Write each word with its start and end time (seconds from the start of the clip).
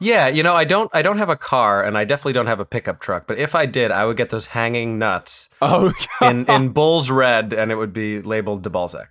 Yeah, 0.00 0.28
you 0.28 0.42
know, 0.42 0.54
I 0.54 0.64
don't 0.64 0.90
I 0.94 1.02
don't 1.02 1.18
have 1.18 1.28
a 1.28 1.36
car 1.36 1.82
and 1.82 1.98
I 1.98 2.04
definitely 2.04 2.34
don't 2.34 2.46
have 2.46 2.60
a 2.60 2.64
pickup 2.64 3.00
truck, 3.00 3.26
but 3.26 3.38
if 3.38 3.54
I 3.54 3.66
did, 3.66 3.90
I 3.90 4.04
would 4.04 4.16
get 4.16 4.30
those 4.30 4.46
hanging 4.46 4.98
nuts 4.98 5.48
Oh, 5.60 5.92
in 6.22 6.46
in 6.46 6.68
Bulls 6.70 7.10
red 7.10 7.52
and 7.52 7.72
it 7.72 7.76
would 7.76 7.92
be 7.92 8.22
labeled 8.22 8.62
DeBallZach. 8.62 9.08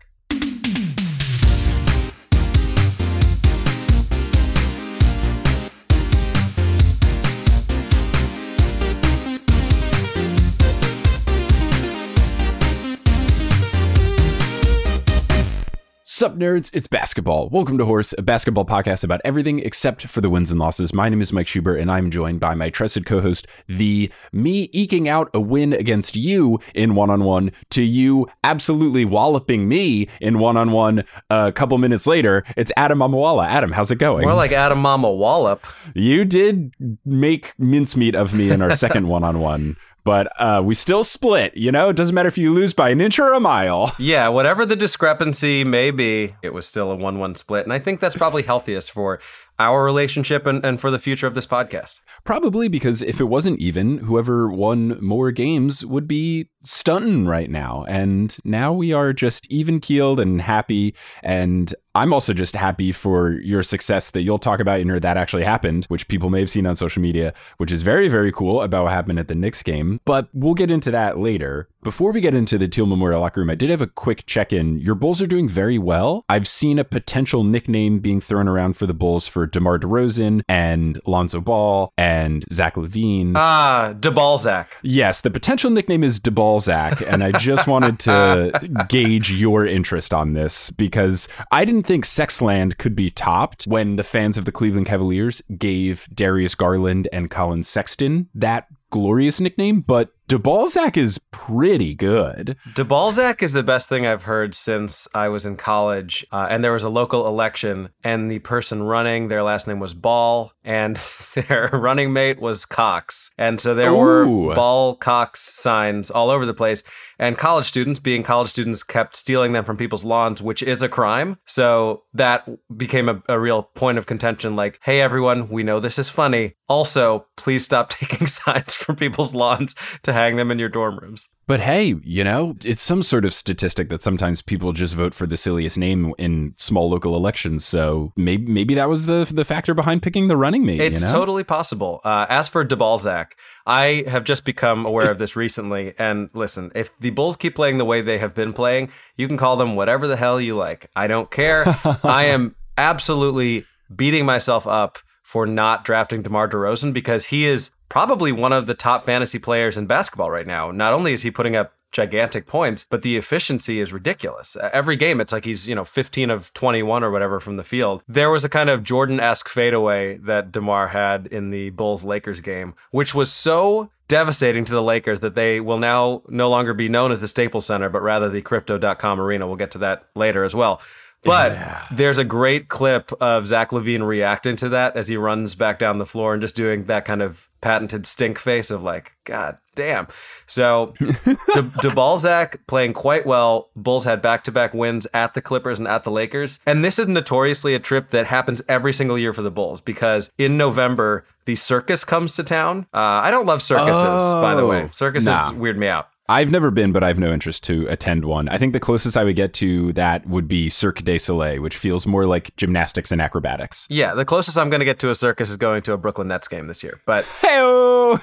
Sup, 16.18 16.36
nerds? 16.36 16.72
It's 16.74 16.88
basketball. 16.88 17.48
Welcome 17.50 17.78
to 17.78 17.86
Horse, 17.86 18.12
a 18.18 18.24
basketball 18.24 18.66
podcast 18.66 19.04
about 19.04 19.22
everything 19.24 19.60
except 19.60 20.08
for 20.08 20.20
the 20.20 20.32
wins 20.32 20.50
and 20.50 20.60
losses. 20.60 20.92
My 20.92 21.10
name 21.10 21.22
is 21.22 21.32
Mike 21.32 21.46
Schubert, 21.46 21.80
and 21.80 21.92
I'm 21.92 22.10
joined 22.10 22.40
by 22.40 22.56
my 22.56 22.72
trusted 22.72 23.06
co 23.06 23.22
host, 23.22 23.46
the 23.68 24.12
me 24.32 24.68
eking 24.74 25.08
out 25.08 25.30
a 25.36 25.40
win 25.40 25.74
against 25.74 26.16
you 26.16 26.60
in 26.74 26.96
one 26.96 27.12
on 27.12 27.24
one, 27.24 27.52
to 27.70 27.84
you 27.84 28.28
absolutely 28.44 29.06
walloping 29.06 29.70
me 29.70 30.08
in 30.20 30.40
one 30.40 30.58
on 30.58 30.72
one 30.72 31.04
a 31.30 31.52
couple 31.52 31.78
minutes 31.78 32.08
later. 32.08 32.44
It's 32.56 32.72
Adam 32.76 32.98
Mamawala. 32.98 33.46
Adam, 33.46 33.72
how's 33.72 33.92
it 33.92 34.00
going? 34.00 34.24
More 34.24 34.34
like 34.34 34.52
Adam 34.52 34.80
Mama 34.80 35.14
Wallop. 35.14 35.68
you 35.94 36.26
did 36.26 36.74
make 37.06 37.54
mincemeat 37.60 38.16
of 38.16 38.34
me 38.34 38.50
in 38.50 38.64
our 38.64 38.74
second 38.74 39.08
one 39.08 39.24
on 39.24 39.40
one. 39.40 39.78
But 40.08 40.32
uh, 40.40 40.62
we 40.64 40.74
still 40.74 41.04
split, 41.04 41.58
you 41.58 41.70
know? 41.70 41.90
It 41.90 41.98
doesn't 41.98 42.16
matter 42.16 42.30
if 42.30 42.38
you 42.38 42.54
lose 42.54 42.74
by 42.74 42.92
an 42.92 43.02
inch 43.02 43.20
or 43.20 43.34
a 43.34 43.42
mile. 43.42 43.94
Yeah, 44.08 44.30
whatever 44.30 44.66
the 44.66 44.78
discrepancy 44.78 45.66
may 45.66 45.92
be, 45.92 46.36
it 46.42 46.54
was 46.54 46.66
still 46.66 46.92
a 46.92 46.96
1 46.96 47.20
1 47.20 47.36
split. 47.36 47.66
And 47.66 47.74
I 47.74 47.80
think 47.80 48.00
that's 48.00 48.16
probably 48.16 48.44
healthiest 48.44 48.92
for 48.92 49.20
our 49.60 49.84
relationship 49.84 50.46
and, 50.46 50.64
and 50.64 50.80
for 50.80 50.90
the 50.90 51.00
future 51.00 51.28
of 51.28 51.34
this 51.34 51.48
podcast. 51.48 52.00
Probably 52.24 52.70
because 52.70 53.02
if 53.02 53.20
it 53.20 53.26
wasn't 53.26 53.60
even, 53.60 53.98
whoever 53.98 54.50
won 54.50 54.98
more 55.04 55.32
games 55.32 55.86
would 55.86 56.08
be 56.08 56.50
stunting 56.68 57.26
right 57.26 57.50
now. 57.50 57.86
And 57.88 58.36
now 58.44 58.74
we 58.74 58.94
are 58.94 59.14
just 59.14 59.48
even 59.52 59.80
keeled 59.80 60.20
and 60.20 60.42
happy. 60.42 60.96
And 61.24 61.74
I'm 61.96 62.14
also 62.14 62.34
just 62.34 62.56
happy 62.56 62.92
for 62.92 63.32
your 63.40 63.64
success 63.64 64.12
that 64.12 64.22
you'll 64.22 64.38
talk 64.38 64.60
about 64.60 64.80
in 64.80 64.88
your 64.88 65.00
That 65.00 65.18
Actually 65.18 65.44
Happened, 65.44 65.86
which 65.86 66.08
people 66.08 66.30
may 66.30 66.40
have 66.40 66.50
seen 66.50 66.68
on 66.68 66.76
social 66.76 67.02
media, 67.02 67.34
which 67.58 67.72
is 67.72 67.82
very, 67.82 68.08
very 68.08 68.32
cool 68.32 68.62
about 68.62 68.84
what 68.84 68.94
happened 68.94 69.18
at 69.18 69.28
the 69.28 69.36
Knicks 69.36 69.64
game. 69.64 70.00
But 70.06 70.30
we'll 70.32 70.54
get 70.54 70.70
into 70.70 70.92
that 70.92 71.18
later. 71.18 71.70
Before 71.84 72.12
we 72.12 72.22
get 72.22 72.36
into 72.36 72.58
the 72.58 72.68
Teal 72.68 72.86
Memorial 72.86 73.22
locker 73.22 73.40
room, 73.40 73.50
I 73.50 73.56
did 73.56 73.70
have 73.70 73.82
a 73.82 73.88
quick 73.88 74.26
check 74.26 74.52
in. 74.54 74.78
Your 74.78 74.94
Bulls 74.94 75.22
are 75.22 75.28
doing 75.28 75.48
very 75.48 75.80
well. 75.80 76.26
I've 76.28 76.48
seen 76.48 76.78
a 76.78 76.84
potential 76.84 77.44
nickname 77.44 78.00
being 78.00 78.20
thrown 78.20 78.48
around 78.48 78.74
for 78.74 78.86
the 78.86 78.94
Bulls 78.94 79.26
for 79.28 79.48
DeMar 79.48 79.80
DeRozan 79.80 80.42
and 80.50 81.00
Lonzo 81.08 81.40
Ball 81.40 81.94
and 81.98 82.46
Zach 82.52 82.76
LaVine. 82.76 83.34
Ah, 83.36 83.94
DeBallZach. 83.98 84.68
Yes, 84.84 85.22
the 85.22 85.32
potential 85.32 85.72
nickname 85.72 86.04
is 86.04 86.20
DeBallZach, 86.20 86.57
and 87.02 87.24
I 87.24 87.32
just 87.32 87.68
wanted 87.68 88.00
to 88.00 88.86
gauge 88.90 89.32
your 89.32 89.66
interest 89.66 90.14
on 90.14 90.34
this 90.34 90.72
because 90.72 91.28
I 91.52 91.66
didn't 91.66 91.84
think 91.84 92.06
Sexland 92.06 92.78
could 92.78 92.96
be 92.96 93.12
topped 93.12 93.66
when 93.66 93.96
the 93.96 94.04
fans 94.04 94.38
of 94.38 94.46
the 94.46 94.52
Cleveland 94.52 94.88
Cavaliers 94.88 95.42
gave 95.58 96.08
Darius 96.14 96.56
Garland 96.56 97.08
and 97.12 97.30
Colin 97.30 97.64
Sexton 97.64 98.30
that 98.36 98.68
glorious 98.90 99.40
nickname, 99.40 99.82
but 99.82 100.12
DeBallZach 100.30 100.98
is 100.98 101.20
pretty 101.32 101.96
good. 101.96 102.58
DeBallZach 102.74 103.42
is 103.42 103.54
the 103.54 103.64
best 103.64 103.88
thing 103.88 104.06
I've 104.06 104.24
heard 104.24 104.54
since 104.54 105.08
I 105.16 105.30
was 105.30 105.46
in 105.46 105.56
college. 105.56 106.26
Uh, 106.34 106.48
and 106.50 106.62
there 106.62 106.74
was 106.74 106.84
a 106.84 106.90
local 106.90 107.26
election, 107.28 107.90
and 108.04 108.30
the 108.30 108.40
person 108.40 108.84
running, 108.84 109.30
their 109.30 109.42
last 109.42 109.68
name 109.68 109.80
was 109.80 109.94
Ball, 109.94 110.52
and 110.66 110.98
their 111.34 111.70
running 111.72 112.12
mate 112.12 112.42
was 112.42 112.66
Cox. 112.66 113.32
And 113.38 113.62
so 113.62 113.74
there 113.74 113.92
Ooh. 113.92 114.48
were 114.48 114.54
Ball 114.54 114.96
Cox 114.96 115.40
signs 115.40 116.12
all 116.12 116.30
over 116.30 116.46
the 116.46 116.54
place. 116.54 116.84
And 117.18 117.38
college 117.38 117.66
students, 117.66 118.02
being 118.02 118.22
college 118.22 118.50
students, 118.50 118.84
kept 118.84 119.16
stealing 119.16 119.54
them 119.54 119.64
from 119.64 119.78
people's 119.78 120.04
lawns, 120.04 120.42
which 120.42 120.62
is 120.62 120.82
a 120.82 120.90
crime. 120.90 121.38
So 121.46 122.04
that 122.14 122.48
became 122.76 123.08
a, 123.08 123.24
a 123.30 123.40
real 123.40 123.64
point 123.64 123.98
of 123.98 124.06
contention 124.06 124.58
like, 124.58 124.80
hey, 124.84 125.00
everyone, 125.00 125.48
we 125.48 125.64
know 125.64 125.80
this 125.80 125.98
is 125.98 126.10
funny. 126.10 126.56
Also, 126.68 127.28
please 127.38 127.64
stop 127.64 127.90
taking 127.90 128.28
signs 128.28 128.74
from 128.74 128.98
people's 128.98 129.34
lawns 129.34 129.74
to 130.04 130.17
hang 130.18 130.36
them 130.36 130.52
in 130.52 130.60
your 130.60 130.70
dorm 130.70 130.98
rooms. 130.98 131.30
But 131.46 131.62
hey, 131.62 131.96
you 132.04 132.24
know, 132.24 132.56
it's 132.66 132.82
some 132.82 133.04
sort 133.04 133.24
of 133.24 133.34
statistic 133.34 133.90
that 133.90 134.02
sometimes 134.02 134.42
people 134.42 134.74
just 134.74 134.96
vote 134.96 135.14
for 135.14 135.26
the 135.26 135.38
silliest 135.38 135.78
name 135.78 136.14
in 136.18 136.54
small 136.58 136.90
local 136.90 137.16
elections. 137.16 137.64
So 137.64 138.12
maybe 138.18 138.52
maybe 138.52 138.76
that 138.76 138.90
was 138.90 139.06
the 139.06 139.30
the 139.32 139.46
factor 139.46 139.74
behind 139.74 140.02
picking 140.02 140.28
the 140.28 140.36
running 140.36 140.66
mate. 140.66 140.82
It's 140.82 141.02
you 141.02 141.08
know? 141.08 141.14
totally 141.14 141.44
possible. 141.46 142.02
Uh, 142.04 142.26
as 142.28 142.50
for 142.50 142.66
DeBallZach, 142.66 143.28
I 143.66 144.04
have 144.08 144.26
just 144.26 144.44
become 144.44 144.86
aware 144.86 145.10
of 145.10 145.18
this 145.24 145.36
recently. 145.36 145.94
And 145.98 146.30
listen, 146.34 146.72
if 146.76 146.98
the 147.00 147.12
Bulls 147.12 147.38
keep 147.38 147.56
playing 147.56 147.78
the 147.78 147.86
way 147.86 148.02
they 148.02 148.18
have 148.18 148.36
been 148.36 148.52
playing, 148.52 148.92
you 149.16 149.28
can 149.28 149.38
call 149.38 149.56
them 149.56 149.76
whatever 149.76 150.08
the 150.08 150.18
hell 150.18 150.42
you 150.42 150.56
like. 150.56 150.90
I 150.96 151.08
don't 151.08 151.32
care. 151.32 151.64
I 152.04 152.26
am 152.26 152.56
absolutely 152.78 153.66
beating 153.96 154.26
myself 154.26 154.68
up 154.68 155.00
for 155.28 155.46
not 155.46 155.84
drafting 155.84 156.22
DeMar 156.22 156.48
DeRozan 156.48 156.94
because 156.94 157.26
he 157.26 157.46
is 157.46 157.72
probably 157.90 158.32
one 158.32 158.54
of 158.54 158.66
the 158.66 158.74
top 158.74 159.04
fantasy 159.04 159.38
players 159.38 159.78
in 159.78 159.86
basketball 159.86 160.32
right 160.32 160.48
now. 160.48 160.72
Not 160.72 160.94
only 160.94 161.12
is 161.12 161.24
he 161.24 161.32
putting 161.32 161.54
up 161.54 161.74
gigantic 161.92 162.48
points, 162.48 162.86
but 162.90 163.02
the 163.02 163.18
efficiency 163.18 163.82
is 163.82 163.92
ridiculous. 163.92 164.56
Every 164.72 164.96
game, 164.96 165.20
it's 165.20 165.34
like 165.34 165.44
he's, 165.44 165.68
you 165.68 165.76
know, 165.76 165.84
15 165.84 166.30
of 166.30 166.54
21 166.54 167.04
or 167.04 167.12
whatever 167.12 167.42
from 167.42 167.58
the 167.58 167.66
field. 167.66 168.04
There 168.08 168.30
was 168.30 168.46
a 168.46 168.50
kind 168.50 168.70
of 168.70 168.84
Jordan 168.84 169.20
esque 169.20 169.50
fadeaway 169.50 170.18
that 170.20 170.54
DeMar 170.54 170.88
had 170.88 171.28
in 171.28 171.50
the 171.50 171.72
Bulls 171.72 172.06
Lakers 172.06 172.40
game, 172.40 172.74
which 172.92 173.14
was 173.14 173.30
so 173.30 173.92
devastating 174.08 174.64
to 174.64 174.74
the 174.74 174.82
Lakers 174.82 175.20
that 175.20 175.36
they 175.36 175.60
will 175.60 175.78
now 175.78 176.22
no 176.30 176.50
longer 176.50 176.74
be 176.74 176.88
known 176.88 177.12
as 177.12 177.20
the 177.20 177.28
Staples 177.28 177.66
Center, 177.66 177.90
but 177.90 178.02
rather 178.02 178.30
the 178.30 178.42
Crypto.com 178.42 179.20
Arena. 179.20 179.46
We'll 179.46 179.58
get 179.58 179.72
to 179.72 179.80
that 179.80 180.06
later 180.16 180.46
as 180.46 180.56
well. 180.56 180.82
But 181.24 181.54
Yeah. 181.54 181.82
there's 181.92 182.18
a 182.20 182.24
great 182.24 182.70
clip 182.70 183.12
of 183.22 183.48
Zach 183.48 183.72
LaVine 183.72 184.06
reacting 184.08 184.56
to 184.58 184.70
that 184.70 184.96
as 184.96 185.08
he 185.08 185.18
runs 185.18 185.56
back 185.56 185.80
down 185.80 185.98
the 185.98 186.06
floor 186.06 186.34
and 186.34 186.42
just 186.42 186.56
doing 186.56 186.84
that 186.84 187.06
kind 187.06 187.22
of 187.22 187.50
patented 187.60 188.06
stink 188.06 188.38
face 188.40 188.70
of 188.72 188.82
like, 188.84 189.18
God 189.26 189.58
damn. 189.76 190.08
So 190.46 190.94
De, 191.00 191.64
DeBallZach 191.82 192.60
playing 192.68 192.94
quite 192.94 193.26
well. 193.26 193.70
Bulls 193.76 194.06
had 194.06 194.22
back 194.22 194.44
to 194.46 194.52
back 194.52 194.74
wins 194.74 195.08
at 195.14 195.34
the 195.34 195.42
Clippers 195.42 195.80
and 195.80 195.88
at 195.88 196.04
the 196.04 196.12
Lakers. 196.12 196.60
And 196.66 196.86
this 196.86 197.00
is 197.00 197.08
notoriously 197.08 197.74
a 197.74 197.80
trip 197.80 198.12
that 198.12 198.28
happens 198.28 198.62
every 198.70 198.94
single 198.94 199.18
year 199.18 199.34
for 199.34 199.42
the 199.42 199.52
Bulls 199.52 199.82
because 199.82 200.32
in 200.38 200.56
November, 200.56 201.26
the 201.46 201.56
circus 201.56 202.04
comes 202.04 202.36
to 202.36 202.44
town. 202.44 202.88
Uh, 202.94 203.00
I 203.00 203.32
don't 203.32 203.46
love 203.46 203.62
circuses, 203.62 204.04
by 204.34 204.54
the 204.56 204.66
way. 204.66 204.84
Oh, 204.84 204.90
Circuses 204.92 205.28
nah. 205.28 205.52
weird 205.54 205.78
me 205.78 205.88
out. 205.88 206.10
I've 206.30 206.52
never 206.52 206.72
been, 206.72 206.92
but 206.92 207.04
I 207.04 207.08
have 207.08 207.20
no 207.20 207.32
interest 207.32 207.64
to 207.66 207.88
attend 207.88 208.26
one. 208.26 208.50
I 208.50 208.58
think 208.58 208.74
the 208.74 208.82
closest 208.82 209.16
I 209.16 209.24
would 209.24 209.38
get 209.38 209.54
to 209.56 209.94
that 209.94 210.28
would 210.28 210.48
be 210.48 210.68
Cirque 210.68 211.02
du 211.04 211.18
Soleil, 211.18 211.62
which 211.62 211.78
feels 211.78 212.06
more 212.06 212.26
like 212.26 212.54
gymnastics 212.58 213.14
and 213.14 213.22
acrobatics. 213.22 213.88
Yeah, 213.90 214.14
the 214.14 214.26
closest 214.26 214.58
I'm 214.58 214.70
going 214.70 214.82
to 214.82 214.86
get 214.86 215.00
to 215.00 215.10
a 215.10 215.16
circus 215.16 215.50
is 215.50 215.56
going 215.56 215.84
to 215.84 215.94
a 215.94 215.98
Brooklyn 215.98 216.28
Nets 216.28 216.50
game 216.50 216.68
this 216.68 216.84
year. 216.84 217.00
But 217.06 217.24
Hey, 217.42 217.58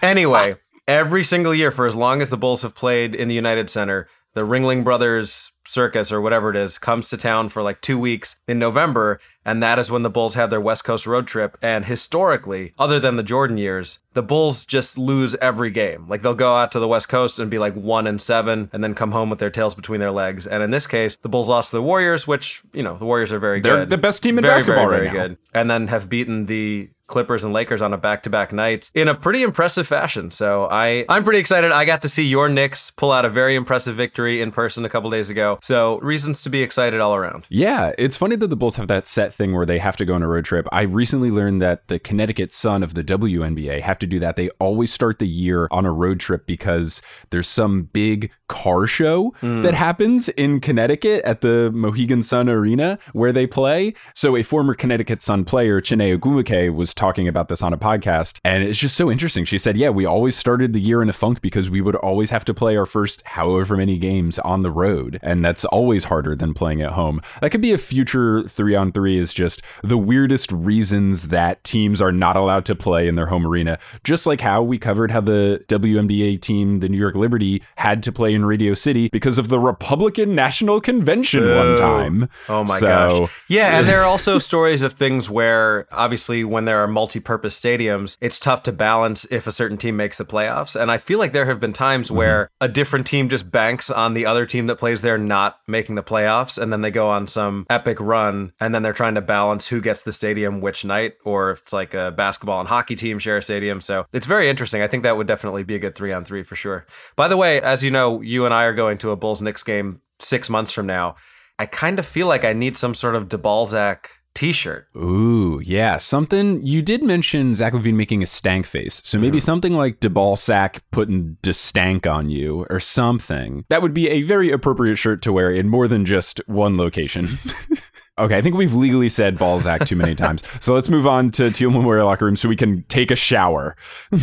Anyway, 0.02 0.56
every 0.86 1.24
single 1.24 1.54
year 1.54 1.70
for 1.70 1.86
as 1.86 1.96
long 1.96 2.20
as 2.20 2.28
the 2.28 2.36
Bulls 2.36 2.62
have 2.62 2.74
played 2.74 3.14
in 3.14 3.28
the 3.28 3.34
United 3.34 3.70
Center, 3.70 4.06
the 4.34 4.42
Ringling 4.42 4.84
Brothers 4.84 5.52
Circus 5.66 6.12
or 6.12 6.20
whatever 6.20 6.50
it 6.50 6.56
is 6.56 6.76
comes 6.76 7.08
to 7.08 7.16
town 7.16 7.48
for 7.48 7.62
like 7.62 7.80
two 7.80 7.98
weeks 7.98 8.36
in 8.46 8.58
November, 8.58 9.18
and 9.44 9.62
that 9.62 9.78
is 9.78 9.90
when 9.90 10.02
the 10.02 10.10
Bulls 10.10 10.34
have 10.34 10.50
their 10.50 10.60
West 10.60 10.84
Coast 10.84 11.06
road 11.06 11.26
trip. 11.26 11.56
And 11.60 11.84
historically, 11.84 12.72
other 12.78 12.98
than 12.98 13.16
the 13.16 13.22
Jordan 13.22 13.58
years, 13.58 14.00
the 14.14 14.22
Bulls 14.22 14.64
just 14.64 14.96
lose 14.96 15.34
every 15.36 15.70
game. 15.70 16.06
Like 16.08 16.22
they'll 16.22 16.34
go 16.34 16.56
out 16.56 16.72
to 16.72 16.78
the 16.78 16.88
West 16.88 17.08
Coast 17.08 17.38
and 17.38 17.50
be 17.50 17.58
like 17.58 17.74
one 17.74 18.06
and 18.06 18.20
seven, 18.20 18.70
and 18.72 18.82
then 18.82 18.94
come 18.94 19.12
home 19.12 19.30
with 19.30 19.38
their 19.38 19.50
tails 19.50 19.74
between 19.74 20.00
their 20.00 20.12
legs. 20.12 20.46
And 20.46 20.62
in 20.62 20.70
this 20.70 20.86
case, 20.86 21.16
the 21.16 21.28
Bulls 21.28 21.48
lost 21.48 21.70
to 21.70 21.76
the 21.76 21.82
Warriors, 21.82 22.26
which 22.26 22.62
you 22.72 22.82
know 22.82 22.96
the 22.96 23.04
Warriors 23.04 23.32
are 23.32 23.38
very 23.38 23.60
good. 23.60 23.70
They're 23.70 23.86
the 23.86 23.98
best 23.98 24.22
team 24.22 24.38
in 24.38 24.42
very, 24.42 24.54
basketball 24.54 24.88
very, 24.88 25.06
right 25.06 25.12
very 25.12 25.18
now. 25.18 25.28
good, 25.28 25.38
and 25.52 25.70
then 25.70 25.88
have 25.88 26.08
beaten 26.08 26.46
the 26.46 26.90
Clippers 27.06 27.44
and 27.44 27.52
Lakers 27.52 27.82
on 27.82 27.92
a 27.92 27.98
back-to-back 27.98 28.52
night 28.52 28.90
in 28.94 29.08
a 29.08 29.14
pretty 29.14 29.42
impressive 29.42 29.86
fashion. 29.86 30.30
So 30.30 30.68
I 30.70 31.04
I'm 31.08 31.24
pretty 31.24 31.38
excited. 31.38 31.72
I 31.72 31.84
got 31.84 32.02
to 32.02 32.08
see 32.08 32.24
your 32.24 32.48
Knicks 32.48 32.90
pull 32.90 33.12
out 33.12 33.24
a 33.24 33.28
very 33.28 33.54
impressive 33.54 33.94
victory 33.94 34.40
in 34.40 34.52
person 34.52 34.84
a 34.84 34.88
couple 34.88 35.10
days 35.10 35.30
ago. 35.30 35.58
So 35.62 35.98
reasons 35.98 36.42
to 36.42 36.50
be 36.50 36.62
excited 36.62 37.00
all 37.00 37.14
around. 37.14 37.46
Yeah, 37.48 37.92
it's 37.98 38.16
funny 38.16 38.36
that 38.36 38.48
the 38.48 38.56
Bulls 38.56 38.76
have 38.76 38.88
that 38.88 39.06
set 39.06 39.34
thing 39.34 39.54
where 39.54 39.66
they 39.66 39.78
have 39.78 39.96
to 39.96 40.04
go 40.04 40.14
on 40.14 40.22
a 40.22 40.28
road 40.28 40.44
trip. 40.44 40.66
I 40.72 40.82
recently 40.82 41.30
learned 41.30 41.60
that 41.62 41.88
the 41.88 41.98
Connecticut 41.98 42.52
Sun 42.52 42.82
of 42.82 42.94
the 42.94 43.04
WNBA 43.04 43.82
have 43.82 43.98
to 43.98 44.06
do 44.06 44.18
that. 44.20 44.36
They 44.36 44.50
always 44.58 44.92
start 44.92 45.18
the 45.18 45.28
year 45.28 45.68
on 45.70 45.84
a 45.84 45.92
road 45.92 46.20
trip 46.20 46.46
because 46.46 47.02
there's 47.30 47.48
some 47.48 47.84
big 47.84 48.30
car 48.54 48.86
show 48.86 49.34
mm. 49.42 49.64
that 49.64 49.74
happens 49.74 50.28
in 50.30 50.60
Connecticut 50.60 51.24
at 51.24 51.40
the 51.40 51.72
Mohegan 51.74 52.22
Sun 52.22 52.48
Arena 52.48 53.00
where 53.12 53.32
they 53.32 53.48
play. 53.48 53.94
So 54.14 54.36
a 54.36 54.44
former 54.44 54.74
Connecticut 54.74 55.20
Sun 55.20 55.44
player, 55.44 55.80
Chiney 55.80 56.16
Ogwumike, 56.16 56.72
was 56.72 56.94
talking 56.94 57.26
about 57.26 57.48
this 57.48 57.62
on 57.62 57.72
a 57.72 57.76
podcast. 57.76 58.38
And 58.44 58.62
it's 58.62 58.78
just 58.78 58.94
so 58.94 59.10
interesting. 59.10 59.44
She 59.44 59.58
said, 59.58 59.76
Yeah, 59.76 59.90
we 59.90 60.06
always 60.06 60.36
started 60.36 60.72
the 60.72 60.80
year 60.80 61.02
in 61.02 61.08
a 61.08 61.12
funk 61.12 61.40
because 61.40 61.68
we 61.68 61.80
would 61.80 61.96
always 61.96 62.30
have 62.30 62.44
to 62.44 62.54
play 62.54 62.76
our 62.76 62.86
first 62.86 63.22
however 63.26 63.76
many 63.76 63.98
games 63.98 64.38
on 64.38 64.62
the 64.62 64.70
road. 64.70 65.18
And 65.20 65.44
that's 65.44 65.64
always 65.64 66.04
harder 66.04 66.36
than 66.36 66.54
playing 66.54 66.80
at 66.80 66.92
home. 66.92 67.20
That 67.40 67.50
could 67.50 67.60
be 67.60 67.72
a 67.72 67.78
future 67.78 68.44
three 68.44 68.76
on 68.76 68.92
three, 68.92 69.18
is 69.18 69.34
just 69.34 69.62
the 69.82 69.98
weirdest 69.98 70.52
reasons 70.52 71.28
that 71.28 71.64
teams 71.64 72.00
are 72.00 72.12
not 72.12 72.36
allowed 72.36 72.66
to 72.66 72.76
play 72.76 73.08
in 73.08 73.16
their 73.16 73.26
home 73.26 73.44
arena. 73.44 73.80
Just 74.04 74.26
like 74.26 74.40
how 74.40 74.62
we 74.62 74.78
covered 74.78 75.10
how 75.10 75.22
the 75.22 75.64
WNBA 75.66 76.40
team, 76.40 76.78
the 76.78 76.88
New 76.88 76.98
York 76.98 77.16
Liberty, 77.16 77.62
had 77.76 78.00
to 78.04 78.12
play 78.12 78.32
in 78.32 78.43
Radio 78.46 78.74
City 78.74 79.08
because 79.10 79.38
of 79.38 79.48
the 79.48 79.58
Republican 79.58 80.34
National 80.34 80.80
Convention 80.80 81.54
one 81.54 81.76
time. 81.76 82.28
Oh 82.48 82.64
my 82.64 82.78
so, 82.78 82.86
gosh. 82.86 83.44
Yeah. 83.48 83.78
And 83.78 83.88
there 83.88 84.00
are 84.02 84.06
also 84.06 84.38
stories 84.50 84.82
of 84.82 84.92
things 84.92 85.30
where 85.30 85.86
obviously 85.92 86.44
when 86.44 86.64
there 86.64 86.80
are 86.80 86.86
multi 86.86 87.20
purpose 87.20 87.58
stadiums, 87.58 88.16
it's 88.20 88.38
tough 88.38 88.62
to 88.64 88.72
balance 88.72 89.26
if 89.30 89.46
a 89.46 89.52
certain 89.52 89.76
team 89.76 89.96
makes 89.96 90.18
the 90.18 90.24
playoffs. 90.24 90.80
And 90.80 90.90
I 90.90 90.98
feel 90.98 91.18
like 91.18 91.32
there 91.32 91.46
have 91.46 91.60
been 91.60 91.72
times 91.72 92.08
mm-hmm. 92.08 92.16
where 92.16 92.50
a 92.60 92.68
different 92.68 93.06
team 93.06 93.28
just 93.28 93.50
banks 93.50 93.90
on 93.90 94.14
the 94.14 94.26
other 94.26 94.46
team 94.46 94.66
that 94.66 94.76
plays 94.76 95.02
there 95.02 95.18
not 95.18 95.58
making 95.66 95.94
the 95.94 96.02
playoffs. 96.02 96.60
And 96.60 96.72
then 96.72 96.82
they 96.82 96.90
go 96.90 97.08
on 97.08 97.26
some 97.26 97.66
epic 97.70 97.98
run. 98.00 98.52
And 98.60 98.74
then 98.74 98.82
they're 98.82 98.92
trying 98.92 99.14
to 99.14 99.20
balance 99.20 99.68
who 99.68 99.80
gets 99.80 100.02
the 100.02 100.12
stadium 100.12 100.60
which 100.60 100.84
night, 100.84 101.14
or 101.24 101.50
if 101.50 101.60
it's 101.60 101.72
like 101.72 101.94
a 101.94 102.10
basketball 102.10 102.60
and 102.60 102.68
hockey 102.68 102.94
team 102.94 103.18
share 103.18 103.36
a 103.36 103.42
stadium. 103.42 103.80
So 103.80 104.06
it's 104.12 104.26
very 104.26 104.48
interesting. 104.48 104.82
I 104.82 104.88
think 104.88 105.02
that 105.02 105.16
would 105.16 105.26
definitely 105.26 105.64
be 105.64 105.74
a 105.74 105.78
good 105.78 105.94
three 105.94 106.12
on 106.12 106.24
three 106.24 106.42
for 106.42 106.56
sure. 106.56 106.86
By 107.16 107.28
the 107.28 107.36
way, 107.36 107.60
as 107.60 107.82
you 107.82 107.90
know, 107.90 108.20
you 108.24 108.44
and 108.44 108.54
I 108.54 108.64
are 108.64 108.74
going 108.74 108.98
to 108.98 109.10
a 109.10 109.16
Bulls 109.16 109.40
Knicks 109.40 109.62
game 109.62 110.00
six 110.18 110.48
months 110.50 110.70
from 110.70 110.86
now. 110.86 111.16
I 111.58 111.66
kind 111.66 111.98
of 111.98 112.06
feel 112.06 112.26
like 112.26 112.44
I 112.44 112.52
need 112.52 112.76
some 112.76 112.94
sort 112.94 113.14
of 113.14 113.28
DeBallZach 113.28 114.06
t-shirt. 114.34 114.88
Ooh, 114.96 115.60
yeah. 115.64 115.96
Something 115.96 116.64
you 116.66 116.82
did 116.82 117.02
mention 117.02 117.54
Zach 117.54 117.72
LaVine 117.72 117.94
making 117.94 118.22
a 118.22 118.26
stank 118.26 118.66
face. 118.66 119.00
So 119.04 119.18
maybe 119.18 119.38
mm-hmm. 119.38 119.44
something 119.44 119.74
like 119.74 120.00
DeBalsack 120.00 120.80
putting 120.90 121.36
the 121.42 121.54
stank 121.54 122.06
on 122.06 122.30
you 122.30 122.66
or 122.68 122.80
something. 122.80 123.64
That 123.68 123.82
would 123.82 123.94
be 123.94 124.08
a 124.08 124.22
very 124.22 124.50
appropriate 124.50 124.96
shirt 124.96 125.22
to 125.22 125.32
wear 125.32 125.52
in 125.52 125.68
more 125.68 125.86
than 125.86 126.04
just 126.04 126.40
one 126.48 126.76
location. 126.76 127.38
Okay, 128.16 128.36
I 128.38 128.42
think 128.42 128.54
we've 128.54 128.74
legally 128.74 129.08
said 129.08 129.38
Balzac 129.38 129.86
too 129.86 129.96
many 129.96 130.14
times. 130.14 130.42
So 130.60 130.72
let's 130.72 130.88
move 130.88 131.06
on 131.06 131.30
to 131.32 131.50
Teal 131.50 131.70
Memorial 131.70 132.06
Locker 132.06 132.24
Room 132.24 132.36
so 132.36 132.48
we 132.48 132.56
can 132.56 132.84
take 132.84 133.10
a 133.10 133.16
shower. 133.16 133.76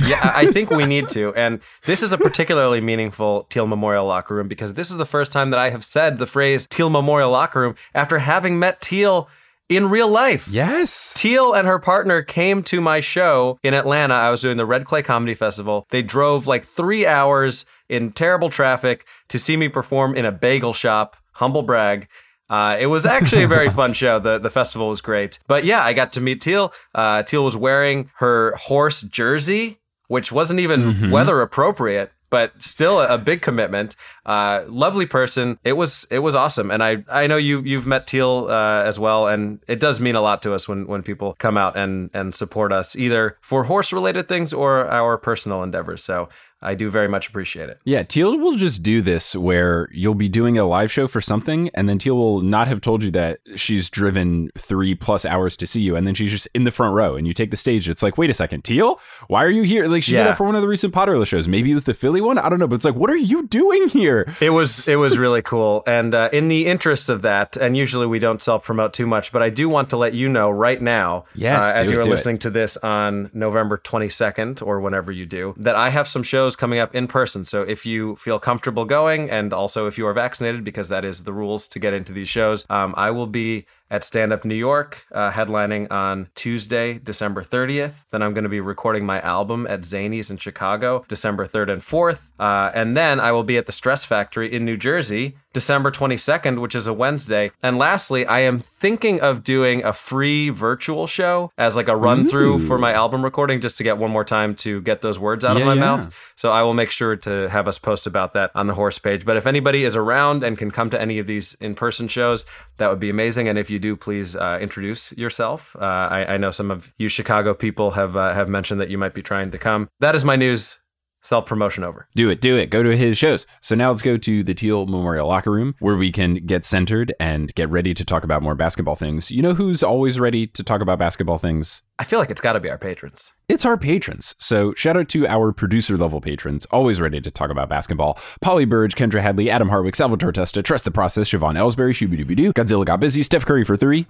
yeah, 0.05 0.31
I 0.33 0.47
think 0.47 0.71
we 0.71 0.85
need 0.85 1.09
to. 1.17 1.33
And 1.35 1.61
this 1.85 2.01
is 2.01 2.13
a 2.13 2.17
particularly 2.17 2.79
meaningful 2.81 3.43
Teal 3.49 3.67
Memorial 3.67 4.05
Locker 4.05 4.35
Room 4.35 4.47
because 4.47 4.73
this 4.73 4.89
is 4.89 4.97
the 4.97 5.05
first 5.05 5.31
time 5.31 5.49
that 5.51 5.59
I 5.59 5.69
have 5.69 5.83
said 5.83 6.17
the 6.17 6.25
phrase 6.25 6.65
Teal 6.67 6.89
Memorial 6.89 7.31
Locker 7.31 7.59
Room 7.61 7.75
after 7.93 8.19
having 8.19 8.57
met 8.57 8.81
Teal 8.81 9.29
in 9.69 9.89
real 9.89 10.07
life. 10.09 10.47
Yes. 10.47 11.13
Teal 11.15 11.53
and 11.53 11.67
her 11.67 11.79
partner 11.79 12.21
came 12.21 12.63
to 12.63 12.81
my 12.81 12.99
show 13.01 13.59
in 13.61 13.73
Atlanta. 13.73 14.13
I 14.13 14.29
was 14.31 14.41
doing 14.41 14.57
the 14.57 14.65
Red 14.65 14.85
Clay 14.85 15.01
Comedy 15.03 15.33
Festival. 15.33 15.85
They 15.91 16.01
drove 16.01 16.47
like 16.47 16.65
three 16.65 17.05
hours 17.05 17.65
in 17.87 18.11
terrible 18.11 18.49
traffic 18.49 19.05
to 19.29 19.37
see 19.37 19.57
me 19.57 19.67
perform 19.69 20.15
in 20.15 20.25
a 20.25 20.31
bagel 20.31 20.73
shop. 20.73 21.17
Humble 21.35 21.63
brag. 21.63 22.07
Uh, 22.51 22.75
it 22.77 22.88
was 22.88 23.06
actually 23.06 23.44
a 23.44 23.48
very 23.48 23.69
fun 23.80 23.94
show. 23.94 24.19
The 24.19 24.38
the 24.38 24.50
festival 24.50 24.89
was 24.89 25.01
great. 25.01 25.39
But 25.48 25.63
yeah, 25.63 25.81
I 25.83 25.94
got 25.94 26.12
to 26.13 26.21
meet 26.21 26.42
Teal. 26.42 26.74
Uh, 26.94 27.24
Teal 27.24 27.45
was 27.45 27.56
wearing 27.56 28.12
her 28.15 28.53
horse 28.57 29.01
jersey, 29.01 29.80
which 30.07 30.31
wasn't 30.31 30.59
even 30.59 30.81
mm-hmm. 30.81 31.12
weather 31.12 31.42
appropriate 31.42 32.12
but 32.31 32.59
still 32.59 33.01
a, 33.01 33.18
big 33.18 33.42
commitment. 33.42 33.95
Uh, 34.25 34.63
lovely 34.68 35.06
person. 35.06 35.59
It 35.63 35.74
was 35.74 36.07
it 36.09 36.19
was 36.19 36.33
awesome, 36.33 36.71
and 36.71 36.81
I 36.81 37.03
I 37.12 37.27
know 37.27 37.38
you 37.38 37.62
you've 37.62 37.86
met 37.86 38.07
Teal 38.07 38.48
uh, 38.50 38.83
as 38.83 38.97
well, 38.97 39.27
and 39.27 39.59
it 39.68 39.80
does 39.80 40.00
mean 40.00 40.15
a 40.15 40.21
lot 40.21 40.42
to 40.44 40.54
us 40.56 40.68
when 40.68 40.88
when 40.88 41.04
people 41.04 41.36
come 41.38 41.57
out 41.57 41.77
and 41.77 42.09
and 42.13 42.33
support 42.33 42.71
us 42.71 42.95
either 42.95 43.38
for 43.42 43.65
horse 43.65 43.94
related 43.94 44.27
things 44.27 44.54
or 44.54 44.88
our 44.88 45.18
personal 45.18 45.62
endeavors. 45.62 46.04
So 46.04 46.30
I 46.61 46.75
do 46.75 46.89
very 46.89 47.07
much 47.07 47.27
appreciate 47.27 47.69
it. 47.69 47.79
Yeah, 47.83 48.03
Teal 48.03 48.37
will 48.37 48.55
just 48.55 48.83
do 48.83 49.01
this 49.01 49.35
where 49.35 49.89
you'll 49.91 50.15
be 50.15 50.29
doing 50.29 50.57
a 50.57 50.65
live 50.65 50.91
show 50.91 51.07
for 51.07 51.21
something, 51.21 51.69
and 51.73 51.89
then 51.89 51.97
Teal 51.97 52.15
will 52.15 52.41
not 52.41 52.67
have 52.67 52.81
told 52.81 53.01
you 53.03 53.11
that 53.11 53.39
she's 53.55 53.89
driven 53.89 54.51
three 54.57 54.93
plus 54.93 55.25
hours 55.25 55.57
to 55.57 55.67
see 55.67 55.81
you, 55.81 55.95
and 55.95 56.05
then 56.05 56.13
she's 56.13 56.31
just 56.31 56.47
in 56.53 56.63
the 56.63 56.71
front 56.71 56.93
row, 56.93 57.15
and 57.15 57.27
you 57.27 57.33
take 57.33 57.51
the 57.51 57.57
stage. 57.57 57.89
It's 57.89 58.03
like, 58.03 58.17
wait 58.17 58.29
a 58.29 58.33
second, 58.33 58.63
Teal, 58.63 58.99
why 59.27 59.43
are 59.43 59.49
you 59.49 59.63
here? 59.63 59.87
Like 59.87 60.03
she 60.03 60.13
yeah. 60.13 60.23
did 60.23 60.29
that 60.29 60.37
for 60.37 60.45
one 60.45 60.55
of 60.55 60.61
the 60.61 60.67
recent 60.67 60.93
Potterless 60.93 61.27
shows. 61.27 61.47
Maybe 61.47 61.71
it 61.71 61.73
was 61.73 61.85
the 61.85 61.93
Philly 61.93 62.21
one. 62.21 62.37
I 62.37 62.49
don't 62.49 62.59
know, 62.59 62.67
but 62.67 62.75
it's 62.75 62.85
like, 62.85 62.95
what 62.95 63.09
are 63.09 63.15
you 63.15 63.47
doing 63.47 63.87
here? 63.87 64.33
It 64.39 64.51
was 64.51 64.87
it 64.87 64.97
was 64.97 65.17
really 65.17 65.41
cool, 65.41 65.83
and 65.87 66.13
uh, 66.13 66.29
in 66.31 66.47
the 66.47 66.67
interest 66.67 67.09
of 67.09 67.23
that, 67.23 67.57
and 67.57 67.75
usually 67.75 68.05
we 68.05 68.19
don't 68.19 68.41
self 68.41 68.65
promote 68.65 68.93
too 68.93 69.07
much, 69.07 69.31
but 69.31 69.41
I 69.41 69.49
do 69.49 69.67
want 69.67 69.89
to 69.91 69.97
let 69.97 70.13
you 70.13 70.29
know 70.29 70.49
right 70.49 70.81
now, 70.81 71.25
yes, 71.33 71.63
uh, 71.63 71.75
as 71.75 71.89
you 71.89 71.99
are 71.99 72.05
listening 72.05 72.35
it. 72.35 72.41
to 72.41 72.49
this 72.49 72.77
on 72.77 73.31
November 73.33 73.77
twenty 73.77 74.09
second 74.09 74.61
or 74.61 74.79
whenever 74.79 75.11
you 75.11 75.25
do, 75.25 75.55
that 75.57 75.75
I 75.75 75.89
have 75.89 76.07
some 76.07 76.23
shows 76.23 76.50
coming 76.56 76.80
up 76.80 76.94
in 76.94 77.07
person 77.07 77.21
person. 77.21 77.45
So 77.45 77.62
if 77.62 77.86
you 77.86 78.15
feel 78.15 78.39
comfortable 78.39 78.86
going, 78.86 79.30
and 79.30 79.53
also 79.53 79.88
if 79.88 79.98
you 79.98 80.07
are 80.07 80.13
vaccinated, 80.13 80.63
because 80.63 80.89
that 80.89 81.06
is 81.06 81.24
the 81.24 81.33
rules 81.33 81.68
to 81.68 81.80
get 81.80 81.94
into 81.94 82.13
these 82.13 82.30
shows, 82.30 82.65
um, 82.69 82.94
I 82.98 83.12
will 83.12 83.27
be 83.27 83.65
at 83.91 84.05
Stand 84.05 84.31
Up 84.31 84.45
New 84.45 84.55
York, 84.55 85.05
uh, 85.11 85.29
headlining 85.31 85.91
on 85.91 86.29
Tuesday, 86.33 86.97
December 86.97 87.43
30th. 87.43 88.05
Then 88.09 88.23
I'm 88.23 88.33
going 88.33 88.45
to 88.45 88.49
be 88.49 88.61
recording 88.61 89.05
my 89.05 89.19
album 89.19 89.67
at 89.67 89.81
Zanies 89.81 90.31
in 90.31 90.38
Chicago, 90.38 91.03
December 91.09 91.45
3rd 91.45 91.73
and 91.73 91.81
4th. 91.81 92.31
Uh, 92.39 92.71
and 92.73 92.95
then 92.95 93.19
I 93.19 93.33
will 93.33 93.43
be 93.43 93.57
at 93.57 93.65
the 93.65 93.73
Stress 93.73 94.05
Factory 94.05 94.51
in 94.51 94.63
New 94.63 94.77
Jersey, 94.77 95.35
December 95.53 95.91
22nd, 95.91 96.61
which 96.61 96.73
is 96.73 96.88
a 96.88 96.93
Wednesday. 96.93 97.51
And 97.61 97.77
lastly, 97.77 98.25
I 98.25 98.39
am 98.39 98.59
thinking 98.59 99.19
of 99.19 99.43
doing 99.43 99.83
a 99.83 99.91
free 99.91 100.49
virtual 100.49 101.05
show 101.05 101.51
as 101.57 101.75
like 101.75 101.89
a 101.89 101.95
run 101.95 102.29
through 102.29 102.59
for 102.59 102.77
my 102.77 102.94
album 102.94 103.25
recording 103.25 103.59
just 103.59 103.75
to 103.77 103.83
get 103.83 103.97
one 103.97 104.11
more 104.11 104.23
time 104.23 104.55
to 104.55 104.81
get 104.81 105.01
those 105.01 105.19
words 105.19 105.44
out 105.44 105.57
yeah, 105.57 105.63
of 105.63 105.65
my 105.65 105.73
yeah. 105.73 105.79
mouth. 105.79 106.33
So 106.37 106.51
I 106.51 106.63
will 106.63 106.73
make 106.73 106.91
sure 106.91 107.17
to 107.17 107.49
have 107.49 107.67
us 107.67 107.77
post 107.77 108.07
about 108.07 108.31
that 108.33 108.51
on 108.55 108.67
the 108.67 108.73
horse 108.73 108.97
page. 108.99 109.25
But 109.25 109.35
if 109.35 109.45
anybody 109.45 109.83
is 109.83 109.97
around 109.97 110.45
and 110.45 110.57
can 110.57 110.71
come 110.71 110.89
to 110.91 111.01
any 111.01 111.19
of 111.19 111.27
these 111.27 111.55
in 111.55 111.75
person 111.75 112.07
shows, 112.07 112.45
that 112.77 112.89
would 112.89 112.99
be 112.99 113.09
amazing. 113.09 113.49
And 113.49 113.59
if 113.59 113.69
you 113.69 113.81
do, 113.81 113.95
please 113.95 114.36
uh, 114.36 114.60
introduce 114.62 115.12
yourself. 115.18 115.75
Uh, 115.75 115.86
I, 115.86 116.33
I, 116.36 116.38
know 116.38 116.51
some 116.51 116.72
of 116.72 116.94
you 116.98 117.07
Chicago 117.07 117.54
people 117.54 117.92
have 117.92 118.16
uh, 118.16 118.33
have 118.33 118.48
mentioned 118.48 118.80
that 118.80 118.89
you 118.89 118.98
might 118.98 119.13
be 119.13 119.22
trying 119.22 119.51
to 119.51 119.57
come. 119.57 119.89
That 120.00 120.16
is 120.16 120.23
my 120.23 120.35
news. 120.35 120.81
Self 121.21 121.45
promotion 121.45 121.83
over. 121.83 122.07
Do 122.16 122.30
it, 122.30 122.42
do 122.42 122.56
it. 122.57 122.71
Go 122.71 122.81
to 122.83 122.97
his 122.97 123.18
shows. 123.18 123.45
So 123.61 123.75
now 123.75 123.90
let's 123.90 124.01
go 124.01 124.18
to 124.18 124.44
the 124.44 124.54
Teal 124.54 124.87
Memorial 124.87 125.28
Locker 125.28 125.51
Room 125.51 125.75
where 125.80 125.95
we 125.95 126.11
can 126.11 126.35
get 126.45 126.66
centered 126.66 127.13
and 127.19 127.54
get 127.54 127.69
ready 127.69 127.94
to 127.94 128.04
talk 128.04 128.23
about 128.23 128.42
more 128.42 128.56
basketball 128.56 128.95
things. 128.95 129.30
You 129.30 129.42
know 129.42 129.54
who's 129.54 129.83
always 129.83 130.19
ready 130.19 130.47
to 130.47 130.63
talk 130.63 130.81
about 130.81 130.99
basketball 130.99 131.37
things? 131.37 131.83
I 131.99 132.04
feel 132.04 132.18
like 132.18 132.31
it's 132.31 132.42
got 132.42 132.54
to 132.54 132.59
be 132.59 132.69
our 132.69 132.80
patrons. 132.80 133.33
It's 133.47 133.66
our 133.66 133.78
patrons. 133.78 134.33
So 134.40 134.73
shout 134.75 134.97
out 134.97 135.09
to 135.09 135.28
our 135.28 135.51
producer 135.51 135.95
level 135.97 136.19
patrons, 136.21 136.66
always 136.71 136.99
ready 136.99 137.21
to 137.21 137.30
talk 137.30 137.51
about 137.51 137.69
basketball. 137.69 138.18
Polly 138.42 138.66
Burge, 138.66 138.95
Kendra 138.95 139.21
Hadley, 139.21 139.51
Adam 139.51 139.69
Harwick, 139.69 139.95
Salvatore 139.95 140.31
Testa, 140.31 140.63
Trust 140.63 140.85
the 140.85 140.92
Process, 140.92 141.30
Siobhan 141.30 141.56
Ellsbury, 141.56 141.94
Shooby 141.94 142.54
Godzilla 142.54 142.85
got 142.85 142.99
busy, 142.99 143.21
Steph 143.21 143.45
Curry 143.45 143.63
for 143.63 143.78
three. 143.78 144.07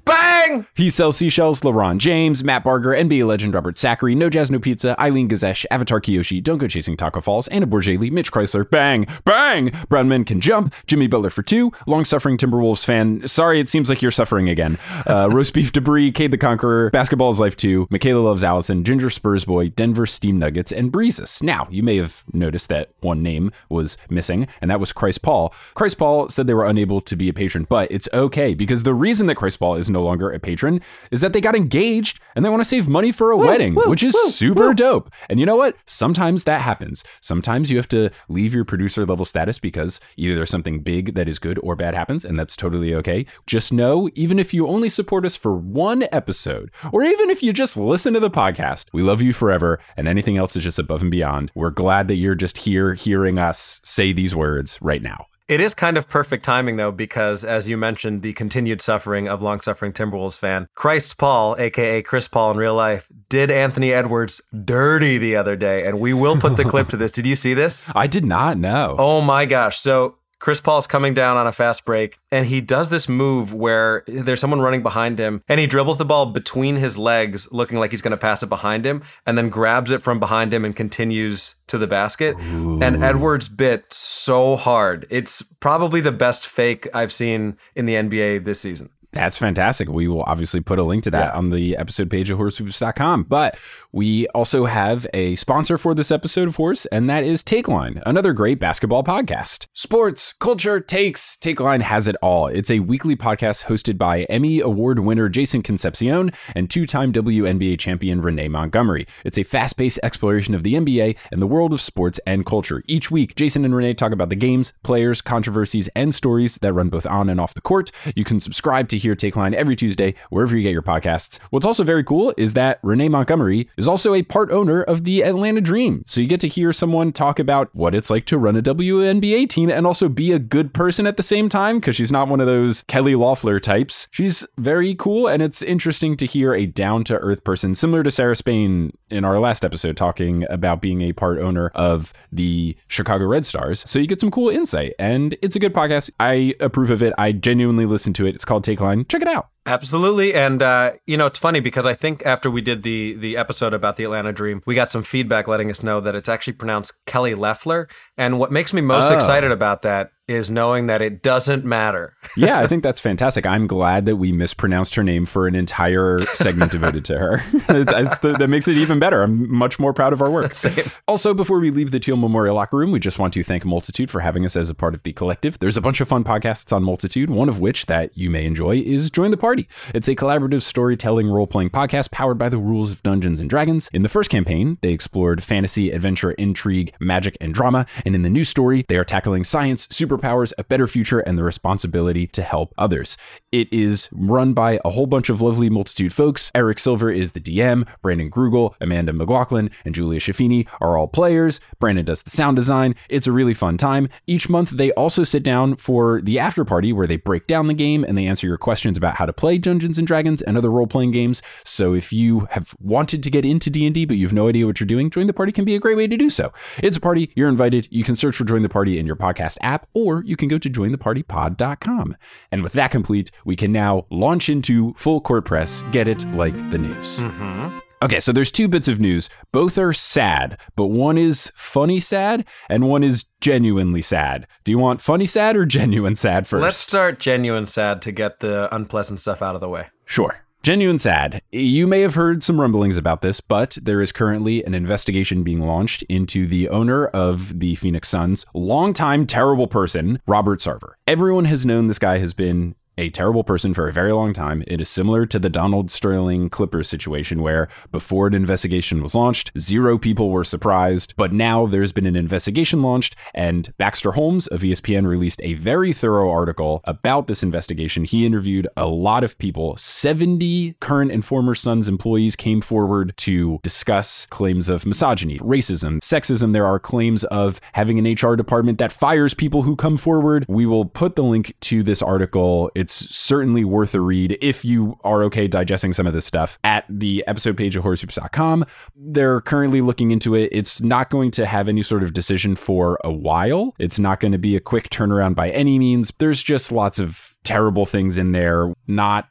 Bang! 0.47 0.65
He 0.75 0.89
sells 0.89 1.17
seashells, 1.17 1.61
LeBron 1.61 1.97
James, 1.97 2.43
Matt 2.43 2.63
Barger, 2.63 2.89
NBA 2.89 3.27
legend 3.27 3.53
Robert 3.53 3.77
Sacre, 3.77 4.15
No 4.15 4.29
Jazz 4.29 4.49
No 4.49 4.59
Pizza, 4.59 4.99
Eileen 4.99 5.29
Gazesh, 5.29 5.65
Avatar 5.69 6.01
Kiyoshi, 6.01 6.41
Don't 6.41 6.57
Go 6.57 6.67
Chasing 6.67 6.97
Taco 6.97 7.21
Falls, 7.21 7.47
Anna 7.49 7.67
Borgeli, 7.67 8.11
Mitch 8.11 8.31
Chrysler, 8.31 8.67
Bang! 8.67 9.05
Bang! 9.23 9.71
Brown 9.89 10.07
Men 10.07 10.23
Can 10.25 10.41
Jump, 10.41 10.73
Jimmy 10.87 11.07
Butler 11.07 11.29
for 11.29 11.43
two, 11.43 11.71
long 11.85 12.05
suffering 12.05 12.37
Timberwolves 12.37 12.83
fan. 12.83 13.27
Sorry, 13.27 13.59
it 13.59 13.69
seems 13.69 13.89
like 13.89 14.01
you're 14.01 14.11
suffering 14.11 14.49
again. 14.49 14.77
Uh, 15.05 15.29
Roast 15.31 15.53
Beef 15.53 15.71
Debris, 15.71 16.11
Cade 16.11 16.31
the 16.31 16.37
Conqueror, 16.37 16.89
Basketball 16.89 17.29
is 17.29 17.39
Life 17.39 17.55
2, 17.57 17.87
Michaela 17.89 18.21
Loves 18.21 18.43
Allison, 18.43 18.83
Ginger 18.83 19.09
Spurs 19.09 19.45
Boy, 19.45 19.69
Denver 19.69 20.05
Steam 20.05 20.39
Nuggets, 20.39 20.71
and 20.71 20.91
Breezes. 20.91 21.43
Now, 21.43 21.67
you 21.69 21.83
may 21.83 21.97
have 21.97 22.23
noticed 22.33 22.69
that 22.69 22.89
one 23.01 23.21
name 23.21 23.51
was 23.69 23.97
missing, 24.09 24.47
and 24.61 24.71
that 24.71 24.79
was 24.79 24.91
Christ 24.91 25.21
Paul. 25.21 25.53
Christ 25.75 25.97
Paul 25.97 26.29
said 26.29 26.47
they 26.47 26.53
were 26.53 26.65
unable 26.65 27.01
to 27.01 27.15
be 27.15 27.29
a 27.29 27.33
patron, 27.33 27.67
but 27.69 27.91
it's 27.91 28.09
okay 28.13 28.53
because 28.53 28.83
the 28.83 28.93
reason 28.93 29.27
that 29.27 29.35
Christ 29.35 29.59
Paul 29.59 29.75
is 29.75 29.89
no 29.89 30.01
longer 30.01 30.30
a 30.31 30.39
patron 30.39 30.81
is 31.11 31.21
that 31.21 31.33
they 31.33 31.41
got 31.41 31.55
engaged 31.55 32.19
and 32.35 32.43
they 32.43 32.49
want 32.49 32.61
to 32.61 32.65
save 32.65 32.87
money 32.87 33.11
for 33.11 33.31
a 33.31 33.37
Woo, 33.37 33.47
wedding, 33.47 33.75
woo, 33.75 33.89
which 33.89 34.03
is 34.03 34.13
woo, 34.13 34.31
super 34.31 34.73
dope. 34.73 35.11
And 35.29 35.39
you 35.39 35.45
know 35.45 35.55
what? 35.55 35.75
Sometimes 35.85 36.43
that 36.45 36.61
happens. 36.61 37.03
Sometimes 37.21 37.69
you 37.69 37.77
have 37.77 37.87
to 37.89 38.09
leave 38.29 38.53
your 38.53 38.65
producer 38.65 39.05
level 39.05 39.25
status 39.25 39.59
because 39.59 39.99
either 40.17 40.35
there's 40.35 40.49
something 40.49 40.81
big 40.81 41.15
that 41.15 41.27
is 41.27 41.39
good 41.39 41.59
or 41.63 41.75
bad 41.75 41.95
happens, 41.95 42.25
and 42.25 42.37
that's 42.37 42.55
totally 42.55 42.93
okay. 42.95 43.25
Just 43.47 43.73
know, 43.73 44.09
even 44.15 44.39
if 44.39 44.53
you 44.53 44.67
only 44.67 44.89
support 44.89 45.25
us 45.25 45.35
for 45.35 45.55
one 45.55 46.05
episode, 46.11 46.71
or 46.91 47.03
even 47.03 47.29
if 47.29 47.43
you 47.43 47.53
just 47.53 47.77
listen 47.77 48.13
to 48.13 48.19
the 48.19 48.29
podcast, 48.29 48.85
we 48.93 49.01
love 49.01 49.21
you 49.21 49.33
forever, 49.33 49.79
and 49.97 50.07
anything 50.07 50.37
else 50.37 50.55
is 50.55 50.63
just 50.63 50.79
above 50.79 51.01
and 51.01 51.11
beyond. 51.11 51.51
We're 51.55 51.69
glad 51.69 52.07
that 52.07 52.15
you're 52.15 52.35
just 52.35 52.57
here 52.57 52.93
hearing 52.93 53.37
us 53.37 53.81
say 53.83 54.13
these 54.13 54.35
words 54.35 54.77
right 54.81 55.01
now. 55.01 55.27
It 55.51 55.59
is 55.59 55.73
kind 55.73 55.97
of 55.97 56.07
perfect 56.07 56.45
timing, 56.45 56.77
though, 56.77 56.93
because 56.93 57.43
as 57.43 57.67
you 57.67 57.75
mentioned, 57.75 58.21
the 58.21 58.31
continued 58.31 58.79
suffering 58.79 59.27
of 59.27 59.41
long 59.41 59.59
suffering 59.59 59.91
Timberwolves 59.91 60.39
fan, 60.39 60.69
Christ 60.75 61.17
Paul, 61.17 61.57
aka 61.59 62.01
Chris 62.03 62.29
Paul 62.29 62.51
in 62.51 62.57
real 62.57 62.73
life, 62.73 63.09
did 63.27 63.51
Anthony 63.51 63.91
Edwards 63.91 64.39
dirty 64.63 65.17
the 65.17 65.35
other 65.35 65.57
day. 65.57 65.85
And 65.85 65.99
we 65.99 66.13
will 66.13 66.37
put 66.37 66.55
the 66.55 66.63
clip 66.63 66.87
to 66.87 66.95
this. 66.95 67.11
Did 67.11 67.27
you 67.27 67.35
see 67.35 67.53
this? 67.53 67.85
I 67.95 68.07
did 68.07 68.23
not 68.23 68.57
know. 68.57 68.95
Oh 68.97 69.19
my 69.19 69.45
gosh. 69.45 69.77
So 69.77 70.15
Chris 70.41 70.59
Paul's 70.59 70.87
coming 70.87 71.13
down 71.13 71.37
on 71.37 71.45
a 71.45 71.51
fast 71.51 71.85
break, 71.85 72.17
and 72.31 72.47
he 72.47 72.61
does 72.61 72.89
this 72.89 73.07
move 73.07 73.53
where 73.53 74.03
there's 74.07 74.39
someone 74.39 74.59
running 74.59 74.81
behind 74.81 75.19
him, 75.19 75.43
and 75.47 75.59
he 75.59 75.67
dribbles 75.67 75.97
the 75.97 76.05
ball 76.05 76.25
between 76.25 76.77
his 76.77 76.97
legs, 76.97 77.47
looking 77.51 77.77
like 77.77 77.91
he's 77.91 78.01
going 78.01 78.11
to 78.11 78.17
pass 78.17 78.41
it 78.41 78.49
behind 78.49 78.83
him, 78.83 79.03
and 79.27 79.37
then 79.37 79.49
grabs 79.49 79.91
it 79.91 80.01
from 80.01 80.19
behind 80.19 80.51
him 80.51 80.65
and 80.65 80.75
continues 80.75 81.55
to 81.67 81.77
the 81.77 81.85
basket. 81.85 82.35
And 82.39 83.03
Edwards 83.03 83.49
bit 83.49 83.93
so 83.93 84.55
hard. 84.55 85.05
It's 85.11 85.43
probably 85.59 86.01
the 86.01 86.11
best 86.11 86.47
fake 86.47 86.87
I've 86.91 87.11
seen 87.11 87.57
in 87.75 87.85
the 87.85 87.93
NBA 87.93 88.43
this 88.43 88.59
season. 88.59 88.89
That's 89.13 89.37
fantastic. 89.37 89.89
We 89.89 90.07
will 90.07 90.23
obviously 90.23 90.61
put 90.61 90.79
a 90.79 90.83
link 90.83 91.03
to 91.03 91.11
that 91.11 91.33
Yeah. 91.33 91.37
on 91.37 91.49
the 91.49 91.75
episode 91.75 92.09
page 92.09 92.29
of 92.29 92.39
horsehoops.com. 92.39 93.23
But 93.23 93.57
we 93.91 94.25
also 94.27 94.65
have 94.65 95.05
a 95.13 95.35
sponsor 95.35 95.77
for 95.77 95.93
this 95.93 96.11
episode, 96.11 96.47
of 96.47 96.55
course, 96.55 96.85
and 96.87 97.09
that 97.09 97.25
is 97.25 97.43
Takeline, 97.43 98.01
another 98.05 98.31
great 98.31 98.57
basketball 98.57 99.03
podcast. 99.03 99.67
Sports, 99.73 100.33
culture, 100.39 100.79
takes. 100.79 101.35
Takeline 101.41 101.81
has 101.81 102.07
it 102.07 102.15
all. 102.21 102.47
It's 102.47 102.71
a 102.71 102.79
weekly 102.79 103.17
podcast 103.17 103.65
hosted 103.65 103.97
by 103.97 104.23
Emmy 104.23 104.61
Award 104.61 104.99
winner 104.99 105.27
Jason 105.27 105.61
Concepcion 105.61 106.31
and 106.55 106.69
two 106.69 106.85
time 106.87 107.11
WNBA 107.11 107.77
champion 107.77 108.21
Renee 108.21 108.47
Montgomery. 108.47 109.05
It's 109.25 109.37
a 109.37 109.43
fast 109.43 109.75
paced 109.77 109.99
exploration 110.03 110.55
of 110.55 110.63
the 110.63 110.75
NBA 110.75 111.17
and 111.33 111.41
the 111.41 111.47
world 111.47 111.73
of 111.73 111.81
sports 111.81 112.19
and 112.25 112.45
culture. 112.45 112.81
Each 112.87 113.11
week, 113.11 113.35
Jason 113.35 113.65
and 113.65 113.75
Renee 113.75 113.93
talk 113.93 114.13
about 114.13 114.29
the 114.29 114.35
games, 114.35 114.71
players, 114.83 115.19
controversies, 115.21 115.89
and 115.97 116.15
stories 116.15 116.55
that 116.61 116.71
run 116.71 116.87
both 116.87 117.05
on 117.05 117.29
and 117.29 117.41
off 117.41 117.53
the 117.53 117.59
court. 117.61 117.91
You 118.15 118.23
can 118.23 118.39
subscribe 118.39 118.87
to 118.89 119.00
hear 119.01 119.15
Takeline 119.15 119.53
every 119.53 119.75
Tuesday, 119.75 120.13
wherever 120.29 120.55
you 120.55 120.63
get 120.63 120.71
your 120.71 120.81
podcasts. 120.81 121.39
What's 121.49 121.65
also 121.65 121.83
very 121.83 122.03
cool 122.03 122.33
is 122.37 122.53
that 122.53 122.79
Renee 122.83 123.09
Montgomery 123.09 123.69
is 123.77 123.87
also 123.87 124.13
a 124.13 124.23
part 124.23 124.51
owner 124.51 124.81
of 124.81 125.03
the 125.03 125.23
Atlanta 125.23 125.61
Dream. 125.61 126.03
So 126.07 126.21
you 126.21 126.27
get 126.27 126.39
to 126.41 126.47
hear 126.47 126.71
someone 126.73 127.11
talk 127.11 127.39
about 127.39 127.69
what 127.73 127.95
it's 127.95 128.09
like 128.09 128.25
to 128.25 128.37
run 128.37 128.55
a 128.55 128.61
WNBA 128.61 129.49
team 129.49 129.69
and 129.69 129.85
also 129.85 130.09
be 130.09 130.31
a 130.31 130.39
good 130.39 130.73
person 130.73 131.07
at 131.07 131.17
the 131.17 131.23
same 131.23 131.49
time 131.49 131.79
because 131.79 131.95
she's 131.95 132.11
not 132.11 132.27
one 132.27 132.39
of 132.39 132.47
those 132.47 132.83
Kelly 132.83 133.15
Loeffler 133.15 133.59
types. 133.59 134.07
She's 134.11 134.45
very 134.57 134.95
cool 134.95 135.27
and 135.27 135.41
it's 135.41 135.61
interesting 135.61 136.17
to 136.17 136.25
hear 136.25 136.53
a 136.53 136.65
down 136.65 137.03
to 137.05 137.17
earth 137.17 137.43
person 137.43 137.75
similar 137.75 138.03
to 138.03 138.11
Sarah 138.11 138.35
Spain 138.35 138.91
in 139.09 139.25
our 139.25 139.39
last 139.39 139.65
episode 139.65 139.97
talking 139.97 140.45
about 140.49 140.81
being 140.81 141.01
a 141.01 141.13
part 141.13 141.39
owner 141.39 141.69
of 141.75 142.13
the 142.31 142.75
Chicago 142.87 143.25
Red 143.25 143.45
Stars. 143.45 143.83
So 143.89 143.99
you 143.99 144.07
get 144.07 144.19
some 144.19 144.31
cool 144.31 144.49
insight 144.49 144.93
and 144.99 145.37
it's 145.41 145.55
a 145.55 145.59
good 145.59 145.73
podcast. 145.73 146.09
I 146.19 146.55
approve 146.59 146.89
of 146.89 147.01
it. 147.01 147.13
I 147.17 147.31
genuinely 147.31 147.85
listen 147.85 148.13
to 148.13 148.25
it. 148.25 148.35
It's 148.35 148.45
called 148.45 148.63
Take 148.63 148.81
Line. 148.81 148.90
Check 149.07 149.21
it 149.21 149.27
out. 149.27 149.49
Absolutely, 149.65 150.33
and 150.33 150.61
uh, 150.63 150.93
you 151.05 151.17
know 151.17 151.27
it's 151.27 151.37
funny 151.39 151.59
because 151.59 151.85
I 151.85 151.93
think 151.93 152.25
after 152.25 152.49
we 152.49 152.61
did 152.61 152.83
the 152.83 153.13
the 153.13 153.37
episode 153.37 153.73
about 153.73 153.95
the 153.95 154.03
Atlanta 154.03 154.33
Dream, 154.33 154.61
we 154.65 154.73
got 154.75 154.91
some 154.91 155.03
feedback 155.03 155.47
letting 155.47 155.69
us 155.69 155.83
know 155.83 155.99
that 156.01 156.15
it's 156.15 156.29
actually 156.29 156.53
pronounced 156.53 156.93
Kelly 157.05 157.35
Leffler. 157.35 157.87
And 158.17 158.39
what 158.39 158.51
makes 158.51 158.73
me 158.73 158.81
most 158.81 159.11
Oh. 159.11 159.15
excited 159.15 159.51
about 159.51 159.81
that 159.83 160.11
is 160.27 160.49
knowing 160.49 160.87
that 160.87 161.01
it 161.01 161.21
doesn't 161.21 161.65
matter. 161.65 162.13
yeah, 162.37 162.59
I 162.59 162.67
think 162.67 162.83
that's 162.83 163.01
fantastic. 163.01 163.45
I'm 163.45 163.67
glad 163.67 164.05
that 164.05 164.15
we 164.15 164.31
mispronounced 164.31 164.95
her 164.95 165.03
name 165.03 165.25
for 165.25 165.45
an 165.45 165.55
entire 165.55 166.19
segment 166.35 166.71
devoted 166.71 167.03
to 167.05 167.17
her. 167.19 167.43
The, 167.71 168.35
that 168.37 168.47
makes 168.47 168.67
it 168.67 168.77
even 168.77 168.99
better. 168.99 169.23
I'm 169.23 169.51
much 169.53 169.79
more 169.79 169.93
proud 169.93 170.13
of 170.13 170.21
our 170.21 170.29
work. 170.29 170.55
Same. 170.55 170.89
Also, 171.07 171.33
before 171.33 171.59
we 171.59 171.69
leave 171.71 171.91
the 171.91 171.99
Teal 171.99 172.15
Memorial 172.17 172.55
Locker 172.55 172.77
Room, 172.77 172.91
we 172.91 172.99
just 172.99 173.17
want 173.19 173.33
to 173.33 173.43
thank 173.43 173.65
Multitude 173.65 174.09
for 174.09 174.19
having 174.21 174.45
us 174.45 174.55
as 174.55 174.69
a 174.69 174.73
part 174.75 174.93
of 174.93 175.03
the 175.03 175.11
collective. 175.13 175.57
There's 175.59 175.77
a 175.77 175.81
bunch 175.81 175.99
of 176.01 176.07
fun 176.07 176.23
podcasts 176.23 176.71
on 176.73 176.83
Multitude, 176.83 177.29
one 177.29 177.49
of 177.49 177.59
which 177.59 177.87
that 177.87 178.15
you 178.17 178.29
may 178.29 178.45
enjoy 178.45 178.77
is 178.85 179.09
Join 179.09 179.31
the 179.31 179.37
Party. 179.37 179.50
It's 179.59 180.07
a 180.07 180.15
collaborative 180.15 180.61
storytelling 180.61 181.27
role 181.27 181.47
playing 181.47 181.71
podcast 181.71 182.11
powered 182.11 182.37
by 182.37 182.47
the 182.47 182.57
rules 182.57 182.91
of 182.91 183.03
Dungeons 183.03 183.39
and 183.39 183.49
Dragons. 183.49 183.89
In 183.93 184.03
the 184.03 184.09
first 184.09 184.29
campaign, 184.29 184.77
they 184.81 184.89
explored 184.89 185.43
fantasy, 185.43 185.91
adventure, 185.91 186.31
intrigue, 186.31 186.93
magic, 186.99 187.35
and 187.41 187.53
drama. 187.53 187.85
And 188.05 188.15
in 188.15 188.21
the 188.21 188.29
new 188.29 188.45
story, 188.45 188.85
they 188.87 188.95
are 188.95 189.03
tackling 189.03 189.43
science, 189.43 189.87
superpowers, 189.87 190.53
a 190.57 190.63
better 190.63 190.87
future, 190.87 191.19
and 191.19 191.37
the 191.37 191.43
responsibility 191.43 192.27
to 192.27 192.43
help 192.43 192.73
others. 192.77 193.17
It 193.51 193.67
is 193.73 194.07
run 194.11 194.53
by 194.53 194.79
a 194.85 194.91
whole 194.91 195.07
bunch 195.07 195.29
of 195.29 195.41
lovely 195.41 195.69
multitude 195.69 196.13
folks. 196.13 196.51
Eric 196.55 196.79
Silver 196.79 197.11
is 197.11 197.33
the 197.33 197.41
DM, 197.41 197.85
Brandon 198.01 198.31
Grugel, 198.31 198.75
Amanda 198.79 199.11
McLaughlin, 199.11 199.69
and 199.83 199.93
Julia 199.93 200.19
Schifini 200.21 200.67
are 200.79 200.97
all 200.97 201.07
players. 201.07 201.59
Brandon 201.79 202.05
does 202.05 202.23
the 202.23 202.29
sound 202.29 202.55
design. 202.55 202.95
It's 203.09 203.27
a 203.27 203.31
really 203.31 203.53
fun 203.53 203.77
time. 203.77 204.07
Each 204.27 204.47
month, 204.47 204.69
they 204.69 204.91
also 204.93 205.23
sit 205.23 205.43
down 205.43 205.75
for 205.75 206.21
the 206.21 206.39
after 206.39 206.63
party 206.63 206.93
where 206.93 207.07
they 207.07 207.17
break 207.17 207.47
down 207.47 207.67
the 207.67 207.73
game 207.73 208.03
and 208.03 208.17
they 208.17 208.25
answer 208.25 208.47
your 208.47 208.57
questions 208.57 208.97
about 208.97 209.15
how 209.15 209.25
to 209.25 209.33
play 209.33 209.40
Dungeons 209.41 209.97
and 209.97 210.07
Dragons 210.07 210.41
and 210.41 210.57
other 210.57 210.69
role-playing 210.69 211.11
games. 211.11 211.41
So 211.63 211.93
if 211.93 212.13
you 212.13 212.47
have 212.51 212.75
wanted 212.79 213.23
to 213.23 213.29
get 213.29 213.45
into 213.45 213.69
D&D 213.69 214.05
but 214.05 214.17
you 214.17 214.25
have 214.25 214.33
no 214.33 214.47
idea 214.47 214.65
what 214.65 214.79
you're 214.79 214.87
doing, 214.87 215.09
Join 215.09 215.27
the 215.27 215.33
Party 215.33 215.51
can 215.51 215.65
be 215.65 215.75
a 215.75 215.79
great 215.79 215.97
way 215.97 216.07
to 216.07 216.17
do 216.17 216.29
so. 216.29 216.53
It's 216.77 216.97
a 216.97 217.01
party, 217.01 217.31
you're 217.35 217.49
invited. 217.49 217.87
You 217.91 218.03
can 218.03 218.15
search 218.15 218.35
for 218.35 218.45
Join 218.45 218.61
the 218.61 218.69
Party 218.69 218.99
in 218.99 219.05
your 219.05 219.15
podcast 219.15 219.57
app 219.61 219.87
or 219.93 220.23
you 220.23 220.37
can 220.37 220.47
go 220.47 220.57
to 220.57 220.69
jointhepartypod.com. 220.69 222.15
And 222.51 222.63
with 222.63 222.73
that 222.73 222.91
complete, 222.91 223.31
we 223.45 223.55
can 223.55 223.71
now 223.71 224.05
launch 224.09 224.49
into 224.49 224.93
full 224.95 225.21
court 225.21 225.45
press, 225.45 225.83
get 225.91 226.07
it 226.07 226.27
like 226.33 226.55
the 226.71 226.77
news. 226.77 227.19
Mm-hmm. 227.19 227.79
Okay, 228.03 228.19
so 228.19 228.31
there's 228.31 228.51
two 228.51 228.67
bits 228.67 228.87
of 228.87 228.99
news. 228.99 229.29
Both 229.51 229.77
are 229.77 229.93
sad, 229.93 230.57
but 230.75 230.87
one 230.87 231.19
is 231.19 231.51
funny 231.53 231.99
sad 231.99 232.45
and 232.67 232.89
one 232.89 233.03
is 233.03 233.25
genuinely 233.41 234.01
sad. 234.01 234.47
Do 234.63 234.71
you 234.71 234.79
want 234.79 235.01
funny 235.01 235.27
sad 235.27 235.55
or 235.55 235.65
genuine 235.67 236.15
sad 236.15 236.47
first? 236.47 236.63
Let's 236.63 236.77
start 236.77 237.19
genuine 237.19 237.67
sad 237.67 238.01
to 238.01 238.11
get 238.11 238.39
the 238.39 238.73
unpleasant 238.73 239.19
stuff 239.19 239.43
out 239.43 239.53
of 239.53 239.61
the 239.61 239.69
way. 239.69 239.87
Sure. 240.05 240.43
Genuine 240.63 240.99
sad. 240.99 241.41
You 241.51 241.87
may 241.87 242.01
have 242.01 242.13
heard 242.13 242.43
some 242.43 242.61
rumblings 242.61 242.95
about 242.95 243.23
this, 243.23 243.41
but 243.41 243.79
there 243.81 243.99
is 243.99 244.11
currently 244.11 244.63
an 244.63 244.75
investigation 244.75 245.41
being 245.41 245.61
launched 245.61 246.03
into 246.03 246.45
the 246.45 246.69
owner 246.69 247.07
of 247.07 247.59
the 247.59 247.73
Phoenix 247.75 248.09
Suns, 248.09 248.45
longtime 248.53 249.25
terrible 249.25 249.65
person, 249.65 250.19
Robert 250.27 250.59
Sarver. 250.59 250.93
Everyone 251.07 251.45
has 251.45 251.65
known 251.65 251.87
this 251.87 251.97
guy 251.97 252.19
has 252.19 252.35
been 252.35 252.75
a 253.01 253.09
terrible 253.09 253.43
person 253.43 253.73
for 253.73 253.87
a 253.87 253.91
very 253.91 254.13
long 254.13 254.31
time. 254.31 254.63
It 254.67 254.79
is 254.79 254.87
similar 254.87 255.25
to 255.25 255.39
the 255.39 255.49
Donald 255.49 255.89
Sterling 255.89 256.51
Clippers 256.51 256.87
situation 256.87 257.41
where 257.41 257.67
before 257.91 258.27
an 258.27 258.35
investigation 258.35 259.01
was 259.01 259.15
launched, 259.15 259.51
zero 259.57 259.97
people 259.97 260.29
were 260.29 260.43
surprised, 260.43 261.15
but 261.17 261.33
now 261.33 261.65
there's 261.65 261.91
been 261.91 262.05
an 262.05 262.15
investigation 262.15 262.83
launched 262.83 263.15
and 263.33 263.73
Baxter 263.77 264.11
Holmes 264.11 264.45
of 264.47 264.61
ESPN 264.61 265.07
released 265.07 265.41
a 265.41 265.55
very 265.55 265.93
thorough 265.93 266.29
article 266.29 266.81
about 266.83 267.25
this 267.25 267.41
investigation. 267.41 268.03
He 268.03 268.23
interviewed 268.23 268.67
a 268.77 268.87
lot 268.87 269.23
of 269.23 269.35
people. 269.39 269.75
70 269.77 270.75
current 270.79 271.11
and 271.11 271.25
former 271.25 271.55
Suns 271.55 271.87
employees 271.87 272.35
came 272.35 272.61
forward 272.61 273.13
to 273.17 273.59
discuss 273.63 274.27
claims 274.27 274.69
of 274.69 274.85
misogyny, 274.85 275.39
racism, 275.39 275.99
sexism. 276.01 276.53
There 276.53 276.67
are 276.67 276.77
claims 276.77 277.23
of 277.25 277.59
having 277.73 277.97
an 277.97 278.13
HR 278.13 278.35
department 278.35 278.77
that 278.77 278.91
fires 278.91 279.33
people 279.33 279.63
who 279.63 279.75
come 279.75 279.97
forward. 279.97 280.45
We 280.47 280.67
will 280.67 280.85
put 280.85 281.15
the 281.15 281.23
link 281.23 281.55
to 281.61 281.81
this 281.81 282.03
article. 282.03 282.69
It's 282.75 282.90
certainly 282.93 283.63
worth 283.63 283.95
a 283.95 283.99
read 283.99 284.37
if 284.41 284.63
you 284.65 284.97
are 285.03 285.23
okay 285.23 285.47
digesting 285.47 285.93
some 285.93 286.07
of 286.07 286.13
this 286.13 286.25
stuff 286.25 286.59
at 286.63 286.85
the 286.89 287.23
episode 287.27 287.57
page 287.57 287.75
of 287.75 287.83
horsehoops.com. 287.83 288.65
They're 288.95 289.41
currently 289.41 289.81
looking 289.81 290.11
into 290.11 290.35
it. 290.35 290.49
It's 290.51 290.81
not 290.81 291.09
going 291.09 291.31
to 291.31 291.45
have 291.45 291.67
any 291.67 291.83
sort 291.83 292.03
of 292.03 292.13
decision 292.13 292.55
for 292.55 292.99
a 293.03 293.11
while. 293.11 293.75
It's 293.79 293.99
not 293.99 294.19
going 294.19 294.31
to 294.31 294.37
be 294.37 294.55
a 294.55 294.59
quick 294.59 294.89
turnaround 294.89 295.35
by 295.35 295.49
any 295.49 295.79
means. 295.79 296.11
There's 296.17 296.43
just 296.43 296.71
lots 296.71 296.99
of 296.99 297.35
terrible 297.43 297.85
things 297.85 298.17
in 298.17 298.31
there. 298.31 298.73
Not 298.87 299.27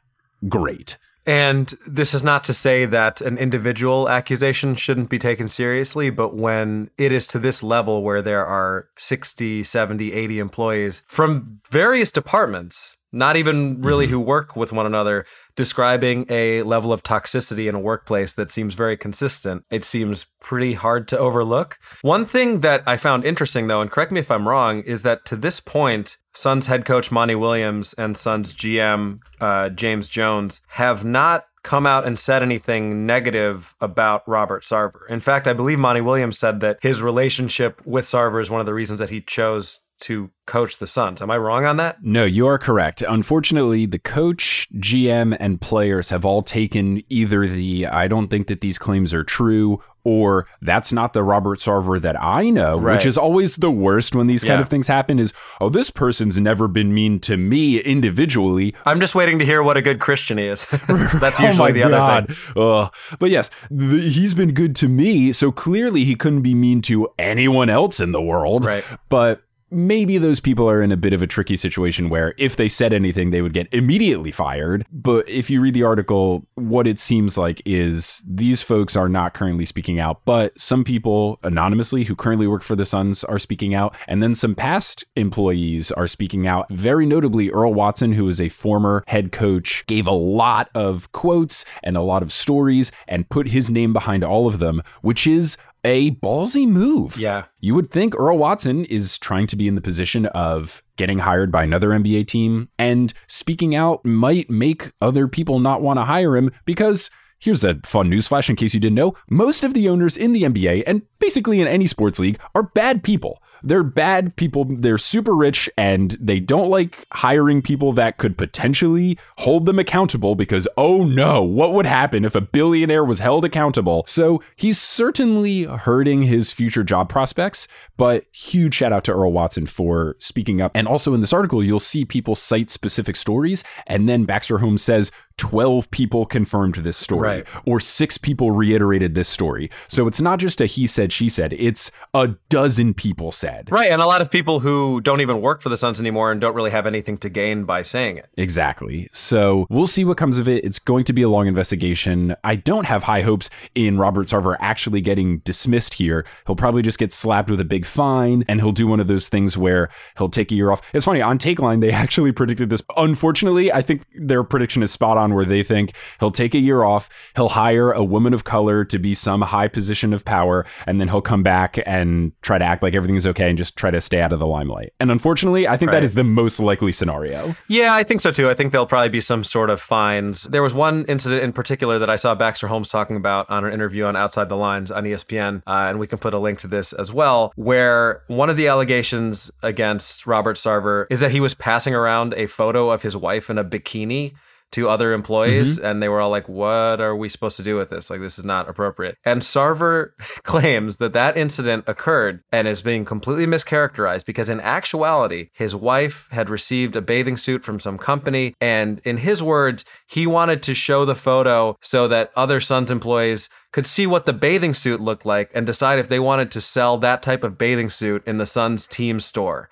great. 0.47 0.97
And 1.25 1.71
this 1.85 2.13
is 2.13 2.23
not 2.23 2.43
to 2.45 2.53
say 2.53 2.85
that 2.85 3.21
an 3.21 3.37
individual 3.37 4.09
accusation 4.09 4.73
shouldn't 4.73 5.09
be 5.09 5.19
taken 5.19 5.49
seriously, 5.49 6.09
but 6.09 6.35
when 6.35 6.89
it 6.97 7.11
is 7.11 7.27
to 7.27 7.39
this 7.39 7.61
level 7.61 8.01
where 8.01 8.23
there 8.23 8.45
are 8.45 8.87
60, 8.97 9.61
70, 9.61 10.13
80 10.13 10.39
employees 10.39 11.03
from 11.07 11.59
various 11.69 12.11
departments 12.11 12.97
not 13.11 13.35
even 13.35 13.81
really 13.81 14.05
mm-hmm. 14.05 14.13
who 14.13 14.19
work 14.19 14.55
with 14.55 14.71
one 14.71 14.85
another, 14.85 15.25
describing 15.55 16.25
a 16.29 16.63
level 16.63 16.93
of 16.93 17.03
toxicity 17.03 17.67
in 17.67 17.75
a 17.75 17.79
workplace 17.79 18.33
that 18.33 18.51
seems 18.51 18.73
very 18.73 18.97
consistent. 18.97 19.63
It 19.69 19.83
seems 19.83 20.25
pretty 20.39 20.73
hard 20.73 21.07
to 21.09 21.19
overlook. 21.19 21.77
One 22.01 22.25
thing 22.25 22.61
that 22.61 22.83
I 22.87 22.97
found 22.97 23.25
interesting, 23.25 23.67
though, 23.67 23.81
and 23.81 23.91
correct 23.91 24.11
me 24.11 24.19
if 24.19 24.31
I'm 24.31 24.47
wrong, 24.47 24.81
is 24.83 25.03
that 25.03 25.25
to 25.25 25.35
this 25.35 25.59
point, 25.59 26.17
Suns 26.33 26.67
head 26.67 26.85
coach 26.85 27.11
Monty 27.11 27.35
Williams 27.35 27.93
and 27.97 28.15
Suns 28.15 28.53
GM 28.53 29.19
uh, 29.41 29.69
James 29.69 30.07
Jones 30.07 30.61
have 30.69 31.03
not 31.03 31.45
come 31.63 31.85
out 31.85 32.05
and 32.05 32.17
said 32.17 32.41
anything 32.41 33.05
negative 33.05 33.75
about 33.81 34.27
Robert 34.27 34.63
Sarver. 34.63 35.07
In 35.09 35.19
fact, 35.19 35.47
I 35.47 35.53
believe 35.53 35.77
Monty 35.77 36.01
Williams 36.01 36.39
said 36.39 36.59
that 36.61 36.79
his 36.81 37.01
relationship 37.01 37.85
with 37.85 38.05
Sarver 38.05 38.41
is 38.41 38.49
one 38.49 38.59
of 38.59 38.65
the 38.65 38.73
reasons 38.73 38.99
that 38.99 39.09
he 39.09 39.21
chose 39.21 39.79
to 40.01 40.31
coach 40.45 40.77
the 40.77 40.87
Suns. 40.87 41.21
Am 41.21 41.31
I 41.31 41.37
wrong 41.37 41.65
on 41.65 41.77
that? 41.77 42.03
No, 42.03 42.25
you 42.25 42.47
are 42.47 42.57
correct. 42.57 43.01
Unfortunately, 43.01 43.85
the 43.85 43.99
coach, 43.99 44.67
GM, 44.75 45.37
and 45.39 45.61
players 45.61 46.09
have 46.09 46.25
all 46.25 46.41
taken 46.41 47.03
either 47.09 47.47
the 47.47 47.87
I 47.87 48.07
don't 48.07 48.27
think 48.27 48.47
that 48.47 48.61
these 48.61 48.77
claims 48.77 49.13
are 49.13 49.23
true 49.23 49.81
or 50.03 50.47
that's 50.61 50.91
not 50.91 51.13
the 51.13 51.23
Robert 51.23 51.59
Sarver 51.59 52.01
that 52.01 52.21
I 52.21 52.49
know, 52.49 52.77
right. 52.77 52.95
which 52.95 53.05
is 53.05 53.17
always 53.17 53.57
the 53.57 53.71
worst 53.71 54.15
when 54.15 54.27
these 54.27 54.43
yeah. 54.43 54.49
kind 54.49 54.61
of 54.61 54.69
things 54.69 54.87
happen 54.87 55.19
is, 55.19 55.33
oh, 55.59 55.69
this 55.69 55.89
person's 55.89 56.39
never 56.39 56.67
been 56.67 56.93
mean 56.93 57.19
to 57.21 57.37
me 57.37 57.79
individually. 57.79 58.73
I'm 58.85 58.99
just 58.99 59.15
waiting 59.15 59.39
to 59.39 59.45
hear 59.45 59.61
what 59.61 59.77
a 59.77 59.81
good 59.81 59.99
Christian 59.99 60.39
is. 60.39 60.65
that's 60.87 61.39
oh 61.39 61.45
usually 61.45 61.69
oh 61.69 61.73
the 61.73 61.79
God. 61.81 62.23
other 62.23 62.33
thing. 62.33 62.63
Uh, 62.63 62.89
but 63.19 63.29
yes, 63.29 63.49
the, 63.69 64.01
he's 64.01 64.33
been 64.33 64.53
good 64.53 64.75
to 64.77 64.87
me, 64.87 65.31
so 65.31 65.51
clearly 65.51 66.03
he 66.03 66.15
couldn't 66.15 66.41
be 66.41 66.55
mean 66.55 66.81
to 66.83 67.09
anyone 67.19 67.69
else 67.69 67.99
in 67.99 68.11
the 68.11 68.21
world. 68.21 68.65
Right. 68.65 68.83
But 69.09 69.43
maybe 69.71 70.17
those 70.17 70.39
people 70.39 70.69
are 70.69 70.81
in 70.81 70.91
a 70.91 70.97
bit 70.97 71.13
of 71.13 71.21
a 71.21 71.27
tricky 71.27 71.55
situation 71.55 72.09
where 72.09 72.33
if 72.37 72.57
they 72.57 72.67
said 72.67 72.93
anything, 72.93 73.31
they 73.31 73.41
would 73.41 73.53
get 73.53 73.67
immediately 73.73 74.31
fired. 74.31 74.85
But 74.91 75.27
if 75.27 75.49
you 75.49 75.61
read 75.61 75.73
the 75.73 75.83
article, 75.83 76.45
what 76.55 76.87
it 76.87 76.99
seems 76.99 77.37
like 77.37 77.61
is 77.65 78.21
these 78.27 78.61
folks 78.61 78.95
are 78.95 79.09
not 79.09 79.33
currently 79.33 79.65
speaking 79.65 79.99
out, 79.99 80.21
but 80.25 80.59
some 80.59 80.83
people 80.83 81.39
anonymously 81.43 82.03
who 82.03 82.15
currently 82.15 82.47
work 82.47 82.63
for 82.63 82.75
the 82.75 82.85
Suns 82.85 83.23
are 83.23 83.39
speaking 83.39 83.73
out. 83.73 83.95
And 84.07 84.21
then 84.21 84.35
some 84.35 84.55
past 84.55 85.05
employees 85.15 85.91
are 85.91 86.07
speaking 86.07 86.47
out. 86.47 86.67
Very 86.69 87.05
notably, 87.05 87.49
Earl 87.49 87.73
Watson, 87.73 88.13
who 88.13 88.27
is 88.27 88.41
a 88.41 88.49
former 88.49 89.03
head 89.07 89.31
coach, 89.31 89.85
gave 89.87 90.05
a 90.05 90.11
lot 90.11 90.69
of 90.75 91.11
quotes 91.13 91.63
and 91.83 91.95
a 91.95 92.01
lot 92.01 92.21
of 92.21 92.33
stories 92.33 92.91
and 93.07 93.29
put 93.29 93.47
his 93.49 93.69
name 93.69 93.93
behind 93.93 94.23
all 94.23 94.47
of 94.47 94.59
them, 94.59 94.83
which 95.01 95.25
is 95.25 95.57
a 95.83 96.11
ballsy 96.11 96.67
move. 96.67 97.17
Yeah. 97.17 97.45
You 97.59 97.75
would 97.75 97.91
think 97.91 98.15
Earl 98.15 98.37
Watson 98.37 98.85
is 98.85 99.17
trying 99.17 99.47
to 99.47 99.55
be 99.55 99.67
in 99.67 99.75
the 99.75 99.81
position 99.81 100.25
of 100.27 100.83
getting 100.97 101.19
hired 101.19 101.51
by 101.51 101.63
another 101.63 101.89
NBA 101.89 102.27
team, 102.27 102.69
and 102.77 103.13
speaking 103.27 103.75
out 103.75 104.05
might 104.05 104.49
make 104.49 104.91
other 105.01 105.27
people 105.27 105.59
not 105.59 105.81
want 105.81 105.97
to 105.97 106.05
hire 106.05 106.35
him 106.37 106.51
because. 106.65 107.09
Here's 107.43 107.63
a 107.63 107.79
fun 107.83 108.07
newsflash 108.07 108.51
in 108.51 108.55
case 108.55 108.75
you 108.75 108.79
didn't 108.79 108.93
know. 108.93 109.15
Most 109.27 109.63
of 109.63 109.73
the 109.73 109.89
owners 109.89 110.15
in 110.15 110.31
the 110.31 110.43
NBA 110.43 110.83
and 110.85 111.01
basically 111.17 111.59
in 111.59 111.67
any 111.67 111.87
sports 111.87 112.19
league 112.19 112.39
are 112.53 112.61
bad 112.61 113.03
people. 113.03 113.40
They're 113.63 113.83
bad 113.83 114.35
people. 114.35 114.65
They're 114.67 114.97
super 114.97 115.35
rich 115.35 115.69
and 115.77 116.11
they 116.19 116.39
don't 116.39 116.69
like 116.69 117.05
hiring 117.11 117.61
people 117.61 117.93
that 117.93 118.17
could 118.17 118.37
potentially 118.37 119.17
hold 119.37 119.65
them 119.65 119.79
accountable 119.79 120.35
because, 120.35 120.67
oh 120.77 121.03
no, 121.03 121.43
what 121.43 121.73
would 121.73 121.85
happen 121.85 122.25
if 122.25 122.35
a 122.35 122.41
billionaire 122.41 123.05
was 123.05 123.19
held 123.19 123.45
accountable? 123.45 124.03
So 124.07 124.41
he's 124.55 124.79
certainly 124.79 125.63
hurting 125.63 126.23
his 126.23 126.51
future 126.51 126.83
job 126.83 127.09
prospects, 127.09 127.67
but 127.97 128.25
huge 128.31 128.75
shout 128.75 128.93
out 128.93 129.03
to 129.05 129.11
Earl 129.11 129.31
Watson 129.31 129.65
for 129.65 130.15
speaking 130.19 130.61
up. 130.61 130.71
And 130.75 130.87
also 130.87 131.13
in 131.13 131.21
this 131.21 131.33
article, 131.33 131.63
you'll 131.63 131.79
see 131.79 132.05
people 132.05 132.35
cite 132.35 132.69
specific 132.69 133.15
stories. 133.15 133.63
And 133.87 134.07
then 134.07 134.25
Baxter 134.25 134.59
Holmes 134.59 134.81
says, 134.81 135.11
12 135.41 135.89
people 135.89 136.23
confirmed 136.23 136.75
this 136.75 136.95
story 136.95 137.27
right. 137.27 137.47
or 137.65 137.79
six 137.79 138.15
people 138.15 138.51
reiterated 138.51 139.15
this 139.15 139.27
story. 139.27 139.71
So 139.87 140.05
it's 140.05 140.21
not 140.21 140.37
just 140.37 140.61
a 140.61 140.67
he 140.67 140.85
said, 140.85 141.11
she 141.11 141.29
said, 141.29 141.53
it's 141.53 141.91
a 142.13 142.27
dozen 142.49 142.93
people 142.93 143.31
said. 143.31 143.67
Right. 143.71 143.91
And 143.91 144.03
a 144.03 144.05
lot 144.05 144.21
of 144.21 144.29
people 144.29 144.59
who 144.59 145.01
don't 145.01 145.19
even 145.19 145.41
work 145.41 145.63
for 145.63 145.69
the 145.69 145.77
Suns 145.77 145.99
anymore 145.99 146.31
and 146.31 146.39
don't 146.39 146.53
really 146.53 146.69
have 146.69 146.85
anything 146.85 147.17
to 147.17 147.29
gain 147.29 147.63
by 147.63 147.81
saying 147.81 148.17
it. 148.17 148.29
Exactly. 148.37 149.09
So 149.13 149.65
we'll 149.71 149.87
see 149.87 150.05
what 150.05 150.15
comes 150.15 150.37
of 150.37 150.47
it. 150.47 150.63
It's 150.63 150.77
going 150.77 151.05
to 151.05 151.13
be 151.13 151.23
a 151.23 151.29
long 151.29 151.47
investigation. 151.47 152.35
I 152.43 152.53
don't 152.53 152.85
have 152.85 153.01
high 153.01 153.23
hopes 153.23 153.49
in 153.73 153.97
Robert 153.97 154.27
Sarver 154.27 154.57
actually 154.59 155.01
getting 155.01 155.39
dismissed 155.39 155.95
here. 155.95 156.23
He'll 156.45 156.55
probably 156.55 156.83
just 156.83 156.99
get 156.99 157.11
slapped 157.11 157.49
with 157.49 157.59
a 157.59 157.65
big 157.65 157.87
fine 157.87 158.45
and 158.47 158.61
he'll 158.61 158.73
do 158.73 158.85
one 158.85 158.99
of 158.99 159.07
those 159.07 159.27
things 159.27 159.57
where 159.57 159.89
he'll 160.19 160.29
take 160.29 160.51
a 160.51 160.55
year 160.55 160.69
off. 160.69 160.83
It's 160.93 161.05
funny, 161.05 161.19
on 161.23 161.39
Take 161.39 161.57
Line, 161.57 161.79
they 161.79 161.91
actually 162.03 162.31
predicted 162.31 162.69
this. 162.69 162.83
Unfortunately, 162.95 163.73
I 163.73 163.81
think 163.81 164.03
their 164.13 164.43
prediction 164.43 164.83
is 164.83 164.91
spot 164.91 165.17
on 165.17 165.30
where 165.33 165.45
they 165.45 165.63
think 165.63 165.93
he'll 166.19 166.31
take 166.31 166.53
a 166.53 166.59
year 166.59 166.83
off, 166.83 167.09
he'll 167.35 167.49
hire 167.49 167.91
a 167.91 168.03
woman 168.03 168.33
of 168.33 168.43
color 168.43 168.83
to 168.85 168.99
be 168.99 169.13
some 169.13 169.41
high 169.41 169.67
position 169.67 170.13
of 170.13 170.25
power, 170.25 170.65
and 170.85 170.99
then 170.99 171.07
he'll 171.07 171.21
come 171.21 171.43
back 171.43 171.79
and 171.85 172.31
try 172.41 172.57
to 172.57 172.65
act 172.65 172.83
like 172.83 172.93
everything's 172.93 173.27
okay 173.27 173.49
and 173.49 173.57
just 173.57 173.75
try 173.75 173.91
to 173.91 174.01
stay 174.01 174.21
out 174.21 174.33
of 174.33 174.39
the 174.39 174.47
limelight. 174.47 174.93
And 174.99 175.11
unfortunately, 175.11 175.67
I 175.67 175.77
think 175.77 175.91
right. 175.91 175.97
that 175.97 176.03
is 176.03 176.13
the 176.13 176.23
most 176.23 176.59
likely 176.59 176.91
scenario. 176.91 177.55
Yeah, 177.67 177.93
I 177.93 178.03
think 178.03 178.21
so 178.21 178.31
too. 178.31 178.49
I 178.49 178.53
think 178.53 178.71
there'll 178.71 178.85
probably 178.85 179.09
be 179.09 179.21
some 179.21 179.43
sort 179.43 179.69
of 179.69 179.81
fines. 179.81 180.43
There 180.43 180.63
was 180.63 180.73
one 180.73 181.05
incident 181.05 181.43
in 181.43 181.53
particular 181.53 181.99
that 181.99 182.09
I 182.09 182.15
saw 182.15 182.35
Baxter 182.35 182.67
Holmes 182.67 182.87
talking 182.87 183.15
about 183.15 183.49
on 183.49 183.65
an 183.65 183.73
interview 183.73 184.05
on 184.05 184.15
Outside 184.15 184.49
the 184.49 184.55
Lines 184.55 184.91
on 184.91 185.03
ESPN, 185.03 185.63
uh, 185.67 185.87
and 185.89 185.99
we 185.99 186.07
can 186.07 186.19
put 186.19 186.33
a 186.33 186.39
link 186.39 186.59
to 186.59 186.67
this 186.67 186.93
as 186.93 187.13
well, 187.13 187.53
where 187.55 188.23
one 188.27 188.49
of 188.49 188.57
the 188.57 188.67
allegations 188.67 189.51
against 189.63 190.27
Robert 190.27 190.57
Sarver 190.57 191.05
is 191.09 191.19
that 191.19 191.31
he 191.31 191.39
was 191.39 191.53
passing 191.53 191.93
around 191.93 192.33
a 192.35 192.47
photo 192.47 192.89
of 192.89 193.03
his 193.03 193.15
wife 193.15 193.49
in 193.49 193.57
a 193.57 193.63
bikini 193.63 194.33
to 194.71 194.89
other 194.89 195.13
employees 195.13 195.77
mm-hmm. 195.77 195.85
and 195.85 196.01
they 196.01 196.09
were 196.09 196.21
all 196.21 196.29
like 196.29 196.47
what 196.49 197.01
are 197.01 197.15
we 197.15 197.29
supposed 197.29 197.57
to 197.57 197.63
do 197.63 197.75
with 197.75 197.89
this? 197.89 198.09
Like 198.09 198.21
this 198.21 198.39
is 198.39 198.45
not 198.45 198.69
appropriate. 198.69 199.17
And 199.25 199.41
sarver 199.41 200.11
claims 200.43 200.97
that 200.97 201.13
that 201.13 201.37
incident 201.37 201.85
occurred 201.87 202.43
and 202.51 202.67
is 202.67 202.81
being 202.81 203.05
completely 203.05 203.45
mischaracterized 203.45 204.25
because 204.25 204.49
in 204.49 204.59
actuality 204.61 205.49
his 205.53 205.75
wife 205.75 206.27
had 206.31 206.49
received 206.49 206.95
a 206.95 207.01
bathing 207.01 207.37
suit 207.37 207.63
from 207.63 207.79
some 207.79 207.97
company 207.97 208.55
and 208.59 208.99
in 209.03 209.17
his 209.17 209.43
words 209.43 209.85
he 210.07 210.25
wanted 210.25 210.63
to 210.63 210.73
show 210.73 211.05
the 211.05 211.15
photo 211.15 211.77
so 211.81 212.07
that 212.07 212.31
other 212.35 212.59
Suns 212.59 212.91
employees 212.91 213.49
could 213.71 213.85
see 213.85 214.05
what 214.05 214.25
the 214.25 214.33
bathing 214.33 214.73
suit 214.73 214.99
looked 214.99 215.25
like 215.25 215.49
and 215.53 215.65
decide 215.65 215.99
if 215.99 216.07
they 216.07 216.19
wanted 216.19 216.51
to 216.51 216.61
sell 216.61 216.97
that 216.97 217.21
type 217.21 217.43
of 217.43 217.57
bathing 217.57 217.89
suit 217.89 218.23
in 218.27 218.37
the 218.37 218.45
Suns 218.45 218.85
team 218.87 219.19
store 219.19 219.69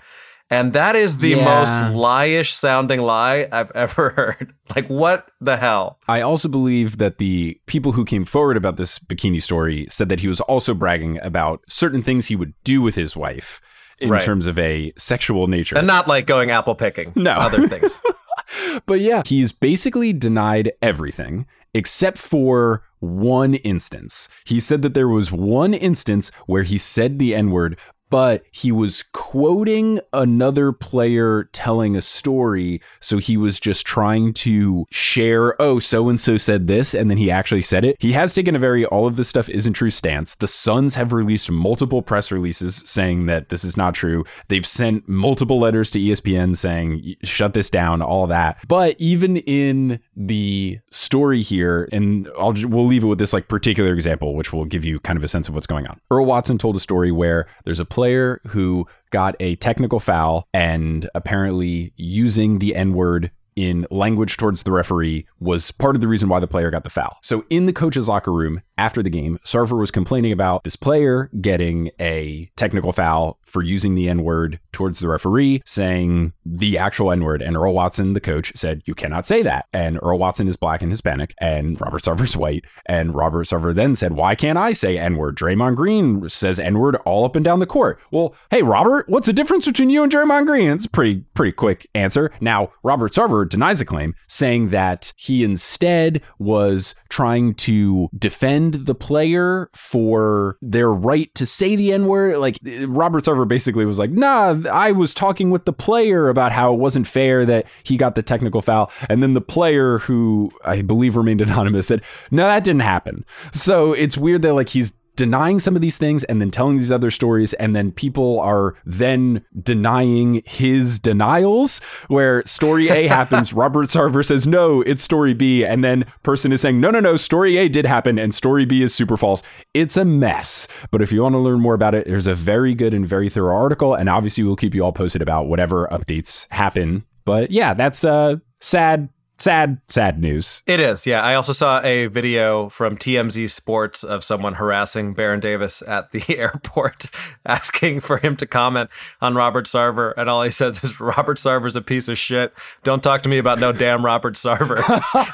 and 0.49 0.73
that 0.73 0.95
is 0.95 1.19
the 1.19 1.29
yeah. 1.29 1.45
most 1.45 1.71
lieish 1.95 2.51
sounding 2.51 3.01
lie 3.01 3.47
I've 3.51 3.71
ever 3.71 4.09
heard. 4.15 4.53
Like, 4.75 4.87
what 4.89 5.29
the 5.39 5.57
hell? 5.57 5.99
I 6.07 6.21
also 6.21 6.47
believe 6.47 6.97
that 6.97 7.17
the 7.17 7.59
people 7.67 7.91
who 7.91 8.03
came 8.03 8.25
forward 8.25 8.57
about 8.57 8.77
this 8.77 8.99
bikini 8.99 9.41
story 9.41 9.87
said 9.89 10.09
that 10.09 10.19
he 10.19 10.27
was 10.27 10.41
also 10.41 10.73
bragging 10.73 11.19
about 11.21 11.61
certain 11.67 12.01
things 12.01 12.27
he 12.27 12.35
would 12.35 12.53
do 12.63 12.81
with 12.81 12.95
his 12.95 13.15
wife 13.15 13.61
in 13.99 14.09
right. 14.09 14.21
terms 14.21 14.47
of 14.47 14.57
a 14.57 14.91
sexual 14.97 15.47
nature. 15.47 15.77
And 15.77 15.87
not 15.87 16.07
like 16.07 16.25
going 16.25 16.51
apple 16.51 16.75
picking. 16.75 17.13
No. 17.15 17.31
Other 17.31 17.67
things. 17.67 18.01
but 18.85 19.01
yeah, 19.01 19.21
he's 19.25 19.51
basically 19.51 20.13
denied 20.13 20.71
everything 20.81 21.45
except 21.73 22.17
for 22.17 22.83
one 22.99 23.55
instance. 23.55 24.27
He 24.45 24.59
said 24.59 24.81
that 24.81 24.93
there 24.93 25.07
was 25.07 25.31
one 25.31 25.73
instance 25.73 26.31
where 26.47 26.63
he 26.63 26.77
said 26.77 27.19
the 27.19 27.35
N 27.35 27.51
word, 27.51 27.77
but 28.09 28.43
he 28.51 28.71
was 28.71 29.03
quoting 29.13 29.99
another 30.13 30.71
player 30.71 31.45
telling 31.51 31.95
a 31.95 32.01
story. 32.01 32.81
So 32.99 33.17
he 33.17 33.37
was 33.37 33.59
just 33.59 33.85
trying 33.85 34.33
to 34.35 34.85
share, 34.91 35.59
oh, 35.61 35.79
so 35.79 36.09
and 36.09 36.19
so 36.19 36.37
said 36.37 36.67
this, 36.67 36.93
and 36.93 37.09
then 37.09 37.17
he 37.17 37.31
actually 37.31 37.61
said 37.61 37.85
it. 37.85 37.97
He 37.99 38.13
has 38.13 38.33
taken 38.33 38.55
a 38.55 38.59
very 38.59 38.85
all 38.85 39.07
of 39.07 39.15
this 39.15 39.29
stuff 39.29 39.49
isn't 39.49 39.73
true 39.73 39.91
stance. 39.91 40.35
The 40.35 40.47
Suns 40.47 40.95
have 40.95 41.13
released 41.13 41.51
multiple 41.51 42.01
press 42.01 42.31
releases 42.31 42.77
saying 42.85 43.27
that 43.27 43.49
this 43.49 43.63
is 43.63 43.77
not 43.77 43.93
true. 43.93 44.23
They've 44.47 44.65
sent 44.65 45.07
multiple 45.07 45.59
letters 45.59 45.91
to 45.91 45.99
ESPN 45.99 46.57
saying, 46.57 47.15
shut 47.23 47.53
this 47.53 47.69
down, 47.69 48.01
all 48.01 48.27
that. 48.27 48.57
But 48.67 48.95
even 48.99 49.37
in 49.37 49.99
the 50.15 50.79
story 50.91 51.41
here, 51.41 51.87
and 51.91 52.29
I'll 52.37 52.53
we'll 52.53 52.87
leave 52.87 53.03
it 53.03 53.07
with 53.07 53.19
this 53.19 53.33
like 53.33 53.47
particular 53.47 53.93
example, 53.93 54.35
which 54.35 54.53
will 54.53 54.65
give 54.65 54.85
you 54.85 54.99
kind 54.99 55.17
of 55.17 55.23
a 55.23 55.27
sense 55.27 55.47
of 55.47 55.55
what's 55.55 55.67
going 55.67 55.87
on. 55.87 55.99
Earl 56.11 56.25
Watson 56.25 56.57
told 56.57 56.75
a 56.75 56.79
story 56.79 57.11
where 57.11 57.47
there's 57.65 57.79
a 57.79 57.85
player 57.99 58.39
who 58.47 58.87
got 59.11 59.35
a 59.41 59.57
technical 59.57 59.99
foul 59.99 60.47
and 60.53 61.09
apparently 61.13 61.91
using 61.97 62.59
the 62.59 62.73
N 62.73 62.93
word 62.93 63.29
in 63.57 63.85
language 63.91 64.37
towards 64.37 64.63
the 64.63 64.71
referee 64.71 65.27
was 65.41 65.71
part 65.71 65.95
of 65.95 66.01
the 66.01 66.07
reason 66.07 66.29
why 66.29 66.39
the 66.39 66.47
player 66.47 66.71
got 66.71 66.85
the 66.85 66.89
foul. 66.89 67.17
So 67.21 67.43
in 67.49 67.65
the 67.65 67.73
coach's 67.73 68.07
locker 68.07 68.31
room 68.31 68.61
after 68.79 69.03
the 69.03 69.09
game, 69.09 69.37
Sarver 69.43 69.77
was 69.77 69.91
complaining 69.91 70.31
about 70.31 70.63
this 70.63 70.77
player 70.77 71.29
getting 71.41 71.91
a 71.99 72.49
technical 72.55 72.93
foul 72.93 73.37
for 73.43 73.61
using 73.61 73.95
the 73.95 74.07
N 74.07 74.23
word 74.23 74.59
towards 74.71 74.99
the 74.99 75.09
referee, 75.09 75.61
saying 75.65 76.31
the 76.45 76.77
actual 76.77 77.11
N 77.11 77.23
word. 77.23 77.41
And 77.41 77.57
Earl 77.57 77.73
Watson, 77.73 78.13
the 78.13 78.21
coach, 78.21 78.53
said, 78.55 78.81
You 78.85 78.95
cannot 78.95 79.25
say 79.25 79.43
that. 79.43 79.65
And 79.73 79.99
Earl 80.01 80.17
Watson 80.17 80.47
is 80.47 80.55
black 80.55 80.81
and 80.81 80.91
Hispanic, 80.91 81.35
and 81.41 81.79
Robert 81.81 82.01
Sarver's 82.01 82.37
white. 82.43 82.63
And 82.85 83.13
Robert 83.13 83.47
Sarver 83.47 83.75
then 83.75 83.97
said, 83.97 84.13
Why 84.13 84.33
can't 84.33 84.57
I 84.57 84.71
say 84.71 84.97
N 84.97 85.17
word? 85.17 85.37
Draymond 85.37 85.75
Green 85.75 86.29
says 86.29 86.57
N 86.57 86.79
word 86.79 86.95
all 87.05 87.25
up 87.25 87.35
and 87.35 87.43
down 87.43 87.59
the 87.59 87.65
court. 87.65 87.99
Well, 88.11 88.33
hey, 88.49 88.61
Robert, 88.61 89.09
what's 89.09 89.27
the 89.27 89.33
difference 89.33 89.65
between 89.65 89.89
you 89.89 90.03
and 90.03 90.11
Draymond 90.11 90.45
Green? 90.45 90.71
It's 90.71 90.85
a 90.85 90.89
pretty, 90.89 91.25
pretty 91.33 91.51
quick 91.51 91.89
answer. 91.93 92.31
Now, 92.39 92.71
Robert 92.83 93.11
Sarver 93.11 93.47
denies 93.49 93.79
the 93.79 93.85
claim, 93.85 94.15
saying 94.27 94.69
that 94.69 95.11
he 95.17 95.43
instead 95.43 96.21
was 96.37 96.95
trying 97.09 97.55
to 97.55 98.07
defend 98.17 98.68
the 98.77 98.95
player 98.95 99.69
for 99.73 100.57
their 100.61 100.91
right 100.91 101.33
to 101.35 101.45
say 101.45 101.75
the 101.75 101.91
N 101.91 102.05
word. 102.05 102.37
Like, 102.37 102.59
Robert 102.85 103.23
Sarver 103.23 103.47
basically 103.47 103.85
was 103.85 103.99
like, 103.99 104.11
nah, 104.11 104.61
I 104.71 104.91
was 104.91 105.13
talking 105.13 105.49
with 105.49 105.65
the 105.65 105.73
player 105.73 106.29
about 106.29 106.51
how 106.51 106.73
it 106.73 106.77
wasn't 106.77 107.07
fair 107.07 107.45
that 107.45 107.65
he 107.83 107.97
got 107.97 108.15
the 108.15 108.23
technical 108.23 108.61
foul. 108.61 108.91
And 109.09 109.23
then 109.23 109.33
the 109.33 109.41
player, 109.41 109.99
who 109.99 110.51
I 110.63 110.81
believe 110.81 111.15
remained 111.15 111.41
anonymous, 111.41 111.87
said, 111.87 112.01
no, 112.31 112.43
that 112.43 112.63
didn't 112.63 112.81
happen. 112.81 113.25
So 113.51 113.93
it's 113.93 114.17
weird 114.17 114.41
that, 114.43 114.53
like, 114.53 114.69
he's 114.69 114.93
denying 115.15 115.59
some 115.59 115.75
of 115.75 115.81
these 115.81 115.97
things 115.97 116.23
and 116.25 116.41
then 116.41 116.51
telling 116.51 116.77
these 116.77 116.91
other 116.91 117.11
stories 117.11 117.53
and 117.53 117.75
then 117.75 117.91
people 117.91 118.39
are 118.39 118.75
then 118.85 119.43
denying 119.61 120.41
his 120.45 120.97
denials 120.99 121.79
where 122.07 122.45
story 122.45 122.89
A 122.89 123.07
happens 123.09 123.53
Robert 123.53 123.87
Sarver 123.87 124.25
says 124.25 124.47
no 124.47 124.81
it's 124.81 125.01
story 125.01 125.33
B 125.33 125.65
and 125.65 125.83
then 125.83 126.05
person 126.23 126.51
is 126.51 126.61
saying 126.61 126.79
no 126.79 126.91
no 126.91 126.99
no 126.99 127.15
story 127.17 127.57
A 127.57 127.67
did 127.67 127.85
happen 127.85 128.17
and 128.17 128.33
story 128.33 128.65
B 128.65 128.81
is 128.81 128.93
super 128.95 129.17
false. 129.17 129.43
It's 129.73 129.97
a 129.97 130.05
mess. 130.05 130.67
But 130.91 131.01
if 131.01 131.11
you 131.11 131.21
want 131.21 131.33
to 131.33 131.39
learn 131.39 131.59
more 131.59 131.73
about 131.73 131.95
it 131.95 132.07
there's 132.07 132.27
a 132.27 132.35
very 132.35 132.73
good 132.73 132.93
and 132.93 133.07
very 133.07 133.29
thorough 133.29 133.55
article 133.55 133.93
and 133.93 134.09
obviously 134.09 134.43
we'll 134.43 134.55
keep 134.55 134.73
you 134.73 134.83
all 134.83 134.93
posted 134.93 135.21
about 135.21 135.47
whatever 135.47 135.87
updates 135.91 136.47
happen. 136.51 137.03
But 137.25 137.51
yeah 137.51 137.73
that's 137.73 138.03
uh 138.03 138.35
sad 138.61 139.09
sad, 139.39 139.79
sad 139.87 140.19
news. 140.19 140.61
It 140.65 140.79
is, 140.79 141.07
yeah. 141.07 141.21
I 141.21 141.35
also 141.35 141.53
saw 141.53 141.81
a 141.81 142.07
video 142.07 142.69
from 142.69 142.97
TMZ 142.97 143.49
Sports 143.49 144.03
of 144.03 144.23
someone 144.23 144.55
harassing 144.55 145.13
Baron 145.13 145.39
Davis 145.39 145.81
at 145.87 146.11
the 146.11 146.23
airport, 146.37 147.07
asking 147.45 148.01
for 148.01 148.17
him 148.17 148.35
to 148.37 148.45
comment 148.45 148.89
on 149.21 149.35
Robert 149.35 149.65
Sarver, 149.65 150.13
and 150.17 150.29
all 150.29 150.43
he 150.43 150.49
says 150.49 150.83
is 150.83 150.99
Robert 150.99 151.37
Sarver's 151.37 151.75
a 151.75 151.81
piece 151.81 152.07
of 152.07 152.17
shit. 152.17 152.53
Don't 152.83 153.03
talk 153.03 153.21
to 153.23 153.29
me 153.29 153.37
about 153.37 153.59
no 153.59 153.71
damn 153.71 154.05
Robert 154.05 154.35
Sarver, 154.35 154.83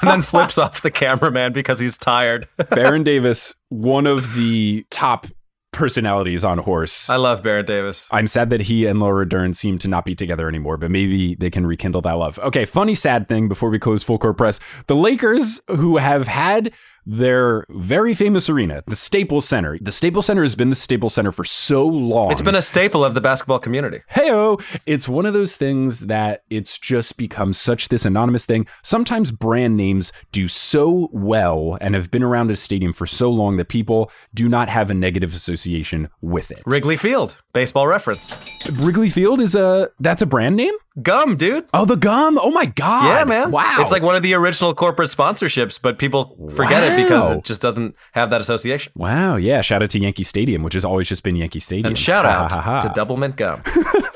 and 0.00 0.10
then 0.10 0.22
flips 0.22 0.58
off 0.58 0.82
the 0.82 0.90
cameraman 0.90 1.52
because 1.52 1.80
he's 1.80 1.98
tired. 1.98 2.48
Baron 2.70 3.02
Davis, 3.02 3.54
one 3.68 4.06
of 4.06 4.34
the 4.34 4.86
top 4.90 5.26
personalities 5.76 6.44
on 6.44 6.58
horse. 6.58 7.08
I 7.08 7.16
love 7.16 7.42
Baron 7.42 7.66
Davis. 7.66 8.08
I'm 8.10 8.26
sad 8.26 8.50
that 8.50 8.62
he 8.62 8.86
and 8.86 8.98
Laura 8.98 9.28
Dern 9.28 9.54
seem 9.54 9.78
to 9.78 9.88
not 9.88 10.04
be 10.04 10.14
together 10.14 10.48
anymore, 10.48 10.76
but 10.76 10.90
maybe 10.90 11.34
they 11.36 11.50
can 11.50 11.66
rekindle 11.66 12.00
that 12.02 12.14
love. 12.14 12.38
Okay, 12.40 12.64
funny 12.64 12.94
sad 12.94 13.28
thing 13.28 13.46
before 13.46 13.70
we 13.70 13.78
close 13.78 14.02
full 14.02 14.18
court 14.18 14.36
press. 14.36 14.58
The 14.86 14.96
Lakers, 14.96 15.60
who 15.68 15.98
have 15.98 16.26
had 16.26 16.72
their 17.06 17.64
very 17.70 18.12
famous 18.14 18.50
arena, 18.50 18.82
the 18.86 18.96
Staples 18.96 19.46
Center. 19.48 19.78
The 19.80 19.92
Staples 19.92 20.26
Center 20.26 20.42
has 20.42 20.54
been 20.54 20.70
the 20.70 20.76
Staples 20.76 21.14
Center 21.14 21.32
for 21.32 21.44
so 21.44 21.86
long. 21.86 22.32
It's 22.32 22.42
been 22.42 22.54
a 22.56 22.62
staple 22.62 23.04
of 23.04 23.14
the 23.14 23.20
basketball 23.20 23.60
community. 23.60 24.00
Heyo, 24.10 24.62
it's 24.84 25.08
one 25.08 25.24
of 25.24 25.32
those 25.32 25.56
things 25.56 26.00
that 26.00 26.42
it's 26.50 26.78
just 26.78 27.16
become 27.16 27.52
such 27.52 27.88
this 27.88 28.04
anonymous 28.04 28.44
thing. 28.44 28.66
Sometimes 28.82 29.30
brand 29.30 29.76
names 29.76 30.12
do 30.32 30.48
so 30.48 31.08
well 31.12 31.78
and 31.80 31.94
have 31.94 32.10
been 32.10 32.22
around 32.22 32.50
a 32.50 32.56
stadium 32.56 32.92
for 32.92 33.06
so 33.06 33.30
long 33.30 33.56
that 33.56 33.68
people 33.68 34.10
do 34.34 34.48
not 34.48 34.68
have 34.68 34.90
a 34.90 34.94
negative 34.94 35.34
association 35.34 36.08
with 36.20 36.50
it. 36.50 36.62
Wrigley 36.66 36.96
Field, 36.96 37.40
baseball 37.56 37.86
reference. 37.86 38.36
Wrigley 38.74 39.08
Field 39.08 39.40
is 39.40 39.54
a 39.54 39.90
that's 39.98 40.20
a 40.20 40.26
brand 40.26 40.56
name? 40.56 40.74
Gum, 41.02 41.36
dude. 41.36 41.64
Oh, 41.74 41.84
the 41.86 41.96
gum. 41.96 42.38
Oh 42.40 42.50
my 42.50 42.66
god. 42.66 43.04
Yeah, 43.06 43.24
man. 43.24 43.50
Wow. 43.50 43.76
It's 43.80 43.92
like 43.92 44.02
one 44.02 44.14
of 44.14 44.22
the 44.22 44.34
original 44.34 44.74
corporate 44.74 45.08
sponsorships, 45.10 45.80
but 45.80 45.98
people 45.98 46.36
forget 46.54 46.82
Wow. 46.82 46.94
it 46.94 47.02
because 47.02 47.30
it 47.32 47.44
just 47.44 47.60
doesn't 47.62 47.94
have 48.12 48.28
that 48.30 48.40
association. 48.42 48.92
Wow, 48.94 49.36
yeah. 49.36 49.60
Shout 49.62 49.82
out 49.82 49.90
to 49.90 49.98
Yankee 49.98 50.22
Stadium, 50.22 50.62
which 50.62 50.74
has 50.74 50.84
always 50.84 51.08
just 51.08 51.22
been 51.22 51.36
Yankee 51.36 51.60
Stadium. 51.60 51.86
And 51.86 51.98
shout 51.98 52.24
Ha, 52.26 52.30
out 52.44 52.52
ha, 52.52 52.60
ha. 52.60 52.80
to 52.80 52.88
Double 52.90 53.16
Mint 53.16 53.36
Gum. 53.36 53.62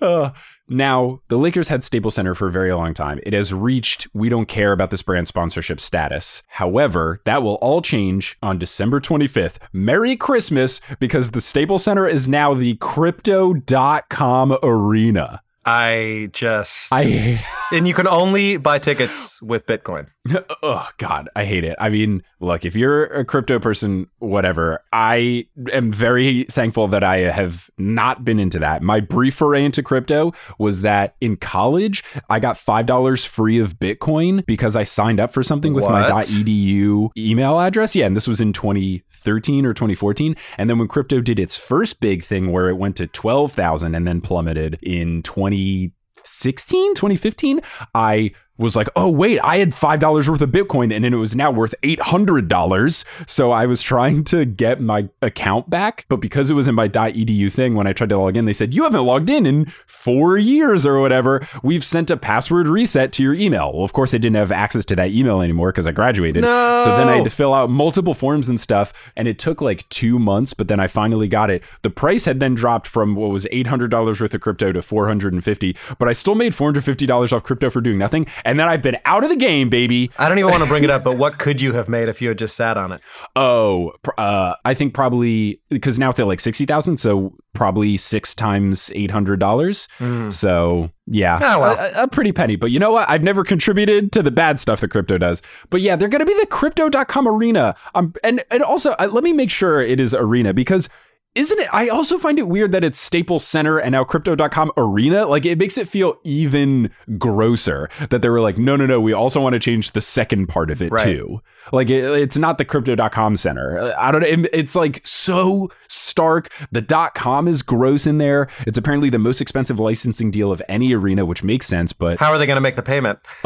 Uh, 0.00 0.30
now, 0.68 1.20
the 1.28 1.38
Lakers 1.38 1.68
had 1.68 1.84
Staples 1.84 2.14
Center 2.14 2.34
for 2.34 2.48
a 2.48 2.52
very 2.52 2.72
long 2.72 2.94
time. 2.94 3.20
It 3.24 3.32
has 3.32 3.52
reached 3.52 4.06
we 4.14 4.28
don't 4.28 4.46
care 4.46 4.72
about 4.72 4.90
this 4.90 5.02
brand 5.02 5.28
sponsorship 5.28 5.80
status. 5.80 6.42
However, 6.48 7.20
that 7.24 7.42
will 7.42 7.56
all 7.56 7.82
change 7.82 8.36
on 8.42 8.58
December 8.58 9.00
25th. 9.00 9.56
Merry 9.72 10.16
Christmas, 10.16 10.80
because 10.98 11.30
the 11.30 11.40
Staples 11.40 11.84
Center 11.84 12.08
is 12.08 12.28
now 12.28 12.54
the 12.54 12.74
crypto.com 12.76 14.58
arena. 14.62 15.42
I 15.64 16.30
just 16.32 16.88
I 16.92 17.44
and 17.72 17.86
you 17.86 17.94
can 17.94 18.08
only 18.08 18.56
buy 18.56 18.78
tickets 18.78 19.40
with 19.42 19.66
Bitcoin. 19.66 20.08
oh 20.62 20.88
god, 20.98 21.28
I 21.34 21.44
hate 21.44 21.64
it. 21.64 21.76
I 21.80 21.88
mean, 21.88 22.22
look, 22.40 22.64
if 22.64 22.76
you're 22.76 23.04
a 23.04 23.24
crypto 23.24 23.58
person, 23.58 24.08
whatever. 24.18 24.82
I 24.92 25.46
am 25.72 25.92
very 25.92 26.44
thankful 26.44 26.88
that 26.88 27.02
I 27.02 27.18
have 27.30 27.70
not 27.78 28.24
been 28.24 28.38
into 28.38 28.58
that. 28.60 28.82
My 28.82 29.00
brief 29.00 29.34
foray 29.36 29.64
into 29.64 29.82
crypto 29.82 30.32
was 30.58 30.82
that 30.82 31.16
in 31.20 31.36
college, 31.36 32.04
I 32.28 32.40
got 32.40 32.58
five 32.58 32.86
dollars 32.86 33.24
free 33.24 33.58
of 33.58 33.78
Bitcoin 33.78 34.44
because 34.46 34.76
I 34.76 34.82
signed 34.82 35.20
up 35.20 35.32
for 35.32 35.42
something 35.42 35.74
with 35.74 35.84
my 35.84 36.02
.edu 36.08 37.10
email 37.16 37.60
address. 37.60 37.94
Yeah, 37.96 38.06
and 38.06 38.16
this 38.16 38.28
was 38.28 38.40
in 38.40 38.52
2013 38.52 39.66
or 39.66 39.74
2014. 39.74 40.36
And 40.58 40.70
then 40.70 40.78
when 40.78 40.88
crypto 40.88 41.20
did 41.20 41.38
its 41.38 41.58
first 41.58 42.00
big 42.00 42.24
thing, 42.24 42.52
where 42.52 42.68
it 42.68 42.74
went 42.74 42.96
to 42.96 43.06
12,000 43.06 43.94
and 43.94 44.06
then 44.06 44.20
plummeted 44.20 44.78
in 44.82 45.22
2016, 45.52 46.94
2015, 46.94 47.60
I 47.94 48.32
was 48.62 48.76
like, 48.76 48.88
oh, 48.96 49.10
wait, 49.10 49.38
I 49.40 49.58
had 49.58 49.70
$5 49.70 50.28
worth 50.28 50.40
of 50.40 50.50
Bitcoin 50.50 50.94
and 50.94 51.04
then 51.04 51.12
it 51.12 51.18
was 51.18 51.34
now 51.34 51.50
worth 51.50 51.74
$800. 51.82 53.04
So 53.26 53.50
I 53.50 53.66
was 53.66 53.82
trying 53.82 54.24
to 54.24 54.44
get 54.44 54.80
my 54.80 55.08
account 55.20 55.68
back. 55.68 56.06
But 56.08 56.16
because 56.16 56.50
it 56.50 56.54
was 56.54 56.68
in 56.68 56.74
my 56.74 56.88
.edu 56.88 57.52
thing, 57.52 57.74
when 57.74 57.86
I 57.86 57.92
tried 57.92 58.10
to 58.10 58.18
log 58.18 58.36
in, 58.36 58.44
they 58.44 58.52
said, 58.52 58.74
you 58.74 58.84
haven't 58.84 59.04
logged 59.04 59.30
in 59.30 59.46
in 59.46 59.72
four 59.86 60.38
years 60.38 60.86
or 60.86 61.00
whatever. 61.00 61.46
We've 61.62 61.84
sent 61.84 62.10
a 62.10 62.16
password 62.16 62.68
reset 62.68 63.12
to 63.12 63.22
your 63.22 63.34
email. 63.34 63.72
Well, 63.72 63.84
of 63.84 63.92
course, 63.92 64.14
I 64.14 64.18
didn't 64.18 64.36
have 64.36 64.52
access 64.52 64.84
to 64.86 64.96
that 64.96 65.10
email 65.10 65.40
anymore 65.40 65.72
because 65.72 65.86
I 65.86 65.92
graduated. 65.92 66.42
No. 66.42 66.82
So 66.84 66.96
then 66.96 67.08
I 67.08 67.16
had 67.16 67.24
to 67.24 67.30
fill 67.30 67.54
out 67.54 67.70
multiple 67.70 68.14
forms 68.14 68.48
and 68.48 68.60
stuff. 68.60 68.92
And 69.16 69.28
it 69.28 69.38
took 69.38 69.60
like 69.60 69.88
two 69.88 70.18
months, 70.18 70.54
but 70.54 70.68
then 70.68 70.80
I 70.80 70.86
finally 70.86 71.28
got 71.28 71.50
it. 71.50 71.62
The 71.82 71.90
price 71.90 72.24
had 72.24 72.40
then 72.40 72.54
dropped 72.54 72.86
from 72.86 73.14
what 73.14 73.30
was 73.30 73.46
$800 73.46 74.20
worth 74.20 74.34
of 74.34 74.40
crypto 74.40 74.72
to 74.72 74.82
450 74.82 75.72
but 75.98 76.08
I 76.08 76.12
still 76.12 76.34
made 76.34 76.52
$450 76.52 77.32
off 77.32 77.42
crypto 77.42 77.70
for 77.70 77.80
doing 77.80 77.98
nothing. 77.98 78.26
And 78.44 78.51
then 78.58 78.68
I've 78.68 78.82
been 78.82 78.98
out 79.04 79.22
of 79.24 79.30
the 79.30 79.36
game, 79.36 79.68
baby. 79.68 80.10
I 80.18 80.28
don't 80.28 80.38
even 80.38 80.50
want 80.50 80.62
to 80.62 80.68
bring 80.68 80.84
it 80.84 80.90
up, 80.90 81.04
but 81.04 81.16
what 81.18 81.38
could 81.38 81.60
you 81.60 81.72
have 81.72 81.88
made 81.88 82.08
if 82.08 82.20
you 82.22 82.28
had 82.28 82.38
just 82.38 82.56
sat 82.56 82.76
on 82.76 82.92
it? 82.92 83.00
Oh, 83.36 83.92
uh, 84.18 84.54
I 84.64 84.74
think 84.74 84.94
probably 84.94 85.60
because 85.70 85.98
now 85.98 86.10
it's 86.10 86.20
at 86.20 86.26
like 86.26 86.40
60,000. 86.40 86.96
So 86.96 87.34
probably 87.54 87.96
six 87.96 88.34
times 88.34 88.90
$800. 88.94 90.32
So 90.32 90.90
yeah, 91.06 91.38
Ah, 91.40 91.58
well. 91.58 91.78
a, 91.78 92.04
a 92.04 92.08
pretty 92.08 92.32
penny. 92.32 92.56
But 92.56 92.70
you 92.70 92.78
know 92.78 92.92
what? 92.92 93.08
I've 93.08 93.22
never 93.22 93.44
contributed 93.44 94.12
to 94.12 94.22
the 94.22 94.30
bad 94.30 94.60
stuff 94.60 94.80
that 94.80 94.88
crypto 94.88 95.18
does. 95.18 95.42
But 95.70 95.80
yeah, 95.80 95.96
they're 95.96 96.08
going 96.08 96.20
to 96.20 96.26
be 96.26 96.38
the 96.38 96.46
crypto.com 96.46 97.28
arena. 97.28 97.74
Um, 97.94 98.14
and, 98.24 98.42
and 98.50 98.62
also, 98.62 98.92
uh, 98.92 99.08
let 99.10 99.24
me 99.24 99.32
make 99.32 99.50
sure 99.50 99.80
it 99.80 100.00
is 100.00 100.14
arena 100.14 100.52
because 100.54 100.88
isn't 101.34 101.58
it? 101.58 101.68
I 101.72 101.88
also 101.88 102.18
find 102.18 102.38
it 102.38 102.46
weird 102.48 102.72
that 102.72 102.84
it's 102.84 102.98
Staples 102.98 103.46
Center 103.46 103.78
and 103.78 103.92
now 103.92 104.04
crypto.com 104.04 104.70
arena. 104.76 105.26
Like 105.26 105.46
it 105.46 105.58
makes 105.58 105.78
it 105.78 105.88
feel 105.88 106.16
even 106.24 106.90
grosser 107.18 107.88
that 108.10 108.20
they 108.22 108.28
were 108.28 108.40
like, 108.40 108.58
no, 108.58 108.76
no, 108.76 108.86
no, 108.86 109.00
we 109.00 109.12
also 109.12 109.40
want 109.40 109.54
to 109.54 109.58
change 109.58 109.92
the 109.92 110.00
second 110.00 110.46
part 110.48 110.70
of 110.70 110.82
it 110.82 110.92
Right. 110.92 111.04
too. 111.04 111.40
Like 111.72 111.88
it, 111.90 112.04
it's 112.04 112.36
not 112.36 112.58
the 112.58 112.64
crypto.com 112.64 113.36
center. 113.36 113.94
I 113.98 114.10
don't 114.12 114.20
know. 114.20 114.26
it- 114.28 114.50
It's 114.52 114.74
like 114.74 115.00
so 115.06 115.70
stark. 115.88 116.50
The 116.70 116.80
dot 116.82 117.14
com 117.14 117.48
is 117.48 117.62
gross 117.62 118.06
in 118.06 118.18
there. 118.18 118.48
It's 118.66 118.76
apparently 118.76 119.08
the 119.08 119.18
most 119.18 119.40
expensive 119.40 119.80
licensing 119.80 120.30
deal 120.30 120.52
of 120.52 120.60
any 120.68 120.92
arena, 120.92 121.24
which 121.24 121.42
makes 121.42 121.66
sense. 121.66 121.92
But 121.92 122.18
How 122.18 122.30
are 122.32 122.38
they 122.38 122.46
going 122.46 122.56
to 122.56 122.60
make 122.60 122.76
the 122.76 122.82
payment? 122.82 123.18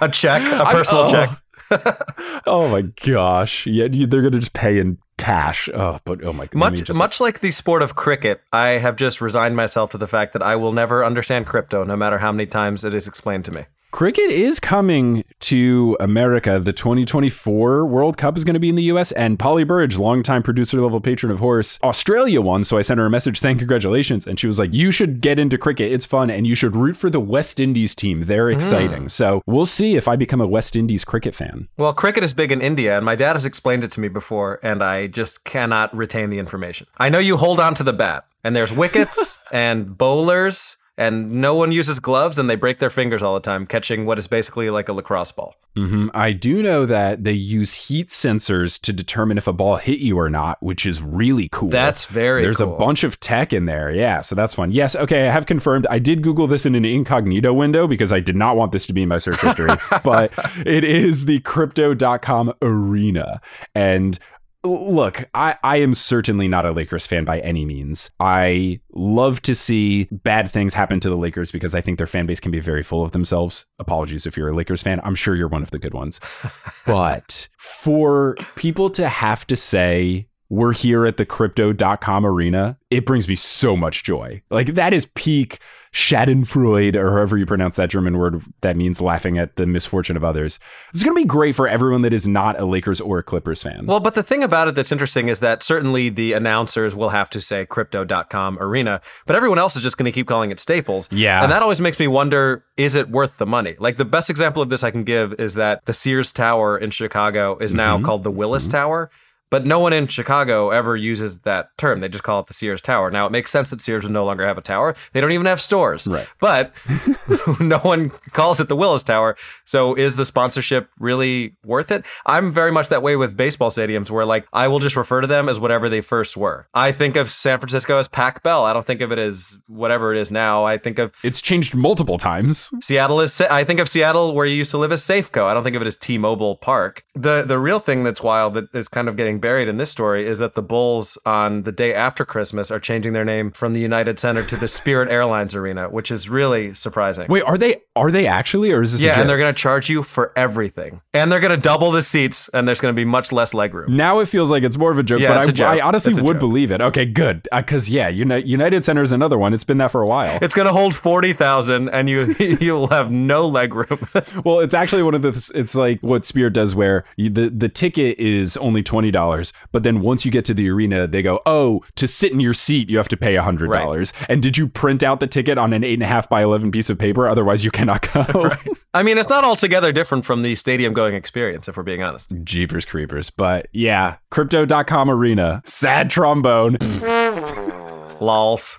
a 0.00 0.08
check, 0.10 0.42
a 0.52 0.64
personal 0.66 1.04
oh. 1.04 1.10
check. 1.10 1.30
oh 2.46 2.68
my 2.68 2.82
gosh. 2.82 3.66
Yeah, 3.66 3.86
they're 3.88 4.20
going 4.22 4.32
to 4.32 4.40
just 4.40 4.52
pay 4.52 4.78
in 4.78 4.98
cash. 5.20 5.68
Oh, 5.72 6.00
but 6.04 6.24
oh 6.24 6.32
my 6.32 6.46
god. 6.46 6.54
Much, 6.54 6.92
much 6.92 7.20
like 7.20 7.40
the 7.40 7.50
sport 7.50 7.82
of 7.82 7.94
cricket, 7.94 8.40
I 8.52 8.78
have 8.78 8.96
just 8.96 9.20
resigned 9.20 9.56
myself 9.56 9.90
to 9.90 9.98
the 9.98 10.06
fact 10.06 10.32
that 10.32 10.42
I 10.42 10.56
will 10.56 10.72
never 10.72 11.04
understand 11.04 11.46
crypto, 11.46 11.84
no 11.84 11.96
matter 11.96 12.18
how 12.18 12.32
many 12.32 12.46
times 12.46 12.84
it 12.84 12.94
is 12.94 13.06
explained 13.06 13.44
to 13.46 13.52
me. 13.52 13.66
Cricket 13.90 14.30
is 14.30 14.60
coming 14.60 15.24
to 15.40 15.96
America. 15.98 16.60
The 16.60 16.72
2024 16.72 17.84
World 17.84 18.16
Cup 18.16 18.36
is 18.36 18.44
going 18.44 18.54
to 18.54 18.60
be 18.60 18.68
in 18.68 18.76
the 18.76 18.84
US. 18.84 19.10
And 19.12 19.36
Polly 19.36 19.64
Burge, 19.64 19.98
longtime 19.98 20.44
producer 20.44 20.80
level 20.80 21.00
patron 21.00 21.32
of 21.32 21.40
horse, 21.40 21.78
Australia 21.82 22.40
won. 22.40 22.62
So 22.62 22.78
I 22.78 22.82
sent 22.82 22.98
her 22.98 23.06
a 23.06 23.10
message 23.10 23.38
saying 23.40 23.58
congratulations. 23.58 24.26
And 24.26 24.38
she 24.38 24.46
was 24.46 24.58
like, 24.58 24.72
You 24.72 24.92
should 24.92 25.20
get 25.20 25.38
into 25.40 25.58
cricket. 25.58 25.92
It's 25.92 26.04
fun. 26.04 26.30
And 26.30 26.46
you 26.46 26.54
should 26.54 26.76
root 26.76 26.96
for 26.96 27.10
the 27.10 27.20
West 27.20 27.58
Indies 27.58 27.94
team. 27.94 28.24
They're 28.24 28.48
exciting. 28.48 29.06
Mm. 29.06 29.10
So 29.10 29.42
we'll 29.46 29.66
see 29.66 29.96
if 29.96 30.06
I 30.06 30.14
become 30.14 30.40
a 30.40 30.46
West 30.46 30.76
Indies 30.76 31.04
cricket 31.04 31.34
fan. 31.34 31.68
Well, 31.76 31.92
cricket 31.92 32.22
is 32.22 32.32
big 32.32 32.52
in 32.52 32.60
India. 32.60 32.96
And 32.96 33.04
my 33.04 33.16
dad 33.16 33.32
has 33.34 33.44
explained 33.44 33.82
it 33.82 33.90
to 33.92 34.00
me 34.00 34.08
before. 34.08 34.60
And 34.62 34.84
I 34.84 35.08
just 35.08 35.44
cannot 35.44 35.94
retain 35.96 36.30
the 36.30 36.38
information. 36.38 36.86
I 36.98 37.08
know 37.08 37.18
you 37.18 37.36
hold 37.36 37.58
on 37.58 37.74
to 37.74 37.82
the 37.82 37.92
bat, 37.92 38.24
and 38.44 38.54
there's 38.54 38.72
wickets 38.72 39.40
and 39.52 39.98
bowlers 39.98 40.76
and 41.00 41.32
no 41.32 41.54
one 41.54 41.72
uses 41.72 41.98
gloves 41.98 42.38
and 42.38 42.50
they 42.50 42.56
break 42.56 42.78
their 42.78 42.90
fingers 42.90 43.22
all 43.22 43.32
the 43.32 43.40
time 43.40 43.64
catching 43.64 44.04
what 44.04 44.18
is 44.18 44.26
basically 44.26 44.68
like 44.68 44.86
a 44.86 44.92
lacrosse 44.92 45.32
ball. 45.32 45.56
Mm-hmm. 45.74 46.08
I 46.12 46.32
do 46.32 46.62
know 46.62 46.84
that 46.84 47.24
they 47.24 47.32
use 47.32 47.72
heat 47.72 48.10
sensors 48.10 48.78
to 48.82 48.92
determine 48.92 49.38
if 49.38 49.46
a 49.46 49.52
ball 49.54 49.76
hit 49.76 50.00
you 50.00 50.18
or 50.18 50.28
not, 50.28 50.62
which 50.62 50.84
is 50.84 51.00
really 51.00 51.48
cool. 51.52 51.70
That's 51.70 52.04
very 52.04 52.42
There's 52.42 52.58
cool. 52.58 52.74
a 52.74 52.78
bunch 52.78 53.02
of 53.02 53.18
tech 53.18 53.54
in 53.54 53.64
there. 53.64 53.90
Yeah, 53.90 54.20
so 54.20 54.34
that's 54.34 54.52
fun. 54.52 54.72
Yes, 54.72 54.94
okay, 54.94 55.26
I 55.26 55.32
have 55.32 55.46
confirmed. 55.46 55.86
I 55.88 56.00
did 56.00 56.22
Google 56.22 56.46
this 56.46 56.66
in 56.66 56.74
an 56.74 56.84
incognito 56.84 57.54
window 57.54 57.86
because 57.86 58.12
I 58.12 58.20
did 58.20 58.36
not 58.36 58.56
want 58.56 58.72
this 58.72 58.86
to 58.88 58.92
be 58.92 59.02
in 59.02 59.08
my 59.08 59.18
search 59.18 59.40
history, 59.40 59.70
but 60.04 60.30
it 60.66 60.84
is 60.84 61.24
the 61.24 61.40
crypto.com 61.40 62.52
arena. 62.60 63.40
And 63.74 64.18
Look, 64.62 65.28
I, 65.32 65.56
I 65.62 65.76
am 65.76 65.94
certainly 65.94 66.46
not 66.46 66.66
a 66.66 66.72
Lakers 66.72 67.06
fan 67.06 67.24
by 67.24 67.40
any 67.40 67.64
means. 67.64 68.10
I 68.20 68.80
love 68.92 69.40
to 69.42 69.54
see 69.54 70.04
bad 70.10 70.50
things 70.50 70.74
happen 70.74 71.00
to 71.00 71.08
the 71.08 71.16
Lakers 71.16 71.50
because 71.50 71.74
I 71.74 71.80
think 71.80 71.96
their 71.96 72.06
fan 72.06 72.26
base 72.26 72.40
can 72.40 72.50
be 72.50 72.60
very 72.60 72.82
full 72.82 73.02
of 73.02 73.12
themselves. 73.12 73.64
Apologies 73.78 74.26
if 74.26 74.36
you're 74.36 74.50
a 74.50 74.54
Lakers 74.54 74.82
fan. 74.82 75.00
I'm 75.02 75.14
sure 75.14 75.34
you're 75.34 75.48
one 75.48 75.62
of 75.62 75.70
the 75.70 75.78
good 75.78 75.94
ones. 75.94 76.20
but 76.86 77.48
for 77.56 78.36
people 78.56 78.90
to 78.90 79.08
have 79.08 79.46
to 79.46 79.56
say, 79.56 80.28
we're 80.50 80.72
here 80.72 81.06
at 81.06 81.16
the 81.16 81.24
crypto.com 81.24 82.26
arena, 82.26 82.76
it 82.90 83.06
brings 83.06 83.28
me 83.28 83.36
so 83.36 83.76
much 83.76 84.02
joy. 84.04 84.42
Like, 84.50 84.74
that 84.74 84.92
is 84.92 85.06
peak 85.14 85.60
Schadenfreude, 85.92 86.94
or 86.94 87.10
however 87.10 87.36
you 87.36 87.46
pronounce 87.46 87.74
that 87.76 87.90
German 87.90 88.16
word 88.18 88.42
that 88.60 88.76
means 88.76 89.00
laughing 89.00 89.38
at 89.38 89.56
the 89.56 89.66
misfortune 89.66 90.16
of 90.16 90.22
others. 90.22 90.60
It's 90.92 91.02
going 91.02 91.16
to 91.16 91.20
be 91.20 91.26
great 91.26 91.56
for 91.56 91.66
everyone 91.66 92.02
that 92.02 92.12
is 92.12 92.28
not 92.28 92.60
a 92.60 92.64
Lakers 92.64 93.00
or 93.00 93.18
a 93.18 93.22
Clippers 93.24 93.62
fan. 93.62 93.86
Well, 93.86 93.98
but 93.98 94.14
the 94.14 94.22
thing 94.22 94.44
about 94.44 94.68
it 94.68 94.76
that's 94.76 94.92
interesting 94.92 95.28
is 95.28 95.40
that 95.40 95.64
certainly 95.64 96.08
the 96.08 96.32
announcers 96.32 96.94
will 96.94 97.08
have 97.08 97.28
to 97.30 97.40
say 97.40 97.66
crypto.com 97.66 98.58
arena, 98.60 99.00
but 99.26 99.34
everyone 99.34 99.58
else 99.58 99.74
is 99.74 99.82
just 99.82 99.98
going 99.98 100.04
to 100.04 100.12
keep 100.12 100.28
calling 100.28 100.52
it 100.52 100.60
Staples. 100.60 101.08
Yeah. 101.10 101.42
And 101.42 101.50
that 101.50 101.62
always 101.62 101.80
makes 101.80 101.98
me 101.98 102.06
wonder 102.06 102.64
is 102.76 102.94
it 102.94 103.10
worth 103.10 103.38
the 103.38 103.46
money? 103.46 103.74
Like 103.78 103.96
the 103.96 104.04
best 104.04 104.30
example 104.30 104.62
of 104.62 104.68
this 104.68 104.84
I 104.84 104.92
can 104.92 105.02
give 105.02 105.32
is 105.34 105.54
that 105.54 105.84
the 105.86 105.92
Sears 105.92 106.32
Tower 106.32 106.78
in 106.78 106.90
Chicago 106.90 107.58
is 107.58 107.74
now 107.74 107.96
mm-hmm. 107.96 108.04
called 108.04 108.22
the 108.22 108.30
Willis 108.30 108.64
mm-hmm. 108.64 108.78
Tower. 108.78 109.10
But 109.50 109.66
no 109.66 109.78
one 109.78 109.92
in 109.92 110.06
Chicago 110.06 110.70
ever 110.70 110.96
uses 110.96 111.40
that 111.40 111.76
term. 111.76 112.00
They 112.00 112.08
just 112.08 112.24
call 112.24 112.40
it 112.40 112.46
the 112.46 112.54
Sears 112.54 112.80
Tower. 112.80 113.10
Now, 113.10 113.26
it 113.26 113.32
makes 113.32 113.50
sense 113.50 113.70
that 113.70 113.80
Sears 113.80 114.04
would 114.04 114.12
no 114.12 114.24
longer 114.24 114.46
have 114.46 114.58
a 114.58 114.62
tower. 114.62 114.94
They 115.12 115.20
don't 115.20 115.32
even 115.32 115.46
have 115.46 115.60
stores. 115.60 116.06
Right. 116.06 116.28
But 116.40 116.72
no 117.60 117.78
one 117.78 118.10
calls 118.32 118.60
it 118.60 118.68
the 118.68 118.76
Willis 118.76 119.02
Tower. 119.02 119.36
So 119.64 119.94
is 119.94 120.16
the 120.16 120.24
sponsorship 120.24 120.90
really 120.98 121.56
worth 121.64 121.90
it? 121.90 122.06
I'm 122.26 122.50
very 122.50 122.72
much 122.72 122.88
that 122.88 123.02
way 123.02 123.16
with 123.16 123.36
baseball 123.36 123.70
stadiums 123.70 124.10
where, 124.10 124.24
like, 124.24 124.46
I 124.52 124.68
will 124.68 124.78
just 124.78 124.96
refer 124.96 125.20
to 125.20 125.26
them 125.26 125.48
as 125.48 125.60
whatever 125.60 125.88
they 125.88 126.00
first 126.00 126.36
were. 126.36 126.68
I 126.74 126.92
think 126.92 127.16
of 127.16 127.28
San 127.28 127.58
Francisco 127.58 127.98
as 127.98 128.08
Pac 128.08 128.42
Bell. 128.42 128.64
I 128.64 128.72
don't 128.72 128.86
think 128.86 129.00
of 129.00 129.12
it 129.12 129.18
as 129.18 129.56
whatever 129.66 130.14
it 130.14 130.20
is 130.20 130.30
now. 130.30 130.64
I 130.64 130.78
think 130.78 130.98
of 130.98 131.12
it's 131.22 131.40
changed 131.40 131.74
multiple 131.74 132.18
times. 132.18 132.70
Seattle 132.80 133.20
is. 133.20 133.40
I 133.40 133.64
think 133.64 133.80
of 133.80 133.88
Seattle 133.88 134.34
where 134.34 134.46
you 134.46 134.54
used 134.54 134.70
to 134.72 134.78
live 134.78 134.92
as 134.92 135.02
Safeco. 135.02 135.44
I 135.44 135.54
don't 135.54 135.64
think 135.64 135.76
of 135.76 135.82
it 135.82 135.86
as 135.86 135.96
T-Mobile 135.96 136.56
Park. 136.56 137.04
The 137.14 137.42
the 137.42 137.58
real 137.58 137.78
thing 137.78 138.04
that's 138.04 138.22
wild 138.22 138.54
that 138.54 138.74
is 138.74 138.88
kind 138.88 139.08
of 139.08 139.16
getting 139.16 139.39
buried 139.40 139.68
in 139.68 139.76
this 139.76 139.90
story 139.90 140.26
is 140.26 140.38
that 140.38 140.54
the 140.54 140.62
Bulls 140.62 141.18
on 141.26 141.62
the 141.62 141.72
day 141.72 141.94
after 141.94 142.24
Christmas 142.24 142.70
are 142.70 142.80
changing 142.80 143.12
their 143.12 143.24
name 143.24 143.50
from 143.50 143.72
the 143.72 143.80
United 143.80 144.18
Center 144.18 144.42
to 144.44 144.56
the 144.56 144.68
Spirit 144.68 145.10
Airlines 145.10 145.54
Arena, 145.54 145.88
which 145.88 146.10
is 146.10 146.28
really 146.28 146.74
surprising. 146.74 147.26
Wait, 147.28 147.42
are 147.42 147.58
they 147.58 147.82
are 147.96 148.10
they 148.10 148.26
actually 148.26 148.72
or 148.72 148.82
is 148.82 148.92
this 148.92 149.02
Yeah, 149.02 149.20
and 149.20 149.28
they're 149.28 149.38
going 149.38 149.52
to 149.52 149.60
charge 149.60 149.90
you 149.90 150.02
for 150.02 150.32
everything. 150.36 151.00
And 151.12 151.30
they're 151.30 151.40
going 151.40 151.50
to 151.50 151.56
double 151.56 151.90
the 151.90 152.02
seats 152.02 152.48
and 152.50 152.68
there's 152.68 152.80
going 152.80 152.94
to 152.94 152.96
be 152.96 153.04
much 153.04 153.32
less 153.32 153.52
legroom. 153.52 153.88
Now 153.88 154.20
it 154.20 154.26
feels 154.26 154.50
like 154.50 154.62
it's 154.62 154.76
more 154.76 154.92
of 154.92 154.98
a 154.98 155.02
joke, 155.02 155.20
yeah, 155.20 155.28
but 155.28 155.48
I, 155.48 155.50
joke. 155.50 155.68
I, 155.68 155.80
honestly 155.80 156.22
would 156.22 156.34
joke. 156.34 156.40
believe 156.40 156.70
it. 156.70 156.80
Okay, 156.80 157.04
good. 157.04 157.48
Uh, 157.52 157.62
Cuz 157.62 157.90
yeah, 157.90 158.08
United 158.08 158.84
Center 158.84 159.02
is 159.02 159.12
another 159.12 159.38
one. 159.38 159.54
It's 159.54 159.64
been 159.64 159.78
that 159.78 159.90
for 159.90 160.02
a 160.02 160.06
while. 160.06 160.38
It's 160.42 160.54
going 160.54 160.66
to 160.66 160.72
hold 160.72 160.94
40,000 160.94 161.88
and 161.88 162.08
you 162.08 162.34
you'll 162.60 162.88
have 162.88 163.10
no 163.10 163.50
legroom. 163.50 164.44
well, 164.44 164.60
it's 164.60 164.74
actually 164.74 165.02
one 165.02 165.14
of 165.14 165.22
the 165.22 165.52
it's 165.54 165.74
like 165.74 166.00
what 166.00 166.24
Spirit 166.24 166.52
does 166.52 166.74
where 166.74 167.04
you, 167.16 167.30
the 167.30 167.50
the 167.50 167.68
ticket 167.68 168.18
is 168.18 168.56
only 168.56 168.82
$20, 169.30 169.52
but 169.72 169.82
then 169.82 170.00
once 170.00 170.24
you 170.24 170.30
get 170.30 170.44
to 170.46 170.54
the 170.54 170.68
arena, 170.68 171.06
they 171.06 171.22
go, 171.22 171.40
"Oh, 171.46 171.82
to 171.96 172.06
sit 172.06 172.32
in 172.32 172.40
your 172.40 172.54
seat, 172.54 172.88
you 172.90 172.96
have 172.96 173.08
to 173.08 173.16
pay 173.16 173.36
hundred 173.36 173.70
dollars." 173.70 174.12
Right. 174.20 174.30
And 174.30 174.42
did 174.42 174.56
you 174.56 174.68
print 174.68 175.02
out 175.02 175.20
the 175.20 175.26
ticket 175.26 175.58
on 175.58 175.72
an 175.72 175.84
eight 175.84 175.94
and 175.94 176.02
a 176.02 176.06
half 176.06 176.28
by 176.28 176.42
eleven 176.42 176.70
piece 176.70 176.90
of 176.90 176.98
paper? 176.98 177.28
Otherwise, 177.28 177.64
you 177.64 177.70
cannot 177.70 178.12
go. 178.12 178.24
right. 178.44 178.68
I 178.94 179.02
mean, 179.02 179.18
it's 179.18 179.28
not 179.28 179.44
altogether 179.50 179.92
different 179.92 180.24
from 180.24 180.42
the 180.42 180.54
stadium 180.54 180.92
going 180.92 181.14
experience, 181.14 181.68
if 181.68 181.76
we're 181.76 181.82
being 181.82 182.02
honest. 182.02 182.32
Jeepers 182.44 182.84
creepers, 182.84 183.30
but 183.30 183.68
yeah, 183.72 184.16
Crypto.com 184.30 185.10
arena, 185.10 185.62
sad 185.64 186.10
trombone, 186.10 186.76
lols. 188.20 188.78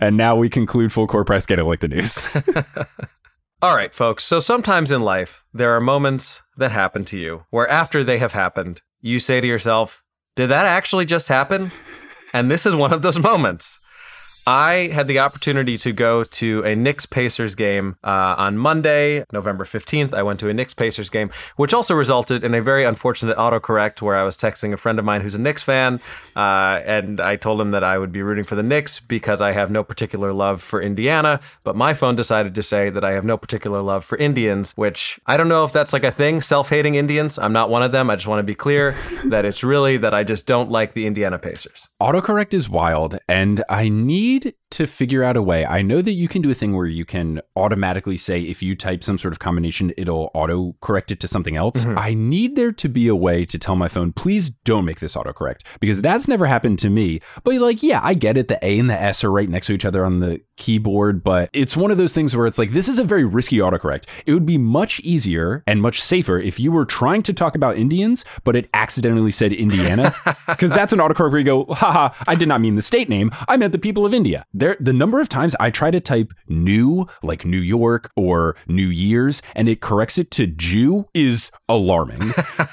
And 0.00 0.16
now 0.16 0.34
we 0.34 0.50
conclude 0.50 0.92
full 0.92 1.06
core 1.06 1.24
press. 1.24 1.46
Get 1.46 1.60
it 1.60 1.64
like 1.64 1.80
the 1.80 1.88
news. 1.88 2.28
All 3.62 3.76
right, 3.76 3.94
folks. 3.94 4.24
So 4.24 4.40
sometimes 4.40 4.90
in 4.90 5.02
life, 5.02 5.44
there 5.54 5.76
are 5.76 5.80
moments 5.80 6.42
that 6.56 6.72
happen 6.72 7.04
to 7.04 7.16
you 7.16 7.44
where 7.50 7.68
after 7.68 8.02
they 8.02 8.18
have 8.18 8.32
happened, 8.32 8.82
you 9.02 9.18
say 9.18 9.40
to 9.40 9.46
yourself, 9.46 10.02
did 10.36 10.48
that 10.48 10.64
actually 10.64 11.04
just 11.04 11.28
happen? 11.28 11.70
And 12.32 12.50
this 12.50 12.64
is 12.64 12.74
one 12.74 12.94
of 12.94 13.02
those 13.02 13.18
moments. 13.18 13.78
I 14.46 14.90
had 14.92 15.06
the 15.06 15.20
opportunity 15.20 15.78
to 15.78 15.92
go 15.92 16.24
to 16.24 16.64
a 16.64 16.74
Knicks 16.74 17.06
Pacers 17.06 17.54
game 17.54 17.96
uh, 18.02 18.34
on 18.36 18.58
Monday, 18.58 19.24
November 19.32 19.64
15th. 19.64 20.12
I 20.12 20.24
went 20.24 20.40
to 20.40 20.48
a 20.48 20.54
Knicks 20.54 20.74
Pacers 20.74 21.10
game, 21.10 21.30
which 21.54 21.72
also 21.72 21.94
resulted 21.94 22.42
in 22.42 22.52
a 22.52 22.60
very 22.60 22.82
unfortunate 22.82 23.36
autocorrect 23.36 24.02
where 24.02 24.16
I 24.16 24.24
was 24.24 24.36
texting 24.36 24.72
a 24.72 24.76
friend 24.76 24.98
of 24.98 25.04
mine 25.04 25.20
who's 25.20 25.36
a 25.36 25.40
Knicks 25.40 25.62
fan. 25.62 26.00
Uh, 26.34 26.80
and 26.84 27.20
I 27.20 27.36
told 27.36 27.60
him 27.60 27.70
that 27.70 27.84
I 27.84 27.98
would 27.98 28.10
be 28.10 28.20
rooting 28.20 28.42
for 28.42 28.56
the 28.56 28.64
Knicks 28.64 28.98
because 28.98 29.40
I 29.40 29.52
have 29.52 29.70
no 29.70 29.84
particular 29.84 30.32
love 30.32 30.60
for 30.60 30.82
Indiana. 30.82 31.38
But 31.62 31.76
my 31.76 31.94
phone 31.94 32.16
decided 32.16 32.56
to 32.56 32.62
say 32.64 32.90
that 32.90 33.04
I 33.04 33.12
have 33.12 33.24
no 33.24 33.36
particular 33.36 33.80
love 33.80 34.04
for 34.04 34.18
Indians, 34.18 34.72
which 34.72 35.20
I 35.24 35.36
don't 35.36 35.48
know 35.48 35.64
if 35.64 35.72
that's 35.72 35.92
like 35.92 36.04
a 36.04 36.10
thing, 36.10 36.40
self 36.40 36.68
hating 36.68 36.96
Indians. 36.96 37.38
I'm 37.38 37.52
not 37.52 37.70
one 37.70 37.84
of 37.84 37.92
them. 37.92 38.10
I 38.10 38.16
just 38.16 38.26
want 38.26 38.40
to 38.40 38.44
be 38.44 38.56
clear 38.56 38.96
that 39.26 39.44
it's 39.44 39.62
really 39.62 39.98
that 39.98 40.14
I 40.14 40.24
just 40.24 40.46
don't 40.46 40.68
like 40.68 40.94
the 40.94 41.06
Indiana 41.06 41.38
Pacers. 41.38 41.88
Autocorrect 42.00 42.54
is 42.54 42.68
wild. 42.68 43.18
And 43.28 43.62
I 43.68 43.88
need 43.88 44.31
need 44.32 44.54
to 44.70 44.86
figure 44.86 45.22
out 45.22 45.36
a 45.36 45.42
way. 45.42 45.66
I 45.66 45.82
know 45.82 46.02
that 46.02 46.12
you 46.12 46.28
can 46.28 46.42
do 46.42 46.50
a 46.50 46.54
thing 46.54 46.74
where 46.74 46.86
you 46.86 47.04
can 47.04 47.40
automatically 47.56 48.16
say 48.16 48.42
if 48.42 48.62
you 48.62 48.74
type 48.74 49.04
some 49.04 49.18
sort 49.18 49.32
of 49.32 49.38
combination, 49.38 49.92
it'll 49.96 50.30
auto 50.34 50.74
correct 50.80 51.10
it 51.10 51.20
to 51.20 51.28
something 51.28 51.56
else. 51.56 51.84
Mm-hmm. 51.84 51.98
I 51.98 52.14
need 52.14 52.56
there 52.56 52.72
to 52.72 52.88
be 52.88 53.08
a 53.08 53.16
way 53.16 53.44
to 53.46 53.58
tell 53.58 53.76
my 53.76 53.88
phone, 53.88 54.12
please 54.12 54.50
don't 54.50 54.84
make 54.84 55.00
this 55.00 55.14
autocorrect 55.14 55.60
because 55.80 56.00
that's 56.00 56.28
never 56.28 56.46
happened 56.46 56.78
to 56.80 56.90
me. 56.90 57.20
But 57.44 57.54
like, 57.56 57.82
yeah, 57.82 58.00
I 58.02 58.14
get 58.14 58.36
it. 58.36 58.48
The 58.48 58.64
A 58.64 58.78
and 58.78 58.88
the 58.88 59.00
S 59.00 59.24
are 59.24 59.30
right 59.30 59.48
next 59.48 59.66
to 59.66 59.74
each 59.74 59.84
other 59.84 60.04
on 60.04 60.20
the 60.20 60.40
keyboard, 60.62 61.24
but 61.24 61.50
it's 61.52 61.76
one 61.76 61.90
of 61.90 61.98
those 61.98 62.14
things 62.14 62.36
where 62.36 62.46
it's 62.46 62.58
like, 62.58 62.70
this 62.70 62.88
is 62.88 63.00
a 63.00 63.04
very 63.04 63.24
risky 63.24 63.58
autocorrect. 63.58 64.04
It 64.26 64.32
would 64.32 64.46
be 64.46 64.58
much 64.58 65.00
easier 65.00 65.64
and 65.66 65.82
much 65.82 66.00
safer 66.00 66.38
if 66.38 66.60
you 66.60 66.70
were 66.70 66.84
trying 66.84 67.22
to 67.24 67.32
talk 67.32 67.56
about 67.56 67.76
Indians, 67.76 68.24
but 68.44 68.54
it 68.54 68.70
accidentally 68.72 69.32
said 69.32 69.52
Indiana 69.52 70.14
because 70.46 70.70
that's 70.70 70.92
an 70.92 71.00
autocorrect 71.00 71.32
where 71.32 71.38
you 71.38 71.44
go, 71.44 71.64
haha, 71.64 72.14
I 72.28 72.36
did 72.36 72.46
not 72.46 72.60
mean 72.60 72.76
the 72.76 72.82
state 72.82 73.08
name. 73.08 73.32
I 73.48 73.56
meant 73.56 73.72
the 73.72 73.78
people 73.78 74.06
of 74.06 74.14
India 74.14 74.46
there 74.54 74.76
the 74.78 74.92
number 74.92 75.20
of 75.20 75.28
times 75.28 75.56
I 75.58 75.70
try 75.70 75.90
to 75.90 76.00
type 76.00 76.32
new 76.48 77.06
like 77.22 77.44
New 77.44 77.58
York 77.58 78.10
or 78.16 78.56
New 78.68 78.86
Year's 78.86 79.42
and 79.54 79.68
it 79.68 79.80
corrects 79.80 80.18
it 80.18 80.30
to 80.32 80.46
Jew 80.46 81.08
is 81.14 81.50
alarming. 81.68 82.20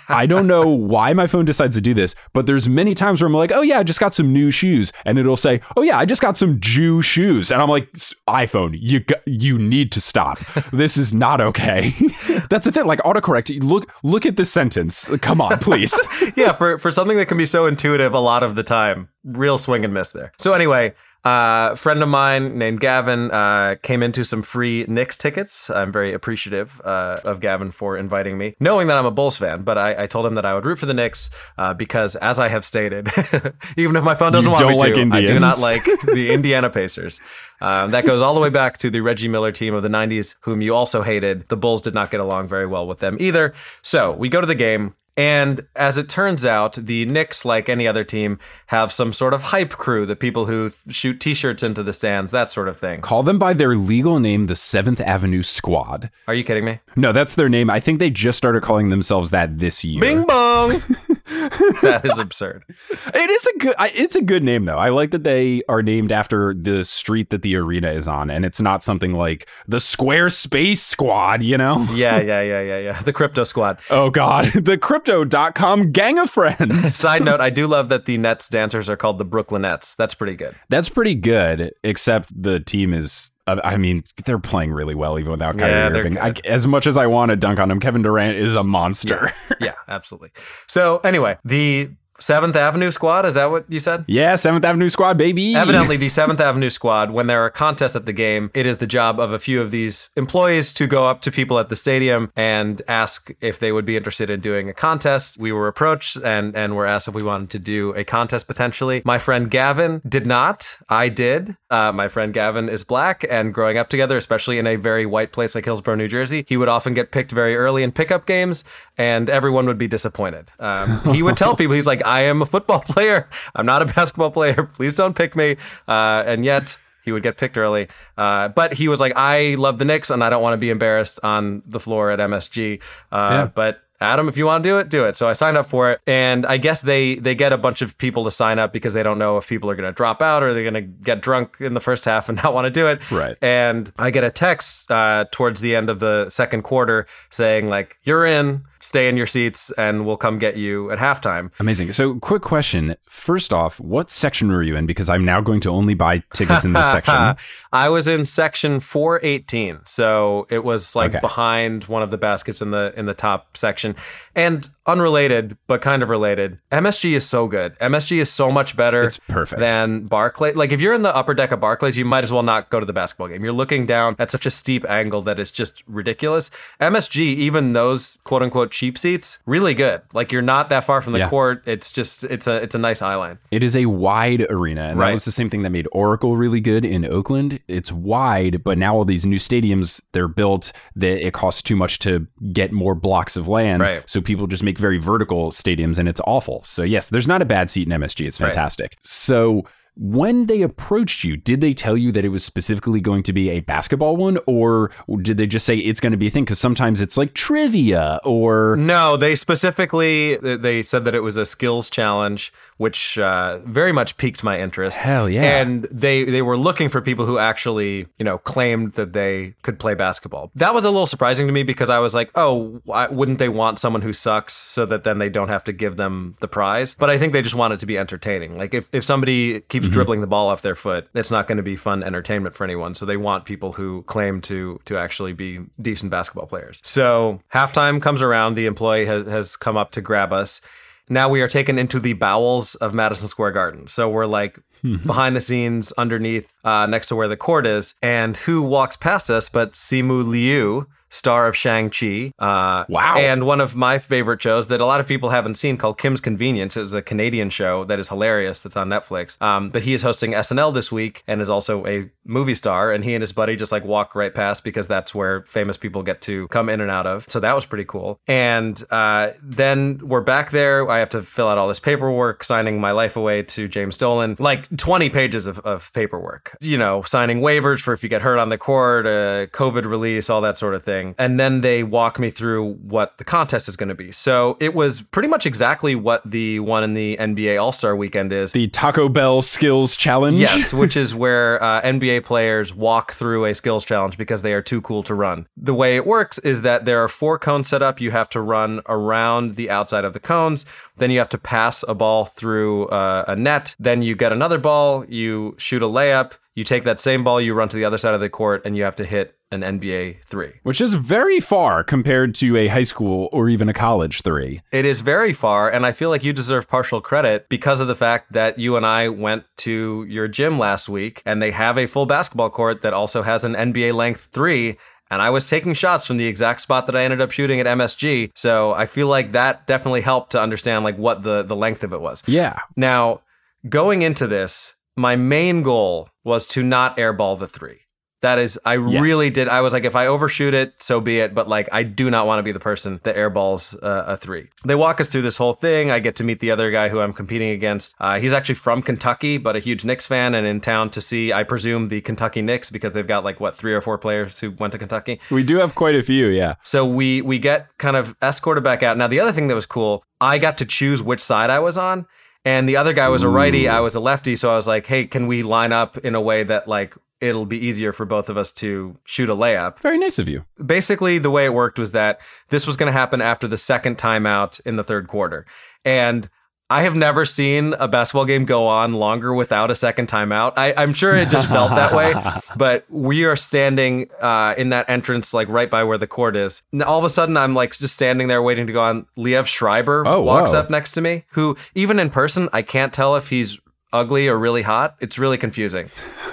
I 0.09 0.25
don't 0.25 0.47
know 0.47 0.67
why 0.67 1.13
my 1.13 1.27
phone 1.27 1.45
decides 1.45 1.75
to 1.75 1.81
do 1.81 1.93
this, 1.93 2.15
but 2.33 2.45
there's 2.45 2.67
many 2.67 2.93
times 2.93 3.21
where 3.21 3.27
I'm 3.27 3.33
like, 3.33 3.51
"Oh 3.51 3.61
yeah, 3.61 3.79
I 3.79 3.83
just 3.83 3.99
got 3.99 4.13
some 4.13 4.33
new 4.33 4.51
shoes." 4.51 4.91
And 5.05 5.17
it'll 5.17 5.37
say, 5.37 5.61
"Oh 5.77 5.81
yeah, 5.81 5.97
I 5.97 6.05
just 6.05 6.21
got 6.21 6.37
some 6.37 6.59
Jew 6.59 7.01
shoes." 7.01 7.51
And 7.51 7.61
I'm 7.61 7.69
like, 7.69 7.78
"iPhone, 8.27 8.77
you 8.79 9.03
you 9.25 9.57
need 9.57 9.91
to 9.93 10.01
stop. 10.01 10.39
this 10.73 10.97
is 10.97 11.13
not 11.13 11.41
okay." 11.41 11.89
That's 12.49 12.65
the 12.65 12.71
thing 12.71 12.85
like 12.85 12.99
autocorrect. 12.99 13.63
Look 13.63 13.91
look 14.03 14.25
at 14.25 14.35
this 14.35 14.51
sentence. 14.51 15.09
Come 15.21 15.41
on, 15.41 15.59
please. 15.59 15.97
yeah, 16.35 16.51
for 16.51 16.77
for 16.77 16.91
something 16.91 17.17
that 17.17 17.27
can 17.27 17.37
be 17.37 17.45
so 17.45 17.65
intuitive 17.65 18.13
a 18.13 18.19
lot 18.19 18.43
of 18.43 18.55
the 18.55 18.63
time 18.63 19.09
real 19.23 19.57
swing 19.57 19.83
and 19.83 19.93
miss 19.93 20.11
there. 20.11 20.31
So 20.37 20.53
anyway, 20.53 20.93
Uh, 21.25 21.69
a 21.73 21.75
friend 21.75 22.01
of 22.01 22.07
mine 22.07 22.57
named 22.57 22.79
Gavin 22.79 23.29
uh, 23.31 23.75
came 23.81 24.01
into 24.01 24.23
some 24.23 24.41
free 24.41 24.85
Knicks 24.87 25.17
tickets. 25.17 25.69
I'm 25.69 25.91
very 25.91 26.13
appreciative 26.13 26.79
uh, 26.85 27.19
of 27.25 27.41
Gavin 27.41 27.71
for 27.71 27.97
inviting 27.97 28.37
me, 28.37 28.55
knowing 28.59 28.87
that 28.87 28.97
I'm 28.97 29.05
a 29.05 29.11
Bulls 29.11 29.37
fan. 29.37 29.63
But 29.63 29.77
I, 29.77 30.03
I 30.03 30.07
told 30.07 30.25
him 30.25 30.35
that 30.35 30.45
I 30.45 30.53
would 30.53 30.65
root 30.65 30.79
for 30.79 30.85
the 30.85 30.93
Knicks 30.93 31.29
uh, 31.57 31.73
because, 31.73 32.15
as 32.17 32.39
I 32.39 32.47
have 32.47 32.63
stated, 32.63 33.09
even 33.77 33.97
if 33.97 34.03
my 34.03 34.15
phone 34.15 34.31
doesn't 34.31 34.49
You 34.49 34.53
want 34.53 34.67
me 34.67 34.77
like 34.77 34.93
to, 34.93 35.09
I 35.11 35.25
do 35.25 35.39
not 35.39 35.59
like 35.59 35.83
the 35.83 36.31
Indiana 36.33 36.69
Pacers. 36.69 37.19
Um, 37.59 37.91
that 37.91 38.05
goes 38.05 38.21
all 38.21 38.33
the 38.33 38.39
way 38.39 38.49
back 38.49 38.77
to 38.77 38.89
the 38.89 39.01
Reggie 39.01 39.27
Miller 39.27 39.51
team 39.51 39.73
of 39.73 39.83
the 39.83 39.89
90s, 39.89 40.35
whom 40.41 40.61
you 40.61 40.73
also 40.73 41.01
hated. 41.01 41.49
The 41.49 41.57
Bulls 41.57 41.81
did 41.81 41.93
not 41.93 42.11
get 42.11 42.21
along 42.21 42.47
very 42.47 42.65
well 42.65 42.87
with 42.87 42.99
them 42.99 43.17
either. 43.19 43.53
So 43.81 44.13
we 44.13 44.29
go 44.29 44.39
to 44.39 44.47
the 44.47 44.55
game. 44.55 44.95
And 45.19 45.67
as 45.75 45.97
it 45.97 46.07
turns 46.07 46.45
out, 46.45 46.75
the 46.75 47.03
Knicks, 47.03 47.43
like 47.43 47.67
any 47.67 47.85
other 47.85 48.05
team, 48.05 48.39
have 48.67 48.89
some 48.89 49.11
sort 49.11 49.33
of 49.33 49.43
hype 49.43 49.71
crew, 49.71 50.05
the 50.05 50.15
people 50.15 50.45
who 50.45 50.69
th- 50.69 50.95
shoot 50.95 51.19
t 51.19 51.33
shirts 51.33 51.61
into 51.61 51.83
the 51.83 51.91
stands, 51.91 52.31
that 52.31 52.53
sort 52.53 52.69
of 52.69 52.77
thing. 52.77 53.01
Call 53.01 53.21
them 53.21 53.37
by 53.37 53.51
their 53.51 53.75
legal 53.75 54.21
name, 54.21 54.47
the 54.47 54.55
Seventh 54.55 55.01
Avenue 55.01 55.43
Squad. 55.43 56.09
Are 56.29 56.33
you 56.33 56.45
kidding 56.45 56.63
me? 56.63 56.79
No, 56.95 57.11
that's 57.11 57.35
their 57.35 57.49
name. 57.49 57.69
I 57.69 57.81
think 57.81 57.99
they 57.99 58.09
just 58.09 58.37
started 58.37 58.63
calling 58.63 58.91
themselves 58.91 59.31
that 59.31 59.59
this 59.59 59.83
year. 59.83 59.99
Bing 59.99 60.23
bong! 60.23 60.81
that 61.81 62.01
is 62.03 62.17
absurd. 62.17 62.63
It 62.89 63.29
is 63.29 63.45
a 63.45 63.57
good. 63.59 63.75
I, 63.77 63.89
it's 63.89 64.15
a 64.15 64.21
good 64.21 64.43
name 64.43 64.65
though. 64.65 64.77
I 64.77 64.89
like 64.89 65.11
that 65.11 65.23
they 65.23 65.61
are 65.69 65.83
named 65.83 66.11
after 66.11 66.55
the 66.55 66.83
street 66.83 67.29
that 67.29 67.43
the 67.43 67.55
arena 67.55 67.91
is 67.91 68.07
on, 68.07 68.31
and 68.31 68.45
it's 68.45 68.59
not 68.59 68.83
something 68.83 69.13
like 69.13 69.47
the 69.67 69.79
Square 69.79 70.31
Space 70.31 70.81
Squad. 70.81 71.43
You 71.43 71.57
know? 71.57 71.85
Yeah, 71.99 72.19
yeah, 72.19 72.41
yeah, 72.41 72.61
yeah, 72.61 72.77
yeah. 72.79 73.01
The 73.01 73.11
Crypto 73.11 73.43
Squad. 73.43 73.79
Oh 73.89 74.09
God, 74.09 74.45
the 74.53 74.77
Crypto.com 74.77 75.91
gang 75.91 76.17
of 76.17 76.29
friends. 76.29 76.95
Side 76.95 77.23
note, 77.23 77.41
I 77.41 77.49
do 77.49 77.67
love 77.67 77.89
that 77.89 78.05
the 78.05 78.17
Nets 78.17 78.47
dancers 78.47 78.89
are 78.89 78.95
called 78.95 79.17
the 79.17 79.25
Brooklynettes. 79.25 79.95
That's 79.97 80.13
pretty 80.13 80.35
good. 80.35 80.55
That's 80.69 80.87
pretty 80.87 81.15
good, 81.15 81.73
except 81.83 82.29
the 82.41 82.59
team 82.59 82.93
is. 82.93 83.31
I 83.47 83.77
mean, 83.77 84.03
they're 84.25 84.37
playing 84.39 84.71
really 84.71 84.93
well 84.95 85.17
even 85.17 85.31
without 85.31 85.57
Kyrie 85.57 85.71
Yeah, 85.71 85.89
Irving. 85.89 86.17
I, 86.19 86.33
as 86.45 86.67
much 86.67 86.85
as 86.85 86.97
I 86.97 87.07
want 87.07 87.29
to 87.29 87.35
dunk 87.35 87.59
on 87.59 87.71
him, 87.71 87.79
Kevin 87.79 88.03
Durant 88.03 88.37
is 88.37 88.55
a 88.55 88.63
monster. 88.63 89.31
Yeah, 89.59 89.73
absolutely. 89.89 90.31
So, 90.67 90.99
anyway, 90.99 91.37
the 91.43 91.89
Seventh 92.19 92.55
Avenue 92.55 92.91
Squad, 92.91 93.25
is 93.25 93.33
that 93.35 93.51
what 93.51 93.65
you 93.69 93.79
said? 93.79 94.05
Yeah, 94.07 94.35
Seventh 94.35 94.65
Avenue 94.65 94.89
Squad, 94.89 95.17
baby. 95.17 95.55
Evidently, 95.55 95.97
the 95.97 96.09
Seventh 96.09 96.39
Avenue 96.39 96.69
Squad, 96.69 97.11
when 97.11 97.27
there 97.27 97.41
are 97.41 97.49
contests 97.49 97.95
at 97.95 98.05
the 98.05 98.13
game, 98.13 98.51
it 98.53 98.65
is 98.65 98.77
the 98.77 98.87
job 98.87 99.19
of 99.19 99.31
a 99.31 99.39
few 99.39 99.61
of 99.61 99.71
these 99.71 100.09
employees 100.15 100.73
to 100.73 100.87
go 100.87 101.05
up 101.05 101.21
to 101.21 101.31
people 101.31 101.59
at 101.59 101.69
the 101.69 101.75
stadium 101.75 102.31
and 102.35 102.81
ask 102.87 103.31
if 103.41 103.59
they 103.59 103.71
would 103.71 103.85
be 103.85 103.97
interested 103.97 104.29
in 104.29 104.39
doing 104.39 104.69
a 104.69 104.73
contest. 104.73 105.37
We 105.39 105.51
were 105.51 105.67
approached 105.67 106.17
and 106.17 106.55
and 106.55 106.75
were 106.75 106.85
asked 106.85 107.07
if 107.07 107.13
we 107.13 107.23
wanted 107.23 107.49
to 107.51 107.59
do 107.59 107.93
a 107.95 108.03
contest 108.03 108.47
potentially. 108.47 109.01
My 109.05 109.17
friend 109.17 109.49
Gavin 109.49 110.01
did 110.07 110.25
not. 110.25 110.77
I 110.89 111.09
did. 111.09 111.55
Uh, 111.69 111.91
my 111.91 112.07
friend 112.07 112.33
Gavin 112.33 112.67
is 112.69 112.83
black, 112.83 113.25
and 113.29 113.53
growing 113.53 113.77
up 113.77 113.89
together, 113.89 114.17
especially 114.17 114.57
in 114.57 114.67
a 114.67 114.75
very 114.75 115.05
white 115.05 115.31
place 115.31 115.55
like 115.55 115.65
Hillsborough, 115.65 115.95
New 115.95 116.07
Jersey, 116.07 116.45
he 116.47 116.57
would 116.57 116.69
often 116.69 116.93
get 116.93 117.11
picked 117.11 117.31
very 117.31 117.55
early 117.55 117.83
in 117.83 117.91
pickup 117.91 118.25
games, 118.25 118.63
and 118.97 119.29
everyone 119.29 119.65
would 119.67 119.77
be 119.77 119.87
disappointed. 119.87 120.51
Um, 120.59 120.99
he 121.13 121.21
would 121.21 121.37
tell 121.37 121.55
people, 121.55 121.75
he's 121.75 121.87
like, 121.87 122.01
"I 122.09 122.21
am 122.21 122.41
a 122.41 122.45
football 122.45 122.81
player. 122.93 123.29
I'm 123.55 123.65
not 123.65 123.81
a 123.81 123.85
basketball 123.85 124.31
player. 124.31 124.63
Please 124.75 124.95
don't 124.95 125.15
pick 125.15 125.35
me." 125.35 125.57
Uh, 125.87 126.23
and 126.25 126.43
yet. 126.43 126.77
He 127.01 127.13
would 127.13 127.23
get 127.23 127.37
picked 127.37 127.57
early, 127.57 127.87
uh, 128.17 128.49
but 128.49 128.73
he 128.73 128.87
was 128.87 128.99
like, 128.99 129.13
"I 129.15 129.55
love 129.57 129.79
the 129.79 129.85
Knicks, 129.85 130.09
and 130.11 130.21
I 130.23 130.29
don't 130.29 130.43
want 130.43 130.53
to 130.53 130.57
be 130.57 130.69
embarrassed 130.69 131.17
on 131.23 131.63
the 131.65 131.79
floor 131.79 132.11
at 132.11 132.19
MSG." 132.19 132.81
Uh, 133.11 133.29
Yeah. 133.31 133.45
But 133.55 133.79
Adam, 134.01 134.29
if 134.29 134.37
you 134.37 134.45
want 134.45 134.63
to 134.63 134.69
do 134.69 134.77
it, 134.79 134.89
do 134.89 135.05
it. 135.05 135.15
So 135.17 135.27
I 135.27 135.33
signed 135.33 135.57
up 135.57 135.65
for 135.65 135.91
it, 135.91 136.01
and 136.05 136.45
I 136.45 136.57
guess 136.57 136.81
they 136.81 137.15
they 137.15 137.35
get 137.35 137.51
a 137.51 137.57
bunch 137.57 137.81
of 137.81 137.97
people 137.97 138.25
to 138.25 138.31
sign 138.31 138.59
up 138.59 138.71
because 138.73 138.93
they 138.93 139.01
don't 139.01 139.17
know 139.17 139.37
if 139.37 139.47
people 139.47 139.69
are 139.71 139.75
going 139.75 139.89
to 139.89 139.95
drop 139.95 140.21
out 140.21 140.43
or 140.43 140.53
they're 140.53 140.69
going 140.69 140.73
to 140.85 140.87
get 141.03 141.21
drunk 141.21 141.57
in 141.61 141.73
the 141.73 141.79
first 141.79 142.05
half 142.05 142.29
and 142.29 142.35
not 142.43 142.53
want 142.53 142.65
to 142.65 142.71
do 142.71 142.85
it. 142.85 143.09
Right. 143.09 143.37
And 143.41 143.91
I 143.97 144.11
get 144.11 144.23
a 144.23 144.29
text 144.29 144.91
uh, 144.91 145.25
towards 145.31 145.61
the 145.61 145.75
end 145.75 145.89
of 145.89 145.99
the 145.99 146.29
second 146.29 146.61
quarter 146.63 147.07
saying 147.29 147.69
like, 147.69 147.97
"You're 148.03 148.25
in. 148.25 148.65
Stay 148.81 149.07
in 149.09 149.17
your 149.17 149.27
seats, 149.27 149.71
and 149.71 150.05
we'll 150.05 150.17
come 150.17 150.37
get 150.39 150.57
you 150.57 150.89
at 150.91 150.99
halftime." 150.99 151.51
Amazing. 151.59 151.91
So, 151.91 152.15
quick 152.15 152.41
question. 152.41 152.95
First 153.09 153.51
off, 153.53 153.79
what 153.79 154.09
section 154.09 154.49
were 154.51 154.63
you 154.63 154.75
in? 154.75 154.85
Because 154.85 155.09
I'm 155.09 155.25
now 155.25 155.41
going 155.41 155.59
to 155.61 155.69
only 155.69 155.93
buy 155.93 156.23
tickets 156.33 156.63
in 156.65 156.73
this 156.73 156.89
section. 156.91 157.35
I 157.73 157.89
was 157.89 158.07
in 158.07 158.25
section 158.25 158.79
418, 158.79 159.79
so 159.85 160.47
it 160.49 160.63
was 160.63 160.95
like 160.95 161.11
Okay. 161.11 161.19
behind 161.19 161.85
one 161.85 162.01
of 162.03 162.11
the 162.11 162.17
baskets 162.17 162.61
in 162.61 162.71
the 162.71 162.93
in 162.95 163.05
the 163.05 163.13
top 163.13 163.57
section. 163.57 163.95
And 164.35 164.69
unrelated, 164.85 165.55
but 165.67 165.81
kind 165.81 166.01
of 166.01 166.09
related, 166.09 166.57
MSG 166.71 167.13
is 167.13 167.27
so 167.27 167.47
good. 167.47 167.77
MSG 167.79 168.17
is 168.19 168.31
so 168.31 168.49
much 168.51 168.75
better 168.75 169.03
It's 169.03 169.19
perfect. 169.27 169.59
than 169.59 170.05
Barclay. 170.05 170.53
Like 170.53 170.71
if 170.71 170.81
you're 170.81 170.93
in 170.95 171.03
the 171.03 171.15
upper 171.15 171.33
deck 171.35 171.51
of 171.51 171.59
Barclays, 171.59 171.95
you 171.97 172.05
might 172.05 172.23
as 172.23 172.31
well 172.31 172.41
not 172.41 172.69
go 172.71 172.79
to 172.79 172.85
the 172.87 172.93
basketball 172.93 173.27
game. 173.27 173.43
You're 173.43 173.53
looking 173.53 173.85
down 173.85 174.15
at 174.17 174.31
such 174.31 174.45
a 174.47 174.49
steep 174.49 174.83
angle 174.89 175.21
that 175.23 175.39
it's 175.39 175.51
just 175.51 175.83
ridiculous. 175.87 176.49
MSG, 176.81 177.17
even 177.21 177.73
those 177.73 178.17
quote 178.23 178.41
unquote 178.41 178.68
cheap 178.71 178.97
seats, 178.97 179.39
really 179.45 179.73
good. 179.73 180.01
Like 180.13 180.31
you're 180.31 180.41
not 180.41 180.69
that 180.69 180.83
far 180.83 181.01
from 181.01 181.13
the 181.13 181.19
Yeah. 181.19 181.29
court. 181.29 181.63
It's 181.65 181.91
just 181.91 182.23
it's 182.25 182.47
a 182.47 182.55
it's 182.57 182.75
a 182.75 182.77
nice 182.79 183.01
eye 183.01 183.15
line. 183.15 183.37
It 183.51 183.63
is 183.63 183.75
a 183.75 183.85
wide 183.87 184.45
arena, 184.49 184.83
and 184.89 184.99
Right. 184.99 185.07
that 185.07 185.13
was 185.13 185.25
the 185.25 185.31
same 185.31 185.49
thing 185.49 185.63
that 185.63 185.69
made 185.71 185.87
Oracle 185.91 186.37
really 186.37 186.61
good 186.61 186.85
in 186.85 187.05
Oakland. 187.05 187.59
It's 187.67 187.91
wide, 187.91 188.63
but 188.63 188.77
now 188.77 188.95
all 188.95 189.05
these 189.05 189.25
new 189.25 189.39
stadiums 189.39 190.01
they're 190.13 190.27
built 190.27 190.71
that 190.95 191.25
it 191.25 191.33
costs 191.33 191.61
too 191.61 191.75
much 191.75 191.99
to 191.99 192.27
get 192.53 192.71
more 192.71 192.95
blocks 192.95 193.35
of 193.37 193.47
land. 193.47 193.81
Right. 193.81 194.03
So 194.09 194.21
people 194.21 194.47
just 194.47 194.63
make 194.63 194.77
very 194.79 194.97
vertical 194.97 195.51
stadiums, 195.51 195.97
and 195.97 196.07
it's 196.09 196.21
awful. 196.25 196.61
So 196.65 196.83
yes, 196.83 197.09
there's 197.09 197.27
not 197.27 197.41
a 197.41 197.45
bad 197.45 197.69
seat 197.69 197.87
in 197.87 197.93
MSG. 197.93 198.25
It's 198.27 198.39
Right. 198.39 198.47
fantastic. 198.53 198.95
So. 199.01 199.63
When 200.01 200.45
they 200.45 200.61
approached 200.61 201.25
you, 201.25 201.35
did 201.35 201.59
they 201.59 201.73
tell 201.73 201.97
you 201.97 202.13
that 202.13 202.23
it 202.23 202.29
was 202.29 202.41
specifically 202.41 203.01
going 203.01 203.21
to 203.23 203.33
be 203.33 203.49
a 203.49 203.59
basketball 203.59 204.15
one, 204.15 204.39
or 204.45 204.91
did 205.21 205.35
they 205.35 205.45
just 205.45 205.65
say 205.65 205.75
it's 205.75 205.99
going 205.99 206.13
to 206.13 206.17
be 206.17 206.27
a 206.27 206.29
thing? 206.29 206.45
Because 206.45 206.57
sometimes 206.57 207.01
it's 207.01 207.17
like 207.17 207.33
trivia, 207.33 208.21
or 208.23 208.77
No, 208.77 209.17
they 209.17 209.35
specifically 209.35 210.37
they 210.37 210.83
said 210.83 211.03
that 211.03 211.15
it 211.15 211.19
was 211.19 211.35
a 211.35 211.45
skills 211.45 211.89
challenge, 211.89 212.53
which 212.79 213.19
uh, 213.19 213.59
very 213.65 213.91
much 213.91 214.15
piqued 214.15 214.41
my 214.41 214.57
interest. 214.57 214.97
Hell 214.97 215.29
yeah. 215.29 215.43
And 215.43 215.83
they 215.91 216.23
they 216.23 216.41
were 216.41 216.57
looking 216.57 216.87
for 216.87 217.01
people 217.01 217.25
who 217.25 217.37
actually 217.37 218.07
you 218.17 218.23
know 218.23 218.37
claimed 218.37 218.93
that 218.93 219.11
they 219.11 219.53
could 219.63 219.77
play 219.77 219.95
basketball. 219.95 220.49
That 220.55 220.73
was 220.73 220.85
a 220.85 220.89
little 220.89 221.05
surprising 221.05 221.45
to 221.47 221.51
me 221.53 221.63
because 221.63 221.89
I 221.89 221.99
was 221.99 222.15
like, 222.15 222.31
oh, 222.35 222.79
why, 222.85 223.07
wouldn't 223.07 223.37
they 223.37 223.49
want 223.49 223.79
someone 223.79 224.01
who 224.01 224.13
sucks 224.13 224.53
so 224.53 224.85
that 224.85 225.03
then 225.03 225.19
they 225.19 225.27
don't 225.27 225.49
have 225.49 225.65
to 225.65 225.73
give 225.73 225.97
them 225.97 226.37
the 226.39 226.47
prize? 226.47 226.95
But 226.95 227.09
I 227.09 227.17
think 227.17 227.33
they 227.33 227.41
just 227.41 227.53
want 227.53 227.73
it 227.73 227.81
to 227.81 227.85
be 227.85 227.97
entertaining. 227.97 228.57
Like 228.57 228.73
if 228.73 228.87
if 228.93 229.03
somebody 229.03 229.59
keeps 229.59 229.89
dribbling 229.89 230.21
the 230.21 230.27
ball 230.27 230.47
off 230.47 230.61
their 230.61 230.75
foot, 230.75 231.09
it's 231.13 231.31
not 231.31 231.47
going 231.47 231.57
to 231.57 231.63
be 231.63 231.75
fun 231.75 232.01
entertainment 232.01 232.55
for 232.55 232.63
anyone. 232.63 232.95
So 232.95 233.05
they 233.05 233.17
want 233.17 233.43
people 233.43 233.73
who 233.73 234.03
claim 234.03 234.39
to 234.41 234.79
to 234.85 234.97
actually 234.97 235.33
be 235.33 235.59
decent 235.81 236.11
basketball 236.11 236.47
players. 236.47 236.79
So 236.85 237.41
halftime 237.53 238.01
comes 238.01 238.21
around, 238.21 238.53
the 238.53 238.67
employee 238.67 239.05
has, 239.05 239.27
has 239.27 239.57
come 239.57 239.75
up 239.75 239.91
to 239.91 240.01
grab 240.01 240.31
us. 240.31 240.61
Now 241.09 241.27
we 241.29 241.41
are 241.41 241.47
taken 241.47 241.77
into 241.79 241.99
the 241.99 242.13
bowels 242.13 242.75
of 242.75 242.93
Madison 242.93 243.27
Square 243.27 243.51
Garden. 243.51 243.87
So 243.87 244.09
we're 244.09 244.25
like 244.27 244.59
behind 245.05 245.35
the 245.35 245.41
scenes, 245.41 245.91
underneath, 245.93 246.57
uh, 246.63 246.85
next 246.85 247.07
to 247.07 247.15
where 247.15 247.27
the 247.27 247.37
court 247.37 247.65
is. 247.65 247.95
And 248.01 248.37
who 248.37 248.61
walks 248.61 248.95
past 248.95 249.29
us 249.29 249.49
but 249.49 249.73
Simu 249.73 250.25
Liu, 250.27 250.87
star 251.09 251.47
of 251.47 251.55
Shang-Chi. 251.55 252.31
Uh, 252.37 252.85
Wow. 252.87 253.17
And 253.17 253.45
one 253.45 253.59
of 253.61 253.75
my 253.75 253.97
favorite 253.97 254.41
shows 254.41 254.67
that 254.67 254.79
a 254.79 254.85
lot 254.85 254.99
of 254.99 255.07
people 255.07 255.29
haven't 255.29 255.55
seen 255.55 255.75
called 255.75 255.97
Kim's 255.97 256.21
Convenience. 256.21 256.77
It 256.77 256.81
was 256.81 256.93
a 256.93 257.01
Canadian 257.01 257.49
show 257.49 257.83
that 257.85 257.97
is 257.99 258.09
hilarious 258.09 258.61
that's 258.61 258.77
on 258.77 258.89
Netflix. 258.89 259.41
Um, 259.41 259.69
but 259.69 259.81
he 259.81 259.93
is 259.93 260.03
hosting 260.03 260.31
SNL 260.33 260.73
this 260.73 260.91
week 260.91 261.23
and 261.27 261.41
is 261.41 261.49
also 261.49 261.85
a 261.87 262.09
movie 262.29 262.53
star. 262.53 262.91
And 262.91 263.03
he 263.03 263.13
and 263.13 263.21
his 263.21 263.33
buddy 263.33 263.55
just 263.55 263.71
like 263.71 263.83
walk 263.83 264.15
right 264.15 264.33
past 264.33 264.63
because 264.63 264.87
that's 264.87 265.13
where 265.13 265.43
famous 265.43 265.77
people 265.77 266.03
get 266.03 266.21
to 266.21 266.47
come 266.49 266.69
in 266.69 266.79
and 266.79 266.91
out 266.91 267.07
of. 267.07 267.25
So 267.27 267.39
that 267.39 267.53
was 267.53 267.65
pretty 267.65 267.85
cool. 267.85 268.19
And 268.27 268.81
uh, 268.91 269.31
then 269.41 269.99
we're 270.03 270.21
back 270.21 270.51
there. 270.51 270.89
I 270.89 270.99
have 270.99 271.09
to 271.09 271.21
fill 271.21 271.47
out 271.47 271.57
all 271.57 271.67
this 271.67 271.79
paperwork, 271.79 272.43
signing 272.43 272.79
my 272.79 272.91
life 272.91 273.15
away 273.15 273.43
to 273.43 273.67
James 273.67 273.97
Dolan. 273.97 274.35
Like 274.39 274.75
20 274.77 275.09
pages 275.09 275.47
of, 275.47 275.59
of 275.59 275.91
paperwork. 275.93 276.55
You 276.61 276.77
know, 276.77 277.01
signing 277.01 277.41
waivers 277.41 277.79
for 277.79 277.93
if 277.93 278.03
you 278.03 278.09
get 278.09 278.21
hurt 278.21 278.37
on 278.37 278.49
the 278.49 278.57
court, 278.57 279.05
uh, 279.05 279.47
COVID 279.47 279.85
release, 279.85 280.29
all 280.29 280.41
that 280.41 280.57
sort 280.57 280.75
of 280.75 280.83
thing. 280.83 281.15
And 281.17 281.39
then 281.39 281.61
they 281.61 281.83
walk 281.83 282.19
me 282.19 282.29
through 282.29 282.73
what 282.75 283.17
the 283.17 283.23
contest 283.23 283.67
is 283.67 283.75
going 283.75 283.89
to 283.89 283.95
be. 283.95 284.11
So 284.11 284.57
it 284.59 284.73
was 284.73 285.01
pretty 285.01 285.27
much 285.27 285.45
exactly 285.45 285.95
what 285.95 286.29
the 286.29 286.59
one 286.59 286.83
in 286.83 286.93
the 286.93 287.17
NBA 287.17 287.61
All 287.61 287.71
Star 287.71 287.95
weekend 287.95 288.31
is. 288.31 288.51
the 288.51 288.67
Taco 288.67 289.09
Bell 289.09 289.41
Skills 289.41 289.97
Challenge. 289.97 290.37
Yes, 290.37 290.73
which 290.73 290.95
is 290.95 291.15
where 291.19 291.61
uh, 291.63 291.81
Players 292.21 292.73
walk 292.73 293.11
through 293.11 293.45
a 293.45 293.53
skills 293.53 293.85
challenge 293.85 294.17
because 294.17 294.41
they 294.41 294.53
are 294.53 294.61
too 294.61 294.81
cool 294.81 295.03
to 295.03 295.13
run. 295.13 295.47
The 295.57 295.73
way 295.73 295.95
it 295.95 296.05
works 296.05 296.39
is 296.39 296.61
that 296.61 296.85
there 296.85 297.03
are 297.03 297.07
four 297.07 297.39
cones 297.39 297.69
set 297.69 297.81
up. 297.81 297.99
You 297.99 298.11
have 298.11 298.29
to 298.29 298.41
run 298.41 298.81
around 298.87 299.55
the 299.55 299.69
outside 299.69 300.05
of 300.05 300.13
the 300.13 300.19
cones. 300.19 300.65
Then 300.97 301.11
you 301.11 301.19
have 301.19 301.29
to 301.29 301.37
pass 301.37 301.83
a 301.87 301.95
ball 301.95 302.25
through 302.25 302.87
uh, 302.87 303.25
a 303.27 303.35
net. 303.35 303.75
Then 303.79 304.01
you 304.01 304.15
get 304.15 304.31
another 304.31 304.57
ball. 304.57 305.05
You 305.05 305.55
shoot 305.57 305.81
a 305.81 305.87
layup. 305.87 306.37
You 306.59 306.65
take 306.65 306.83
that 306.83 306.99
same 306.99 307.23
ball, 307.23 307.39
you 307.39 307.53
run 307.53 307.69
to 307.69 307.77
the 307.77 307.85
other 307.85 307.97
side 307.97 308.13
of 308.13 308.19
the 308.19 308.29
court, 308.29 308.63
and 308.65 308.75
you 308.75 308.83
have 308.83 308.97
to 308.97 309.05
hit 309.05 309.33
an 309.49 309.61
NBA 309.61 310.25
three. 310.25 310.59
Which 310.63 310.81
is 310.81 310.93
very 310.93 311.39
far 311.39 311.85
compared 311.85 312.35
to 312.35 312.57
a 312.57 312.67
high 312.67 312.83
school 312.83 313.29
or 313.31 313.47
even 313.47 313.69
a 313.69 313.73
college 313.73 314.23
three. 314.23 314.61
It 314.73 314.83
is 314.83 314.99
very 314.99 315.31
far, 315.31 315.69
and 315.71 315.85
I 315.85 315.93
feel 315.93 316.09
like 316.09 316.21
you 316.21 316.33
deserve 316.33 316.67
partial 316.67 316.99
credit 316.99 317.47
because 317.47 317.79
of 317.79 317.87
the 317.87 317.95
fact 317.95 318.33
that 318.33 318.59
you 318.59 318.75
and 318.75 318.85
I 318.85 319.07
went 319.07 319.45
to 319.59 320.05
your 320.09 320.27
gym 320.27 320.59
last 320.59 320.89
week 320.89 321.21
and 321.25 321.41
they 321.41 321.51
have 321.51 321.77
a 321.77 321.87
full 321.87 322.05
basketball 322.05 322.49
court 322.49 322.81
that 322.81 322.91
also 322.93 323.21
has 323.21 323.45
an 323.45 323.53
NBA 323.53 323.93
length 323.93 324.27
three. 324.33 324.75
And 325.09 325.21
I 325.21 325.29
was 325.29 325.47
taking 325.47 325.73
shots 325.73 326.05
from 326.05 326.17
the 326.17 326.27
exact 326.27 326.59
spot 326.59 326.87
that 326.87 326.95
I 326.97 327.03
ended 327.05 327.21
up 327.21 327.31
shooting 327.31 327.61
at 327.61 327.67
MSG. 327.67 328.31
So 328.35 328.73
I 328.73 328.85
feel 328.85 329.07
like 329.07 329.31
that 329.31 329.65
definitely 329.65 330.01
helped 330.01 330.33
to 330.33 330.41
understand 330.41 330.83
like 330.83 330.97
what 330.97 331.23
the, 331.23 331.41
the 331.41 331.55
length 331.55 331.85
of 331.85 331.93
it 331.93 332.01
was. 332.01 332.21
Yeah. 332.27 332.59
Now, 332.75 333.21
going 333.69 334.01
into 334.01 334.27
this, 334.27 334.75
my 334.99 335.15
main 335.15 335.63
goal 335.63 336.07
was 336.23 336.45
to 336.47 336.61
not 336.63 336.97
airball 336.97 337.39
the 337.39 337.47
three. 337.47 337.79
That 338.21 338.37
is, 338.37 338.59
I 338.65 338.73
Yes. 338.75 339.01
really 339.01 339.29
did. 339.29 339.47
I 339.47 339.61
was 339.61 339.71
like, 339.71 339.85
if 339.85 339.95
I 339.95 340.05
overshoot 340.07 340.53
it, 340.53 340.73
so 340.83 340.99
be 340.99 341.19
it. 341.19 341.33
But 341.33 341.47
like, 341.47 341.69
I 341.71 341.83
do 341.83 342.09
not 342.11 342.27
want 342.27 342.39
to 342.39 342.43
be 342.43 342.51
the 342.51 342.59
person 342.59 342.99
that 343.03 343.15
airballs 343.15 343.81
uh, 343.81 344.03
a 344.07 344.17
three. 344.17 344.49
They 344.65 344.75
walk 344.75 344.99
us 344.99 345.07
through 345.07 345.21
this 345.21 345.37
whole 345.37 345.53
thing. 345.53 345.89
I 345.89 345.99
get 345.99 346.17
to 346.17 346.25
meet 346.25 346.41
the 346.41 346.51
other 346.51 346.69
guy 346.69 346.89
who 346.89 346.99
I'm 346.99 347.13
competing 347.13 347.51
against. 347.51 347.95
Uh, 347.97 348.19
he's 348.19 348.33
actually 348.33 348.55
from 348.55 348.81
Kentucky, 348.81 349.37
but 349.37 349.55
a 349.55 349.59
huge 349.59 349.85
Knicks 349.85 350.05
fan 350.05 350.35
and 350.35 350.45
in 350.45 350.59
town 350.59 350.89
to 350.89 350.99
see, 350.99 351.31
I 351.31 351.43
presume, 351.43 351.87
the 351.87 352.01
Kentucky 352.01 352.41
Knicks 352.41 352.69
because 352.69 352.91
they've 352.91 353.07
got 353.07 353.23
like 353.23 353.39
what 353.39 353.55
three 353.55 353.73
or 353.73 353.79
four 353.79 353.97
players 353.97 354.37
who 354.41 354.51
went 354.51 354.73
to 354.73 354.77
Kentucky. 354.77 355.21
We 355.31 355.43
do 355.43 355.55
have 355.59 355.73
quite 355.75 355.95
a 355.95 356.03
few, 356.03 356.27
yeah. 356.27 356.55
So 356.63 356.85
we 356.85 357.21
we 357.21 357.39
get 357.39 357.69
kind 357.77 357.95
of 357.95 358.17
escorted 358.21 358.65
back 358.65 358.83
out. 358.83 358.97
Now 358.97 359.07
the 359.07 359.21
other 359.21 359.31
thing 359.31 359.47
that 359.47 359.55
was 359.55 359.65
cool, 359.65 360.03
I 360.19 360.39
got 360.39 360.57
to 360.57 360.65
choose 360.65 361.01
which 361.01 361.21
side 361.21 361.49
I 361.49 361.59
was 361.59 361.77
on, 361.77 362.05
and 362.49 362.67
the 362.67 362.77
other 362.77 362.93
guy 362.93 363.09
was 363.09 363.21
a 363.21 363.29
righty, 363.29 363.67
I 363.67 363.79
was 363.79 363.93
a 363.93 363.99
lefty. 363.99 364.35
So 364.35 364.51
I 364.51 364.55
was 364.55 364.67
like, 364.67 364.87
hey, 364.87 365.05
can 365.05 365.27
we 365.27 365.43
line 365.43 365.71
up 365.71 365.99
in 365.99 366.15
a 366.15 366.21
way 366.21 366.43
that 366.43 366.67
like 366.67 366.95
it'll 367.21 367.45
be 367.45 367.59
easier 367.59 367.93
for 367.93 368.05
both 368.07 368.27
of 368.27 368.37
us 368.37 368.51
to 368.53 368.97
shoot 369.03 369.29
a 369.29 369.35
layup? 369.35 369.77
Very 369.79 369.99
nice 369.99 370.17
of 370.17 370.27
you. 370.27 370.45
Basically, 370.65 371.19
the 371.19 371.29
way 371.29 371.45
it 371.45 371.53
worked 371.53 371.77
was 371.77 371.91
that 371.91 372.19
this 372.49 372.65
was 372.65 372.75
going 372.75 372.91
to 372.91 372.97
happen 372.97 373.21
after 373.21 373.47
the 373.47 373.55
second 373.55 373.99
timeout 373.99 374.59
in 374.65 374.75
the 374.77 374.83
third 374.83 375.07
quarter, 375.07 375.45
and. 375.85 376.29
I 376.71 376.83
have 376.83 376.93
never 376.95 377.25
seen 377.25 377.73
a 377.79 377.87
basketball 377.87 378.25
game 378.25 378.45
go 378.45 378.67
on 378.67 378.93
longer 378.93 379.33
without 379.33 379.71
a 379.71 379.75
second 379.75 380.07
timeout. 380.07 380.53
I, 380.55 380.73
I'm 380.77 380.93
sure 380.93 381.15
it 381.15 381.29
just 381.29 381.49
felt 381.49 381.71
that 381.71 381.93
way, 381.93 382.13
but 382.55 382.85
we 382.89 383.25
are 383.25 383.35
standing 383.35 384.09
uh, 384.21 384.53
in 384.55 384.69
that 384.69 384.87
entrance, 384.87 385.33
like 385.33 385.47
right 385.49 385.69
by 385.69 385.83
where 385.83 385.97
the 385.97 386.05
court 386.05 386.35
is. 386.35 386.61
And 386.71 386.83
all 386.83 386.99
of 386.99 387.05
a 387.05 387.09
sudden, 387.09 387.37
I'm 387.37 387.55
like 387.55 387.75
just 387.75 387.95
standing 387.95 388.27
there 388.27 388.43
waiting 388.43 388.67
to 388.67 388.73
go 388.73 388.81
on. 388.81 389.07
Liev 389.17 389.47
Schreiber 389.47 390.03
Oh, 390.05 390.21
walks 390.21 390.51
whoa. 390.53 390.59
up 390.59 390.69
next 390.69 390.91
to 390.91 391.01
me, 391.01 391.25
who 391.29 391.57
even 391.73 391.97
in 391.99 392.11
person, 392.11 392.49
I 392.53 392.61
can't 392.61 392.93
tell 392.93 393.15
if 393.15 393.29
he's 393.29 393.59
ugly 393.91 394.27
or 394.27 394.37
really 394.37 394.61
hot. 394.61 394.95
It's 394.99 395.17
really 395.17 395.37
confusing. 395.37 395.89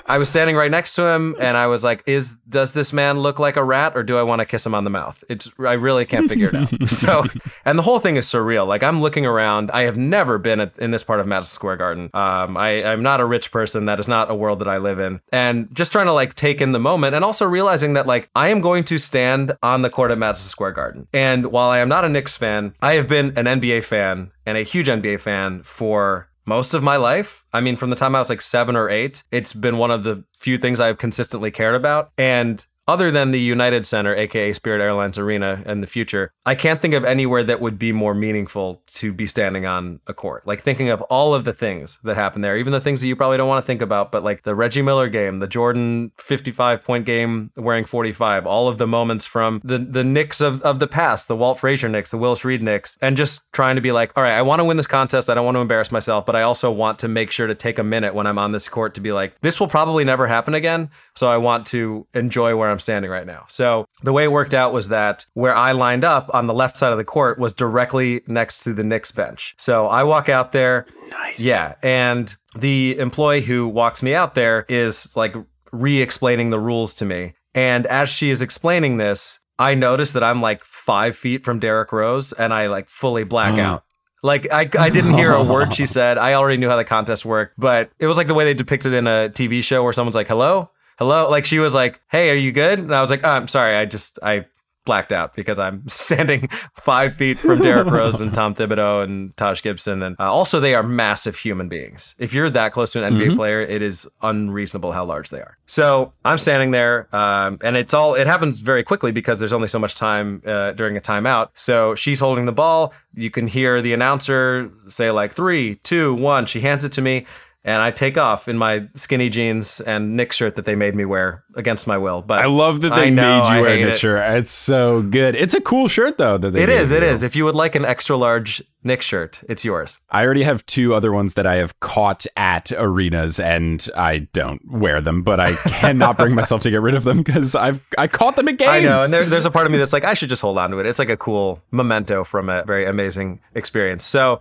I 0.06 0.18
was 0.18 0.28
standing 0.28 0.56
right 0.56 0.70
next 0.70 0.94
to 0.94 1.02
him, 1.02 1.34
and 1.40 1.56
I 1.56 1.66
was 1.66 1.82
like, 1.82 2.02
"Is 2.06 2.36
does 2.48 2.72
this 2.72 2.92
man 2.92 3.18
look 3.20 3.38
like 3.38 3.56
a 3.56 3.64
rat, 3.64 3.92
or 3.96 4.02
do 4.02 4.16
I 4.16 4.22
want 4.22 4.40
to 4.40 4.46
kiss 4.46 4.64
him 4.64 4.74
on 4.74 4.84
the 4.84 4.90
mouth?" 4.90 5.22
It's 5.28 5.50
I 5.58 5.72
really 5.72 6.04
can't 6.04 6.28
figure 6.28 6.48
it 6.48 6.54
out. 6.54 6.72
So, 6.86 7.24
and 7.64 7.78
the 7.78 7.82
whole 7.82 7.98
thing 7.98 8.16
is 8.16 8.26
surreal. 8.26 8.66
Like 8.66 8.82
I'm 8.82 9.00
looking 9.00 9.26
around. 9.26 9.70
I 9.72 9.82
have 9.82 9.96
never 9.96 10.38
been 10.38 10.60
at, 10.60 10.78
in 10.78 10.92
this 10.92 11.02
part 11.02 11.20
of 11.20 11.26
Madison 11.26 11.52
Square 11.54 11.76
Garden. 11.76 12.10
Um, 12.14 12.56
I 12.56 12.84
I'm 12.84 13.02
not 13.02 13.20
a 13.20 13.24
rich 13.24 13.50
person. 13.50 13.86
That 13.86 13.98
is 13.98 14.08
not 14.08 14.30
a 14.30 14.34
world 14.34 14.60
that 14.60 14.68
I 14.68 14.78
live 14.78 14.98
in. 14.98 15.20
And 15.32 15.74
just 15.74 15.92
trying 15.92 16.06
to 16.06 16.12
like 16.12 16.34
take 16.34 16.60
in 16.60 16.72
the 16.72 16.78
moment, 16.78 17.14
and 17.14 17.24
also 17.24 17.44
realizing 17.44 17.94
that 17.94 18.06
like 18.06 18.30
I 18.34 18.48
am 18.48 18.60
going 18.60 18.84
to 18.84 18.98
stand 18.98 19.56
on 19.62 19.82
the 19.82 19.90
court 19.90 20.10
at 20.10 20.18
Madison 20.18 20.48
Square 20.48 20.72
Garden. 20.72 21.08
And 21.12 21.46
while 21.46 21.70
I 21.70 21.78
am 21.78 21.88
not 21.88 22.04
a 22.04 22.08
Knicks 22.08 22.36
fan, 22.36 22.74
I 22.80 22.94
have 22.94 23.08
been 23.08 23.36
an 23.36 23.46
NBA 23.46 23.84
fan 23.84 24.30
and 24.46 24.56
a 24.56 24.62
huge 24.62 24.86
NBA 24.86 25.20
fan 25.20 25.62
for 25.62 26.28
most 26.46 26.74
of 26.74 26.82
my 26.82 26.96
life. 26.96 27.44
I 27.52 27.60
mean, 27.60 27.76
from 27.76 27.90
the 27.90 27.96
time 27.96 28.14
I 28.14 28.20
was 28.20 28.30
like 28.30 28.40
seven 28.40 28.76
or 28.76 28.88
eight, 28.88 29.24
it's 29.30 29.52
been 29.52 29.78
one 29.78 29.90
of 29.90 30.04
the 30.04 30.24
few 30.38 30.56
things 30.56 30.80
I've 30.80 30.98
consistently 30.98 31.50
cared 31.50 31.74
about. 31.74 32.12
And 32.16 32.64
other 32.88 33.10
than 33.10 33.30
the 33.30 33.40
United 33.40 33.84
Center, 33.84 34.14
aka 34.14 34.52
Spirit 34.52 34.80
Airlines 34.80 35.18
Arena, 35.18 35.62
in 35.66 35.80
the 35.80 35.86
future, 35.86 36.32
I 36.44 36.54
can't 36.54 36.80
think 36.80 36.94
of 36.94 37.04
anywhere 37.04 37.42
that 37.42 37.60
would 37.60 37.78
be 37.78 37.92
more 37.92 38.14
meaningful 38.14 38.82
to 38.86 39.12
be 39.12 39.26
standing 39.26 39.66
on 39.66 40.00
a 40.06 40.14
court. 40.14 40.46
Like 40.46 40.62
thinking 40.62 40.88
of 40.88 41.02
all 41.02 41.34
of 41.34 41.44
the 41.44 41.52
things 41.52 41.98
that 42.04 42.16
happen 42.16 42.42
there, 42.42 42.56
even 42.56 42.72
the 42.72 42.80
things 42.80 43.00
that 43.00 43.08
you 43.08 43.16
probably 43.16 43.36
don't 43.36 43.48
want 43.48 43.62
to 43.62 43.66
think 43.66 43.82
about, 43.82 44.12
but 44.12 44.22
like 44.22 44.44
the 44.44 44.54
Reggie 44.54 44.82
Miller 44.82 45.08
game, 45.08 45.40
the 45.40 45.46
Jordan 45.46 46.12
55 46.16 46.84
point 46.84 47.04
game 47.04 47.50
wearing 47.56 47.84
45, 47.84 48.46
all 48.46 48.68
of 48.68 48.78
the 48.78 48.86
moments 48.86 49.26
from 49.26 49.60
the, 49.64 49.78
the 49.78 50.04
Knicks 50.04 50.40
of, 50.40 50.62
of 50.62 50.78
the 50.78 50.86
past, 50.86 51.28
the 51.28 51.36
Walt 51.36 51.58
Frazier 51.58 51.88
Knicks, 51.88 52.10
the 52.10 52.18
Willis 52.18 52.44
Reed 52.44 52.62
Knicks, 52.62 52.96
and 53.00 53.16
just 53.16 53.40
trying 53.52 53.74
to 53.76 53.82
be 53.82 53.92
like, 53.92 54.12
all 54.16 54.22
right, 54.22 54.34
I 54.34 54.42
want 54.42 54.60
to 54.60 54.64
win 54.64 54.76
this 54.76 54.86
contest. 54.86 55.28
I 55.28 55.34
don't 55.34 55.44
want 55.44 55.56
to 55.56 55.60
embarrass 55.60 55.90
myself, 55.90 56.24
but 56.24 56.36
I 56.36 56.42
also 56.42 56.70
want 56.70 56.98
to 57.00 57.08
make 57.08 57.30
sure 57.30 57.46
to 57.46 57.54
take 57.54 57.78
a 57.78 57.84
minute 57.84 58.14
when 58.14 58.26
I'm 58.26 58.38
on 58.38 58.52
this 58.52 58.68
court 58.68 58.94
to 58.94 59.00
be 59.00 59.12
like, 59.12 59.40
this 59.40 59.58
will 59.58 59.68
probably 59.68 60.04
never 60.04 60.26
happen 60.26 60.54
again. 60.54 60.90
So 61.14 61.28
I 61.28 61.36
want 61.36 61.66
to 61.66 62.06
enjoy 62.14 62.54
where 62.56 62.70
I'm 62.70 62.75
standing 62.78 63.10
right 63.10 63.26
now. 63.26 63.44
So 63.48 63.86
the 64.02 64.12
way 64.12 64.24
it 64.24 64.32
worked 64.32 64.54
out 64.54 64.72
was 64.72 64.88
that 64.88 65.26
where 65.34 65.54
I 65.54 65.72
lined 65.72 66.04
up 66.04 66.30
on 66.34 66.46
the 66.46 66.54
left 66.54 66.78
side 66.78 66.92
of 66.92 66.98
the 66.98 67.04
court 67.04 67.38
was 67.38 67.52
directly 67.52 68.22
next 68.26 68.60
to 68.60 68.72
the 68.72 68.84
Knicks 68.84 69.10
bench. 69.10 69.54
So 69.58 69.86
I 69.86 70.02
walk 70.02 70.28
out 70.28 70.52
there. 70.52 70.86
Nice. 71.10 71.40
Yeah. 71.40 71.74
And 71.82 72.34
the 72.56 72.98
employee 72.98 73.42
who 73.42 73.68
walks 73.68 74.02
me 74.02 74.14
out 74.14 74.34
there 74.34 74.64
is 74.68 75.16
like 75.16 75.34
re 75.72 76.00
explaining 76.00 76.50
the 76.50 76.58
rules 76.58 76.94
to 76.94 77.04
me. 77.04 77.34
And 77.54 77.86
as 77.86 78.08
she 78.08 78.30
is 78.30 78.42
explaining 78.42 78.98
this, 78.98 79.38
I 79.58 79.74
notice 79.74 80.12
that 80.12 80.22
I'm 80.22 80.42
like 80.42 80.64
five 80.64 81.16
feet 81.16 81.44
from 81.44 81.58
Derrick 81.58 81.92
Rose 81.92 82.32
and 82.32 82.52
I 82.52 82.66
like 82.66 82.88
fully 82.88 83.24
black 83.24 83.58
out. 83.58 83.84
Like 84.22 84.52
I, 84.52 84.68
I 84.78 84.90
didn't 84.90 85.14
hear 85.14 85.32
a 85.32 85.44
word 85.44 85.74
she 85.74 85.86
said. 85.86 86.18
I 86.18 86.34
already 86.34 86.56
knew 86.56 86.68
how 86.68 86.76
the 86.76 86.84
contest 86.84 87.24
worked, 87.24 87.54
but 87.58 87.90
it 87.98 88.06
was 88.06 88.16
like 88.16 88.26
the 88.26 88.34
way 88.34 88.44
they 88.44 88.54
depicted 88.54 88.92
in 88.92 89.06
a 89.06 89.30
TV 89.32 89.62
show 89.62 89.84
where 89.84 89.92
someone's 89.92 90.16
like, 90.16 90.26
"Hello, 90.26 90.70
hello." 90.98 91.30
Like 91.30 91.46
she 91.46 91.58
was 91.58 91.74
like, 91.74 92.00
"Hey, 92.10 92.30
are 92.30 92.34
you 92.34 92.52
good?" 92.52 92.78
And 92.78 92.94
I 92.94 93.00
was 93.00 93.10
like, 93.10 93.20
oh, 93.24 93.30
"I'm 93.30 93.48
sorry, 93.48 93.76
I 93.76 93.84
just 93.84 94.18
I 94.22 94.46
blacked 94.86 95.12
out 95.12 95.34
because 95.34 95.58
I'm 95.58 95.86
standing 95.88 96.48
five 96.72 97.14
feet 97.14 97.38
from 97.38 97.60
Derrick 97.60 97.88
Rose 97.88 98.22
and 98.22 98.32
Tom 98.32 98.54
Thibodeau 98.54 99.04
and 99.04 99.36
Taj 99.36 99.60
Gibson, 99.60 100.02
and 100.02 100.16
uh, 100.18 100.32
also 100.32 100.60
they 100.60 100.74
are 100.74 100.82
massive 100.82 101.36
human 101.36 101.68
beings. 101.68 102.14
If 102.18 102.32
you're 102.32 102.48
that 102.48 102.72
close 102.72 102.92
to 102.92 103.04
an 103.04 103.14
NBA 103.14 103.36
player, 103.36 103.60
it 103.60 103.82
is 103.82 104.08
unreasonable 104.22 104.92
how 104.92 105.04
large 105.04 105.28
they 105.28 105.40
are. 105.40 105.58
So 105.66 106.14
I'm 106.24 106.38
standing 106.38 106.70
there, 106.70 107.14
um, 107.14 107.58
and 107.62 107.76
it's 107.76 107.92
all 107.92 108.14
it 108.14 108.26
happens 108.26 108.60
very 108.60 108.82
quickly 108.82 109.12
because 109.12 109.38
there's 109.38 109.52
only 109.52 109.68
so 109.68 109.78
much 109.78 109.96
time 109.96 110.40
uh, 110.46 110.72
during 110.72 110.96
a 110.96 111.00
timeout. 111.00 111.50
So 111.52 111.94
she's 111.94 112.20
holding 112.20 112.46
the 112.46 112.52
ball. 112.52 112.94
You 113.12 113.30
can 113.30 113.46
hear 113.46 113.82
the 113.82 113.92
announcer 113.92 114.70
say 114.88 115.10
like 115.10 115.32
three, 115.32 115.74
two, 115.76 116.14
one. 116.14 116.46
She 116.46 116.60
hands 116.60 116.84
it 116.84 116.92
to 116.92 117.02
me. 117.02 117.26
And 117.66 117.82
I 117.82 117.90
take 117.90 118.16
off 118.16 118.46
in 118.48 118.56
my 118.56 118.86
skinny 118.94 119.28
jeans 119.28 119.80
and 119.80 120.16
Knick 120.16 120.32
shirt 120.32 120.54
that 120.54 120.66
they 120.66 120.76
made 120.76 120.94
me 120.94 121.04
wear 121.04 121.42
against 121.56 121.88
my 121.88 121.98
will. 121.98 122.22
But 122.22 122.38
I 122.38 122.46
love 122.46 122.80
that 122.82 122.94
they 122.94 123.10
know, 123.10 123.40
made 123.40 123.42
I 123.44 123.56
you 123.56 123.62
wear 123.62 123.76
hate 123.76 123.86
a 123.86 123.88
it. 123.88 123.96
shirt. 123.96 124.36
It's 124.38 124.52
so 124.52 125.02
good. 125.02 125.34
It's 125.34 125.52
a 125.52 125.60
cool 125.60 125.88
shirt 125.88 126.16
though. 126.16 126.38
That 126.38 126.52
they 126.52 126.62
It 126.62 126.68
is. 126.68 126.92
It 126.92 127.02
is. 127.02 127.24
If 127.24 127.34
you 127.34 127.44
would 127.44 127.56
like 127.56 127.74
an 127.74 127.84
extra 127.84 128.16
large 128.16 128.62
Knick 128.84 129.02
shirt, 129.02 129.42
it's 129.48 129.64
yours. 129.64 129.98
I 130.10 130.24
already 130.24 130.44
have 130.44 130.64
two 130.66 130.94
other 130.94 131.10
ones 131.12 131.34
that 131.34 131.44
I 131.44 131.56
have 131.56 131.80
caught 131.80 132.24
at 132.36 132.70
arenas, 132.70 133.40
and 133.40 133.84
I 133.96 134.28
don't 134.32 134.62
wear 134.70 135.00
them, 135.00 135.24
but 135.24 135.40
I 135.40 135.56
cannot 135.56 136.18
bring 136.18 136.34
myself 136.36 136.60
to 136.62 136.70
get 136.70 136.82
rid 136.82 136.94
of 136.94 137.02
them 137.02 137.24
because 137.24 137.56
I've 137.56 137.84
I 137.98 138.06
caught 138.06 138.36
them 138.36 138.46
at 138.46 138.58
games. 138.58 138.70
I 138.70 138.80
know, 138.80 139.02
and 139.02 139.12
there, 139.12 139.26
there's 139.26 139.44
a 139.44 139.50
part 139.50 139.66
of 139.66 139.72
me 139.72 139.78
that's 139.82 139.92
like, 139.92 140.04
I 140.04 140.14
should 140.14 140.28
just 140.28 140.40
hold 140.40 140.56
on 140.56 140.70
to 140.70 140.78
it. 140.78 140.86
It's 140.86 141.00
like 141.00 141.08
a 141.08 141.16
cool 141.16 141.64
memento 141.72 142.22
from 142.22 142.48
a 142.48 142.62
very 142.62 142.86
amazing 142.86 143.40
experience. 143.56 144.04
So 144.04 144.40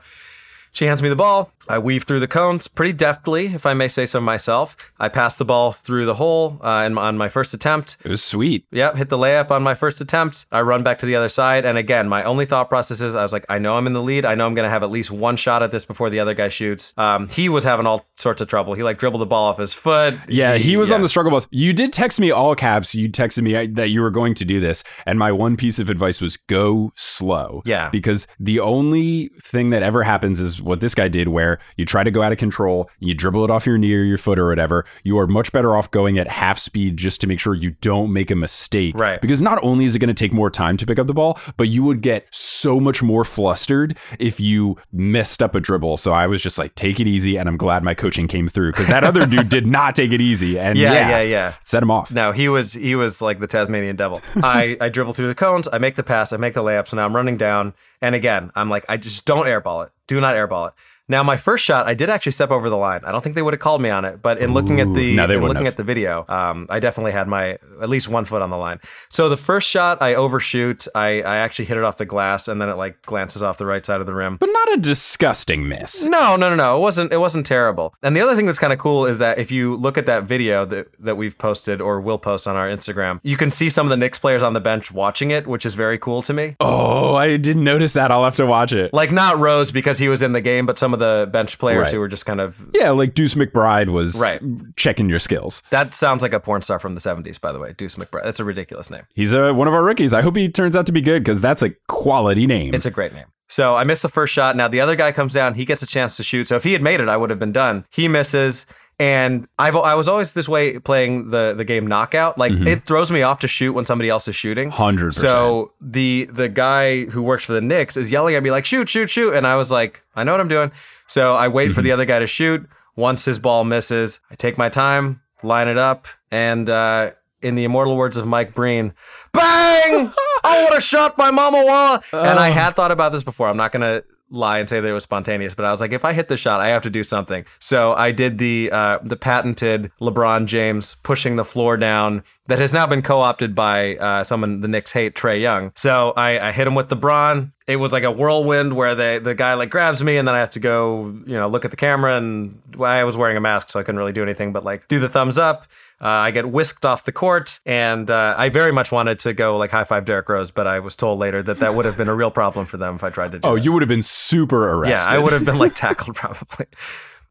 she 0.74 0.86
hands 0.86 1.02
me 1.02 1.10
the 1.10 1.16
ball. 1.16 1.52
I 1.70 1.80
weave 1.80 2.03
through 2.03 2.20
the 2.20 2.28
cones 2.28 2.68
pretty 2.68 2.93
deftly, 2.93 3.47
if 3.47 3.66
I 3.66 3.74
may 3.74 3.88
say 3.88 4.05
so 4.05 4.20
myself. 4.20 4.76
I 4.99 5.09
pass 5.09 5.36
the 5.36 5.45
ball 5.45 5.72
through 5.72 6.05
the 6.05 6.16
hole 6.16 6.59
uh, 6.63 6.84
in, 6.86 6.97
on 6.97 7.18
my 7.18 7.30
first 7.30 7.53
attempt. 7.53 7.97
it 8.03 8.09
was 8.09 8.24
sweet. 8.24 8.66
Yep, 8.72 8.95
hit 8.97 9.09
the 9.09 9.18
layup 9.18 9.51
on 9.51 9.63
my 9.63 9.76
first 9.76 10.01
attempt. 10.01 10.45
I 10.51 10.61
run 10.61 10.84
back 10.84 10.99
to 10.99 11.05
the 11.05 11.16
other 11.16 11.30
side. 11.30 11.66
And 11.66 11.78
again, 11.78 12.07
my 12.07 12.24
only 12.24 12.45
thought 12.45 12.70
process 12.70 13.01
is 13.01 13.16
I 13.16 13.22
was 13.22 13.34
like, 13.34 13.45
I 13.49 13.59
know 13.59 13.76
I'm 13.78 13.88
in 13.88 13.93
the 13.93 14.01
lead. 14.01 14.26
I 14.26 14.36
know 14.36 14.45
I'm 14.45 14.53
going 14.53 14.66
to 14.66 14.70
have 14.70 14.84
at 14.84 14.91
least 14.91 15.11
one 15.11 15.36
shot 15.36 15.63
at 15.63 15.72
this 15.72 15.86
before 15.86 16.09
the 16.09 16.20
other 16.20 16.34
guy 16.34 16.47
shoots. 16.47 16.93
Um, 16.97 17.28
he 17.30 17.49
was 17.49 17.63
having 17.63 17.86
all 17.86 18.05
sorts 18.16 18.41
of 18.41 18.47
trouble. 18.47 18.74
He 18.74 18.84
like 18.84 18.97
dribbled 18.97 19.22
the 19.22 19.26
ball 19.26 19.49
off 19.49 19.57
his 19.57 19.74
foot. 19.74 20.16
Yeah, 20.28 20.57
he 20.57 20.78
was 20.78 20.89
yeah. 20.89 20.95
on 20.95 21.01
the 21.01 21.09
struggle 21.09 21.32
bus. 21.32 21.47
You 21.51 21.74
did 21.74 21.91
text 21.91 22.20
me 22.20 22.32
all 22.32 22.55
caps. 22.55 22.93
You 22.95 23.09
texted 23.09 23.43
me 23.43 23.55
uh, 23.55 23.68
that 23.72 23.89
you 23.89 24.01
were 24.01 24.11
going 24.11 24.34
to 24.36 24.45
do 24.45 24.59
this, 24.59 24.84
and 25.05 25.18
my 25.18 25.32
one 25.32 25.57
piece 25.57 25.80
of 25.80 25.89
advice 25.89 26.22
was 26.22 26.38
go 26.38 26.93
slow. 26.95 27.61
Yeah. 27.66 27.89
because 27.89 28.28
the 28.39 28.59
only 28.59 29.32
thing 29.41 29.70
that 29.70 29.84
ever 29.84 30.03
happens 30.03 30.41
is 30.41 30.61
what 30.61 30.80
this 30.80 30.93
guy 30.93 31.07
did, 31.07 31.30
where 31.30 31.55
you 31.78 31.86
try 31.86 32.03
to 32.03 32.12
go 32.12 32.22
out 32.22 32.32
of 32.32 32.38
control, 32.38 32.89
you 32.99 33.14
dribble 33.14 33.43
it 33.43 33.51
off 33.51 33.66
your 33.66 33.78
knee 33.78 33.93
or 33.93 34.03
your 34.03 34.18
foot 34.18 34.39
or 34.39 34.47
whatever. 34.47 34.86
You 35.03 35.18
are 35.20 35.28
much 35.28 35.51
better 35.51 35.76
off 35.78 35.91
going 35.91 36.18
at 36.18 36.28
half 36.28 36.58
speed 36.60 36.97
just 36.97 37.22
to 37.22 37.28
make 37.28 37.39
sure 37.39 37.53
you 37.53 37.72
don't 37.82 38.12
make 38.12 38.32
a 38.32 38.36
mistake. 38.36 38.97
Right. 38.97 39.22
Because 39.22 39.41
not 39.41 39.64
only 39.64 39.86
is 39.86 39.95
it 39.95 39.99
going 39.99 40.14
to 40.14 40.14
take 40.14 40.34
more 40.34 40.49
time 40.49 40.78
to 40.78 40.86
pick 40.86 40.99
up 40.99 41.08
the 41.08 41.14
ball, 41.14 41.39
but 41.58 41.70
you 41.70 41.84
would 41.84 42.01
get 42.01 42.28
so 42.32 42.80
much 42.80 43.01
more 43.01 43.24
flustered 43.24 43.97
if 44.20 44.39
you 44.39 44.78
messed 44.91 45.41
up 45.43 45.56
a 45.56 45.60
dribble. 45.60 45.97
So 45.97 46.12
I 46.12 46.28
was 46.28 46.41
just 46.41 46.58
like, 46.58 46.76
take 46.76 46.99
it 46.99 47.08
easy, 47.08 47.38
and 47.38 47.47
I'm 47.49 47.58
glad 47.58 47.84
my 47.84 47.93
coaching 47.93 48.28
came 48.28 48.47
through 48.47 48.72
because 48.72 48.88
that 48.88 49.03
other 49.03 49.26
dude 49.26 49.49
did 49.49 49.66
not 49.68 49.95
take 49.95 50.12
it 50.12 50.22
easy, 50.22 50.58
and 50.60 50.78
Yeah, 50.78 50.93
yeah, 50.93 51.10
yeah, 51.10 51.22
yeah. 51.22 51.53
set 51.66 51.82
him 51.84 51.91
off. 51.91 52.12
No, 52.12 52.32
he 52.32 52.49
was 52.49 52.74
he 52.74 52.95
was 52.95 53.22
like 53.22 53.39
the 53.39 53.47
Tasmanian 53.47 53.95
devil. 53.95 54.22
I 54.38 54.78
I 54.82 54.89
dribble 54.89 55.14
through 55.14 55.28
the 55.28 55.36
cones, 55.36 55.68
I 55.72 55.78
make 55.78 55.95
the 55.95 56.03
pass, 56.03 56.34
I 56.34 56.38
make 56.38 56.53
the 56.53 56.64
layup. 56.64 56.88
So 56.88 56.97
now 56.97 57.06
I'm 57.06 57.16
running 57.16 57.38
down, 57.38 57.74
and 58.01 58.16
again, 58.16 58.51
I'm 58.56 58.70
like, 58.70 58.86
I 58.89 58.97
just 58.97 59.26
don't 59.26 59.45
airball 59.45 59.86
it. 59.86 59.91
Do 60.08 60.20
not 60.22 60.36
airball 60.36 60.70
it. 60.70 60.74
Now, 61.08 61.22
my 61.22 61.38
first 61.38 61.64
shot, 61.64 61.86
I 61.86 61.93
did 61.93 62.10
actually 62.10 62.32
step 62.32 62.49
over 62.49 62.68
the 62.68 62.78
line. 62.78 63.01
I 63.06 63.12
don't 63.12 63.22
think 63.22 63.36
they 63.36 63.43
would 63.43 63.53
have 63.53 63.60
called 63.60 63.80
me 63.80 63.89
on 63.91 64.06
it, 64.06 64.24
but 64.24 64.39
in 64.39 64.53
looking 64.53 64.80
at 64.80 64.91
the 64.93 65.16
no, 65.16 65.28
looking 65.28 65.66
have. 65.66 65.74
at 65.74 65.78
the 65.78 65.84
video, 65.84 66.26
um, 66.28 66.66
I 66.68 66.80
definitely 66.80 67.12
had 67.12 67.28
my 67.28 67.60
at 67.80 67.89
least 67.89 68.10
one 68.10 68.26
foot 68.26 68.41
on 68.41 68.49
the 68.49 68.58
line. 68.58 68.80
So 69.10 69.30
the 69.30 69.38
first 69.38 69.70
shot, 69.70 70.01
I 70.01 70.16
overshoot. 70.16 70.88
I, 70.95 71.22
I 71.22 71.38
actually 71.38 71.66
hit 71.66 71.78
it 71.78 71.84
off 71.84 71.97
the 71.97 72.06
glass, 72.06 72.47
and 72.47 72.60
then 72.60 72.70
it 72.70 72.76
like 72.76 73.03
glances 73.03 73.43
off 73.43 73.60
the 73.60 73.68
right 73.68 73.86
side 73.86 73.99
of 73.99 74.08
the 74.08 74.16
rim. 74.16 74.38
But 74.38 74.49
not 74.51 74.74
a 74.74 74.78
disgusting 74.78 75.68
miss. 75.68 76.08
No, 76.08 76.36
no, 76.36 76.49
no, 76.49 76.56
no. 76.56 76.78
It 76.78 76.82
wasn't. 76.82 77.14
It 77.14 77.18
wasn't 77.18 77.45
terrible. 77.45 77.93
And 78.01 78.18
the 78.18 78.22
other 78.22 78.36
thing 78.36 78.47
that's 78.47 78.60
kind 78.60 78.74
of 78.74 78.80
cool 78.80 79.06
is 79.06 79.20
that 79.20 79.38
if 79.38 79.51
you 79.51 79.76
look 79.76 79.99
at 79.99 80.08
that 80.08 80.24
video 80.24 80.66
that 80.66 80.88
that 80.99 81.18
we've 81.18 81.38
posted 81.38 81.82
or 81.82 82.01
will 82.01 82.18
post 82.18 82.47
on 82.47 82.56
our 82.56 82.68
Instagram, 82.68 83.20
you 83.22 83.38
can 83.38 83.51
see 83.51 83.70
some 83.70 83.86
of 83.86 83.91
the 83.91 83.97
Knicks 83.97 84.18
players 84.18 84.41
on 84.41 84.53
the 84.53 84.60
bench 84.60 84.91
watching 84.91 85.30
it, 85.30 85.45
which 85.45 85.68
is 85.68 85.76
very 85.76 85.99
cool 85.99 86.24
to 86.24 86.34
me. 86.34 86.56
Oh, 86.60 87.14
I 87.14 87.38
didn't 87.38 87.64
notice 87.64 87.93
that. 87.93 88.10
I'll 88.10 88.24
have 88.24 88.38
to 88.38 88.47
watch 88.47 88.72
it. 88.72 88.91
Like 88.91 89.12
not 89.12 89.38
Rose 89.38 89.72
because 89.72 89.99
he 89.99 90.10
was 90.10 90.24
in 90.24 90.32
the 90.32 90.41
game, 90.41 90.66
but 90.66 90.80
some 90.80 90.95
of 90.96 91.00
the 91.00 91.30
bench 91.32 91.60
players 91.60 91.86
Right. 91.88 91.93
who 91.93 92.00
were 92.00 92.08
just 92.08 92.26
kind 92.26 92.41
of. 92.41 92.66
Yeah, 92.74 92.89
like 92.89 93.14
Deuce 93.14 93.36
McBride 93.36 93.89
was 93.89 94.20
Right. 94.20 94.41
checking 94.76 95.08
your 95.10 95.20
skills. 95.20 95.62
That 95.70 95.93
sounds 95.93 96.24
like 96.24 96.34
a 96.34 96.39
porn 96.39 96.62
star 96.64 96.80
from 96.80 96.96
the 96.96 97.00
'70s, 97.02 97.39
by 97.39 97.52
the 97.52 97.60
way, 97.60 97.74
Deuce 97.78 97.96
McBride. 97.96 98.24
That's 98.24 98.39
a 98.39 98.43
ridiculous 98.43 98.89
name. 98.89 99.04
He's 99.14 99.34
uh, 99.34 99.52
one 99.54 99.68
of 99.68 99.74
our 99.76 99.84
rookies. 99.84 100.14
I 100.14 100.22
hope 100.22 100.36
he 100.36 100.50
turns 100.50 100.76
out 100.76 100.86
to 100.88 100.91
be 100.91 101.02
good 101.02 101.24
because 101.24 101.39
that's 101.41 101.62
a 101.62 101.70
quality 101.88 102.48
name. 102.48 102.74
It's 102.74 102.86
a 102.88 102.91
great 102.91 103.14
name. 103.14 103.26
So 103.48 103.76
I 103.76 103.84
missed 103.84 104.02
the 104.02 104.10
first 104.10 104.34
shot. 104.34 104.56
Now 104.56 104.68
the 104.68 104.82
other 104.82 104.96
guy 104.96 105.12
comes 105.12 105.34
down. 105.34 105.54
He 105.54 105.66
gets 105.66 105.84
a 105.84 105.88
chance 105.88 106.18
to 106.18 106.24
shoot. 106.24 106.48
So 106.48 106.56
if 106.56 106.64
he 106.64 106.74
had 106.74 106.82
made 106.82 107.00
it, 107.00 107.08
I 107.08 107.16
would 107.18 107.30
have 107.30 107.38
been 107.38 107.52
done. 107.52 107.86
He 107.91 108.08
misses. 108.08 108.66
And 108.98 109.48
I've 109.60 109.76
I 109.76 109.96
was 109.96 110.08
always 110.08 110.34
this 110.34 110.48
way 110.48 110.80
playing 110.80 111.30
the 111.32 111.54
the 111.56 111.66
game 111.66 111.86
knockout. 111.86 112.38
Like 112.38 112.54
it 112.54 112.84
throws 112.84 113.12
me 113.12 113.24
off 113.24 113.39
to 113.39 113.48
shoot 113.48 113.74
when 113.74 113.86
somebody 113.86 114.10
else 114.10 114.28
is 114.28 114.36
shooting. 114.36 114.72
100%. 114.72 115.12
So 115.14 115.74
the 115.82 116.30
the 116.32 116.48
guy 116.48 117.06
who 117.06 117.22
works 117.22 117.43
for 117.43 117.52
the 117.54 117.62
Knicks 117.62 117.98
is 117.98 118.12
yelling 118.12 118.36
at 118.36 118.43
me 118.43 118.52
like 118.52 118.66
shoot 118.66 118.88
shoot 118.88 119.10
shoot, 119.10 119.34
and 119.34 119.46
I 119.46 119.58
was 119.58 119.70
like 119.70 120.04
I 120.16 120.24
know 120.24 120.32
what 120.32 120.39
I'm 120.39 120.48
doing. 120.48 120.72
So 121.08 121.36
I 121.36 121.50
wait 121.50 121.74
for 121.74 121.82
the 121.82 121.91
other 121.91 122.06
guy 122.06 122.20
to 122.20 122.28
shoot. 122.28 122.68
Once 122.96 123.26
his 123.26 123.38
ball 123.39 123.66
misses, 123.66 124.22
I 124.32 124.36
take 124.36 124.58
my 124.58 124.70
time, 124.70 125.22
line 125.43 125.68
it 125.68 125.78
up, 125.78 126.08
and 126.32 126.70
uh, 126.70 127.12
in 127.41 127.56
the 127.56 127.66
immortal 127.66 127.98
words 127.98 128.16
of 128.16 128.26
Mike 128.26 128.56
Breen, 128.56 128.93
bang! 129.34 130.14
I 130.46 130.64
would 130.64 130.74
have 130.74 130.84
shot 130.84 131.18
my 131.18 131.32
mama 131.32 131.66
wall. 131.66 132.04
And 132.14 132.39
I 132.39 132.50
had 132.50 132.72
thought 132.72 132.91
about 132.91 133.12
this 133.12 133.24
before. 133.24 133.50
I'm 133.50 133.58
not 133.58 133.72
gonna 133.74 134.04
lie 134.30 134.60
and 134.60 134.68
say 134.68 134.80
that 134.80 134.88
it 134.88 134.94
was 134.94 135.04
spontaneous, 135.04 135.54
but 135.54 135.66
I 135.66 135.72
was 135.72 135.82
like, 135.82 135.92
if 135.92 136.04
I 136.04 136.14
hit 136.14 136.28
the 136.28 136.38
shot, 136.38 136.62
I 136.62 136.70
have 136.70 136.82
to 136.84 136.90
do 136.90 137.04
something. 137.04 137.46
So 137.60 137.94
I 137.94 138.12
did 138.12 138.38
the 138.38 138.72
uh, 138.72 139.00
the 139.04 139.16
patented 139.16 139.92
LeBron 140.02 140.46
James 140.48 140.96
pushing 140.96 141.36
the 141.36 141.46
floor 141.46 141.78
down 141.78 142.24
that 142.48 142.60
has 142.60 142.74
now 142.74 142.86
been 142.88 143.02
co-opted 143.02 143.56
by 143.56 143.96
uh, 143.98 144.24
someone 144.24 144.62
the 144.62 144.68
Knicks 144.68 144.92
hate, 144.92 145.16
Trae 145.16 145.40
Young. 145.40 145.72
So 145.76 146.14
I, 146.16 146.50
I 146.50 146.52
hit 146.52 146.68
him 146.68 146.76
with 146.76 146.90
the 146.90 146.96
Bron. 146.96 147.54
It 147.68 147.78
was 147.78 147.92
like 147.92 148.04
a 148.04 148.12
whirlwind 148.12 148.76
where 148.76 148.96
the 148.96 149.20
the 149.24 149.36
guy 149.36 149.54
like 149.56 149.70
grabs 149.70 150.04
me 150.04 150.18
and 150.18 150.28
then 150.28 150.36
I 150.36 150.40
have 150.40 150.52
to 150.52 150.60
go, 150.60 151.06
you 151.26 151.34
know, 151.34 151.48
look 151.48 151.66
at 151.66 151.72
the 151.72 151.78
camera 151.78 152.18
and 152.18 152.62
I 152.80 153.04
was 153.04 153.18
wearing 153.18 153.38
a 153.38 153.42
mask, 153.42 153.70
so 153.70 153.80
I 153.80 153.84
couldn't 153.84 153.98
really 153.98 154.12
do 154.12 154.24
anything 154.24 154.54
but 154.54 154.64
like 154.64 154.88
do 154.88 155.00
the 155.00 155.10
thumbs 155.10 155.38
up. 155.38 155.68
Uh, 156.02 156.08
I 156.08 156.32
get 156.32 156.50
whisked 156.50 156.86
off 156.86 157.06
the 157.06 157.14
court, 157.14 157.60
and 157.66 158.12
uh, 158.12 158.36
I 158.38 158.50
very 158.50 158.74
much 158.74 158.91
wanted 158.91 159.20
to 159.20 159.34
go 159.34 159.58
like 159.58 159.72
high 159.72 159.86
five 159.86 160.04
Derrick 160.04 160.28
Rose, 160.28 160.52
but 160.52 160.68
I 160.68 160.80
was 160.80 160.96
told 160.96 161.20
later 161.20 161.41
that 161.43 161.60
that 161.60 161.74
would 161.74 161.86
have 161.86 161.98
been 161.98 162.10
a 162.10 162.16
real 162.16 162.32
problem 162.32 162.66
for 162.66 162.76
them 162.78 162.96
if 162.96 163.04
I 163.04 163.10
tried 163.10 163.32
to 163.32 163.39
do. 163.39 163.48
oh, 163.48 163.56
that. 163.56 163.64
you 163.64 163.72
would 163.72 163.82
have 163.82 163.89
been 163.89 164.02
super 164.02 164.72
arrested. 164.72 165.10
Yeah, 165.10 165.16
I 165.16 165.20
would 165.20 165.32
have 165.32 165.46
been 165.46 165.58
like 165.58 165.74
tackled 165.76 166.16
probably. 166.16 166.66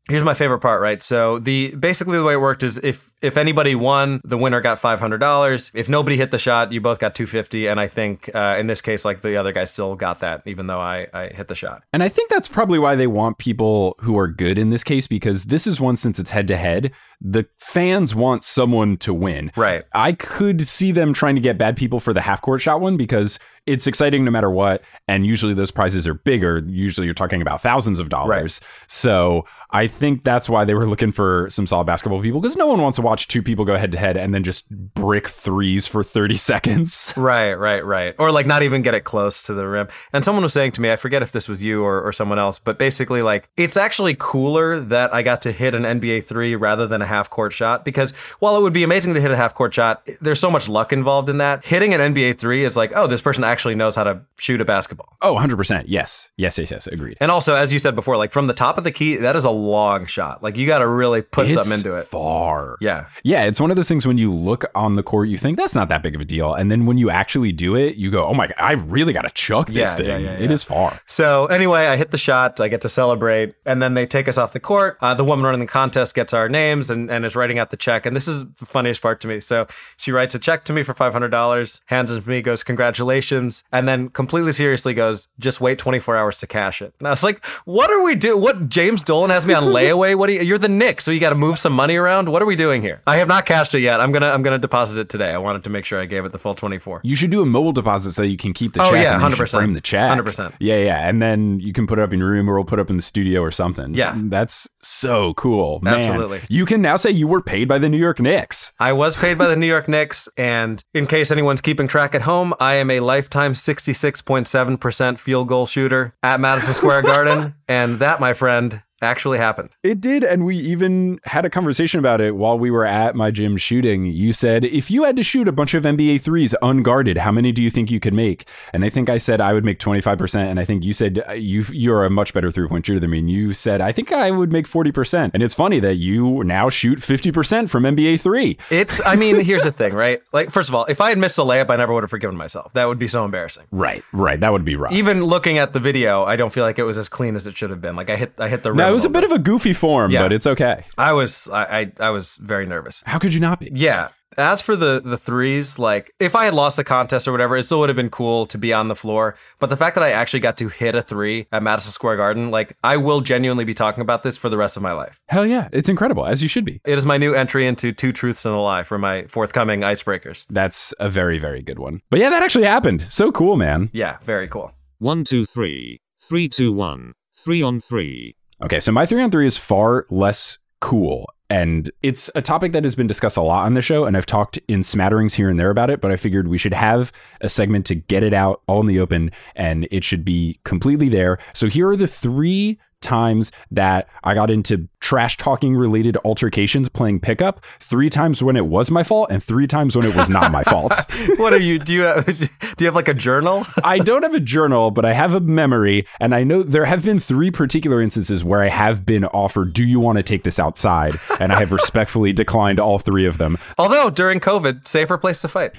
Here's 0.08 0.22
my 0.22 0.34
favorite 0.34 0.58
part, 0.58 0.82
right? 0.82 1.00
So 1.00 1.38
the 1.38 1.74
basically 1.76 2.18
the 2.18 2.24
way 2.24 2.34
it 2.34 2.40
worked 2.40 2.62
is 2.62 2.76
if 2.78 3.10
if 3.22 3.38
anybody 3.38 3.74
won, 3.74 4.20
the 4.22 4.36
winner 4.36 4.60
got 4.60 4.78
five 4.78 5.00
hundred 5.00 5.18
dollars. 5.18 5.72
If 5.74 5.88
nobody 5.88 6.18
hit 6.18 6.30
the 6.30 6.38
shot, 6.38 6.72
you 6.72 6.80
both 6.82 6.98
got 6.98 7.14
two 7.14 7.26
fifty. 7.26 7.66
And 7.66 7.80
I 7.80 7.86
think 7.88 8.30
uh, 8.34 8.56
in 8.58 8.66
this 8.66 8.82
case, 8.82 9.06
like 9.06 9.22
the 9.22 9.36
other 9.36 9.50
guy 9.50 9.64
still 9.64 9.94
got 9.94 10.20
that, 10.20 10.42
even 10.46 10.66
though 10.66 10.80
I 10.80 11.06
I 11.14 11.28
hit 11.28 11.48
the 11.48 11.54
shot. 11.54 11.84
And 11.92 12.02
I 12.02 12.10
think 12.10 12.28
that's 12.28 12.48
probably 12.48 12.78
why 12.78 12.96
they 12.96 13.06
want 13.06 13.38
people 13.38 13.96
who 14.00 14.18
are 14.18 14.28
good 14.28 14.58
in 14.58 14.68
this 14.68 14.84
case 14.84 15.06
because 15.06 15.44
this 15.44 15.66
is 15.66 15.80
one 15.80 15.96
since 15.96 16.18
it's 16.18 16.30
head 16.30 16.48
to 16.48 16.56
head. 16.58 16.92
The 17.22 17.46
fans 17.56 18.14
want 18.14 18.44
someone 18.44 18.98
to 18.98 19.14
win. 19.14 19.52
Right. 19.56 19.84
I 19.94 20.12
could 20.12 20.68
see 20.68 20.92
them 20.92 21.14
trying 21.14 21.36
to 21.36 21.40
get 21.40 21.56
bad 21.56 21.78
people 21.78 21.98
for 21.98 22.12
the 22.12 22.20
half 22.20 22.42
court 22.42 22.60
shot 22.60 22.82
one 22.82 22.98
because 22.98 23.38
it's 23.66 23.86
exciting 23.86 24.24
no 24.24 24.30
matter 24.30 24.50
what. 24.50 24.82
And 25.08 25.26
usually 25.26 25.54
those 25.54 25.70
prizes 25.70 26.06
are 26.06 26.14
bigger. 26.14 26.62
Usually 26.66 27.06
you're 27.06 27.14
talking 27.14 27.40
about 27.40 27.62
thousands 27.62 27.98
of 27.98 28.08
dollars. 28.08 28.60
So 28.86 29.46
I 29.70 29.88
think 29.88 30.24
that's 30.24 30.48
why 30.48 30.64
they 30.64 30.74
were 30.74 30.86
looking 30.86 31.12
for 31.12 31.48
some 31.50 31.66
solid 31.66 31.84
basketball 31.84 32.20
people 32.20 32.40
because 32.40 32.56
no 32.56 32.66
one 32.66 32.80
wants 32.80 32.96
to 32.96 33.02
watch 33.02 33.28
two 33.28 33.42
people 33.42 33.64
go 33.64 33.76
head 33.76 33.92
to 33.92 33.98
head 33.98 34.16
and 34.16 34.34
then 34.34 34.44
just 34.44 34.68
brick 34.70 35.28
threes 35.28 35.86
for 35.86 36.04
30 36.04 36.34
seconds. 36.36 37.14
Right, 37.16 37.54
right, 37.54 37.84
right. 37.84 38.14
Or 38.18 38.30
like 38.30 38.46
not 38.46 38.62
even 38.62 38.82
get 38.82 38.94
it 38.94 39.04
close 39.04 39.42
to 39.44 39.54
the 39.54 39.66
rim. 39.66 39.88
And 40.12 40.24
someone 40.24 40.42
was 40.42 40.52
saying 40.52 40.72
to 40.72 40.80
me, 40.80 40.92
I 40.92 40.96
forget 40.96 41.22
if 41.22 41.32
this 41.32 41.48
was 41.48 41.62
you 41.62 41.82
or, 41.82 42.02
or 42.02 42.12
someone 42.12 42.38
else, 42.38 42.58
but 42.58 42.78
basically 42.78 43.22
like 43.22 43.48
it's 43.56 43.76
actually 43.76 44.14
cooler 44.18 44.78
that 44.78 45.14
I 45.14 45.22
got 45.22 45.40
to 45.42 45.52
hit 45.52 45.74
an 45.74 45.84
NBA 45.84 46.24
three 46.24 46.54
rather 46.54 46.86
than 46.86 47.00
a 47.00 47.06
half 47.06 47.30
court 47.30 47.52
shot 47.52 47.84
because 47.84 48.10
while 48.40 48.56
it 48.56 48.62
would 48.62 48.72
be 48.72 48.82
amazing 48.82 49.14
to 49.14 49.20
hit 49.20 49.30
a 49.30 49.36
half 49.36 49.54
court 49.54 49.72
shot, 49.72 50.06
there's 50.20 50.40
so 50.40 50.50
much 50.50 50.68
luck 50.68 50.92
involved 50.92 51.28
in 51.28 51.38
that. 51.38 51.64
Hitting 51.64 51.94
an 51.94 52.14
NBA 52.14 52.38
three 52.38 52.64
is 52.64 52.76
like, 52.76 52.92
oh, 52.94 53.06
this 53.06 53.22
person 53.22 53.42
actually 53.42 53.53
knows 53.74 53.94
how 53.96 54.04
to 54.04 54.20
shoot 54.38 54.60
a 54.60 54.64
basketball. 54.64 55.16
Oh, 55.22 55.34
100%. 55.34 55.84
Yes. 55.86 56.30
Yes, 56.36 56.58
yes, 56.58 56.70
yes. 56.70 56.86
Agreed. 56.86 57.16
And 57.20 57.30
also, 57.30 57.54
as 57.54 57.72
you 57.72 57.78
said 57.78 57.94
before, 57.94 58.16
like 58.16 58.32
from 58.32 58.46
the 58.46 58.54
top 58.54 58.78
of 58.78 58.84
the 58.84 58.90
key, 58.92 59.16
that 59.16 59.36
is 59.36 59.44
a 59.44 59.50
long 59.50 60.06
shot. 60.06 60.42
Like 60.42 60.56
you 60.56 60.66
got 60.66 60.78
to 60.80 60.86
really 60.86 61.22
put 61.22 61.46
It's 61.46 61.54
something 61.54 61.72
into 61.72 61.94
it. 61.94 62.06
Far. 62.06 62.76
Yeah. 62.80 63.06
Yeah, 63.22 63.44
it's 63.44 63.60
one 63.60 63.70
of 63.70 63.76
those 63.76 63.88
things 63.88 64.06
when 64.06 64.18
you 64.18 64.32
look 64.32 64.64
on 64.74 64.96
the 64.96 65.02
court, 65.02 65.28
you 65.28 65.38
think 65.38 65.56
that's 65.58 65.74
not 65.74 65.88
that 65.88 66.02
big 66.02 66.14
of 66.14 66.20
a 66.20 66.24
deal. 66.24 66.54
And 66.54 66.70
then 66.70 66.86
when 66.86 66.98
you 66.98 67.10
actually 67.10 67.52
do 67.52 67.74
it, 67.76 67.96
you 67.96 68.10
go, 68.10 68.24
oh 68.26 68.34
my 68.34 68.46
God, 68.48 68.56
I 68.58 68.72
really 68.72 69.12
got 69.12 69.22
to 69.22 69.30
chuck 69.30 69.66
this 69.68 69.76
Yeah, 69.76 69.94
thing. 69.94 70.06
yeah, 70.06 70.18
yeah, 70.18 70.38
It 70.38 70.50
is 70.50 70.62
far. 70.62 70.98
So 71.06 71.46
anyway, 71.46 71.86
I 71.86 71.96
hit 71.96 72.10
the 72.10 72.18
shot. 72.18 72.60
I 72.60 72.68
get 72.68 72.80
to 72.82 72.88
celebrate, 72.88 73.54
and 73.66 73.80
then 73.82 73.94
they 73.94 74.06
take 74.06 74.28
us 74.28 74.38
off 74.38 74.52
the 74.52 74.60
court. 74.60 74.98
Uh, 75.00 75.14
the 75.14 75.24
woman 75.24 75.44
running 75.44 75.60
the 75.60 75.66
contest 75.66 76.14
gets 76.14 76.32
our 76.32 76.48
names 76.48 76.90
and, 76.90 77.10
and 77.10 77.24
is 77.24 77.34
writing 77.36 77.58
out 77.58 77.70
the 77.70 77.76
check. 77.76 78.06
And 78.06 78.14
this 78.16 78.28
is 78.28 78.44
the 78.58 78.66
funniest 78.66 79.02
part 79.02 79.20
to 79.22 79.28
me. 79.28 79.40
So 79.40 79.66
she 79.96 80.12
writes 80.12 80.34
a 80.34 80.38
check 80.38 80.64
to 80.66 80.72
me 80.72 80.82
for 80.82 80.94
five 80.94 81.12
hundred 81.12 81.28
dollars, 81.30 81.80
hands 81.86 82.10
it 82.12 82.20
to 82.22 82.28
me, 82.28 82.40
goes 82.42 82.62
congratulations, 82.62 83.43
and 83.72 83.86
then 83.88 84.08
completely 84.08 84.52
seriously 84.52 84.94
goes, 84.94 85.28
just 85.38 85.60
wait 85.60 85.78
twenty 85.78 85.98
four 86.00 86.16
hours 86.16 86.38
to 86.38 86.46
cash 86.46 86.80
it. 86.82 86.94
And 86.98 87.08
I 87.08 87.10
was 87.10 87.22
like, 87.24 87.44
what 87.64 87.90
are 87.90 88.02
we 88.02 88.14
doing? 88.14 88.40
What 88.40 88.68
James 88.68 89.02
Dolan 89.02 89.30
has 89.30 89.46
me 89.46 89.54
on 89.54 89.64
layaway? 89.76 90.16
What 90.16 90.28
do 90.28 90.34
you? 90.34 90.40
You're 90.42 90.58
the 90.58 90.68
Knicks, 90.68 91.04
so 91.04 91.10
you 91.10 91.20
got 91.20 91.30
to 91.30 91.34
move 91.36 91.58
some 91.58 91.72
money 91.72 91.96
around. 91.96 92.28
What 92.28 92.42
are 92.42 92.46
we 92.46 92.56
doing 92.56 92.82
here? 92.82 93.02
I 93.06 93.18
have 93.18 93.28
not 93.28 93.46
cashed 93.46 93.74
it 93.74 93.80
yet. 93.80 94.00
I'm 94.00 94.12
gonna 94.12 94.28
I'm 94.30 94.42
gonna 94.42 94.58
deposit 94.58 94.98
it 95.00 95.08
today. 95.08 95.30
I 95.30 95.38
wanted 95.38 95.64
to 95.64 95.70
make 95.70 95.84
sure 95.84 96.00
I 96.00 96.06
gave 96.06 96.24
it 96.24 96.32
the 96.32 96.38
full 96.38 96.54
twenty 96.54 96.78
four. 96.78 97.00
You 97.04 97.16
should 97.16 97.30
do 97.30 97.42
a 97.42 97.46
mobile 97.46 97.72
deposit 97.72 98.12
so 98.12 98.22
you 98.22 98.36
can 98.36 98.52
keep 98.52 98.72
the 98.74 98.82
Oh, 98.82 98.90
check. 98.90 99.02
yeah, 99.02 99.14
and 99.14 99.22
then 99.22 99.30
you 99.30 99.36
should 99.36 99.46
100%. 99.46 99.50
Frame 99.58 99.72
the 99.74 99.80
check. 99.80 100.18
100%. 100.18 100.52
Yeah, 100.60 100.76
yeah. 100.76 101.08
And 101.08 101.20
then 101.22 101.58
you 101.60 101.72
can 101.72 101.86
put 101.86 101.98
it 101.98 102.02
up 102.02 102.12
in 102.12 102.18
your 102.18 102.28
room 102.28 102.48
or 102.48 102.54
we'll 102.54 102.64
put 102.64 102.78
it 102.78 102.82
up 102.82 102.90
in 102.90 102.96
the 102.96 103.02
studio 103.02 103.40
or 103.40 103.50
something. 103.50 103.94
Yeah. 103.94 104.14
That's 104.16 104.68
so 104.82 105.32
cool. 105.34 105.80
Man, 105.82 105.94
Absolutely. 105.94 106.42
You 106.48 106.66
can 106.66 106.82
now 106.82 106.96
say 106.96 107.10
you 107.10 107.26
were 107.26 107.40
paid 107.40 107.66
by 107.68 107.78
the 107.78 107.88
New 107.88 107.98
York 107.98 108.20
Knicks. 108.20 108.72
I 108.78 108.92
was 108.92 109.16
paid 109.16 109.38
by 109.38 109.48
the 109.48 109.56
New 109.56 109.66
York 109.66 109.88
Knicks, 109.88 110.28
and 110.36 110.82
in 110.92 111.06
case 111.06 111.30
anyone's 111.30 111.60
keeping 111.60 111.88
track 111.88 112.14
at 112.14 112.22
home, 112.22 112.52
I 112.60 112.74
am 112.74 112.90
a 112.90 113.00
lifetime 113.00 113.33
66.7% 113.52 115.18
field 115.18 115.48
goal 115.48 115.66
shooter 115.66 116.14
at 116.22 116.40
Madison 116.40 116.74
Square 116.74 117.02
Garden, 117.02 117.54
and 117.68 117.98
that, 117.98 118.20
my 118.20 118.32
friend, 118.32 118.82
actually 119.04 119.38
happened. 119.38 119.70
It 119.82 120.00
did, 120.00 120.24
and 120.24 120.44
we 120.44 120.56
even 120.58 121.20
had 121.24 121.44
a 121.44 121.50
conversation 121.50 122.00
about 122.00 122.20
it 122.20 122.36
while 122.36 122.58
we 122.58 122.70
were 122.70 122.86
at 122.86 123.14
my 123.14 123.30
gym 123.30 123.56
shooting. 123.56 124.06
You 124.06 124.32
said, 124.32 124.64
if 124.64 124.90
you 124.90 125.04
had 125.04 125.16
to 125.16 125.22
shoot 125.22 125.46
a 125.48 125.52
bunch 125.52 125.74
of 125.74 125.84
NBA 125.84 126.22
threes 126.22 126.54
unguarded, 126.62 127.18
how 127.18 127.30
many 127.32 127.52
do 127.52 127.62
you 127.62 127.70
think 127.70 127.90
you 127.90 128.00
could 128.00 128.14
make? 128.14 128.46
And 128.72 128.84
I 128.84 128.90
think 128.90 129.08
I 129.08 129.18
said 129.18 129.40
I 129.40 129.52
would 129.52 129.64
make 129.64 129.78
25%, 129.78 130.34
and 130.50 130.58
I 130.58 130.64
think 130.64 130.84
you 130.84 130.92
said 130.92 131.22
uh, 131.28 131.32
you, 131.32 131.64
you're 131.70 132.04
a 132.04 132.10
much 132.10 132.32
better 132.34 132.50
three 132.50 132.68
point 132.68 132.86
shooter 132.86 133.00
than 133.00 133.10
me. 133.10 133.18
And 133.18 133.30
you 133.30 133.52
said, 133.52 133.80
I 133.80 133.92
think 133.92 134.12
I 134.12 134.30
would 134.30 134.52
make 134.52 134.68
40%. 134.68 135.30
And 135.34 135.42
it's 135.42 135.54
funny 135.54 135.80
that 135.80 135.96
you 135.96 136.42
now 136.44 136.68
shoot 136.68 136.98
50% 137.00 137.68
from 137.68 137.84
NBA 137.84 138.20
three. 138.20 138.58
It's, 138.70 139.00
I 139.04 139.16
mean, 139.16 139.40
here's 139.44 139.62
the 139.62 139.72
thing, 139.72 139.92
right? 139.94 140.22
Like, 140.32 140.50
first 140.50 140.68
of 140.68 140.74
all, 140.74 140.84
if 140.86 141.00
I 141.00 141.10
had 141.10 141.18
missed 141.18 141.38
a 141.38 141.42
layup, 141.42 141.70
I 141.70 141.76
never 141.76 141.92
would 141.92 142.02
have 142.02 142.10
forgiven 142.10 142.36
myself. 142.36 142.72
That 142.72 142.86
would 142.86 142.98
be 142.98 143.08
so 143.08 143.24
embarrassing. 143.24 143.64
Right, 143.70 144.04
right. 144.12 144.38
That 144.40 144.52
would 144.52 144.64
be 144.64 144.76
rough. 144.76 144.92
Even 144.92 145.24
looking 145.24 145.58
at 145.58 145.72
the 145.72 145.80
video, 145.80 146.24
I 146.24 146.36
don't 146.36 146.52
feel 146.52 146.64
like 146.64 146.78
it 146.78 146.84
was 146.84 146.98
as 146.98 147.08
clean 147.08 147.36
as 147.36 147.46
it 147.46 147.56
should 147.56 147.70
have 147.70 147.80
been. 147.80 147.96
Like 147.96 148.10
I 148.10 148.16
hit, 148.16 148.32
I 148.38 148.48
hit 148.48 148.62
the 148.62 148.72
rim. 148.72 148.88
it 148.88 148.92
was 148.94 149.04
a 149.04 149.08
little 149.08 149.20
bit 149.20 149.30
of 149.30 149.32
a 149.32 149.42
goofy 149.42 149.72
form, 149.72 150.10
Yeah. 150.10 150.22
but 150.22 150.32
it's 150.32 150.46
okay. 150.46 150.84
I 150.96 151.12
was, 151.12 151.48
I, 151.52 151.80
I, 151.80 151.92
I 152.00 152.10
was 152.10 152.36
very 152.36 152.66
nervous. 152.66 153.02
How 153.06 153.18
could 153.18 153.34
you 153.34 153.40
not 153.40 153.60
be? 153.60 153.70
Yeah. 153.74 154.08
As 154.36 154.60
for 154.60 154.74
the 154.74 155.00
the 155.00 155.16
threes, 155.16 155.78
like 155.78 156.12
if 156.18 156.34
I 156.34 156.46
had 156.46 156.54
lost 156.54 156.76
the 156.76 156.82
contest 156.82 157.28
or 157.28 157.30
whatever, 157.30 157.56
it 157.56 157.62
still 157.66 157.78
would 157.78 157.88
have 157.88 157.94
been 157.94 158.10
cool 158.10 158.46
to 158.46 158.58
be 158.58 158.72
on 158.72 158.88
the 158.88 158.96
floor. 158.96 159.36
But 159.60 159.70
the 159.70 159.76
fact 159.76 159.94
that 159.94 160.02
I 160.02 160.10
actually 160.10 160.40
got 160.40 160.56
to 160.56 160.68
hit 160.68 160.96
a 160.96 161.02
three 161.02 161.46
at 161.52 161.62
Madison 161.62 161.92
Square 161.92 162.16
Garden, 162.16 162.50
like 162.50 162.76
I 162.82 162.96
will 162.96 163.20
genuinely 163.20 163.62
be 163.64 163.74
talking 163.74 164.00
about 164.02 164.24
this 164.24 164.36
for 164.36 164.48
the 164.48 164.56
rest 164.56 164.76
of 164.76 164.82
my 164.82 164.90
life. 164.90 165.20
Hell 165.28 165.46
yeah. 165.46 165.68
It's 165.72 165.88
incredible, 165.88 166.26
as 166.26 166.42
you 166.42 166.48
should 166.48 166.64
be. 166.64 166.80
It 166.84 166.98
is 166.98 167.06
my 167.06 167.16
new 167.16 167.32
entry 167.32 167.64
into 167.64 167.92
two 167.92 168.10
truths 168.12 168.44
and 168.44 168.52
a 168.52 168.58
lie 168.58 168.82
for 168.82 168.98
my 168.98 169.24
forthcoming 169.28 169.82
icebreakers. 169.82 170.46
That's 170.50 170.92
a 170.98 171.08
very, 171.08 171.38
very 171.38 171.62
good 171.62 171.78
one. 171.78 172.00
But 172.10 172.18
yeah, 172.18 172.30
that 172.30 172.42
actually 172.42 172.66
happened. 172.66 173.06
So 173.10 173.30
cool, 173.30 173.54
man. 173.56 173.88
Yeah, 173.92 174.16
very 174.24 174.48
cool. 174.48 174.72
One, 174.98 175.22
two, 175.22 175.44
three. 175.46 176.00
Three, 176.20 176.48
two, 176.48 176.72
one. 176.72 177.12
Three 177.36 177.62
on 177.62 177.80
three. 177.80 178.34
Okay, 178.62 178.80
so 178.80 178.92
my 178.92 179.06
three 179.06 179.22
on 179.22 179.30
three 179.30 179.46
is 179.46 179.56
far 179.56 180.06
less 180.10 180.58
cool. 180.80 181.30
And 181.50 181.90
it's 182.02 182.30
a 182.34 182.42
topic 182.42 182.72
that 182.72 182.84
has 182.84 182.94
been 182.94 183.06
discussed 183.06 183.36
a 183.36 183.42
lot 183.42 183.66
on 183.66 183.74
the 183.74 183.82
show, 183.82 184.06
and 184.06 184.16
I've 184.16 184.26
talked 184.26 184.58
in 184.66 184.82
smatterings 184.82 185.34
here 185.34 185.50
and 185.50 185.60
there 185.60 185.70
about 185.70 185.90
it, 185.90 186.00
but 186.00 186.10
I 186.10 186.16
figured 186.16 186.48
we 186.48 186.58
should 186.58 186.72
have 186.72 187.12
a 187.42 187.48
segment 187.48 187.86
to 187.86 187.94
get 187.94 188.22
it 188.22 188.32
out 188.32 188.62
all 188.66 188.80
in 188.80 188.86
the 188.86 188.98
open, 188.98 189.30
and 189.54 189.86
it 189.90 190.04
should 190.04 190.24
be 190.24 190.58
completely 190.64 191.08
there. 191.08 191.38
So 191.52 191.68
here 191.68 191.88
are 191.88 191.96
the 191.96 192.06
three 192.06 192.78
times 193.04 193.52
that 193.70 194.08
I 194.24 194.34
got 194.34 194.50
into 194.50 194.88
trash 194.98 195.36
talking 195.36 195.76
related 195.76 196.16
altercations 196.24 196.88
playing 196.88 197.20
pickup, 197.20 197.62
three 197.78 198.10
times 198.10 198.42
when 198.42 198.56
it 198.56 198.66
was 198.66 198.90
my 198.90 199.02
fault, 199.02 199.30
and 199.30 199.42
three 199.42 199.66
times 199.66 199.94
when 199.94 200.06
it 200.06 200.16
was 200.16 200.28
not 200.28 200.50
my 200.50 200.64
fault. 200.64 200.94
what 201.36 201.52
are 201.52 201.58
you? 201.58 201.78
Do 201.78 201.94
you 201.94 202.02
have, 202.02 202.26
do 202.26 202.48
you 202.78 202.86
have 202.86 202.94
like 202.94 203.08
a 203.08 203.14
journal? 203.14 203.64
I 203.84 203.98
don't 203.98 204.22
have 204.22 204.34
a 204.34 204.40
journal, 204.40 204.90
but 204.90 205.04
I 205.04 205.12
have 205.12 205.34
a 205.34 205.40
memory, 205.40 206.06
and 206.18 206.34
I 206.34 206.42
know 206.42 206.62
there 206.62 206.86
have 206.86 207.04
been 207.04 207.20
three 207.20 207.50
particular 207.50 208.00
instances 208.00 208.42
where 208.42 208.62
I 208.62 208.68
have 208.68 209.04
been 209.04 209.24
offered, 209.26 209.74
"Do 209.74 209.84
you 209.84 210.00
want 210.00 210.16
to 210.16 210.22
take 210.22 210.42
this 210.42 210.58
outside?" 210.58 211.14
and 211.38 211.52
I 211.52 211.60
have 211.60 211.72
respectfully 211.84 212.32
declined 212.32 212.80
all 212.80 212.98
three 212.98 213.26
of 213.26 213.38
them. 213.38 213.58
Although 213.78 214.10
during 214.10 214.40
COVID, 214.40 214.88
safer 214.88 215.18
place 215.18 215.42
to 215.42 215.48
fight. 215.48 215.72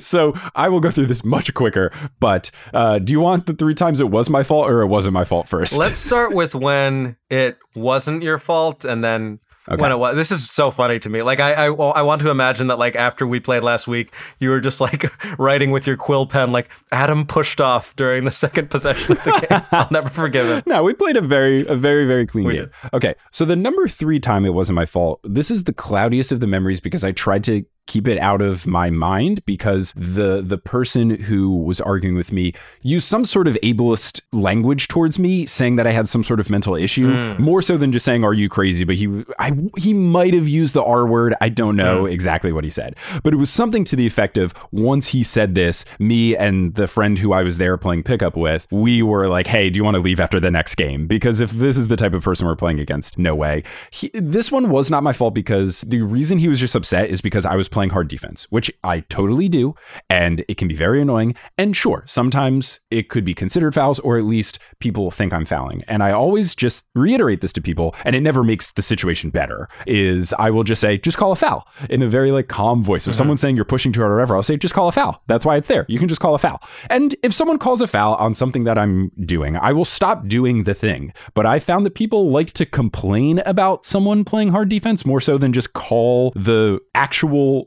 so 0.00 0.34
I 0.54 0.68
will 0.68 0.80
go 0.80 0.90
through 0.90 1.06
this 1.06 1.24
much 1.24 1.52
quicker. 1.54 1.90
But 2.20 2.50
uh, 2.72 3.00
do 3.00 3.12
you 3.12 3.20
want 3.20 3.46
the 3.46 3.54
three 3.54 3.74
times 3.74 4.00
it 4.00 4.10
was 4.10 4.30
my 4.30 4.42
fault 4.42 4.70
or 4.70 4.82
it 4.82 4.86
wasn't 4.86 5.14
my 5.14 5.24
fault 5.24 5.48
first? 5.48 5.78
Let's 5.78 6.03
start 6.04 6.34
with 6.34 6.54
when 6.54 7.16
it 7.30 7.58
wasn't 7.74 8.22
your 8.22 8.38
fault, 8.38 8.84
and 8.84 9.02
then 9.02 9.40
Okay. 9.66 9.80
When 9.80 9.92
it 9.92 9.96
was, 9.96 10.14
this 10.14 10.30
is 10.30 10.50
so 10.50 10.70
funny 10.70 10.98
to 10.98 11.08
me. 11.08 11.22
Like 11.22 11.40
I, 11.40 11.54
I, 11.54 11.72
I 11.72 12.02
want 12.02 12.20
to 12.20 12.28
imagine 12.28 12.66
that 12.66 12.78
like 12.78 12.96
after 12.96 13.26
we 13.26 13.40
played 13.40 13.62
last 13.64 13.88
week, 13.88 14.12
you 14.38 14.50
were 14.50 14.60
just 14.60 14.78
like 14.78 15.10
writing 15.38 15.70
with 15.70 15.86
your 15.86 15.96
quill 15.96 16.26
pen, 16.26 16.52
like 16.52 16.68
Adam 16.92 17.24
pushed 17.24 17.62
off 17.62 17.96
during 17.96 18.24
the 18.24 18.30
second 18.30 18.68
possession 18.68 19.12
of 19.12 19.24
the 19.24 19.46
game. 19.48 19.62
I'll 19.72 19.88
never 19.90 20.10
forgive 20.10 20.50
it. 20.50 20.66
No, 20.66 20.82
we 20.82 20.92
played 20.92 21.16
a 21.16 21.22
very, 21.22 21.66
a 21.66 21.76
very, 21.76 22.06
very 22.06 22.26
clean 22.26 22.44
we 22.44 22.54
game. 22.56 22.64
Did. 22.64 22.92
Okay, 22.92 23.14
so 23.30 23.46
the 23.46 23.56
number 23.56 23.88
three 23.88 24.20
time 24.20 24.44
it 24.44 24.52
wasn't 24.52 24.76
my 24.76 24.84
fault. 24.84 25.20
This 25.24 25.50
is 25.50 25.64
the 25.64 25.72
cloudiest 25.72 26.30
of 26.30 26.40
the 26.40 26.46
memories 26.46 26.80
because 26.80 27.02
I 27.02 27.12
tried 27.12 27.42
to 27.44 27.64
keep 27.86 28.08
it 28.08 28.18
out 28.18 28.40
of 28.40 28.66
my 28.66 28.88
mind 28.88 29.44
because 29.44 29.92
the 29.94 30.42
the 30.42 30.56
person 30.56 31.10
who 31.10 31.56
was 31.56 31.80
arguing 31.80 32.16
with 32.16 32.32
me 32.32 32.52
used 32.82 33.06
some 33.06 33.24
sort 33.24 33.46
of 33.46 33.56
ableist 33.62 34.20
language 34.32 34.88
towards 34.88 35.18
me 35.18 35.44
saying 35.44 35.76
that 35.76 35.86
I 35.86 35.92
had 35.92 36.08
some 36.08 36.24
sort 36.24 36.40
of 36.40 36.48
mental 36.48 36.74
issue 36.74 37.08
mm. 37.08 37.38
more 37.38 37.60
so 37.60 37.76
than 37.76 37.92
just 37.92 38.04
saying 38.04 38.24
are 38.24 38.32
you 38.32 38.48
crazy? 38.48 38.84
But 38.84 38.96
he 38.96 39.24
I 39.38 39.52
he 39.76 39.92
might 39.92 40.32
have 40.34 40.48
used 40.48 40.74
the 40.74 40.82
R 40.82 41.06
word. 41.06 41.34
I 41.40 41.48
don't 41.50 41.76
know 41.76 42.04
mm. 42.04 42.12
exactly 42.12 42.52
what 42.52 42.64
he 42.64 42.70
said. 42.70 42.96
But 43.22 43.34
it 43.34 43.36
was 43.36 43.50
something 43.50 43.84
to 43.84 43.96
the 43.96 44.06
effect 44.06 44.38
of 44.38 44.54
once 44.72 45.08
he 45.08 45.22
said 45.22 45.54
this 45.54 45.84
me 45.98 46.36
and 46.36 46.74
the 46.74 46.86
friend 46.86 47.18
who 47.18 47.32
I 47.32 47.42
was 47.42 47.58
there 47.58 47.76
playing 47.76 48.04
pickup 48.04 48.36
with 48.36 48.66
we 48.70 49.02
were 49.02 49.28
like 49.28 49.46
hey 49.46 49.68
do 49.68 49.78
you 49.78 49.84
want 49.84 49.96
to 49.96 50.00
leave 50.00 50.20
after 50.20 50.40
the 50.40 50.50
next 50.50 50.76
game? 50.76 51.06
Because 51.06 51.40
if 51.40 51.50
this 51.50 51.76
is 51.76 51.88
the 51.88 51.96
type 51.96 52.14
of 52.14 52.24
person 52.24 52.46
we're 52.46 52.56
playing 52.56 52.80
against 52.80 53.18
no 53.18 53.34
way. 53.34 53.62
He, 53.90 54.10
this 54.14 54.50
one 54.50 54.70
was 54.70 54.90
not 54.90 55.02
my 55.02 55.12
fault 55.12 55.34
because 55.34 55.82
the 55.82 56.00
reason 56.00 56.38
he 56.38 56.48
was 56.48 56.58
just 56.58 56.74
upset 56.74 57.10
is 57.10 57.20
because 57.20 57.44
I 57.44 57.56
was 57.56 57.68
playing 57.74 57.90
hard 57.90 58.08
defense, 58.08 58.46
which 58.50 58.70
I 58.82 59.00
totally 59.00 59.48
do. 59.48 59.74
And 60.08 60.44
it 60.48 60.56
can 60.56 60.68
be 60.68 60.74
very 60.74 61.02
annoying. 61.02 61.34
And 61.58 61.76
sure, 61.76 62.04
sometimes 62.06 62.80
it 62.90 63.08
could 63.10 63.24
be 63.24 63.34
considered 63.34 63.74
fouls, 63.74 63.98
or 63.98 64.16
at 64.16 64.24
least 64.24 64.58
people 64.78 65.10
think 65.10 65.34
I'm 65.34 65.44
fouling. 65.44 65.82
And 65.88 66.02
I 66.02 66.12
always 66.12 66.54
just 66.54 66.84
reiterate 66.94 67.40
this 67.40 67.52
to 67.54 67.60
people, 67.60 67.94
and 68.04 68.16
it 68.16 68.20
never 68.20 68.42
makes 68.42 68.72
the 68.72 68.82
situation 68.82 69.30
better. 69.30 69.68
Is 69.86 70.32
I 70.38 70.50
will 70.50 70.64
just 70.64 70.80
say, 70.80 70.96
just 70.98 71.18
call 71.18 71.32
a 71.32 71.36
foul 71.36 71.66
in 71.90 72.02
a 72.02 72.08
very 72.08 72.30
like 72.30 72.48
calm 72.48 72.82
voice. 72.82 73.06
If 73.06 73.12
mm-hmm. 73.12 73.18
someone's 73.18 73.40
saying 73.40 73.56
you're 73.56 73.64
pushing 73.64 73.92
too 73.92 74.00
hard 74.00 74.12
or 74.12 74.16
whatever, 74.16 74.36
I'll 74.36 74.42
say, 74.42 74.56
just 74.56 74.74
call 74.74 74.88
a 74.88 74.92
foul. 74.92 75.20
That's 75.26 75.44
why 75.44 75.56
it's 75.56 75.68
there. 75.68 75.84
You 75.88 75.98
can 75.98 76.08
just 76.08 76.20
call 76.20 76.34
a 76.34 76.38
foul. 76.38 76.62
And 76.88 77.14
if 77.22 77.34
someone 77.34 77.58
calls 77.58 77.80
a 77.80 77.86
foul 77.86 78.14
on 78.14 78.34
something 78.34 78.64
that 78.64 78.78
I'm 78.78 79.10
doing, 79.24 79.56
I 79.56 79.72
will 79.72 79.84
stop 79.84 80.28
doing 80.28 80.64
the 80.64 80.74
thing. 80.74 81.12
But 81.34 81.44
I 81.44 81.58
found 81.58 81.84
that 81.86 81.94
people 81.94 82.30
like 82.30 82.52
to 82.52 82.64
complain 82.64 83.42
about 83.44 83.84
someone 83.84 84.24
playing 84.24 84.50
hard 84.50 84.68
defense 84.68 85.04
more 85.04 85.20
so 85.20 85.38
than 85.38 85.52
just 85.52 85.72
call 85.72 86.30
the 86.36 86.78
actual 86.94 87.63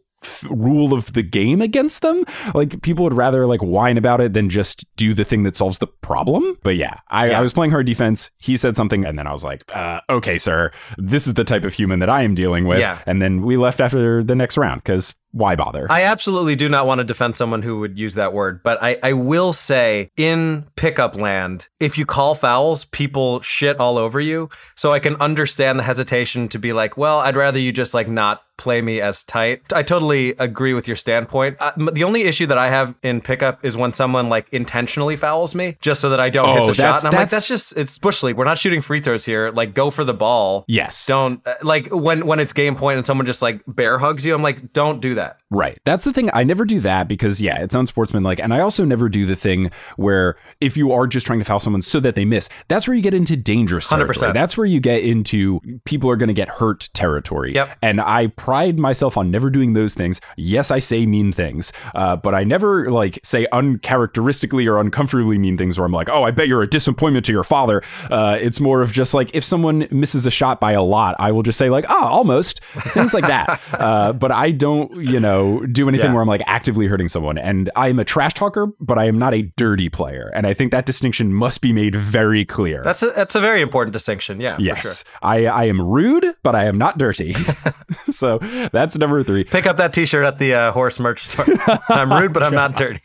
rule 0.50 0.94
of 0.94 1.14
the 1.14 1.24
game 1.24 1.62
against 1.62 2.02
them. 2.02 2.26
Like 2.54 2.82
people 2.82 3.04
would 3.04 3.16
rather 3.16 3.46
like 3.46 3.62
whine 3.62 3.98
about 3.98 4.22
it 4.22 4.34
than 4.34 4.50
just 4.50 4.86
do 4.96 5.14
the 5.14 5.24
thing 5.24 5.44
that 5.44 5.56
solves 5.56 5.80
the 5.80 5.88
problem. 5.88 6.58
But 6.64 6.76
yeah, 6.76 7.00
I, 7.10 7.30
yeah. 7.30 7.40
I 7.40 7.42
was 7.42 7.54
playing 7.54 7.72
hard 7.72 7.86
defense. 7.86 8.32
He 8.38 8.58
said 8.58 8.76
something, 8.76 9.06
and 9.06 9.18
then 9.18 9.28
I 9.28 9.34
was 9.34 9.44
like, 9.44 9.64
uh, 9.76 10.02
"Okay, 10.10 10.38
sir, 10.38 10.72
this 10.98 11.28
is 11.28 11.34
the 11.36 11.44
type 11.44 11.64
of 11.64 11.74
human 11.74 12.00
that 12.00 12.10
I 12.10 12.24
am 12.24 12.36
dealing 12.36 12.66
with." 12.66 12.80
Yeah. 12.80 13.00
And 13.06 13.22
then 13.22 13.42
we 13.42 13.58
left 13.58 13.82
after 13.82 14.24
the 14.24 14.36
next 14.36 14.58
round 14.58 14.84
because 14.84 15.14
why 15.38 15.56
bother? 15.56 15.88
I 15.90 16.04
absolutely 16.04 16.56
do 16.56 16.68
not 16.68 16.88
want 16.88 17.00
to 17.00 17.04
defend 17.04 17.36
someone 17.36 17.62
who 17.62 17.80
would 17.80 17.98
use 17.98 18.16
that 18.16 18.34
word, 18.34 18.64
but 18.64 18.82
I, 18.82 18.98
I 19.04 19.14
will 19.14 19.54
say 19.54 20.12
in 20.18 20.66
pickup 20.76 21.16
land, 21.16 21.70
if 21.80 21.98
you 21.98 22.06
call 22.06 22.36
fouls, 22.36 22.86
people 22.86 23.42
shit 23.42 23.80
all 23.80 23.98
over 23.98 24.20
you. 24.20 24.50
So 24.76 24.92
I 24.92 25.00
can 25.00 25.16
understand 25.18 25.80
the 25.80 25.84
hesitation 25.84 26.48
to 26.50 26.60
be 26.60 26.74
like, 26.74 26.98
well, 26.98 27.20
I'd 27.20 27.36
rather 27.36 27.60
you 27.60 27.72
just 27.72 27.94
like 27.94 28.08
not 28.08 28.44
play 28.58 28.82
me 28.82 29.00
as 29.00 29.24
tight. 29.24 29.62
I 29.72 29.84
totally 29.84 30.30
agree 30.32 30.74
with 30.74 30.88
your 30.88 30.98
standpoint. 30.98 31.58
Uh, 31.60 31.72
the 31.92 32.04
only 32.04 32.24
issue 32.24 32.48
that 32.48 32.58
I 32.58 32.70
have 32.70 32.96
in 33.04 33.22
pickup 33.22 33.64
is 33.64 33.78
when 33.78 33.94
someone 33.94 34.30
like 34.30 34.52
intentionally 34.52 35.16
fouls 35.16 35.56
me 35.56 35.78
just 35.80 36.02
so 36.02 36.10
that 36.10 36.20
I 36.20 36.30
don't 36.30 36.50
oh, 36.50 36.54
hit 36.54 36.68
the 36.68 36.74
shot. 36.74 37.00
And 37.00 37.14
I'm 37.14 37.20
like, 37.22 37.30
that's 37.30 37.48
just 37.48 37.78
it's 37.78 37.98
bush 37.98 38.24
league. 38.24 38.36
We're 38.36 38.46
not 38.46 38.58
shooting 38.58 38.82
free 38.82 39.00
throws 39.00 39.26
here. 39.26 39.52
Like, 39.52 39.74
go 39.74 39.92
for 39.92 40.04
the 40.04 40.14
ball. 40.14 40.66
Yes. 40.68 41.06
Don't 41.06 41.46
uh, 41.48 41.54
like 41.62 41.94
when 41.94 42.26
when 42.26 42.40
it's 42.40 42.54
game 42.54 42.76
point 42.76 42.98
and 42.98 43.06
someone 43.06 43.26
just 43.26 43.42
like 43.42 43.62
bear 43.68 44.00
hugs 44.00 44.26
you. 44.26 44.34
I'm 44.34 44.42
like, 44.42 44.74
don't 44.74 45.00
do 45.00 45.16
that 45.16 45.27
that. 45.28 45.42
Right. 45.50 45.80
That's 45.86 46.04
the 46.04 46.12
thing. 46.12 46.30
I 46.34 46.44
never 46.44 46.66
do 46.66 46.82
that 46.82 47.08
because 47.08 47.40
yeah, 47.40 47.62
it's 47.62 47.74
unsportsmanlike. 47.74 48.40
And 48.40 48.54
I 48.54 48.60
also 48.60 48.84
never 48.84 49.08
do 49.08 49.26
the 49.26 49.36
thing 49.36 49.72
where 49.96 50.36
if 50.60 50.76
you 50.76 50.92
are 50.92 51.08
just 51.08 51.26
trying 51.26 51.40
to 51.40 51.46
foul 51.46 51.62
someone 51.62 51.82
so 51.82 52.02
that 52.02 52.16
they 52.16 52.26
miss, 52.26 52.50
that's 52.68 52.86
where 52.86 52.96
you 52.96 53.02
get 53.02 53.14
into 53.14 53.38
dangerous 53.38 53.88
territory. 53.88 54.32
100%. 54.32 54.34
That's 54.34 54.58
where 54.58 54.66
you 54.66 54.82
get 54.82 55.04
into 55.04 55.62
people 55.86 56.10
are 56.10 56.18
going 56.18 56.28
to 56.28 56.34
get 56.34 56.50
hurt 56.50 56.90
territory. 56.94 57.54
Yep. 57.54 57.78
And 57.82 58.02
I 58.02 58.28
pride 58.28 58.78
myself 58.78 59.16
on 59.16 59.32
never 59.32 59.50
doing 59.50 59.72
those 59.72 59.94
things. 59.94 60.20
Yes, 60.36 60.70
I 60.70 60.80
say 60.80 61.06
mean 61.06 61.32
things, 61.32 61.72
uh, 61.96 62.18
but 62.18 62.36
I 62.36 62.44
never 62.44 62.92
like 62.92 63.20
say 63.24 63.48
uncharacteristically 63.54 64.68
or 64.68 64.80
uncomfortably 64.80 65.38
mean 65.38 65.58
things 65.58 65.80
where 65.80 65.86
I'm 65.86 65.94
like, 65.94 66.10
oh, 66.10 66.24
I 66.24 66.32
bet 66.32 66.50
you're 66.50 66.64
a 66.64 66.68
disappointment 66.68 67.26
to 67.28 67.32
your 67.32 67.46
father. 67.46 67.84
Uh, 68.12 68.38
it's 68.40 68.60
more 68.60 68.82
of 68.82 68.92
just 68.92 69.14
like 69.14 69.32
if 69.34 69.46
someone 69.46 69.88
misses 69.92 70.26
a 70.26 70.32
shot 70.32 70.60
by 70.60 70.74
a 70.74 70.84
lot, 70.84 71.16
I 71.20 71.32
will 71.32 71.44
just 71.44 71.58
say 71.58 71.70
like, 71.70 71.86
oh, 71.88 72.06
almost 72.06 72.62
things 72.80 73.14
like 73.14 73.28
that. 73.28 73.62
uh, 73.74 74.12
but 74.12 74.34
I 74.34 74.52
don't, 74.52 74.94
you 75.02 75.22
know, 75.22 75.37
do 75.72 75.88
anything 75.88 76.08
yeah. 76.08 76.14
where 76.14 76.22
I'm 76.22 76.28
like 76.28 76.42
actively 76.46 76.88
hurting 76.88 77.08
someone. 77.08 77.38
And 77.38 77.70
I'm 77.76 78.00
a 78.00 78.06
trash 78.06 78.34
talker, 78.34 78.68
but 78.80 78.98
I 78.98 79.06
am 79.06 79.18
not 79.18 79.34
a 79.34 79.44
dirty 79.58 79.90
player. 79.90 80.32
And 80.34 80.46
I 80.48 80.54
think 80.54 80.72
that 80.72 80.86
distinction 80.86 81.34
must 81.34 81.62
be 81.62 81.74
made 81.74 81.96
very 81.96 82.46
clear. 82.46 82.82
That's 82.84 83.04
a, 83.04 83.12
that's 83.12 83.36
a 83.36 83.40
very 83.40 83.62
important 83.62 83.94
distinction. 83.94 84.40
Yeah. 84.40 84.58
Yes. 84.60 85.04
Sure. 85.04 85.14
I, 85.22 85.46
I 85.46 85.64
am 85.66 85.82
rude, 85.82 86.36
but 86.44 86.56
I 86.56 86.66
am 86.66 86.78
not 86.78 86.98
dirty. 86.98 87.34
so 88.10 88.40
that's 88.72 88.98
number 88.98 89.24
three. 89.24 89.44
Pick 89.44 89.66
up 89.66 89.78
that 89.78 89.94
T-shirt 89.94 90.26
at 90.26 90.38
the 90.38 90.54
uh, 90.54 90.72
horse 90.72 91.00
merch 91.00 91.20
store. 91.20 91.46
I'm 91.90 92.12
rude, 92.12 92.34
but 92.34 92.44
I'm 92.44 92.54
not 92.54 92.76
dirty. 92.76 93.02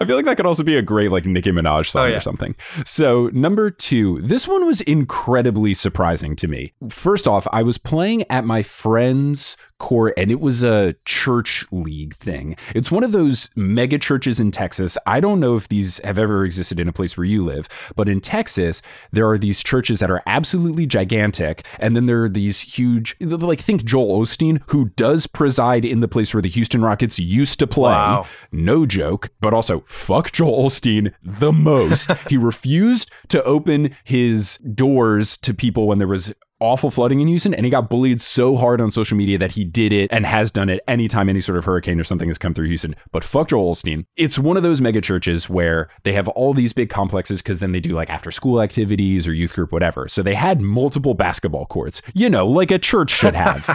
I 0.00 0.04
feel 0.04 0.16
like 0.16 0.24
that 0.24 0.36
could 0.36 0.46
also 0.46 0.62
be 0.62 0.76
a 0.76 0.82
great 0.82 1.10
like 1.10 1.24
Nicki 1.26 1.50
Minaj 1.50 1.90
song 1.90 2.04
oh, 2.04 2.06
yeah. 2.06 2.16
or 2.16 2.20
something. 2.20 2.54
So 2.84 3.30
number 3.32 3.70
two, 3.70 4.20
this 4.22 4.48
one 4.48 4.66
was 4.66 4.80
incredibly 4.82 5.74
surprising 5.74 6.36
to 6.36 6.48
me. 6.48 6.72
First 6.88 7.28
off, 7.28 7.46
I 7.52 7.62
was 7.62 7.78
playing 7.78 8.24
at 8.30 8.44
my 8.44 8.62
friend's 8.62 9.56
court 9.82 10.14
and 10.16 10.30
it 10.30 10.40
was 10.40 10.62
a 10.62 10.94
church 11.04 11.66
league 11.72 12.14
thing. 12.14 12.56
It's 12.72 12.92
one 12.92 13.02
of 13.02 13.10
those 13.10 13.50
mega 13.56 13.98
churches 13.98 14.38
in 14.38 14.52
Texas. 14.52 14.96
I 15.06 15.18
don't 15.18 15.40
know 15.40 15.56
if 15.56 15.66
these 15.66 15.98
have 16.04 16.18
ever 16.18 16.44
existed 16.44 16.78
in 16.78 16.86
a 16.86 16.92
place 16.92 17.16
where 17.16 17.24
you 17.24 17.44
live, 17.44 17.68
but 17.96 18.08
in 18.08 18.20
Texas, 18.20 18.80
there 19.10 19.28
are 19.28 19.36
these 19.36 19.60
churches 19.60 19.98
that 19.98 20.10
are 20.10 20.22
absolutely 20.24 20.86
gigantic. 20.86 21.66
And 21.80 21.96
then 21.96 22.06
there 22.06 22.22
are 22.22 22.28
these 22.28 22.60
huge, 22.60 23.16
like, 23.20 23.60
think 23.60 23.84
Joel 23.84 24.20
Osteen, 24.20 24.60
who 24.66 24.90
does 24.90 25.26
preside 25.26 25.84
in 25.84 25.98
the 25.98 26.06
place 26.06 26.32
where 26.32 26.42
the 26.42 26.48
Houston 26.48 26.82
Rockets 26.82 27.18
used 27.18 27.58
to 27.58 27.66
play. 27.66 27.90
Wow. 27.90 28.26
No 28.52 28.86
joke, 28.86 29.30
but 29.40 29.52
also 29.52 29.82
fuck 29.86 30.30
Joel 30.30 30.68
Osteen 30.68 31.12
the 31.24 31.52
most. 31.52 32.12
he 32.28 32.36
refused 32.36 33.10
to 33.28 33.42
open 33.42 33.96
his 34.04 34.58
doors 34.58 35.36
to 35.38 35.52
people 35.52 35.88
when 35.88 35.98
there 35.98 36.06
was 36.06 36.32
awful 36.62 36.92
flooding 36.92 37.20
in 37.20 37.26
Houston, 37.26 37.52
and 37.52 37.66
he 37.66 37.70
got 37.70 37.90
bullied 37.90 38.20
so 38.20 38.56
hard 38.56 38.80
on 38.80 38.90
social 38.90 39.16
media 39.16 39.36
that 39.36 39.52
he 39.52 39.64
did 39.64 39.92
it 39.92 40.08
and 40.12 40.24
has 40.24 40.50
done 40.52 40.70
it 40.70 40.80
anytime 40.86 41.28
any 41.28 41.40
sort 41.40 41.58
of 41.58 41.64
hurricane 41.64 41.98
or 41.98 42.04
something 42.04 42.28
has 42.28 42.38
come 42.38 42.54
through 42.54 42.68
Houston. 42.68 42.94
But 43.10 43.24
fuck 43.24 43.48
Joel 43.48 43.74
Osteen. 43.74 44.06
It's 44.16 44.38
one 44.38 44.56
of 44.56 44.62
those 44.62 44.80
mega 44.80 45.00
churches 45.00 45.50
where 45.50 45.88
they 46.04 46.12
have 46.12 46.28
all 46.28 46.54
these 46.54 46.72
big 46.72 46.88
complexes 46.88 47.42
because 47.42 47.58
then 47.58 47.72
they 47.72 47.80
do 47.80 47.90
like 47.90 48.08
after 48.08 48.30
school 48.30 48.62
activities 48.62 49.26
or 49.26 49.34
youth 49.34 49.54
group, 49.54 49.72
whatever. 49.72 50.06
So 50.06 50.22
they 50.22 50.36
had 50.36 50.60
multiple 50.60 51.14
basketball 51.14 51.66
courts, 51.66 52.00
you 52.14 52.30
know, 52.30 52.46
like 52.46 52.70
a 52.70 52.78
church 52.78 53.10
should 53.10 53.34
have. 53.34 53.68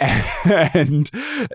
and 0.74 1.10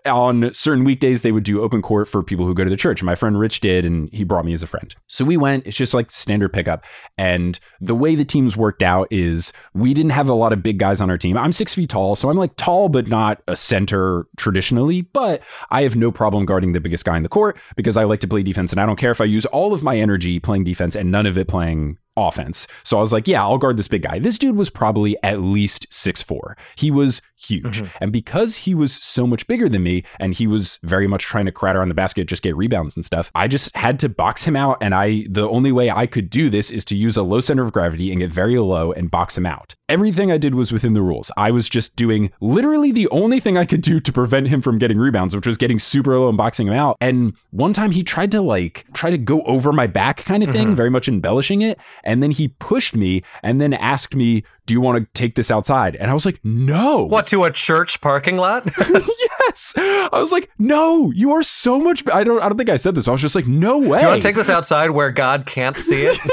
on 0.08 0.52
certain 0.56 0.84
weekdays, 0.84 1.22
they 1.22 1.32
would 1.32 1.44
do 1.44 1.62
open 1.62 1.84
court 1.84 2.08
for 2.08 2.24
people 2.24 2.48
who 2.48 2.56
go 2.56 2.64
to 2.64 2.70
the 2.70 2.76
church. 2.76 3.04
My 3.04 3.14
friend 3.14 3.40
Rich 3.40 3.60
did, 3.60 3.86
and 3.86 4.12
he 4.12 4.24
brought 4.24 4.46
me 4.46 4.54
as 4.54 4.64
a 4.64 4.68
friend. 4.68 4.96
So 5.06 5.24
we 5.24 5.38
went, 5.38 5.68
it's 5.68 5.78
just 5.78 5.94
like 5.94 6.10
standard 6.10 6.52
pickup. 6.52 6.84
And 7.16 7.60
the 7.80 7.96
way 7.96 8.16
the 8.16 8.26
teams 8.26 8.58
worked 8.58 8.82
out 8.82 9.08
is 9.12 9.54
we 9.76 9.94
didn't 9.94 10.12
have 10.12 10.28
a 10.28 10.34
lot 10.34 10.52
of 10.52 10.64
big 10.64 10.79
guys 10.80 11.02
on 11.02 11.10
our 11.10 11.18
team. 11.18 11.38
I'm 11.38 11.52
six 11.52 11.74
feet 11.74 11.90
tall, 11.90 12.16
so 12.16 12.30
I'm 12.30 12.38
like 12.38 12.56
tall, 12.56 12.90
but 12.90 13.08
not 13.08 13.42
a 13.48 13.56
center 13.56 14.28
traditionally. 14.38 15.02
But 15.02 15.42
I 15.70 15.84
have 15.84 15.96
no 15.96 16.12
problem 16.12 16.46
guarding 16.46 16.74
the 16.74 16.80
biggest 16.80 17.06
guy 17.06 17.18
in 17.18 17.24
the 17.24 17.30
court 17.30 17.58
because 17.76 17.98
I 17.98 18.06
like 18.06 18.22
to 18.22 18.28
play 18.28 18.44
defense, 18.44 18.72
and 18.72 18.82
I 18.82 18.86
don't 18.86 18.98
care 18.98 19.12
if 19.12 19.22
I 19.22 19.26
use 19.26 19.46
all 19.46 19.74
of 19.74 19.84
my 19.84 19.98
energy 19.98 20.40
playing 20.40 20.64
defense 20.64 20.96
and 20.96 21.12
none 21.12 21.26
of 21.26 21.38
it 21.38 21.48
playing 21.48 21.98
offense. 22.28 22.68
So 22.84 22.98
I 22.98 23.02
was 23.02 23.14
like, 23.14 23.28
yeah, 23.28 23.42
I'll 23.42 23.58
guard 23.58 23.78
this 23.78 23.88
big 23.88 24.04
guy. 24.04 24.20
This 24.20 24.38
dude 24.38 24.56
was 24.56 24.70
probably 24.70 25.16
at 25.24 25.42
least 25.42 25.88
six 25.90 26.22
four. 26.22 26.58
He 26.76 26.92
was 26.92 27.22
huge. 27.36 27.82
Mm-hmm. 27.82 27.98
And 28.02 28.12
because 28.12 28.58
he 28.58 28.76
was 28.76 28.94
so 28.94 29.26
much 29.26 29.48
bigger 29.48 29.70
than 29.70 29.84
me 29.84 30.04
and 30.20 30.34
he 30.34 30.46
was 30.46 30.80
very 30.84 31.08
much 31.08 31.24
trying 31.24 31.46
to 31.46 31.52
crowd 31.52 31.76
around 31.76 31.90
the 31.90 31.96
basket, 31.96 32.28
just 32.28 32.44
get 32.44 32.56
rebounds 32.56 32.96
and 32.96 33.06
stuff, 33.06 33.32
I 33.34 33.48
just 33.48 33.74
had 33.76 34.00
to 34.00 34.10
box 34.10 34.44
him 34.44 34.56
out. 34.56 34.78
And 34.82 34.94
I, 34.94 35.26
the 35.30 35.48
only 35.48 35.72
way 35.72 35.90
I 35.90 36.06
could 36.06 36.30
do 36.30 36.50
this 36.50 36.70
is 36.70 36.84
to 36.86 36.96
use 36.96 37.16
a 37.16 37.24
low 37.24 37.40
center 37.40 37.64
of 37.64 37.72
gravity 37.72 38.12
and 38.12 38.20
get 38.20 38.32
very 38.32 38.60
low 38.60 38.92
and 38.92 39.10
box 39.10 39.38
him 39.38 39.46
out. 39.46 39.76
Everything 39.88 40.32
I 40.32 40.38
did 40.38 40.54
was 40.54 40.72
within 40.72 40.94
the 40.94 41.02
rules. 41.02 41.32
I 41.38 41.52
was 41.52 41.70
just 41.70 41.96
doing 41.96 42.32
literally 42.42 42.92
the 42.92 43.08
only 43.10 43.40
thing 43.40 43.58
I 43.58 43.66
could 43.66 43.82
do 43.82 44.00
to 44.00 44.12
prevent 44.12 44.50
him 44.50 44.62
from 44.62 44.78
getting 44.78 44.98
rebounds, 44.98 45.36
which 45.36 45.48
was 45.48 45.58
getting 45.58 45.80
super 45.80 46.18
low 46.20 46.28
and 46.28 46.38
boxing 46.38 46.68
him 46.68 46.74
out. 46.74 46.98
And 47.00 47.34
one 47.52 47.74
time 47.74 47.92
he 47.92 48.04
tried 48.04 48.32
to 48.32 48.42
like 48.42 48.86
try 48.94 49.10
to 49.10 49.18
go 49.18 49.42
over 49.44 49.72
my 49.72 49.88
back 49.88 50.26
kind 50.26 50.44
of 50.44 50.52
thing, 50.52 50.68
mm-hmm. 50.68 50.76
very 50.76 50.90
much 50.90 51.08
embellishing 51.08 51.62
it. 51.62 51.80
And 52.10 52.24
then 52.24 52.32
he 52.32 52.48
pushed 52.48 52.96
me 52.96 53.22
and 53.44 53.62
then 53.62 53.72
asked 53.74 54.16
me, 54.16 54.44
Do 54.66 54.74
you 54.74 54.82
want 54.82 54.98
to 54.98 55.08
take 55.20 55.36
this 55.36 55.52
outside? 55.52 55.96
And 55.98 56.10
I 56.10 56.14
was 56.16 56.26
like, 56.26 56.40
No. 56.44 57.04
What 57.06 57.28
to 57.28 57.44
a 57.44 57.52
church 57.52 58.02
parking 58.02 58.38
lot? 58.38 58.68
yes. 58.80 59.74
I 59.78 60.10
was 60.14 60.32
like, 60.32 60.50
no, 60.58 61.12
you 61.12 61.32
are 61.34 61.44
so 61.44 61.80
much. 61.80 62.04
I 62.12 62.24
don't. 62.24 62.42
I 62.42 62.50
don't 62.50 62.58
think 62.58 62.70
I 62.70 62.78
said 62.78 62.96
this. 62.96 63.06
But 63.06 63.12
I 63.12 63.14
was 63.14 63.22
just 63.22 63.36
like, 63.36 63.48
no 63.48 63.78
way. 63.78 63.98
Do 64.00 64.04
you 64.06 64.10
want 64.10 64.22
to 64.22 64.28
take 64.28 64.36
this 64.36 64.50
outside 64.50 64.90
where 64.92 65.12
God 65.12 65.46
can't 65.46 65.78
see 65.78 66.04
it? 66.04 66.18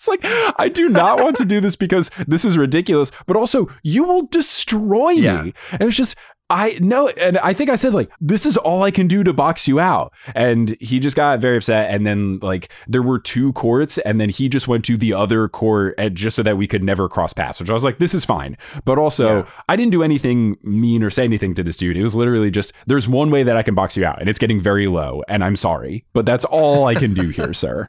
It's 0.00 0.08
like 0.08 0.20
I 0.58 0.70
do 0.72 0.88
not 0.88 1.22
want 1.22 1.36
to 1.36 1.44
do 1.44 1.60
this 1.60 1.76
because 1.76 2.10
this 2.26 2.46
is 2.46 2.56
ridiculous. 2.56 3.12
But 3.26 3.36
also, 3.36 3.68
you 3.82 4.02
will 4.04 4.22
destroy 4.22 5.10
Yeah. 5.10 5.42
me. 5.42 5.54
And 5.72 5.82
it's 5.82 5.96
just. 5.96 6.16
I 6.50 6.78
know, 6.80 7.08
and 7.08 7.38
I 7.38 7.52
think 7.52 7.70
I 7.70 7.76
said 7.76 7.94
like, 7.94 8.10
"This 8.20 8.44
is 8.44 8.56
all 8.56 8.82
I 8.82 8.90
can 8.90 9.06
do 9.06 9.22
to 9.24 9.32
box 9.32 9.68
you 9.68 9.78
out," 9.78 10.12
and 10.34 10.76
he 10.80 10.98
just 10.98 11.16
got 11.16 11.38
very 11.38 11.56
upset. 11.56 11.90
And 11.94 12.04
then 12.04 12.40
like, 12.40 12.70
there 12.88 13.02
were 13.02 13.18
two 13.20 13.52
courts, 13.52 13.98
and 13.98 14.20
then 14.20 14.28
he 14.28 14.48
just 14.48 14.66
went 14.66 14.84
to 14.86 14.96
the 14.96 15.14
other 15.14 15.48
court, 15.48 15.94
and 15.96 16.16
just 16.16 16.34
so 16.36 16.42
that 16.42 16.56
we 16.58 16.66
could 16.66 16.82
never 16.82 17.08
cross 17.08 17.32
paths. 17.32 17.60
Which 17.60 17.70
I 17.70 17.72
was 17.72 17.84
like, 17.84 17.98
"This 17.98 18.14
is 18.14 18.24
fine," 18.24 18.56
but 18.84 18.98
also 18.98 19.38
Yeah. 19.38 19.44
I 19.68 19.76
didn't 19.76 19.92
do 19.92 20.02
anything 20.02 20.56
mean 20.62 21.02
or 21.02 21.10
say 21.10 21.24
anything 21.24 21.54
to 21.54 21.62
this 21.62 21.76
dude. 21.76 21.96
It 21.96 22.02
was 22.02 22.14
literally 22.14 22.50
just, 22.50 22.72
"There's 22.86 23.06
one 23.06 23.30
way 23.30 23.44
that 23.44 23.56
I 23.56 23.62
can 23.62 23.74
box 23.76 23.96
you 23.96 24.04
out, 24.04 24.20
and 24.20 24.28
it's 24.28 24.38
getting 24.38 24.60
very 24.60 24.88
low, 24.88 25.22
and 25.28 25.44
I'm 25.44 25.56
sorry, 25.56 26.04
but 26.12 26.26
that's 26.26 26.44
all 26.44 26.86
I 26.86 26.96
can 26.96 27.14
do 27.14 27.28
here, 27.28 27.54
sir." 27.64 27.88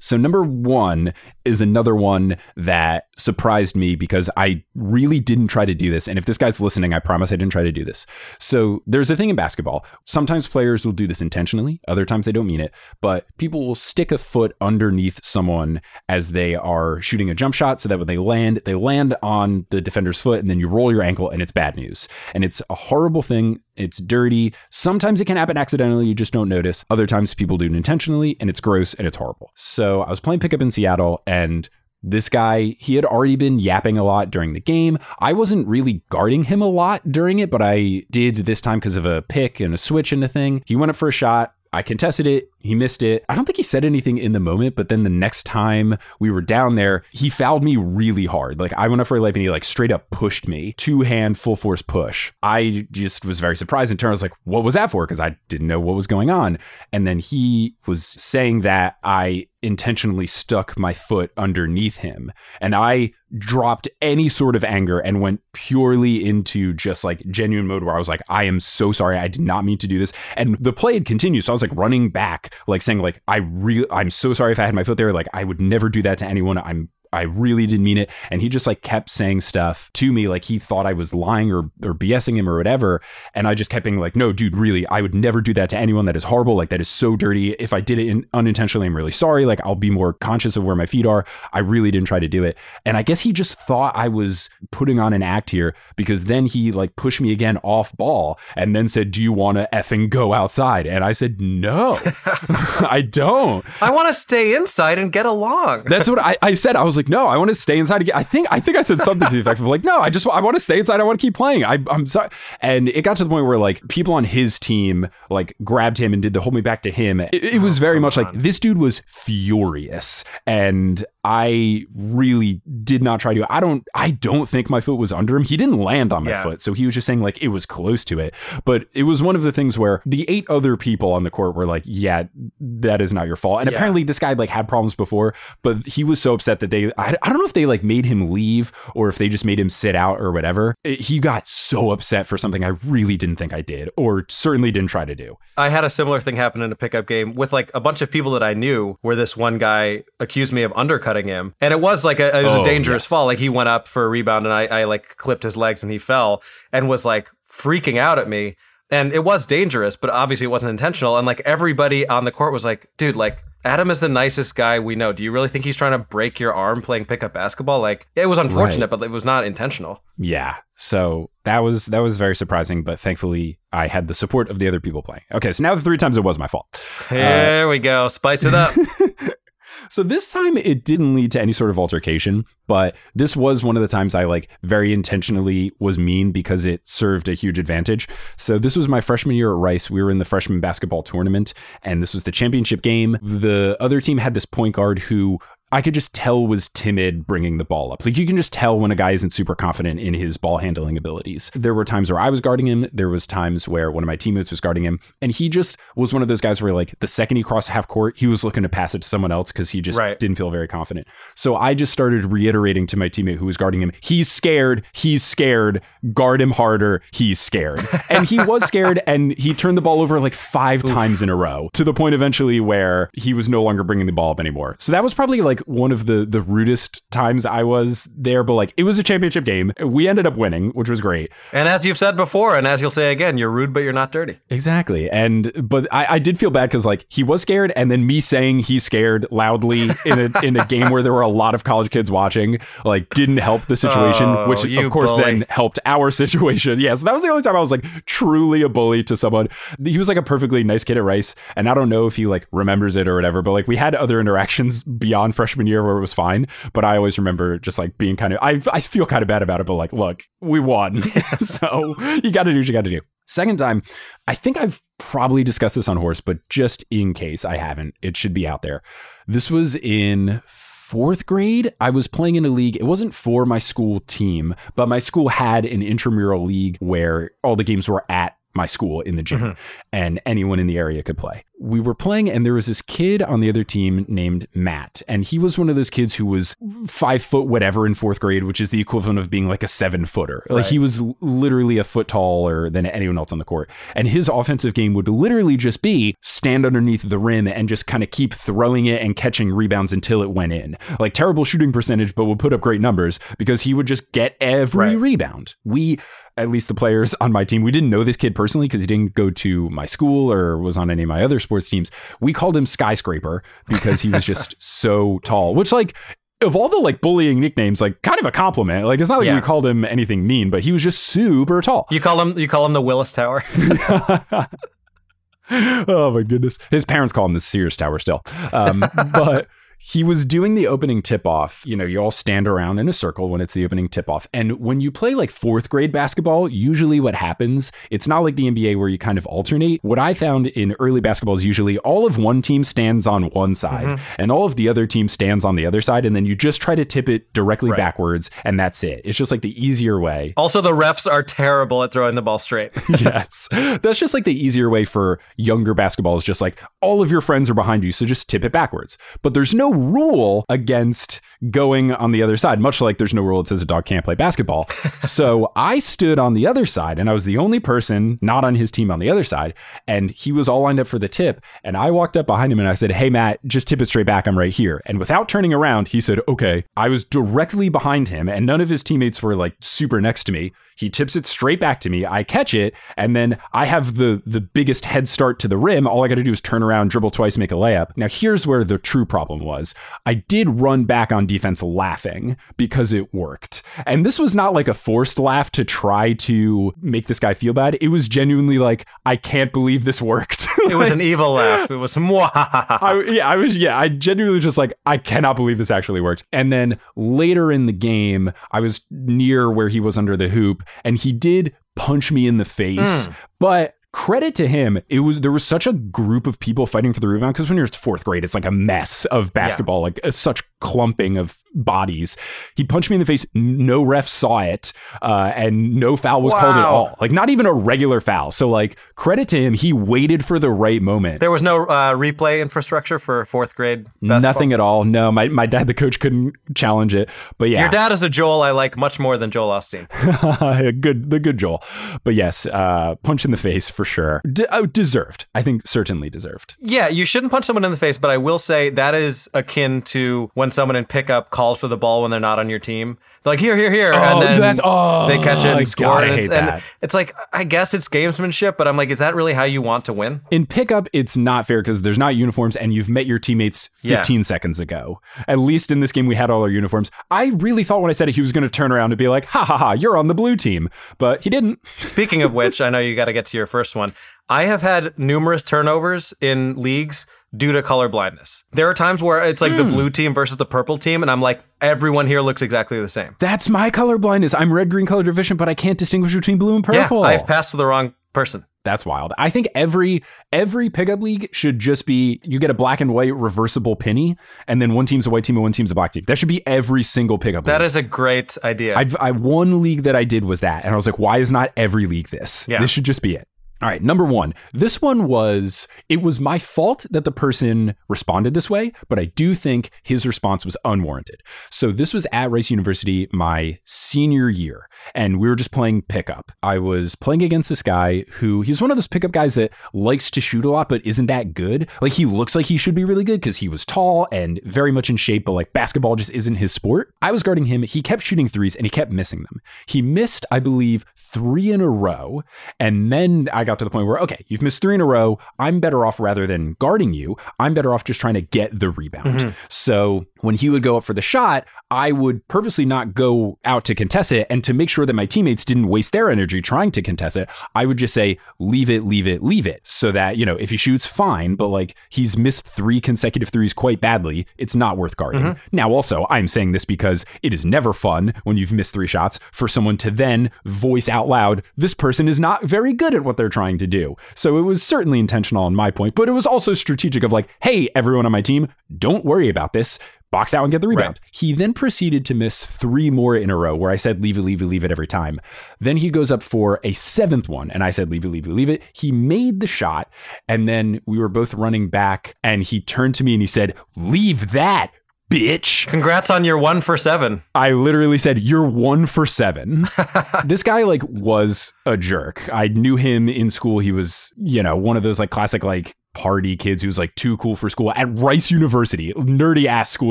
So, 0.00 0.16
number 0.16 0.42
one 0.42 1.12
is 1.44 1.60
another 1.60 1.94
one 1.94 2.36
that 2.56 3.06
surprised 3.16 3.76
me 3.76 3.94
because 3.94 4.28
I 4.36 4.64
really 4.74 5.20
didn't 5.20 5.48
try 5.48 5.64
to 5.64 5.74
do 5.74 5.90
this. 5.90 6.08
And 6.08 6.18
if 6.18 6.24
this 6.24 6.38
guy's 6.38 6.60
listening, 6.60 6.92
I 6.92 6.98
promise 6.98 7.32
I 7.32 7.36
didn't 7.36 7.52
try 7.52 7.62
to 7.62 7.72
do 7.72 7.84
this. 7.84 8.06
So, 8.38 8.82
there's 8.86 9.10
a 9.10 9.16
thing 9.16 9.30
in 9.30 9.36
basketball. 9.36 9.84
Sometimes 10.04 10.48
players 10.48 10.84
will 10.84 10.92
do 10.92 11.06
this 11.06 11.20
intentionally, 11.20 11.80
other 11.88 12.04
times 12.04 12.26
they 12.26 12.32
don't 12.32 12.46
mean 12.46 12.60
it, 12.60 12.72
but 13.00 13.26
people 13.38 13.66
will 13.66 13.74
stick 13.74 14.10
a 14.10 14.18
foot 14.18 14.56
underneath 14.60 15.24
someone 15.24 15.80
as 16.08 16.32
they 16.32 16.54
are 16.54 17.00
shooting 17.00 17.30
a 17.30 17.34
jump 17.34 17.54
shot 17.54 17.80
so 17.80 17.88
that 17.88 17.98
when 17.98 18.06
they 18.06 18.18
land, 18.18 18.62
they 18.64 18.74
land 18.74 19.14
on 19.22 19.66
the 19.70 19.80
defender's 19.80 20.20
foot 20.20 20.40
and 20.40 20.50
then 20.50 20.58
you 20.58 20.68
roll 20.68 20.92
your 20.92 21.02
ankle 21.02 21.30
and 21.30 21.42
it's 21.42 21.52
bad 21.52 21.76
news. 21.76 22.08
And 22.34 22.44
it's 22.44 22.62
a 22.70 22.74
horrible 22.74 23.22
thing. 23.22 23.60
It's 23.80 23.98
dirty. 23.98 24.54
Sometimes 24.70 25.20
it 25.20 25.24
can 25.24 25.36
happen 25.36 25.56
accidentally, 25.56 26.06
you 26.06 26.14
just 26.14 26.32
don't 26.32 26.48
notice. 26.48 26.84
Other 26.90 27.06
times 27.06 27.34
people 27.34 27.56
do 27.56 27.64
it 27.64 27.74
intentionally 27.74 28.36
and 28.38 28.50
it's 28.50 28.60
gross 28.60 28.94
and 28.94 29.06
it's 29.06 29.16
horrible. 29.16 29.50
So 29.54 30.02
I 30.02 30.10
was 30.10 30.20
playing 30.20 30.40
pickup 30.40 30.60
in 30.60 30.70
Seattle 30.70 31.22
and 31.26 31.68
this 32.02 32.28
guy, 32.28 32.76
he 32.78 32.94
had 32.94 33.04
already 33.04 33.36
been 33.36 33.58
yapping 33.58 33.98
a 33.98 34.04
lot 34.04 34.30
during 34.30 34.52
the 34.52 34.60
game. 34.60 34.98
I 35.18 35.32
wasn't 35.32 35.68
really 35.68 36.02
guarding 36.08 36.44
him 36.44 36.62
a 36.62 36.68
lot 36.68 37.10
during 37.10 37.40
it, 37.40 37.50
but 37.50 37.62
I 37.62 38.04
did 38.10 38.36
this 38.36 38.60
time 38.60 38.78
because 38.78 38.96
of 38.96 39.06
a 39.06 39.22
pick 39.22 39.60
and 39.60 39.74
a 39.74 39.78
switch 39.78 40.12
and 40.12 40.24
a 40.24 40.28
thing. 40.28 40.62
He 40.66 40.76
went 40.76 40.90
up 40.90 40.96
for 40.96 41.08
a 41.08 41.12
shot. 41.12 41.54
I 41.72 41.82
contested 41.82 42.26
it. 42.26 42.49
He 42.62 42.74
missed 42.74 43.02
it. 43.02 43.24
I 43.28 43.34
don't 43.34 43.44
think 43.44 43.56
he 43.56 43.62
said 43.62 43.84
anything 43.84 44.18
in 44.18 44.32
the 44.32 44.40
moment, 44.40 44.74
but 44.74 44.88
then 44.88 45.02
the 45.02 45.10
next 45.10 45.44
time 45.44 45.96
we 46.18 46.30
were 46.30 46.42
down 46.42 46.74
there, 46.74 47.02
he 47.10 47.30
fouled 47.30 47.64
me 47.64 47.76
really 47.76 48.26
hard. 48.26 48.60
Like 48.60 48.72
I 48.74 48.88
went 48.88 49.00
up 49.00 49.06
for 49.06 49.16
a 49.16 49.20
layup 49.20 49.34
and 49.34 49.42
he 49.42 49.50
like 49.50 49.64
straight 49.64 49.90
up 49.90 50.10
pushed 50.10 50.46
me, 50.46 50.74
two 50.76 51.00
hand 51.00 51.38
full 51.38 51.56
force 51.56 51.82
push. 51.82 52.32
I 52.42 52.86
just 52.90 53.24
was 53.24 53.40
very 53.40 53.56
surprised 53.56 53.90
in 53.90 53.96
turned. 53.96 54.10
I 54.10 54.12
was 54.12 54.22
like, 54.22 54.34
"What 54.44 54.64
was 54.64 54.74
that 54.74 54.90
for?" 54.90 55.06
Because 55.06 55.20
I 55.20 55.36
didn't 55.48 55.68
know 55.68 55.80
what 55.80 55.96
was 55.96 56.06
going 56.06 56.30
on. 56.30 56.58
And 56.92 57.06
then 57.06 57.18
he 57.18 57.76
was 57.86 58.06
saying 58.06 58.60
that 58.62 58.96
I 59.02 59.46
intentionally 59.62 60.26
stuck 60.26 60.78
my 60.78 60.92
foot 60.92 61.30
underneath 61.36 61.96
him, 61.96 62.32
and 62.60 62.74
I 62.74 63.12
dropped 63.38 63.88
any 64.02 64.28
sort 64.28 64.56
of 64.56 64.64
anger 64.64 64.98
and 64.98 65.20
went 65.20 65.40
purely 65.52 66.26
into 66.26 66.72
just 66.72 67.04
like 67.04 67.22
genuine 67.30 67.66
mode 67.66 67.84
where 67.84 67.94
I 67.94 67.98
was 67.98 68.08
like, 68.08 68.22
I 68.28 68.44
am 68.44 68.58
so 68.60 68.92
sorry. 68.92 69.16
I 69.18 69.28
did 69.28 69.40
not 69.40 69.64
mean 69.64 69.78
to 69.78 69.86
do 69.86 69.98
this. 69.98 70.12
And 70.36 70.56
the 70.58 70.72
play 70.72 70.94
had 70.94 71.04
continued. 71.04 71.44
So 71.44 71.52
I 71.52 71.54
was 71.54 71.62
like 71.62 71.74
running 71.74 72.10
back, 72.10 72.49
like 72.66 72.82
saying, 72.82 73.00
like, 73.00 73.20
I 73.28 73.36
really 73.36 73.86
I'm 73.90 74.10
so 74.10 74.32
sorry 74.32 74.52
if 74.52 74.58
I 74.58 74.66
had 74.66 74.74
my 74.74 74.84
foot 74.84 74.96
there. 74.96 75.12
Like 75.12 75.28
I 75.32 75.44
would 75.44 75.60
never 75.60 75.88
do 75.88 76.02
that 76.02 76.18
to 76.18 76.26
anyone. 76.26 76.58
I'm 76.58 76.88
I 77.12 77.22
really 77.22 77.66
didn't 77.66 77.84
mean 77.84 77.98
it. 77.98 78.10
And 78.30 78.40
he 78.40 78.48
just 78.48 78.66
like 78.66 78.82
kept 78.82 79.10
saying 79.10 79.40
stuff 79.40 79.90
to 79.94 80.12
me 80.12 80.28
like 80.28 80.44
he 80.44 80.58
thought 80.58 80.86
I 80.86 80.92
was 80.92 81.12
lying 81.12 81.52
or 81.52 81.70
or 81.82 81.94
BSing 81.94 82.36
him 82.36 82.48
or 82.48 82.56
whatever. 82.56 83.00
And 83.34 83.48
I 83.48 83.54
just 83.54 83.70
kept 83.70 83.84
being 83.84 83.98
like, 83.98 84.16
no, 84.16 84.32
dude, 84.32 84.56
really, 84.56 84.86
I 84.88 85.00
would 85.00 85.14
never 85.14 85.40
do 85.40 85.52
that 85.54 85.68
to 85.70 85.76
anyone. 85.76 86.06
That 86.06 86.16
is 86.16 86.24
horrible. 86.24 86.56
Like 86.56 86.68
that 86.70 86.80
is 86.80 86.88
so 86.88 87.16
dirty. 87.16 87.52
If 87.54 87.72
I 87.72 87.80
did 87.80 87.98
it 87.98 88.08
in, 88.08 88.26
unintentionally, 88.32 88.86
I'm 88.86 88.96
really 88.96 89.10
sorry. 89.10 89.44
Like 89.44 89.60
I'll 89.64 89.74
be 89.74 89.90
more 89.90 90.12
conscious 90.12 90.56
of 90.56 90.64
where 90.64 90.76
my 90.76 90.86
feet 90.86 91.06
are. 91.06 91.24
I 91.52 91.60
really 91.60 91.90
didn't 91.90 92.06
try 92.06 92.20
to 92.20 92.28
do 92.28 92.44
it. 92.44 92.56
And 92.84 92.96
I 92.96 93.02
guess 93.02 93.20
he 93.20 93.32
just 93.32 93.58
thought 93.60 93.96
I 93.96 94.08
was 94.08 94.50
putting 94.70 95.00
on 95.00 95.12
an 95.12 95.22
act 95.22 95.50
here 95.50 95.74
because 95.96 96.24
then 96.24 96.46
he 96.46 96.72
like 96.72 96.96
pushed 96.96 97.20
me 97.20 97.32
again 97.32 97.58
off 97.62 97.96
ball 97.96 98.38
and 98.56 98.74
then 98.74 98.88
said, 98.88 99.10
Do 99.10 99.22
you 99.22 99.32
want 99.32 99.58
to 99.58 99.68
effing 99.72 100.08
go 100.08 100.32
outside? 100.32 100.86
And 100.86 101.04
I 101.04 101.12
said, 101.12 101.40
No, 101.40 101.98
I 102.26 103.06
don't. 103.08 103.64
I 103.82 103.90
want 103.90 104.08
to 104.08 104.14
stay 104.14 104.54
inside 104.54 104.98
and 104.98 105.12
get 105.12 105.26
along. 105.26 105.84
That's 105.84 106.08
what 106.08 106.18
I, 106.18 106.36
I 106.42 106.54
said. 106.54 106.76
I 106.76 106.82
was 106.82 106.96
like, 106.96 106.99
no, 107.08 107.26
I 107.26 107.36
want 107.36 107.48
to 107.48 107.54
stay 107.54 107.78
inside 107.78 108.00
again. 108.02 108.14
I 108.14 108.22
think 108.22 108.48
I 108.50 108.60
think 108.60 108.76
I 108.76 108.82
said 108.82 109.00
something 109.00 109.28
to 109.28 109.34
the 109.34 109.40
effect 109.40 109.60
of 109.60 109.66
like, 109.66 109.84
no, 109.84 110.00
I 110.00 110.10
just 110.10 110.26
I 110.26 110.40
want 110.40 110.56
to 110.56 110.60
stay 110.60 110.78
inside. 110.78 111.00
I 111.00 111.04
want 111.04 111.20
to 111.20 111.26
keep 111.26 111.34
playing. 111.34 111.64
I, 111.64 111.78
I'm 111.90 112.06
sorry. 112.06 112.30
And 112.60 112.88
it 112.88 113.02
got 113.02 113.16
to 113.18 113.24
the 113.24 113.30
point 113.30 113.46
where 113.46 113.58
like 113.58 113.86
people 113.88 114.14
on 114.14 114.24
his 114.24 114.58
team 114.58 115.08
like 115.30 115.54
grabbed 115.64 115.98
him 115.98 116.12
and 116.12 116.22
did 116.22 116.32
the 116.32 116.40
hold 116.40 116.54
me 116.54 116.60
back 116.60 116.82
to 116.82 116.90
him. 116.90 117.20
It, 117.20 117.32
it 117.32 117.60
was 117.60 117.78
oh, 117.78 117.80
very 117.80 118.00
much 118.00 118.16
like 118.16 118.32
this 118.32 118.58
dude 118.58 118.78
was 118.78 119.02
furious, 119.06 120.24
and 120.46 121.04
I 121.24 121.84
really 121.94 122.60
did 122.82 123.02
not 123.02 123.20
try 123.20 123.34
to. 123.34 123.46
I 123.52 123.60
don't. 123.60 123.86
I 123.94 124.10
don't 124.10 124.48
think 124.48 124.70
my 124.70 124.80
foot 124.80 124.94
was 124.96 125.12
under 125.12 125.36
him. 125.36 125.44
He 125.44 125.56
didn't 125.56 125.78
land 125.78 126.12
on 126.12 126.24
my 126.24 126.30
Yeah. 126.30 126.42
foot, 126.42 126.60
so 126.60 126.72
he 126.72 126.86
was 126.86 126.94
just 126.94 127.06
saying 127.06 127.20
like 127.20 127.38
it 127.42 127.48
was 127.48 127.66
close 127.66 128.04
to 128.06 128.18
it. 128.18 128.34
But 128.64 128.86
it 128.94 129.02
was 129.02 129.22
one 129.22 129.36
of 129.36 129.42
the 129.42 129.52
things 129.52 129.78
where 129.78 130.02
the 130.06 130.24
eight 130.30 130.48
other 130.48 130.76
people 130.76 131.12
on 131.12 131.24
the 131.24 131.30
court 131.30 131.54
were 131.56 131.66
like, 131.66 131.82
yeah, 131.84 132.24
that 132.60 133.00
is 133.00 133.12
not 133.12 133.26
your 133.26 133.36
fault. 133.36 133.60
And 133.60 133.70
Yeah. 133.70 133.76
apparently 133.76 134.02
this 134.04 134.18
guy 134.18 134.32
like 134.32 134.48
had 134.48 134.66
problems 134.66 134.94
before, 134.94 135.34
but 135.62 135.86
he 135.86 136.04
was 136.04 136.20
so 136.22 136.32
upset 136.34 136.60
that 136.60 136.70
they. 136.70 136.86
I, 136.96 137.16
I 137.22 137.28
don't 137.28 137.38
know 137.38 137.44
if 137.44 137.52
they 137.52 137.66
like 137.66 137.84
made 137.84 138.06
him 138.06 138.30
leave 138.30 138.72
or 138.94 139.08
if 139.08 139.18
they 139.18 139.28
just 139.28 139.44
made 139.44 139.60
him 139.60 139.68
sit 139.68 139.94
out 139.94 140.20
or 140.20 140.32
whatever. 140.32 140.74
It- 140.84 141.00
he 141.00 141.18
got 141.18 141.46
so 141.48 141.90
upset 141.90 142.26
for 142.26 142.38
something 142.38 142.64
I 142.64 142.68
really 142.86 143.16
didn't 143.16 143.36
think 143.36 143.52
I 143.52 143.60
did, 143.60 143.90
or 143.96 144.24
certainly 144.28 144.70
didn't 144.70 144.90
try 144.90 145.04
to 145.04 145.14
do. 145.14 145.36
I 145.58 145.68
had 145.68 145.84
a 145.84 145.90
similar 145.90 146.20
thing 146.20 146.36
happen 146.36 146.62
in 146.62 146.72
a 146.72 146.76
pickup 146.76 147.06
game 147.06 147.34
with 147.34 147.52
like 147.52 147.70
a 147.74 147.80
bunch 147.80 148.00
of 148.00 148.10
people 148.10 148.30
that 148.32 148.42
I 148.42 148.54
knew 148.54 148.96
where 149.02 149.16
this 149.16 149.36
one 149.36 149.58
guy 149.58 150.04
accused 150.18 150.52
me 150.52 150.62
of 150.62 150.72
undercutting 150.76 151.09
him. 151.16 151.54
And 151.60 151.72
it 151.72 151.80
was 151.80 152.04
like 152.04 152.20
a, 152.20 152.36
it 152.38 152.42
was 152.42 152.54
Oh, 152.54 152.60
a 152.60 152.64
dangerous 152.64 153.02
yes. 153.04 153.08
fall. 153.08 153.26
Like 153.26 153.38
he 153.38 153.48
went 153.48 153.68
up 153.68 153.86
for 153.88 154.04
a 154.04 154.08
rebound 154.08 154.46
and 154.46 154.52
I, 154.52 154.66
I 154.66 154.84
like 154.84 155.16
clipped 155.16 155.42
his 155.42 155.56
legs 155.56 155.82
and 155.82 155.90
he 155.92 155.98
fell 155.98 156.42
and 156.72 156.88
was 156.88 157.04
like 157.04 157.30
freaking 157.50 157.98
out 157.98 158.18
at 158.18 158.28
me. 158.28 158.56
And 158.92 159.12
it 159.12 159.22
was 159.22 159.46
dangerous, 159.46 159.94
but 159.96 160.10
obviously 160.10 160.46
it 160.46 160.48
wasn't 160.50 160.70
intentional. 160.70 161.16
And 161.16 161.24
like 161.24 161.40
everybody 161.44 162.08
on 162.08 162.24
the 162.24 162.32
court 162.32 162.52
was 162.52 162.64
like, 162.64 162.88
dude, 162.96 163.14
like 163.14 163.40
Adam 163.64 163.88
is 163.88 164.00
the 164.00 164.08
nicest 164.08 164.56
guy 164.56 164.80
we 164.80 164.96
know. 164.96 165.12
Do 165.12 165.22
you 165.22 165.30
really 165.30 165.46
think 165.46 165.64
he's 165.64 165.76
trying 165.76 165.92
to 165.92 165.98
break 165.98 166.40
your 166.40 166.52
arm 166.52 166.82
playing 166.82 167.04
pickup 167.04 167.32
basketball? 167.32 167.80
Like 167.80 168.08
it 168.16 168.26
was 168.26 168.38
unfortunate, 168.38 168.88
but 168.90 169.00
it 169.02 169.10
was 169.10 169.24
not 169.24 169.44
intentional. 169.44 170.02
Yeah. 170.18 170.56
So 170.74 171.30
that 171.44 171.60
was 171.60 171.86
that 171.86 172.00
was 172.00 172.16
very 172.16 172.34
surprising, 172.34 172.82
but 172.82 172.98
thankfully 172.98 173.60
I 173.72 173.86
had 173.86 174.08
the 174.08 174.14
support 174.14 174.50
of 174.50 174.58
the 174.58 174.66
other 174.66 174.80
people 174.80 175.02
playing. 175.02 175.22
Okay, 175.30 175.52
so 175.52 175.62
now 175.62 175.76
the 175.76 175.82
three 175.82 175.98
times 175.98 176.16
it 176.16 176.24
was 176.24 176.36
my 176.38 176.48
fault. 176.48 176.66
Uh, 177.10 177.14
Here 177.14 177.68
we 177.68 177.78
go. 177.78 178.08
Spice 178.08 178.44
it 178.44 178.54
up. 178.54 178.74
So 179.88 180.02
this 180.02 180.30
time 180.30 180.56
it 180.56 180.84
didn't 180.84 181.14
lead 181.14 181.32
to 181.32 181.40
any 181.40 181.52
sort 181.52 181.70
of 181.70 181.78
altercation, 181.78 182.44
but 182.66 182.94
this 183.14 183.36
was 183.36 183.62
one 183.62 183.76
of 183.76 183.82
the 183.82 183.88
times 183.88 184.14
I 184.14 184.24
like 184.24 184.48
very 184.62 184.92
intentionally 184.92 185.72
was 185.78 185.98
mean 185.98 186.32
because 186.32 186.64
it 186.64 186.86
served 186.88 187.28
a 187.28 187.34
huge 187.34 187.58
advantage. 187.58 188.08
So 188.36 188.58
this 188.58 188.76
was 188.76 188.88
my 188.88 189.00
freshman 189.00 189.36
year 189.36 189.50
at 189.50 189.58
Rice. 189.58 189.90
We 189.90 190.02
were 190.02 190.10
in 190.10 190.18
the 190.18 190.24
freshman 190.24 190.60
basketball 190.60 191.02
tournament 191.02 191.54
and 191.82 192.02
this 192.02 192.14
was 192.14 192.24
the 192.24 192.32
championship 192.32 192.82
game. 192.82 193.18
The 193.22 193.76
other 193.80 194.00
team 194.00 194.18
had 194.18 194.34
this 194.34 194.46
point 194.46 194.74
guard 194.74 194.98
who 194.98 195.38
I 195.72 195.82
could 195.82 195.94
just 195.94 196.14
tell 196.14 196.46
was 196.46 196.68
timid 196.68 197.26
bringing 197.26 197.58
the 197.58 197.64
ball 197.64 197.92
up. 197.92 198.04
Like 198.04 198.16
you 198.16 198.26
can 198.26 198.36
just 198.36 198.52
tell 198.52 198.78
when 198.78 198.90
a 198.90 198.96
guy 198.96 199.12
isn't 199.12 199.30
super 199.30 199.54
confident 199.54 200.00
in 200.00 200.14
his 200.14 200.36
ball 200.36 200.58
handling 200.58 200.96
abilities. 200.96 201.50
There 201.54 201.74
were 201.74 201.84
times 201.84 202.10
where 202.10 202.20
I 202.20 202.28
was 202.30 202.40
guarding 202.40 202.66
him. 202.66 202.88
There 202.92 203.08
was 203.08 203.26
times 203.26 203.68
where 203.68 203.90
one 203.90 204.02
of 204.02 204.06
my 204.08 204.16
teammates 204.16 204.50
was 204.50 204.60
guarding 204.60 204.84
him, 204.84 204.98
and 205.22 205.30
he 205.32 205.48
just 205.48 205.76
was 205.94 206.12
one 206.12 206.22
of 206.22 206.28
those 206.28 206.40
guys 206.40 206.60
where 206.60 206.72
like 206.72 206.98
the 207.00 207.06
second 207.06 207.36
he 207.36 207.42
crossed 207.42 207.68
half 207.68 207.86
court, 207.86 208.18
he 208.18 208.26
was 208.26 208.42
looking 208.42 208.62
to 208.64 208.68
pass 208.68 208.94
it 208.94 209.02
to 209.02 209.08
someone 209.08 209.30
else 209.30 209.52
because 209.52 209.70
he 209.70 209.80
just 209.80 209.98
Right. 209.98 210.18
didn't 210.18 210.36
feel 210.36 210.50
very 210.50 210.66
confident. 210.66 211.06
So 211.36 211.54
I 211.56 211.74
just 211.74 211.92
started 211.92 212.24
reiterating 212.26 212.86
to 212.88 212.96
my 212.96 213.08
teammate 213.08 213.36
who 213.36 213.46
was 213.46 213.56
guarding 213.56 213.80
him, 213.82 213.92
"He's 214.00 214.30
scared. 214.30 214.82
He's 214.92 215.22
scared. 215.22 215.82
Guard 216.12 216.40
him 216.40 216.50
harder. 216.50 217.00
He's 217.12 217.38
scared." 217.38 217.86
and 218.10 218.26
he 218.26 218.40
was 218.40 218.64
scared, 218.64 219.00
and 219.06 219.38
he 219.38 219.54
turned 219.54 219.76
the 219.76 219.82
ball 219.82 220.00
over 220.02 220.18
like 220.18 220.34
five 220.34 220.82
times 220.82 221.22
in 221.22 221.28
a 221.28 221.36
row 221.36 221.68
to 221.74 221.84
the 221.84 221.94
point 221.94 222.14
eventually 222.14 222.58
where 222.60 223.08
he 223.14 223.32
was 223.34 223.48
no 223.48 223.62
longer 223.62 223.84
bringing 223.84 224.06
the 224.06 224.12
ball 224.12 224.32
up 224.32 224.40
anymore. 224.40 224.76
So 224.80 224.90
that 224.92 225.02
was 225.04 225.14
probably 225.14 225.40
like 225.40 225.59
like 225.60 225.68
one 225.68 225.92
of 225.92 226.06
the 226.06 226.24
the 226.26 226.40
rudest 226.40 227.02
times 227.10 227.46
I 227.46 227.62
was 227.62 228.08
there, 228.16 228.42
but 228.42 228.54
like 228.54 228.72
it 228.76 228.84
was 228.84 228.98
a 228.98 229.02
championship 229.02 229.44
game. 229.44 229.72
We 229.84 230.08
ended 230.08 230.26
up 230.26 230.36
winning, 230.36 230.70
which 230.70 230.88
was 230.88 231.00
great. 231.00 231.30
And 231.52 231.68
as 231.68 231.84
you've 231.84 231.98
said 231.98 232.16
before, 232.16 232.56
and 232.56 232.66
as 232.66 232.80
you'll 232.80 232.90
say 232.90 233.12
again, 233.12 233.38
you're 233.38 233.50
rude, 233.50 233.72
but 233.72 233.80
you're 233.80 233.92
not 233.92 234.12
dirty. 234.12 234.38
Exactly. 234.50 235.10
And 235.10 235.52
but 235.68 235.86
I, 235.92 236.14
I 236.14 236.18
did 236.18 236.38
feel 236.38 236.50
bad 236.50 236.68
because 236.70 236.86
like 236.86 237.06
he 237.08 237.22
was 237.22 237.42
scared, 237.42 237.72
and 237.76 237.90
then 237.90 238.06
me 238.06 238.20
saying 238.20 238.60
he's 238.60 238.84
scared 238.84 239.26
loudly 239.30 239.90
in 240.06 240.18
a 240.18 240.30
in 240.42 240.56
a 240.56 240.66
game 240.66 240.90
where 240.90 241.02
there 241.02 241.12
were 241.12 241.20
a 241.20 241.28
lot 241.28 241.54
of 241.54 241.64
college 241.64 241.90
kids 241.90 242.10
watching, 242.10 242.58
like 242.84 243.08
didn't 243.10 243.38
help 243.38 243.66
the 243.66 243.76
situation, 243.76 244.26
Oh, 244.26 244.48
which 244.48 244.64
of 244.64 244.90
course 244.90 245.10
bully. 245.10 245.24
then 245.24 245.44
helped 245.48 245.78
our 245.86 246.10
situation. 246.22 246.80
Yeah, 246.80 246.94
so 246.94 247.04
that 247.04 247.14
was 247.14 247.22
the 247.22 247.28
only 247.28 247.42
time 247.42 247.56
I 247.56 247.60
was 247.60 247.70
like 247.70 247.84
truly 248.06 248.62
a 248.62 248.68
bully 248.68 249.02
to 249.04 249.16
someone. 249.16 249.48
He 249.84 249.98
was 249.98 250.08
like 250.08 250.16
a 250.16 250.22
perfectly 250.22 250.62
nice 250.64 250.84
kid 250.84 250.96
at 250.96 251.02
Rice, 251.02 251.34
and 251.56 251.68
I 251.68 251.74
don't 251.74 251.88
know 251.88 252.06
if 252.06 252.16
he 252.16 252.26
like 252.26 252.46
remembers 252.52 252.96
it 252.96 253.08
or 253.08 253.14
whatever, 253.14 253.42
but 253.42 253.52
like 253.52 253.66
we 253.66 253.76
had 253.76 253.94
other 253.94 254.20
interactions 254.20 254.82
beyond 254.84 255.34
freshman 255.34 255.49
year 255.58 255.84
where 255.84 255.96
it 255.96 256.00
was 256.00 256.12
fine. 256.12 256.46
But 256.72 256.84
I 256.84 256.96
always 256.96 257.18
remember 257.18 257.58
just 257.58 257.78
like 257.78 257.96
being 257.98 258.16
kind 258.16 258.32
of 258.32 258.38
I 258.42 258.60
I 258.72 258.80
feel 258.80 259.06
kind 259.06 259.22
of 259.22 259.28
bad 259.28 259.42
about 259.42 259.60
it, 259.60 259.66
but 259.66 259.74
like 259.74 259.92
look, 259.92 260.24
we 260.40 260.60
won, 260.60 261.02
so 261.38 261.94
you 262.22 262.30
got 262.30 262.44
to 262.44 262.52
do 262.52 262.58
what 262.58 262.66
you 262.66 262.72
got 262.72 262.84
to 262.84 262.90
do. 262.90 263.00
Second 263.26 263.58
time, 263.58 263.82
I 264.26 264.34
think 264.34 264.58
I've 264.58 264.82
probably 264.98 265.44
discussed 265.44 265.76
this 265.76 265.86
on 265.86 265.96
horse, 265.96 266.20
but 266.20 266.38
just 266.48 266.84
in 266.90 267.14
case 267.14 267.44
I 267.44 267.58
haven't, 267.58 267.94
it 268.02 268.16
should 268.16 268.34
be 268.34 268.46
out 268.46 268.62
there. 268.62 268.82
This 269.28 269.52
was 269.52 269.76
in 269.76 270.42
fourth 270.46 271.26
grade. 271.26 271.72
I 271.80 271.90
was 271.90 272.08
playing 272.08 272.34
in 272.34 272.44
a 272.44 272.48
league. 272.48 272.76
It 272.76 272.82
wasn't 272.82 273.14
for 273.14 273.46
my 273.46 273.60
school 273.60 274.00
team, 274.00 274.56
but 274.74 274.88
my 274.88 274.98
school 274.98 275.28
had 275.28 275.64
an 275.64 275.80
intramural 275.80 276.44
league 276.44 276.76
where 276.80 277.30
all 277.44 277.54
the 277.54 277.62
games 277.62 277.88
were 277.88 278.04
at 278.08 278.36
my 278.54 278.66
school 278.66 279.00
in 279.02 279.14
the 279.14 279.22
gym 279.22 279.38
mm-hmm. 279.38 279.52
and 279.92 280.20
anyone 280.26 280.58
in 280.58 280.66
the 280.66 280.76
area 280.76 281.04
could 281.04 281.16
play. 281.16 281.44
We 281.62 281.78
were 281.78 281.94
playing 281.94 282.30
and 282.30 282.44
there 282.44 282.54
was 282.54 282.66
this 282.66 282.80
kid 282.80 283.20
on 283.22 283.40
the 283.40 283.48
other 283.50 283.64
team 283.64 284.06
named 284.08 284.48
Matt. 284.54 285.02
And 285.06 285.24
he 285.24 285.38
was 285.38 285.58
one 285.58 285.68
of 285.68 285.76
those 285.76 285.90
kids 285.90 286.14
who 286.14 286.24
was 286.24 286.56
five 286.86 287.22
foot 287.22 287.46
whatever 287.46 287.86
in 287.86 287.94
fourth 287.94 288.18
grade, 288.18 288.44
which 288.44 288.60
is 288.62 288.70
the 288.70 288.80
equivalent 288.80 289.18
of 289.18 289.28
being 289.30 289.46
like 289.46 289.62
a 289.62 289.68
seven 289.68 290.06
footer. 290.06 290.44
Like 290.48 290.64
he 290.66 290.78
was 290.78 291.00
literally 291.20 291.76
a 291.76 291.84
foot 291.84 292.08
taller 292.08 292.70
than 292.70 292.86
anyone 292.86 293.18
else 293.18 293.30
on 293.30 293.38
the 293.38 293.44
court. 293.44 293.70
And 293.94 294.08
his 294.08 294.28
offensive 294.28 294.72
game 294.72 294.94
would 294.94 295.06
literally 295.08 295.56
just 295.58 295.82
be 295.82 296.16
stand 296.22 296.64
underneath 296.64 297.02
the 297.08 297.18
rim 297.18 297.46
and 297.46 297.68
just 297.68 297.86
kind 297.86 298.02
of 298.02 298.10
keep 298.10 298.32
throwing 298.32 298.86
it 298.86 299.02
and 299.02 299.14
catching 299.14 299.52
rebounds 299.52 299.92
until 299.92 300.22
it 300.22 300.30
went 300.30 300.54
in. 300.54 300.78
Like 300.98 301.12
terrible 301.12 301.44
shooting 301.44 301.72
percentage, 301.72 302.14
but 302.14 302.24
would 302.24 302.38
put 302.38 302.54
up 302.54 302.62
great 302.62 302.80
numbers 302.80 303.20
because 303.36 303.60
he 303.62 303.74
would 303.74 303.86
just 303.86 304.10
get 304.12 304.34
every 304.40 304.80
Right. 304.80 304.98
rebound. 304.98 305.56
We 305.64 305.98
at 306.36 306.48
least 306.48 306.68
the 306.68 306.74
players 306.74 307.12
on 307.20 307.32
my 307.32 307.44
team, 307.44 307.60
we 307.62 307.70
didn't 307.70 307.90
know 307.90 308.02
this 308.02 308.16
kid 308.16 308.34
personally 308.34 308.66
because 308.66 308.80
he 308.80 308.86
didn't 308.86 309.12
go 309.14 309.28
to 309.28 309.68
my 309.68 309.84
school 309.84 310.32
or 310.32 310.56
was 310.56 310.78
on 310.78 310.88
any 310.90 311.02
of 311.02 311.08
my 311.08 311.22
other 311.22 311.38
sports 311.38 311.49
teams. 311.58 311.90
We 312.20 312.32
called 312.32 312.56
him 312.56 312.66
Skyscraper 312.66 313.42
because 313.66 314.00
he 314.00 314.10
was 314.10 314.24
just 314.24 314.54
so 314.62 315.18
tall, 315.24 315.54
which 315.54 315.72
like 315.72 315.94
of 316.42 316.54
all 316.56 316.68
the 316.68 316.78
like 316.78 317.00
bullying 317.00 317.40
nicknames, 317.40 317.80
like 317.80 318.00
kind 318.02 318.18
of 318.20 318.24
a 318.26 318.30
compliment. 318.30 318.86
Like 318.86 319.00
it's 319.00 319.08
not 319.10 319.18
like 319.18 319.26
Yeah. 319.26 319.34
we 319.34 319.40
called 319.40 319.66
him 319.66 319.84
anything 319.84 320.26
mean, 320.26 320.48
but 320.50 320.62
he 320.62 320.72
was 320.72 320.82
just 320.82 321.00
super 321.02 321.60
tall. 321.60 321.86
You 321.90 322.00
call 322.00 322.20
him 322.20 322.38
you 322.38 322.48
call 322.48 322.64
him 322.64 322.72
the 322.72 322.80
Willis 322.82 323.12
Tower. 323.12 323.42
oh 325.50 326.12
my 326.14 326.22
goodness. 326.22 326.58
His 326.70 326.84
parents 326.84 327.12
call 327.12 327.26
him 327.26 327.34
the 327.34 327.40
Sears 327.40 327.76
Tower 327.76 327.98
still. 327.98 328.22
Um, 328.52 328.84
but 329.12 329.48
he 329.82 330.04
was 330.04 330.26
doing 330.26 330.54
the 330.54 330.66
opening 330.66 331.00
tip 331.00 331.26
off. 331.26 331.62
You 331.64 331.74
know, 331.74 331.86
you 331.86 331.98
all 331.98 332.10
stand 332.10 332.46
around 332.46 332.78
in 332.78 332.86
a 332.88 332.92
circle 332.92 333.30
when 333.30 333.40
it's 333.40 333.54
the 333.54 333.64
opening 333.64 333.88
tip 333.88 334.10
off. 334.10 334.28
And 334.34 334.60
when 334.60 334.82
you 334.82 334.90
play 334.90 335.14
like 335.14 335.30
fourth 335.30 335.70
grade 335.70 335.90
basketball, 335.90 336.50
usually 336.50 337.00
what 337.00 337.14
happens, 337.14 337.72
it's 337.90 338.06
not 338.06 338.18
like 338.20 338.36
the 338.36 338.44
NBA 338.44 338.78
where 338.78 338.90
you 338.90 338.98
kind 338.98 339.16
of 339.16 339.26
alternate. 339.26 339.82
What 339.82 339.98
I 339.98 340.12
found 340.12 340.48
in 340.48 340.76
early 340.78 341.00
basketball 341.00 341.34
is 341.34 341.46
usually 341.46 341.78
all 341.78 342.06
of 342.06 342.18
one 342.18 342.42
team 342.42 342.62
stands 342.62 343.06
on 343.06 343.30
one 343.30 343.54
side 343.54 343.86
mm-hmm. 343.86 344.02
and 344.18 344.30
all 344.30 344.44
of 344.44 344.56
the 344.56 344.68
other 344.68 344.86
team 344.86 345.08
stands 345.08 345.46
on 345.46 345.56
the 345.56 345.64
other 345.64 345.80
side. 345.80 346.04
And 346.04 346.14
then 346.14 346.26
you 346.26 346.36
just 346.36 346.60
try 346.60 346.74
to 346.74 346.84
tip 346.84 347.08
it 347.08 347.32
directly 347.32 347.70
Right. 347.70 347.78
backwards. 347.78 348.30
And 348.44 348.60
that's 348.60 348.84
it. 348.84 349.00
It's 349.04 349.16
just 349.16 349.30
like 349.30 349.40
the 349.40 349.64
easier 349.64 349.98
way. 349.98 350.34
Also, 350.36 350.60
the 350.60 350.72
refs 350.72 351.10
are 351.10 351.22
terrible 351.22 351.82
at 351.84 351.92
throwing 351.92 352.16
the 352.16 352.22
ball 352.22 352.38
straight. 352.38 352.72
yes. 352.88 353.48
That's 353.50 353.98
just 353.98 354.12
like 354.12 354.24
the 354.24 354.38
easier 354.38 354.68
way 354.68 354.84
for 354.84 355.20
younger 355.36 355.72
basketball 355.72 356.16
is 356.16 356.24
just 356.24 356.42
like 356.42 356.62
all 356.82 357.00
of 357.00 357.10
your 357.10 357.22
friends 357.22 357.48
are 357.48 357.54
behind 357.54 357.82
you, 357.82 357.92
so 357.92 358.04
just 358.04 358.28
tip 358.28 358.44
it 358.44 358.52
backwards. 358.52 358.98
But 359.22 359.32
there's 359.32 359.54
no 359.54 359.69
rule 359.72 360.44
against 360.48 361.20
going 361.50 361.92
on 361.92 362.12
the 362.12 362.22
other 362.22 362.36
side, 362.36 362.60
much 362.60 362.80
like 362.80 362.98
there's 362.98 363.14
no 363.14 363.22
rule 363.22 363.42
that 363.42 363.48
says 363.48 363.62
a 363.62 363.66
dog 363.66 363.86
can't 363.86 364.04
play 364.04 364.14
basketball. 364.14 364.68
so 365.02 365.52
I 365.56 365.78
stood 365.78 366.18
on 366.18 366.34
the 366.34 366.46
other 366.46 366.66
side 366.66 366.98
and 366.98 367.08
I 367.08 367.12
was 367.12 367.24
the 367.24 367.38
only 367.38 367.60
person 367.60 368.18
not 368.20 368.44
on 368.44 368.54
his 368.54 368.70
team 368.70 368.90
on 368.90 368.98
the 368.98 369.10
other 369.10 369.24
side. 369.24 369.54
And 369.86 370.10
he 370.10 370.32
was 370.32 370.48
all 370.48 370.60
lined 370.60 370.80
up 370.80 370.86
for 370.86 370.98
the 370.98 371.08
tip. 371.08 371.42
And 371.64 371.76
I 371.76 371.90
walked 371.90 372.16
up 372.16 372.26
behind 372.26 372.52
him 372.52 372.58
and 372.58 372.68
I 372.68 372.74
said, 372.74 372.92
Hey, 372.92 373.10
Matt, 373.10 373.40
just 373.46 373.68
tip 373.68 373.80
it 373.80 373.86
straight 373.86 374.06
back. 374.06 374.26
I'm 374.26 374.38
right 374.38 374.52
here. 374.52 374.82
And 374.86 374.98
without 374.98 375.28
turning 375.28 375.54
around, 375.54 375.88
he 375.88 376.00
said, 376.00 376.20
Okay. 376.28 376.64
I 376.76 376.88
was 376.88 377.04
directly 377.04 377.68
behind 377.68 378.08
him 378.08 378.28
and 378.28 378.44
none 378.46 378.60
of 378.60 378.68
his 378.68 378.82
teammates 378.82 379.22
were 379.22 379.36
like 379.36 379.54
super 379.60 380.00
next 380.00 380.24
to 380.24 380.32
me. 380.32 380.52
He 380.80 380.88
tips 380.88 381.14
it 381.14 381.26
straight 381.26 381.60
back 381.60 381.80
to 381.80 381.90
me. 381.90 382.06
I 382.06 382.22
catch 382.22 382.54
it, 382.54 382.72
and 382.96 383.14
then 383.14 383.38
I 383.52 383.66
have 383.66 383.96
the 383.96 384.22
the 384.24 384.40
biggest 384.40 384.86
head 384.86 385.10
start 385.10 385.38
to 385.40 385.48
the 385.48 385.58
rim. 385.58 385.86
All 385.86 386.02
I 386.02 386.08
got 386.08 386.14
to 386.14 386.22
do 386.22 386.32
is 386.32 386.40
turn 386.40 386.62
around, 386.62 386.88
dribble 386.88 387.10
twice, 387.10 387.36
make 387.36 387.52
a 387.52 387.56
layup. 387.56 387.90
Now 387.96 388.08
here's 388.08 388.46
where 388.46 388.64
the 388.64 388.78
true 388.78 389.04
problem 389.04 389.44
was. 389.44 389.59
I 390.06 390.14
did 390.14 390.48
run 390.60 390.84
back 390.84 391.12
on 391.12 391.26
defense 391.26 391.62
laughing 391.62 392.36
because 392.56 392.92
it 392.92 393.12
worked. 393.14 393.62
And 393.86 394.04
this 394.04 394.18
was 394.18 394.34
not 394.34 394.52
like 394.52 394.68
a 394.68 394.74
forced 394.74 395.18
laugh 395.18 395.50
to 395.52 395.64
try 395.64 396.12
to 396.14 396.72
make 396.80 397.06
this 397.06 397.20
guy 397.20 397.34
feel 397.34 397.52
bad. 397.52 397.78
It 397.80 397.88
was 397.88 398.08
genuinely 398.08 398.58
like, 398.58 398.86
I 399.06 399.16
can't 399.16 399.52
believe 399.52 399.84
this 399.84 400.00
worked. 400.00 400.46
It 400.70 400.76
was 400.76 400.92
an 400.92 401.00
evil 401.00 401.32
laugh. 401.32 401.68
It 401.68 401.76
was 401.76 401.96
mwah. 401.96 402.30
I, 402.34 403.02
yeah, 403.08 403.28
I 403.28 403.34
was, 403.34 403.56
yeah, 403.56 403.76
I 403.76 403.88
genuinely 403.88 404.38
just 404.38 404.56
like, 404.56 404.72
I 404.86 404.98
cannot 404.98 405.34
believe 405.34 405.58
this 405.58 405.70
actually 405.70 406.00
worked. 406.00 406.24
And 406.32 406.52
then 406.52 406.78
later 406.94 407.50
in 407.50 407.66
the 407.66 407.72
game, 407.72 408.30
I 408.52 408.60
was 408.60 408.82
near 408.90 409.50
where 409.50 409.68
he 409.68 409.80
was 409.80 409.98
under 409.98 410.16
the 410.16 410.28
hoop 410.28 410.62
and 410.84 410.96
he 410.96 411.10
did 411.12 411.56
punch 411.74 412.12
me 412.12 412.28
in 412.28 412.36
the 412.36 412.44
face, 412.44 413.06
hmm. 413.06 413.12
but 413.40 413.74
credit 413.92 414.34
to 414.34 414.46
him 414.46 414.80
it 414.88 415.00
was 415.00 415.20
there 415.20 415.32
was 415.32 415.44
such 415.44 415.66
a 415.66 415.72
group 415.72 416.26
of 416.26 416.38
people 416.38 416.66
fighting 416.66 416.92
for 416.92 417.00
the 417.00 417.08
rebound 417.08 417.34
because 417.34 417.48
when 417.48 417.56
you're 417.56 417.66
fourth 417.66 418.04
grade 418.04 418.22
it's 418.22 418.34
like 418.34 418.44
a 418.44 418.50
mess 418.50 419.04
of 419.06 419.32
basketball 419.32 419.80
like 419.80 419.98
uh, 420.04 420.10
such 420.10 420.42
clumping 420.60 421.16
of 421.16 421.36
bodies 421.54 422.16
he 422.54 422.62
punched 422.62 422.90
me 422.90 422.94
in 422.96 423.00
the 423.00 423.06
face 423.06 423.26
no 423.34 423.82
ref 423.82 424.06
saw 424.06 424.40
it 424.40 424.72
uh, 425.02 425.32
and 425.34 425.74
no 425.74 425.96
foul 425.96 426.22
was 426.22 426.32
called 426.32 426.56
at 426.56 426.64
all 426.64 426.94
like 427.00 427.10
not 427.10 427.30
even 427.30 427.46
a 427.46 427.52
regular 427.52 428.00
foul 428.00 428.30
so 428.30 428.48
like 428.48 428.76
credit 428.94 429.26
to 429.28 429.40
him 429.42 429.54
he 429.54 429.72
waited 429.72 430.24
for 430.24 430.38
the 430.38 430.50
right 430.50 430.82
moment 430.82 431.18
There 431.20 431.30
was 431.30 431.42
no 431.42 431.64
uh, 431.66 431.94
replay 431.94 432.40
infrastructure 432.40 432.98
for 432.98 433.24
fourth 433.24 433.54
grade 433.54 433.84
basketball. 433.84 434.20
Nothing 434.20 434.52
at 434.52 434.60
all. 434.60 434.84
No, 434.84 435.10
my, 435.12 435.28
my 435.28 435.46
dad, 435.46 435.66
the 435.66 435.74
coach, 435.74 436.00
couldn't 436.00 436.34
challenge 436.54 436.94
it. 436.94 437.08
But 437.38 437.50
yeah, 437.50 437.60
Your 437.60 437.68
dad 437.68 437.92
is 437.92 438.02
a 438.02 438.08
Joel 438.08 438.42
I 438.42 438.50
like 438.50 438.76
much 438.76 438.98
more 438.98 439.16
than 439.16 439.30
Joel 439.30 439.50
Osteen. 439.50 439.88
good, 440.80 441.10
the 441.10 441.20
good 441.20 441.38
Joel. 441.38 441.62
But 442.04 442.14
yes, 442.14 442.46
uh, 442.46 442.96
punch 443.02 443.24
in 443.24 443.30
the 443.30 443.36
face 443.36 443.68
for 443.80 443.86
sure. 443.86 444.20
De- 444.30 444.54
oh, 444.54 444.66
deserved. 444.66 445.24
I 445.34 445.42
think 445.42 445.66
certainly 445.66 446.10
deserved. 446.10 446.54
Yeah, 446.60 446.88
you 446.88 447.06
shouldn't 447.06 447.32
punch 447.32 447.46
someone 447.46 447.64
in 447.64 447.70
the 447.70 447.78
face, 447.78 447.96
but 447.96 448.10
I 448.10 448.18
will 448.18 448.38
say 448.38 448.68
that 448.68 448.94
is 448.94 449.26
akin 449.32 449.80
to 449.82 450.30
when 450.34 450.50
someone 450.50 450.76
in 450.76 450.84
pickup 450.84 451.30
calls 451.30 451.58
for 451.58 451.66
the 451.66 451.78
ball 451.78 452.02
when 452.02 452.10
they're 452.10 452.20
not 452.20 452.38
on 452.38 452.50
your 452.50 452.58
team. 452.58 452.98
They're 453.22 453.32
like, 453.34 453.40
here, 453.40 453.54
here, 453.54 453.70
here. 453.70 453.92
Oh, 453.92 453.98
and 453.98 454.22
then 454.22 454.60
oh, 454.64 455.06
they 455.06 455.18
catch 455.18 455.44
it 455.44 455.54
and 455.54 455.68
score. 455.68 455.86
gotta 455.86 456.06
And 456.06 456.18
it's, 456.20 456.30
and 456.30 456.62
it's 456.80 456.94
like, 456.94 457.14
I 457.34 457.44
guess 457.44 457.74
it's 457.74 457.86
gamesmanship, 457.86 458.56
but 458.56 458.66
I'm 458.66 458.78
like, 458.78 458.88
is 458.88 458.98
that 458.98 459.14
really 459.14 459.34
how 459.34 459.44
you 459.44 459.60
want 459.60 459.84
to 459.86 459.92
win? 459.92 460.22
In 460.30 460.46
pickup, 460.46 460.88
it's 460.94 461.18
not 461.18 461.46
fair 461.46 461.60
because 461.60 461.82
there's 461.82 461.98
not 461.98 462.16
uniforms 462.16 462.56
and 462.56 462.72
you've 462.72 462.88
met 462.88 463.04
your 463.04 463.18
teammates 463.18 463.68
Yeah. 463.82 463.96
15 463.98 464.24
seconds 464.24 464.58
ago. 464.58 465.02
At 465.28 465.38
least 465.38 465.70
in 465.70 465.80
this 465.80 465.92
game, 465.92 466.06
we 466.06 466.14
had 466.14 466.30
all 466.30 466.40
our 466.40 466.48
uniforms. 466.48 466.90
I 467.10 467.26
really 467.26 467.62
thought 467.62 467.82
when 467.82 467.90
I 467.90 467.92
said 467.92 468.08
it, 468.08 468.14
he 468.14 468.22
was 468.22 468.32
going 468.32 468.44
to 468.44 468.48
turn 468.48 468.72
around 468.72 468.92
and 468.92 468.98
be 468.98 469.08
like, 469.08 469.26
ha 469.26 469.44
ha 469.44 469.58
ha, 469.58 469.72
you're 469.72 469.98
on 469.98 470.06
the 470.08 470.14
blue 470.14 470.34
team. 470.36 470.70
But 470.96 471.22
he 471.22 471.28
didn't. 471.28 471.58
Speaking 471.78 472.22
of 472.22 472.32
which, 472.32 472.62
I 472.62 472.70
know 472.70 472.78
you 472.78 472.96
got 472.96 473.04
to 473.04 473.12
get 473.12 473.26
to 473.26 473.36
your 473.36 473.46
first 473.46 473.76
one. 473.76 473.92
I 474.30 474.44
have 474.44 474.62
had 474.62 474.98
numerous 474.98 475.42
turnovers 475.42 476.14
in 476.22 476.54
leagues 476.56 477.04
due 477.36 477.52
to 477.52 477.62
color 477.62 477.88
blindness. 477.88 478.44
There 478.52 478.68
are 478.68 478.74
times 478.74 479.02
where 479.02 479.22
it's 479.24 479.40
like 479.40 479.56
the 479.56 479.64
Hmm. 479.64 479.70
blue 479.70 479.90
team 479.90 480.12
versus 480.14 480.36
the 480.36 480.46
purple 480.46 480.78
team, 480.78 481.02
and 481.02 481.10
I'm 481.10 481.20
like, 481.20 481.40
everyone 481.60 482.06
here 482.06 482.20
looks 482.20 482.42
exactly 482.42 482.80
the 482.80 482.88
same. 482.88 483.14
That's 483.20 483.48
my 483.48 483.70
color 483.70 483.98
blindness. 483.98 484.34
I'm 484.34 484.52
red 484.52 484.68
green 484.68 484.86
color 484.86 485.02
deficient, 485.02 485.38
but 485.38 485.48
I 485.48 485.54
can't 485.54 485.78
distinguish 485.78 486.14
between 486.14 486.38
blue 486.38 486.56
and 486.56 486.64
purple. 486.64 487.02
Yeah, 487.02 487.08
I've 487.08 487.26
passed 487.26 487.52
to 487.52 487.56
the 487.56 487.66
wrong 487.66 487.94
person. 488.12 488.44
That's 488.62 488.84
wild. 488.84 489.14
I 489.16 489.30
think 489.30 489.48
every 489.54 490.02
every 490.32 490.68
pickup 490.68 491.00
league 491.00 491.30
should 491.32 491.58
just 491.58 491.86
be 491.86 492.20
you 492.24 492.38
get 492.38 492.50
a 492.50 492.54
black 492.54 492.82
and 492.82 492.92
white 492.92 493.14
reversible 493.14 493.74
penny, 493.74 494.18
and 494.48 494.60
then 494.60 494.74
one 494.74 494.84
team's 494.84 495.06
a 495.06 495.10
white 495.10 495.24
team 495.24 495.36
and 495.36 495.42
one 495.42 495.52
team's 495.52 495.70
a 495.70 495.74
black 495.74 495.92
team. 495.92 496.04
That 496.06 496.18
should 496.18 496.28
be 496.28 496.46
every 496.46 496.82
single 496.82 497.16
pickup. 497.16 497.46
That 497.46 497.60
league. 497.60 497.66
is 497.66 497.76
a 497.76 497.82
great 497.82 498.36
idea. 498.44 498.76
I've, 498.76 498.94
I 498.96 499.12
one 499.12 499.62
league 499.62 499.84
that 499.84 499.96
I 499.96 500.04
did 500.04 500.24
was 500.26 500.40
that, 500.40 500.64
and 500.66 500.74
I 500.74 500.76
was 500.76 500.84
like, 500.84 500.98
why 500.98 501.18
is 501.18 501.32
not 501.32 501.52
every 501.56 501.86
league 501.86 502.08
this? 502.10 502.46
Yeah. 502.48 502.60
This 502.60 502.70
should 502.70 502.84
just 502.84 503.00
be 503.00 503.14
it. 503.14 503.26
All 503.62 503.68
right, 503.68 503.82
number 503.82 504.06
one. 504.06 504.32
This 504.54 504.80
one 504.80 505.06
was, 505.06 505.68
it 505.90 506.00
was 506.00 506.18
my 506.18 506.38
fault 506.38 506.86
that 506.88 507.04
the 507.04 507.12
person 507.12 507.74
responded 507.88 508.32
this 508.32 508.48
way, 508.48 508.72
but 508.88 508.98
I 508.98 509.04
do 509.04 509.34
think 509.34 509.70
his 509.82 510.06
response 510.06 510.46
was 510.46 510.56
unwarranted. 510.64 511.20
So 511.50 511.70
this 511.70 511.92
was 511.92 512.06
at 512.10 512.30
Rice 512.30 512.50
University 512.50 513.06
my 513.12 513.58
senior 513.64 514.30
year, 514.30 514.66
and 514.94 515.20
we 515.20 515.28
were 515.28 515.36
just 515.36 515.50
playing 515.50 515.82
pickup. 515.82 516.32
I 516.42 516.58
was 516.58 516.94
playing 516.94 517.22
against 517.22 517.50
this 517.50 517.62
guy 517.62 518.06
who, 518.12 518.40
he's 518.40 518.62
one 518.62 518.70
of 518.70 518.78
those 518.78 518.88
pickup 518.88 519.12
guys 519.12 519.34
that 519.34 519.52
likes 519.74 520.10
to 520.12 520.22
shoot 520.22 520.46
a 520.46 520.50
lot, 520.50 520.70
but 520.70 520.84
isn't 520.86 521.06
that 521.06 521.34
good. 521.34 521.68
Like 521.82 521.92
he 521.92 522.06
looks 522.06 522.34
like 522.34 522.46
he 522.46 522.56
should 522.56 522.74
be 522.74 522.84
really 522.84 523.04
good 523.04 523.20
because 523.20 523.36
he 523.36 523.48
was 523.48 523.66
tall 523.66 524.08
and 524.10 524.40
very 524.44 524.72
much 524.72 524.88
in 524.88 524.96
shape, 524.96 525.26
but 525.26 525.32
like 525.32 525.52
basketball 525.52 525.96
just 525.96 526.10
isn't 526.12 526.36
his 526.36 526.50
sport. 526.50 526.94
I 527.02 527.12
was 527.12 527.22
guarding 527.22 527.44
him. 527.44 527.62
He 527.64 527.82
kept 527.82 528.04
shooting 528.04 528.26
threes 528.26 528.56
and 528.56 528.64
he 528.64 528.70
kept 528.70 528.90
missing 528.90 529.22
them. 529.24 529.42
He 529.66 529.82
missed, 529.82 530.24
I 530.30 530.40
believe, 530.40 530.86
three 530.96 531.52
in 531.52 531.60
a 531.60 531.68
row. 531.68 532.22
And 532.58 532.90
then 532.90 533.28
I 533.34 533.49
got 533.50 533.58
to 533.58 533.64
the 533.64 533.70
point 533.70 533.86
where, 533.86 533.98
okay, 533.98 534.24
you've 534.28 534.42
missed 534.42 534.62
three 534.62 534.74
in 534.74 534.80
a 534.80 534.86
row. 534.86 535.18
I'm 535.38 535.60
better 535.60 535.84
off 535.84 536.00
rather 536.00 536.26
than 536.26 536.54
guarding 536.58 536.94
you. 536.94 537.16
I'm 537.38 537.54
better 537.54 537.74
off 537.74 537.84
just 537.84 538.00
trying 538.00 538.14
to 538.14 538.20
get 538.20 538.58
the 538.58 538.70
rebound. 538.70 539.20
Mm-hmm. 539.20 539.30
So 539.48 540.06
when 540.20 540.34
he 540.34 540.48
would 540.48 540.62
go 540.62 540.76
up 540.76 540.84
for 540.84 540.94
the 540.94 541.00
shot, 541.00 541.46
I 541.70 541.92
would 541.92 542.26
purposely 542.28 542.64
not 542.64 542.94
go 542.94 543.38
out 543.44 543.64
to 543.64 543.74
contest 543.74 544.12
it. 544.12 544.26
And 544.30 544.42
to 544.44 544.52
make 544.52 544.68
sure 544.68 544.86
that 544.86 544.92
my 544.92 545.06
teammates 545.06 545.44
didn't 545.44 545.68
waste 545.68 545.92
their 545.92 546.10
energy 546.10 546.40
trying 546.40 546.70
to 546.72 546.82
contest 546.82 547.16
it, 547.16 547.28
I 547.54 547.66
would 547.66 547.76
just 547.76 547.94
say, 547.94 548.18
leave 548.38 548.70
it, 548.70 548.84
leave 548.84 549.06
it, 549.06 549.22
leave 549.22 549.46
it. 549.46 549.60
So 549.64 549.92
that, 549.92 550.16
you 550.16 550.26
know, 550.26 550.36
if 550.36 550.50
he 550.50 550.56
shoots, 550.56 550.86
fine. 550.86 551.34
But 551.34 551.48
like 551.48 551.74
he's 551.88 552.16
missed 552.16 552.46
three 552.46 552.80
consecutive 552.80 553.28
threes 553.28 553.52
quite 553.52 553.80
badly. 553.80 554.26
It's 554.38 554.54
not 554.54 554.76
worth 554.76 554.96
guarding. 554.96 555.22
Mm-hmm. 555.22 555.56
Now, 555.56 555.70
also, 555.70 556.06
I'm 556.10 556.28
saying 556.28 556.52
this 556.52 556.64
because 556.64 557.04
it 557.22 557.32
is 557.32 557.44
never 557.44 557.72
fun 557.72 558.14
when 558.24 558.36
you've 558.36 558.52
missed 558.52 558.72
three 558.72 558.86
shots 558.86 559.18
for 559.32 559.48
someone 559.48 559.76
to 559.78 559.90
then 559.90 560.30
voice 560.44 560.88
out 560.88 561.08
loud, 561.08 561.42
this 561.56 561.74
person 561.74 562.08
is 562.08 562.20
not 562.20 562.44
very 562.44 562.72
good 562.72 562.94
at 562.94 563.04
what 563.04 563.16
they're 563.16 563.28
trying 563.28 563.39
to 563.58 563.66
do. 563.66 563.96
So 564.14 564.38
it 564.38 564.42
was 564.42 564.62
certainly 564.62 564.98
intentional 564.98 565.44
on 565.44 565.54
my 565.54 565.70
point, 565.70 565.94
but 565.94 566.08
it 566.08 566.12
was 566.12 566.26
also 566.26 566.54
strategic 566.54 567.02
of 567.02 567.12
like, 567.12 567.28
hey, 567.42 567.68
everyone 567.74 568.06
on 568.06 568.12
my 568.12 568.22
team, 568.22 568.48
don't 568.78 569.04
worry 569.04 569.28
about 569.28 569.52
this 569.52 569.78
box 570.10 570.34
out 570.34 570.42
and 570.42 570.50
get 570.50 570.60
the 570.60 570.68
rebound. 570.68 570.98
Right. 571.00 571.10
He 571.12 571.32
then 571.32 571.54
proceeded 571.54 572.04
to 572.06 572.14
miss 572.14 572.44
three 572.44 572.90
more 572.90 573.16
in 573.16 573.30
a 573.30 573.36
row 573.36 573.54
where 573.54 573.70
I 573.70 573.76
said, 573.76 574.02
leave 574.02 574.18
it, 574.18 574.22
leave 574.22 574.42
it, 574.42 574.46
leave 574.46 574.64
it 574.64 574.70
every 574.72 574.86
time. 574.86 575.20
Then 575.60 575.76
he 575.76 575.90
goes 575.90 576.10
up 576.10 576.22
for 576.22 576.60
a 576.64 576.72
seventh 576.72 577.28
one 577.28 577.50
and 577.50 577.62
I 577.62 577.70
said, 577.70 577.90
leave 577.90 578.04
it, 578.04 578.08
leave 578.08 578.26
it, 578.26 578.32
leave 578.32 578.50
it. 578.50 578.62
He 578.72 578.92
made 578.92 579.40
the 579.40 579.46
shot 579.46 579.90
and 580.28 580.48
then 580.48 580.80
we 580.86 580.98
were 580.98 581.08
both 581.08 581.32
running 581.34 581.68
back 581.68 582.16
and 582.22 582.42
he 582.42 582.60
turned 582.60 582.94
to 582.96 583.04
me 583.04 583.14
and 583.14 583.22
he 583.22 583.26
said, 583.26 583.56
leave 583.76 584.32
that. 584.32 584.72
Bitch. 585.10 585.66
Congrats 585.66 586.08
on 586.08 586.22
your 586.24 586.38
one 586.38 586.60
for 586.60 586.76
seven. 586.76 587.22
I 587.34 587.50
literally 587.50 587.98
said, 587.98 588.20
You're 588.20 588.46
one 588.46 588.86
for 588.86 589.06
seven. 589.06 589.66
this 590.24 590.44
guy, 590.44 590.62
like, 590.62 590.84
was 590.84 591.52
a 591.66 591.76
jerk. 591.76 592.28
I 592.32 592.46
knew 592.46 592.76
him 592.76 593.08
in 593.08 593.28
school. 593.28 593.58
He 593.58 593.72
was, 593.72 594.12
you 594.16 594.40
know, 594.40 594.56
one 594.56 594.76
of 594.76 594.84
those, 594.84 595.00
like, 595.00 595.10
classic, 595.10 595.42
like, 595.42 595.74
party 595.94 596.36
kids 596.36 596.62
who's 596.62 596.78
like 596.78 596.94
too 596.94 597.16
cool 597.18 597.36
for 597.36 597.48
school 597.48 597.72
at 597.76 597.86
Rice 597.98 598.30
University, 598.30 598.92
nerdy 598.94 599.46
ass 599.46 599.70
school. 599.70 599.90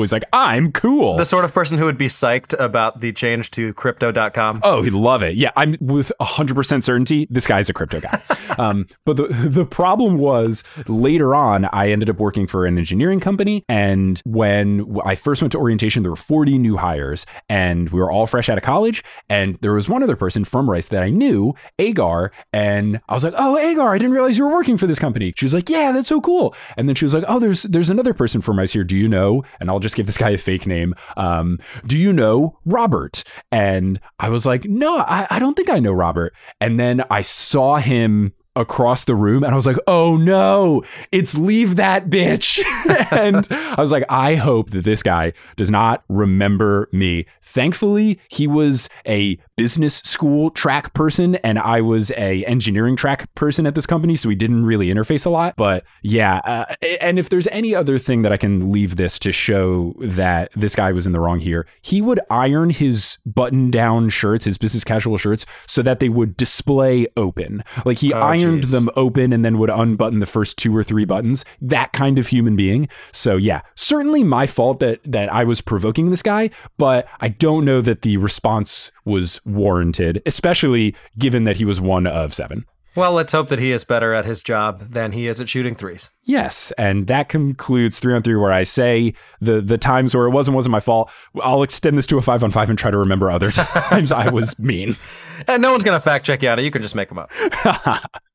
He's 0.00 0.12
like, 0.12 0.24
I'm 0.32 0.72
cool. 0.72 1.16
The 1.16 1.24
sort 1.24 1.44
of 1.44 1.52
person 1.52 1.78
who 1.78 1.84
would 1.84 1.98
be 1.98 2.08
psyched 2.08 2.58
about 2.58 3.00
the 3.00 3.12
change 3.12 3.50
to 3.52 3.72
crypto.com. 3.74 4.60
Oh, 4.62 4.82
he'd 4.82 4.92
love 4.92 5.22
it. 5.22 5.36
Yeah, 5.36 5.50
I'm 5.56 5.76
with 5.80 6.12
100% 6.20 6.82
certainty 6.82 7.26
this 7.30 7.46
guy's 7.46 7.68
a 7.68 7.72
crypto 7.72 8.00
guy. 8.00 8.20
um, 8.58 8.86
but 9.04 9.16
the, 9.16 9.28
the 9.28 9.64
problem 9.64 10.18
was 10.18 10.64
later 10.88 11.34
on, 11.34 11.66
I 11.66 11.90
ended 11.90 12.10
up 12.10 12.18
working 12.18 12.46
for 12.46 12.66
an 12.66 12.78
engineering 12.78 13.20
company. 13.20 13.64
And 13.68 14.20
when 14.24 15.00
I 15.04 15.14
first 15.14 15.42
went 15.42 15.52
to 15.52 15.58
orientation, 15.58 16.02
there 16.02 16.10
were 16.10 16.16
40 16.16 16.58
new 16.58 16.76
hires 16.76 17.26
and 17.48 17.90
we 17.90 18.00
were 18.00 18.10
all 18.10 18.26
fresh 18.26 18.48
out 18.48 18.58
of 18.58 18.64
college. 18.64 19.04
And 19.28 19.56
there 19.56 19.72
was 19.72 19.88
one 19.88 20.02
other 20.02 20.16
person 20.16 20.44
from 20.44 20.68
Rice 20.68 20.88
that 20.88 21.02
I 21.02 21.10
knew, 21.10 21.54
Agar. 21.78 22.32
And 22.52 23.00
I 23.08 23.14
was 23.14 23.24
like, 23.24 23.34
oh, 23.36 23.56
Agar, 23.56 23.94
I 23.94 23.98
didn't 23.98 24.12
realize 24.12 24.36
you 24.36 24.44
were 24.44 24.52
working 24.52 24.76
for 24.76 24.86
this 24.86 24.98
company. 24.98 25.32
She 25.36 25.44
was 25.44 25.54
like, 25.54 25.68
yeah, 25.68 25.92
that's 26.00 26.08
so 26.08 26.20
cool. 26.20 26.54
And 26.76 26.88
then 26.88 26.96
she 26.96 27.04
was 27.04 27.14
like, 27.14 27.24
oh, 27.28 27.38
there's 27.38 27.62
there's 27.64 27.90
another 27.90 28.14
person 28.14 28.40
from 28.40 28.58
Rice 28.58 28.72
here. 28.72 28.84
Do 28.84 28.96
you 28.96 29.08
know? 29.08 29.44
And 29.60 29.70
I'll 29.70 29.80
just 29.80 29.94
give 29.94 30.06
this 30.06 30.16
guy 30.16 30.30
a 30.30 30.38
fake 30.38 30.66
name. 30.66 30.94
Um, 31.16 31.58
do 31.86 31.96
you 31.96 32.12
know 32.12 32.58
Robert? 32.64 33.22
And 33.52 34.00
I 34.18 34.30
was 34.30 34.46
like, 34.46 34.64
no, 34.64 34.98
I, 34.98 35.26
I 35.30 35.38
don't 35.38 35.54
think 35.54 35.70
I 35.70 35.78
know 35.78 35.92
Robert. 35.92 36.34
And 36.60 36.80
then 36.80 37.04
I 37.10 37.20
saw 37.20 37.76
him 37.76 38.32
across 38.56 39.04
the 39.04 39.14
room 39.14 39.42
and 39.44 39.52
I 39.52 39.56
was 39.56 39.66
like, 39.66 39.76
oh 39.86 40.16
no, 40.16 40.82
it's 41.12 41.36
leave 41.36 41.76
that 41.76 42.08
bitch. 42.10 42.60
and 43.12 43.46
I 43.50 43.80
was 43.80 43.92
like, 43.92 44.04
I 44.08 44.34
hope 44.34 44.70
that 44.70 44.84
this 44.84 45.02
guy 45.02 45.32
does 45.56 45.70
not 45.70 46.02
remember 46.08 46.88
me. 46.92 47.26
Thankfully, 47.42 48.18
he 48.28 48.46
was 48.46 48.88
a 49.06 49.38
business 49.56 49.96
school 49.98 50.50
track 50.50 50.94
person 50.94 51.36
and 51.36 51.58
I 51.58 51.80
was 51.80 52.10
a 52.12 52.44
engineering 52.44 52.96
track 52.96 53.32
person 53.34 53.66
at 53.66 53.74
this 53.74 53.86
company, 53.86 54.14
so 54.16 54.28
we 54.28 54.34
didn't 54.34 54.64
really 54.64 54.88
interface 54.88 55.26
a 55.26 55.30
lot. 55.30 55.54
But 55.56 55.84
yeah, 56.02 56.36
uh, 56.44 56.74
and 57.00 57.18
if 57.18 57.28
there's 57.28 57.46
any 57.48 57.74
other 57.74 57.98
thing 57.98 58.22
that 58.22 58.32
I 58.32 58.36
can 58.36 58.70
leave 58.72 58.96
this 58.96 59.18
to 59.20 59.32
show 59.32 59.94
that 60.00 60.50
this 60.54 60.74
guy 60.74 60.92
was 60.92 61.06
in 61.06 61.12
the 61.12 61.20
wrong 61.20 61.40
here, 61.40 61.66
he 61.82 62.00
would 62.00 62.20
iron 62.30 62.70
his 62.70 63.18
button-down 63.26 64.10
shirts, 64.10 64.44
his 64.44 64.58
business 64.58 64.84
casual 64.84 65.16
shirts, 65.18 65.44
so 65.66 65.82
that 65.82 66.00
they 66.00 66.08
would 66.08 66.36
display 66.36 67.06
open. 67.16 67.64
Like 67.84 67.98
he 67.98 68.12
Oh, 68.12 68.20
ironed 68.20 68.39
geez. 68.40 68.70
them 68.70 68.88
open 68.96 69.32
and 69.32 69.44
then 69.44 69.58
would 69.58 69.70
unbutton 69.70 70.20
the 70.20 70.26
first 70.26 70.56
two 70.56 70.76
or 70.76 70.82
three 70.82 71.04
buttons. 71.04 71.44
That 71.60 71.92
kind 71.92 72.18
of 72.18 72.26
human 72.28 72.56
being. 72.56 72.88
So 73.12 73.36
yeah, 73.36 73.62
certainly 73.74 74.22
my 74.22 74.46
fault 74.46 74.80
that 74.80 75.00
that 75.04 75.32
I 75.32 75.44
was 75.44 75.60
provoking 75.60 76.10
this 76.10 76.22
guy, 76.22 76.50
but 76.78 77.06
I 77.20 77.28
don't 77.28 77.64
know 77.64 77.80
that 77.80 78.02
the 78.02 78.16
response 78.16 78.90
was 79.04 79.40
warranted, 79.44 80.22
especially 80.26 80.94
given 81.18 81.44
that 81.44 81.56
he 81.56 81.64
was 81.64 81.80
one 81.80 82.06
of 82.06 82.34
seven. 82.34 82.66
Well, 82.96 83.12
let's 83.12 83.32
hope 83.32 83.48
that 83.50 83.60
he 83.60 83.70
is 83.70 83.84
better 83.84 84.12
at 84.14 84.24
his 84.24 84.42
job 84.42 84.80
than 84.90 85.12
he 85.12 85.28
is 85.28 85.40
at 85.40 85.48
shooting 85.48 85.76
threes. 85.76 86.10
Yes, 86.24 86.72
and 86.76 87.06
that 87.06 87.28
concludes 87.28 88.00
three 88.00 88.14
on 88.14 88.22
three, 88.24 88.34
where 88.34 88.52
I 88.52 88.64
say 88.64 89.14
the 89.40 89.60
the 89.60 89.78
times 89.78 90.12
where 90.14 90.26
it 90.26 90.30
wasn't 90.30 90.56
wasn't 90.56 90.72
my 90.72 90.80
fault. 90.80 91.08
I'll 91.40 91.62
extend 91.62 91.96
this 91.96 92.06
to 92.06 92.18
a 92.18 92.22
five 92.22 92.42
on 92.42 92.50
five 92.50 92.68
and 92.68 92.78
try 92.78 92.90
to 92.90 92.98
remember 92.98 93.30
other 93.30 93.50
times 93.52 94.10
I 94.10 94.30
was 94.30 94.58
mean. 94.58 94.96
And 95.48 95.62
no 95.62 95.70
one's 95.70 95.84
going 95.84 95.96
to 95.96 96.00
fact 96.00 96.26
check 96.26 96.42
you 96.42 96.50
on 96.50 96.58
it. 96.58 96.64
You 96.64 96.70
can 96.70 96.82
just 96.82 96.94
make 96.94 97.08
them 97.08 97.18
up. 97.18 97.30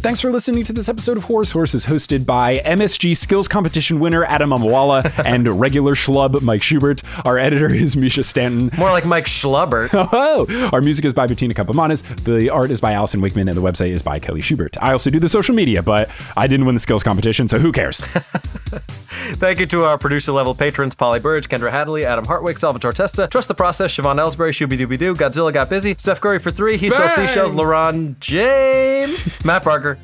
Thanks 0.00 0.22
for 0.22 0.30
listening 0.30 0.64
to 0.64 0.72
this 0.72 0.88
episode 0.88 1.18
of 1.18 1.24
Horse 1.24 1.50
Horses, 1.50 1.84
hosted 1.84 2.24
by 2.24 2.56
MSG 2.56 3.14
Skills 3.14 3.46
Competition 3.46 4.00
winner 4.00 4.24
Adam 4.24 4.48
Mamawala 4.48 5.04
and 5.26 5.46
regular 5.60 5.94
schlub 5.94 6.40
Mike 6.40 6.62
Schubert. 6.62 7.02
Our 7.26 7.38
editor 7.38 7.72
is 7.72 7.96
Mischa 7.96 8.24
Stanton. 8.24 8.70
More 8.78 8.90
like 8.90 9.04
Mike 9.04 9.26
Schlubert. 9.26 9.90
Oh, 10.12 10.70
our 10.72 10.80
music 10.80 11.04
is 11.04 11.12
by 11.12 11.26
Bettina 11.26 11.52
Campomanes. 11.54 12.02
The 12.24 12.48
art 12.48 12.70
is 12.70 12.80
by 12.80 12.92
Allyson 12.92 13.20
Wakeman, 13.20 13.48
and 13.48 13.56
the 13.56 13.62
website 13.62 13.90
is 13.90 14.00
by 14.02 14.18
Kelly 14.18 14.40
Schubert. 14.40 14.76
I 14.80 14.92
also 14.92 15.10
do 15.10 15.20
the 15.20 15.28
social 15.28 15.54
media, 15.54 15.82
but 15.82 16.08
I 16.36 16.46
didn't 16.46 16.64
win 16.66 16.74
the 16.74 16.80
skills 16.80 17.02
competition, 17.02 17.46
so 17.46 17.58
who 17.58 17.70
cares? 17.70 18.00
Thank 19.34 19.60
you 19.60 19.66
to 19.66 19.84
our 19.84 19.98
producer 19.98 20.32
level 20.32 20.54
patrons 20.54 20.94
Polly 20.94 21.20
Burge, 21.20 21.48
Kendra 21.48 21.70
Hadley, 21.70 22.04
Adam 22.06 22.24
Hartwick, 22.24 22.58
Salvatore 22.58 22.92
Testa, 22.92 23.28
Trust 23.28 23.48
the 23.48 23.54
Process, 23.54 23.94
Siobhan 23.94 24.16
Ellsbury, 24.16 24.50
Shooby 24.50 24.78
Dooby 24.78 24.98
Doo, 24.98 25.14
Godzilla 25.14 25.52
Got 25.52 25.68
Busy, 25.68 25.94
Steph 25.98 26.20
Curry 26.20 26.38
for 26.38 26.50
three, 26.50 26.76
He 26.78 26.90
Sells! 26.90 27.12
Seashells, 27.14 27.52
LaRon 27.52 28.18
James, 28.20 29.42
Matt 29.44 29.62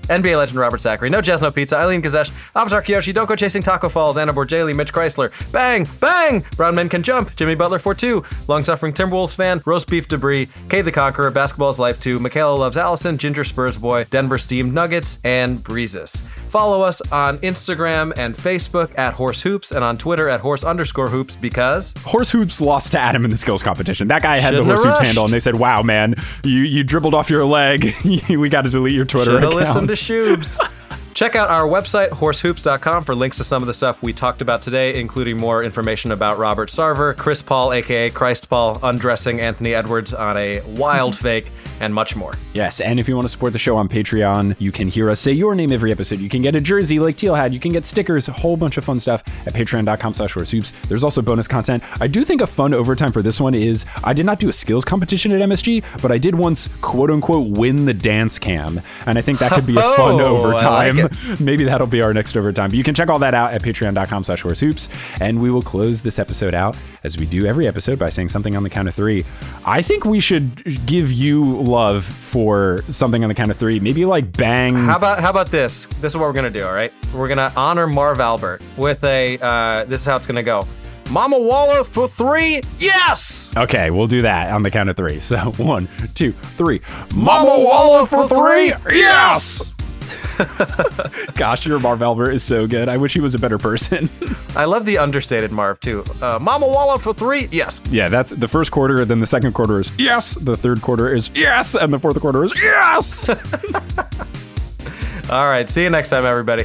NBA 0.08 0.36
legend 0.36 0.58
Robert 0.58 0.80
Zachary, 0.80 1.10
No 1.10 1.20
Jazz 1.20 1.42
No 1.42 1.50
Pizza, 1.50 1.76
Eileen 1.76 2.02
Gazesh, 2.02 2.30
Avatar 2.54 2.82
Kiyoshi, 2.82 3.12
Doko 3.12 3.36
Chasing 3.36 3.62
Taco 3.62 3.88
Falls, 3.88 4.16
Anna 4.16 4.32
Borjali, 4.32 4.74
Mitch 4.74 4.92
Chrysler, 4.92 5.30
Bang, 5.52 5.86
Bang, 6.00 6.44
Brown 6.56 6.74
Men 6.74 6.88
Can 6.88 7.02
Jump, 7.02 7.34
Jimmy 7.36 7.54
Butler 7.54 7.78
for 7.78 7.94
two, 7.94 8.22
Long 8.48 8.64
Suffering 8.64 8.92
Timberwolves 8.92 9.34
fan, 9.34 9.62
Roast 9.64 9.88
Beef 9.88 10.08
Debris, 10.08 10.48
Kay 10.68 10.82
the 10.82 10.92
Conqueror, 10.92 11.30
Basketball 11.30 11.70
is 11.70 11.78
Life 11.78 12.00
2, 12.00 12.20
Michaela 12.20 12.54
Loves 12.56 12.76
Allison, 12.76 13.18
Ginger 13.18 13.44
Spurs 13.44 13.76
Boy, 13.76 14.04
Denver 14.10 14.38
Steamed 14.38 14.72
Nuggets, 14.74 15.18
and 15.24 15.62
Breezes. 15.62 16.22
Follow 16.48 16.82
us 16.82 17.00
on 17.12 17.38
Instagram 17.38 18.12
and 18.16 18.34
Facebook 18.34 18.96
at 18.96 19.14
Horse 19.14 19.42
Hoops 19.42 19.72
and 19.72 19.84
on 19.84 19.98
Twitter 19.98 20.28
at 20.28 20.40
Horse 20.40 20.64
underscore 20.64 21.08
Hoops 21.08 21.36
because 21.36 21.92
Horse 22.04 22.30
Hoops 22.30 22.60
lost 22.60 22.92
to 22.92 22.98
Adam 22.98 23.24
in 23.24 23.30
the 23.30 23.36
skills 23.36 23.62
competition. 23.62 24.08
That 24.08 24.22
guy 24.22 24.36
had 24.38 24.50
Shouldn't 24.50 24.68
the 24.68 24.74
Horse 24.74 24.86
Hoops 24.86 25.00
handle, 25.00 25.24
and 25.24 25.32
they 25.32 25.40
said, 25.40 25.56
wow, 25.56 25.82
man, 25.82 26.14
you, 26.44 26.60
you 26.62 26.84
dribbled 26.84 27.14
off 27.14 27.28
your 27.30 27.44
leg. 27.44 27.94
we 28.28 28.48
got 28.48 28.62
to 28.62 28.70
delete 28.70 28.92
your 28.94 29.04
Twitter 29.04 29.32
should 29.32 29.42
have 29.42 29.52
account. 29.52 29.54
listened 29.54 29.88
to 29.88 29.94
Schubes. 29.94 30.58
Check 31.16 31.34
out 31.34 31.48
our 31.48 31.66
website, 31.66 32.10
horsehoops.com, 32.10 33.02
for 33.04 33.14
links 33.14 33.38
to 33.38 33.44
some 33.44 33.62
of 33.62 33.66
the 33.66 33.72
stuff 33.72 34.02
we 34.02 34.12
talked 34.12 34.42
about 34.42 34.60
today, 34.60 34.92
including 35.00 35.38
more 35.38 35.64
information 35.64 36.12
about 36.12 36.36
Robert 36.36 36.68
Sarver, 36.68 37.16
Chris 37.16 37.42
Paul, 37.42 37.72
aka 37.72 38.10
Christ 38.10 38.50
Paul, 38.50 38.78
undressing 38.82 39.40
Anthony 39.40 39.72
Edwards 39.72 40.12
on 40.12 40.36
a 40.36 40.60
wild 40.76 41.16
fake, 41.18 41.52
and 41.80 41.94
much 41.94 42.16
more. 42.16 42.34
Yes, 42.52 42.82
and 42.82 43.00
if 43.00 43.08
you 43.08 43.14
want 43.14 43.24
to 43.24 43.30
support 43.30 43.54
the 43.54 43.58
show 43.58 43.78
on 43.78 43.88
Patreon, 43.88 44.56
you 44.58 44.70
can 44.70 44.88
hear 44.88 45.08
us 45.08 45.18
say 45.18 45.32
your 45.32 45.54
name 45.54 45.72
every 45.72 45.90
episode. 45.90 46.20
You 46.20 46.28
can 46.28 46.42
get 46.42 46.54
a 46.54 46.60
jersey 46.60 46.98
like 46.98 47.16
Teal 47.16 47.34
had. 47.34 47.54
You 47.54 47.60
can 47.60 47.72
get 47.72 47.86
stickers, 47.86 48.28
a 48.28 48.32
whole 48.32 48.58
bunch 48.58 48.76
of 48.76 48.84
fun 48.84 49.00
stuff 49.00 49.22
at 49.46 49.54
patreon.com 49.54 50.12
slash 50.12 50.34
horsehoops. 50.34 50.72
There's 50.82 51.02
also 51.02 51.22
bonus 51.22 51.48
content. 51.48 51.82
I 51.98 52.08
do 52.08 52.26
think 52.26 52.42
a 52.42 52.46
fun 52.46 52.74
overtime 52.74 53.10
for 53.12 53.22
this 53.22 53.40
one 53.40 53.54
is 53.54 53.86
I 54.04 54.12
did 54.12 54.26
not 54.26 54.38
do 54.38 54.50
a 54.50 54.52
skills 54.52 54.84
competition 54.84 55.32
at 55.32 55.40
MSG, 55.48 55.82
but 56.02 56.12
I 56.12 56.18
did 56.18 56.34
once 56.34 56.68
quote 56.82 57.10
unquote 57.10 57.56
win 57.56 57.86
the 57.86 57.94
dance 57.94 58.38
cam. 58.38 58.82
And 59.06 59.16
I 59.16 59.22
think 59.22 59.38
that 59.38 59.50
could 59.52 59.66
be 59.66 59.78
a 59.78 59.80
fun 59.80 60.20
Oh, 60.20 60.36
overtime. 60.36 61.05
maybe 61.40 61.64
that'll 61.64 61.86
be 61.86 62.02
our 62.02 62.12
next 62.12 62.36
overtime. 62.36 62.68
But 62.68 62.76
you 62.76 62.84
can 62.84 62.94
check 62.94 63.08
all 63.08 63.18
that 63.18 63.34
out 63.34 63.52
at 63.52 63.62
patreon.com 63.62 64.24
slash 64.24 64.42
horsehoops. 64.42 64.88
And 65.20 65.40
we 65.40 65.50
will 65.50 65.62
close 65.62 66.02
this 66.02 66.18
episode 66.18 66.54
out 66.54 66.76
as 67.04 67.16
we 67.16 67.26
do 67.26 67.46
every 67.46 67.66
episode 67.66 67.98
by 67.98 68.08
saying 68.08 68.28
something 68.28 68.56
on 68.56 68.62
the 68.62 68.70
count 68.70 68.88
of 68.88 68.94
three. 68.94 69.24
I 69.64 69.82
think 69.82 70.04
we 70.04 70.20
should 70.20 70.86
give 70.86 71.12
you 71.12 71.62
love 71.62 72.04
for 72.04 72.78
something 72.88 73.22
on 73.22 73.28
the 73.28 73.34
count 73.34 73.50
of 73.50 73.56
three. 73.56 73.80
Maybe 73.80 74.04
like 74.04 74.36
bang. 74.36 74.74
How 74.74 74.96
about 74.96 75.20
how 75.20 75.30
about 75.30 75.50
this? 75.50 75.86
This 76.00 76.12
is 76.12 76.16
what 76.16 76.26
we're 76.26 76.32
gonna 76.32 76.50
do. 76.50 76.64
All 76.64 76.74
right, 76.74 76.92
we're 77.14 77.28
gonna 77.28 77.52
honor 77.56 77.86
Marv 77.86 78.20
Albert 78.20 78.62
with 78.76 79.02
a. 79.04 79.38
Uh, 79.40 79.84
this 79.84 80.00
is 80.00 80.06
how 80.06 80.16
it's 80.16 80.26
gonna 80.26 80.42
go. 80.42 80.62
Mamawala 81.06 81.86
for 81.86 82.08
three. 82.08 82.60
Yes. 82.78 83.52
Okay, 83.56 83.90
we'll 83.90 84.08
do 84.08 84.22
that 84.22 84.50
on 84.52 84.62
the 84.62 84.70
count 84.70 84.88
of 84.88 84.96
three. 84.96 85.20
So 85.20 85.38
one, 85.56 85.88
two, 86.14 86.32
three. 86.32 86.80
Mamawala 87.10 88.08
for 88.08 88.26
three. 88.28 88.72
Yes. 88.96 89.75
Gosh, 91.34 91.66
your 91.66 91.78
Marv 91.78 92.02
Albert 92.02 92.30
is 92.30 92.42
so 92.42 92.66
good. 92.66 92.88
I 92.88 92.96
wish 92.96 93.14
he 93.14 93.20
was 93.20 93.34
a 93.34 93.38
better 93.38 93.58
person. 93.58 94.08
I 94.56 94.64
love 94.64 94.84
the 94.86 94.98
understated 94.98 95.52
Marv 95.52 95.80
too. 95.80 96.00
Uh, 96.22 96.38
Mamawala 96.38 97.00
for 97.00 97.14
three. 97.14 97.48
Yes. 97.50 97.80
yeah, 97.90 98.08
that's 98.08 98.32
the 98.32 98.48
first 98.48 98.70
quarter. 98.70 99.04
Then 99.04 99.20
the 99.20 99.26
second 99.26 99.52
quarter 99.52 99.80
is 99.80 99.96
yes. 99.98 100.34
The 100.34 100.54
third 100.54 100.82
quarter 100.82 101.14
is 101.14 101.30
yes. 101.34 101.74
And 101.74 101.92
the 101.92 101.98
fourth 101.98 102.20
quarter 102.20 102.44
is 102.44 102.52
yes. 102.60 103.28
All 105.30 105.46
right. 105.46 105.68
See 105.68 105.82
you 105.82 105.90
next 105.90 106.10
time, 106.10 106.24
everybody. 106.24 106.64